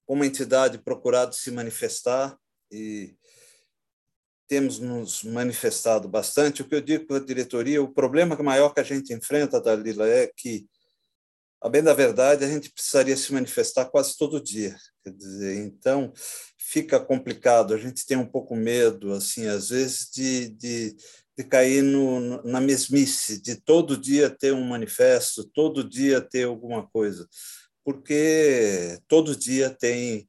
como 0.06 0.26
entidade, 0.26 0.78
procurado 0.78 1.34
se 1.36 1.52
manifestar 1.52 2.38
e 2.72 3.16
temos 4.52 4.80
nos 4.80 5.24
manifestado 5.24 6.10
bastante. 6.10 6.62
O 6.62 6.68
que 6.68 6.76
eu 6.76 6.82
digo 6.82 7.08
para 7.08 7.18
a 7.18 7.26
diretoria, 7.26 7.82
o 7.82 7.94
problema 7.94 8.36
maior 8.44 8.74
que 8.74 8.82
a 8.82 8.84
gente 8.84 9.14
enfrenta, 9.14 9.62
Dalila, 9.62 10.06
é 10.06 10.30
que, 10.36 10.68
a 11.62 11.70
bem 11.70 11.82
da 11.82 11.94
verdade, 11.94 12.44
a 12.44 12.50
gente 12.50 12.70
precisaria 12.70 13.16
se 13.16 13.32
manifestar 13.32 13.86
quase 13.86 14.18
todo 14.18 14.44
dia. 14.44 14.76
Dizer, 15.06 15.56
então, 15.60 16.12
fica 16.58 17.00
complicado. 17.00 17.74
A 17.74 17.78
gente 17.78 18.06
tem 18.06 18.18
um 18.18 18.26
pouco 18.26 18.54
medo, 18.54 19.14
assim, 19.14 19.48
às 19.48 19.70
vezes, 19.70 20.10
de, 20.14 20.50
de, 20.50 20.98
de 21.38 21.44
cair 21.46 21.82
no, 21.82 22.44
na 22.44 22.60
mesmice, 22.60 23.42
de 23.42 23.56
todo 23.56 23.96
dia 23.96 24.30
ter 24.30 24.54
um 24.54 24.68
manifesto, 24.68 25.46
todo 25.54 25.82
dia 25.82 26.20
ter 26.20 26.44
alguma 26.44 26.86
coisa, 26.90 27.26
porque 27.84 29.00
todo 29.08 29.36
dia 29.36 29.70
tem 29.70 30.28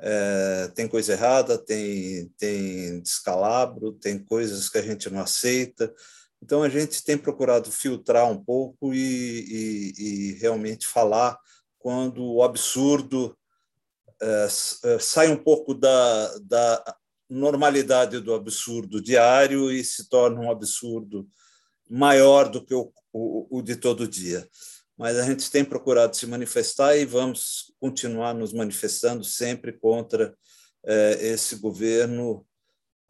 é, 0.00 0.68
tem 0.74 0.88
coisa 0.88 1.12
errada, 1.12 1.56
tem, 1.56 2.28
tem 2.36 3.00
descalabro, 3.00 3.92
tem 3.92 4.18
coisas 4.18 4.68
que 4.68 4.78
a 4.78 4.82
gente 4.82 5.08
não 5.08 5.20
aceita. 5.20 5.92
Então, 6.42 6.62
a 6.62 6.68
gente 6.68 7.02
tem 7.04 7.16
procurado 7.16 7.70
filtrar 7.70 8.30
um 8.30 8.42
pouco 8.42 8.92
e, 8.92 8.98
e, 8.98 9.94
e 9.98 10.32
realmente 10.34 10.86
falar 10.86 11.38
quando 11.78 12.24
o 12.24 12.42
absurdo 12.42 13.36
é, 14.20 14.48
sai 15.00 15.28
um 15.28 15.36
pouco 15.36 15.74
da, 15.74 16.38
da 16.38 16.96
normalidade 17.28 18.20
do 18.20 18.34
absurdo 18.34 19.00
diário 19.00 19.70
e 19.70 19.82
se 19.84 20.08
torna 20.08 20.40
um 20.40 20.50
absurdo 20.50 21.28
maior 21.88 22.48
do 22.48 22.64
que 22.64 22.74
o, 22.74 22.92
o, 23.12 23.58
o 23.58 23.62
de 23.62 23.76
todo 23.76 24.08
dia 24.08 24.46
mas 24.96 25.16
a 25.18 25.22
gente 25.24 25.50
tem 25.50 25.64
procurado 25.64 26.16
se 26.16 26.26
manifestar 26.26 26.96
e 26.96 27.04
vamos 27.04 27.72
continuar 27.80 28.32
nos 28.32 28.52
manifestando 28.52 29.24
sempre 29.24 29.72
contra 29.72 30.34
eh, 30.86 31.18
esse 31.32 31.56
governo 31.56 32.46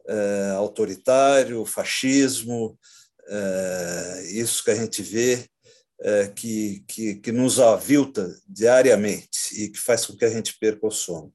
eh, 0.07 0.53
autoritário, 0.55 1.65
fascismo, 1.65 2.77
eh, 3.27 4.23
isso 4.31 4.63
que 4.63 4.71
a 4.71 4.75
gente 4.75 5.01
vê 5.01 5.47
que, 6.35 6.83
que, 6.89 7.15
que, 7.15 7.31
nos 7.31 7.57
avilta 7.57 8.29
diariamente 8.45 9.55
e 9.55 9.69
que 9.69 9.79
faz 9.79 10.05
com 10.05 10.15
que 10.15 10.25
a 10.25 10.29
gente 10.29 10.57
perca 10.59 10.85
o 10.85 10.91
sono. 10.91 11.33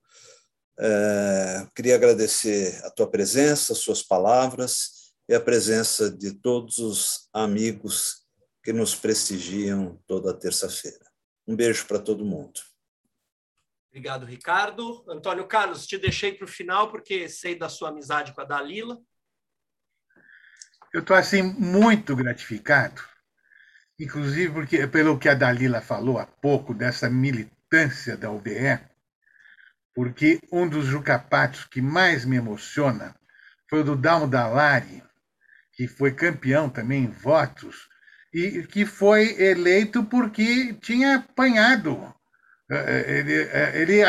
queria 1.74 1.94
agradecer 1.94 2.78
a 2.84 2.90
tua 2.90 3.10
presença, 3.10 3.72
as 3.72 3.78
suas 3.78 4.02
palavras 4.02 4.90
e 5.26 5.34
a 5.34 5.40
presença 5.40 6.10
de 6.10 6.34
todos 6.34 6.76
os 6.76 7.28
amigos 7.32 8.19
que 8.62 8.72
nos 8.72 8.94
prestigiam 8.94 10.00
toda 10.06 10.38
terça-feira. 10.38 11.04
Um 11.46 11.56
beijo 11.56 11.86
para 11.86 11.98
todo 11.98 12.24
mundo. 12.24 12.60
Obrigado, 13.88 14.24
Ricardo. 14.24 15.04
Antônio 15.08 15.46
Carlos, 15.46 15.86
te 15.86 15.98
deixei 15.98 16.32
para 16.32 16.44
o 16.44 16.48
final 16.48 16.90
porque 16.90 17.28
sei 17.28 17.56
da 17.56 17.68
sua 17.68 17.88
amizade 17.88 18.32
com 18.32 18.40
a 18.40 18.44
Dalila. 18.44 18.98
Eu 20.92 21.00
estou 21.00 21.16
assim 21.16 21.42
muito 21.42 22.14
gratificado, 22.14 23.02
inclusive 23.98 24.52
porque 24.52 24.86
pelo 24.86 25.18
que 25.18 25.28
a 25.28 25.34
Dalila 25.34 25.80
falou 25.80 26.18
há 26.18 26.26
pouco 26.26 26.74
dessa 26.74 27.08
militância 27.08 28.16
da 28.16 28.30
UBE, 28.30 28.78
porque 29.94 30.40
um 30.52 30.68
dos 30.68 30.86
jucapatos 30.86 31.64
que 31.64 31.80
mais 31.80 32.24
me 32.24 32.36
emociona 32.36 33.14
foi 33.68 33.80
o 33.80 33.84
do 33.84 33.96
Dalmo 33.96 34.28
Dallari, 34.28 35.02
que 35.72 35.88
foi 35.88 36.12
campeão 36.12 36.68
também 36.68 37.04
em 37.04 37.10
votos 37.10 37.89
e 38.32 38.62
que 38.64 38.86
foi 38.86 39.40
eleito 39.40 40.04
porque 40.04 40.74
tinha 40.80 41.16
apanhado. 41.16 42.14
Ele, 42.70 43.32
ele, 43.74 44.00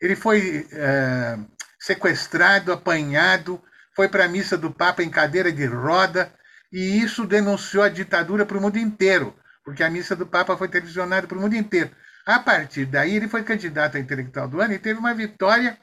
ele 0.00 0.16
foi 0.16 0.66
é, 0.72 1.38
sequestrado, 1.78 2.72
apanhado, 2.72 3.62
foi 3.94 4.08
para 4.08 4.24
a 4.24 4.28
missa 4.28 4.56
do 4.56 4.70
Papa 4.70 5.02
em 5.02 5.10
cadeira 5.10 5.52
de 5.52 5.66
roda, 5.66 6.32
e 6.72 7.00
isso 7.02 7.26
denunciou 7.26 7.84
a 7.84 7.88
ditadura 7.88 8.46
para 8.46 8.58
o 8.58 8.60
mundo 8.60 8.78
inteiro, 8.78 9.34
porque 9.64 9.82
a 9.82 9.90
missa 9.90 10.14
do 10.16 10.26
Papa 10.26 10.56
foi 10.56 10.68
televisionada 10.68 11.26
para 11.26 11.36
o 11.36 11.40
mundo 11.40 11.54
inteiro. 11.54 11.90
A 12.26 12.38
partir 12.38 12.86
daí, 12.86 13.16
ele 13.16 13.28
foi 13.28 13.42
candidato 13.42 13.96
a 13.96 14.00
intelectual 14.00 14.48
do 14.48 14.60
ano 14.60 14.74
e 14.74 14.78
teve 14.78 14.98
uma 14.98 15.14
vitória, 15.14 15.78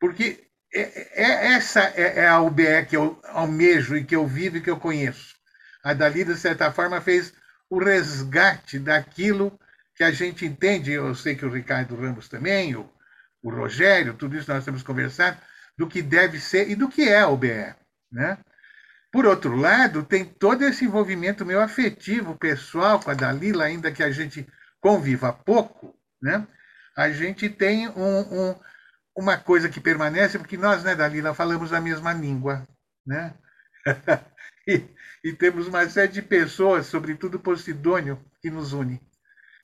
porque 0.00 0.44
é, 0.74 1.22
é, 1.22 1.52
essa 1.54 1.80
é, 1.80 2.20
é 2.20 2.28
a 2.28 2.40
UBE 2.40 2.86
que 2.88 2.96
eu 2.96 3.20
almejo 3.24 3.96
e 3.96 4.04
que 4.04 4.16
eu 4.16 4.26
vivo 4.26 4.56
e 4.56 4.60
que 4.60 4.70
eu 4.70 4.78
conheço. 4.78 5.31
A 5.82 5.94
Dali, 5.94 6.24
de 6.24 6.36
certa 6.36 6.70
forma, 6.70 7.00
fez 7.00 7.32
o 7.68 7.78
resgate 7.78 8.78
daquilo 8.78 9.58
que 9.94 10.04
a 10.04 10.10
gente 10.10 10.44
entende, 10.44 10.92
eu 10.92 11.14
sei 11.14 11.34
que 11.34 11.44
o 11.44 11.50
Ricardo 11.50 11.96
Ramos 11.96 12.28
também, 12.28 12.74
o, 12.74 12.90
o 13.42 13.50
Rogério, 13.50 14.14
tudo 14.14 14.36
isso 14.36 14.52
nós 14.52 14.64
temos 14.64 14.82
conversado, 14.82 15.36
do 15.76 15.86
que 15.86 16.02
deve 16.02 16.38
ser 16.38 16.70
e 16.70 16.74
do 16.74 16.88
que 16.88 17.08
é 17.08 17.20
a 17.20 17.28
UBE. 17.28 17.74
Né? 18.10 18.38
Por 19.10 19.26
outro 19.26 19.56
lado, 19.56 20.02
tem 20.02 20.24
todo 20.24 20.62
esse 20.64 20.84
envolvimento 20.84 21.44
meu 21.44 21.60
afetivo, 21.60 22.36
pessoal, 22.36 23.00
com 23.00 23.10
a 23.10 23.14
Dalila, 23.14 23.64
ainda 23.64 23.92
que 23.92 24.02
a 24.02 24.10
gente 24.10 24.46
conviva 24.80 25.32
pouco, 25.32 25.94
né? 26.20 26.46
a 26.96 27.10
gente 27.10 27.48
tem 27.48 27.88
um, 27.88 28.50
um, 28.50 28.60
uma 29.16 29.36
coisa 29.36 29.68
que 29.68 29.80
permanece, 29.80 30.38
porque 30.38 30.56
nós, 30.56 30.82
né, 30.82 30.94
Dalila, 30.94 31.34
falamos 31.34 31.72
a 31.72 31.80
mesma 31.80 32.12
língua. 32.12 32.66
Né? 33.06 33.34
e, 34.66 34.88
e, 35.22 35.32
temos 35.32 35.66
uma 35.68 35.88
série 35.88 36.12
de 36.12 36.22
pessoas, 36.22 36.86
sobretudo 36.86 37.38
Posidônio, 37.38 38.22
que 38.40 38.50
nos 38.50 38.72
une. 38.72 39.00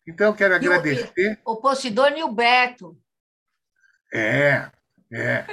Então, 0.07 0.33
quero 0.33 0.55
agradecer. 0.55 1.41
O, 1.45 1.53
o 1.53 1.57
Posidônio 1.61 2.19
e 2.19 2.23
o 2.23 2.33
Beto. 2.33 2.99
É, 4.13 4.71
é. 5.13 5.45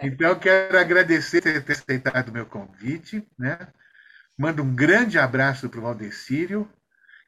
Então, 0.00 0.38
quero 0.38 0.78
agradecer 0.78 1.42
por 1.42 1.62
ter 1.62 1.72
aceitado 1.72 2.28
o 2.28 2.32
meu 2.32 2.46
convite. 2.46 3.26
Né? 3.38 3.58
Mando 4.38 4.62
um 4.62 4.74
grande 4.74 5.18
abraço 5.18 5.68
para 5.68 5.80
o 5.80 5.82
Valdecírio 5.82 6.70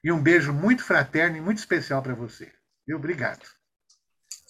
e 0.05 0.12
um 0.12 0.22
beijo 0.22 0.52
muito 0.52 0.84
fraterno 0.84 1.36
e 1.36 1.40
muito 1.40 1.59
especial 1.59 2.02
para 2.02 2.14
você. 2.14 2.52
E 2.86 2.94
obrigado. 2.94 3.42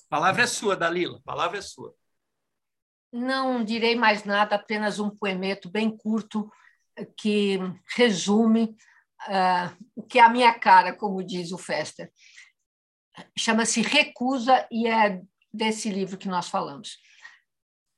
A 0.06 0.08
palavra 0.08 0.42
é 0.42 0.46
sua, 0.46 0.76
Dalila. 0.76 1.18
A 1.18 1.22
palavra 1.22 1.58
é 1.58 1.62
sua. 1.62 1.94
Não 3.12 3.64
direi 3.64 3.96
mais 3.96 4.24
nada, 4.24 4.56
apenas 4.56 4.98
um 4.98 5.08
poemeto 5.08 5.70
bem 5.70 5.96
curto 5.96 6.50
que 7.16 7.58
resume 7.96 8.76
uh, 9.28 9.84
o 9.94 10.02
que 10.02 10.18
é 10.18 10.22
a 10.22 10.28
minha 10.28 10.52
cara, 10.58 10.92
como 10.92 11.24
diz 11.24 11.52
o 11.52 11.58
Fester. 11.58 12.10
Chama-se 13.36 13.82
Recusa 13.82 14.66
e 14.70 14.86
é 14.86 15.20
desse 15.52 15.90
livro 15.90 16.16
que 16.16 16.28
nós 16.28 16.48
falamos. 16.48 16.98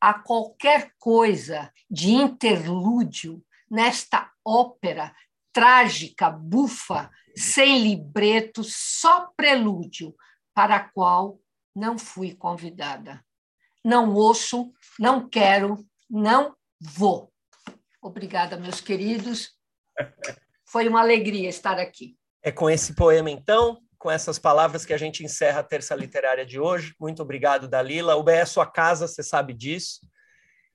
Há 0.01 0.15
qualquer 0.15 0.95
coisa 0.99 1.73
de 1.91 2.11
interlúdio 2.11 3.45
nesta 3.71 4.31
ópera 4.45 5.15
trágica, 5.53 6.31
bufa, 6.31 7.11
sem 7.37 7.83
libreto, 7.83 8.63
só 8.65 9.31
prelúdio, 9.37 10.15
para 10.55 10.77
a 10.77 10.89
qual 10.89 11.39
não 11.75 11.99
fui 11.99 12.35
convidada. 12.35 13.25
Não 13.85 14.15
ouço, 14.15 14.73
não 14.99 15.29
quero, 15.29 15.85
não 16.09 16.55
vou. 16.81 17.30
Obrigada, 18.01 18.57
meus 18.57 18.81
queridos. 18.81 19.51
Foi 20.65 20.89
uma 20.89 21.01
alegria 21.01 21.49
estar 21.49 21.79
aqui. 21.79 22.17
É 22.43 22.51
com 22.51 22.71
esse 22.71 22.95
poema, 22.95 23.31
então, 23.31 23.83
com 23.99 24.11
essas 24.11 24.39
palavras 24.39 24.87
que 24.87 24.95
a 24.95 24.97
gente 24.97 25.23
encerra 25.23 25.61
a 25.61 25.65
terça 25.65 25.95
literária 25.95 26.47
de 26.47 26.59
hoje. 26.59 26.95
Muito 26.99 27.23
obrigado, 27.23 27.69
Dalila. 27.69 28.17
O 28.17 28.23
BE 28.23 28.33
é 28.33 28.47
sua 28.47 28.65
casa, 28.65 29.07
você 29.07 29.23
sabe 29.23 29.53
disso. 29.53 30.01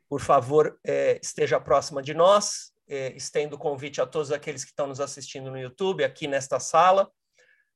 Por 0.08 0.22
favor, 0.22 0.80
é, 0.86 1.20
esteja 1.22 1.60
próxima 1.60 2.02
de 2.02 2.14
nós. 2.14 2.72
É, 2.88 3.16
estendo 3.16 3.56
o 3.56 3.60
convite 3.60 4.00
a 4.00 4.06
todos 4.06 4.32
aqueles 4.32 4.64
que 4.64 4.70
estão 4.70 4.86
nos 4.86 5.00
assistindo 5.00 5.50
no 5.50 5.58
YouTube, 5.58 6.04
aqui 6.04 6.28
nesta 6.28 6.60
sala. 6.60 7.10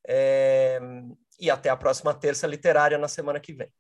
É, 0.07 0.79
e 1.39 1.49
até 1.49 1.69
a 1.69 1.77
próxima 1.77 2.13
terça 2.13 2.45
literária 2.45 2.97
na 2.97 3.07
semana 3.07 3.39
que 3.39 3.53
vem. 3.53 3.71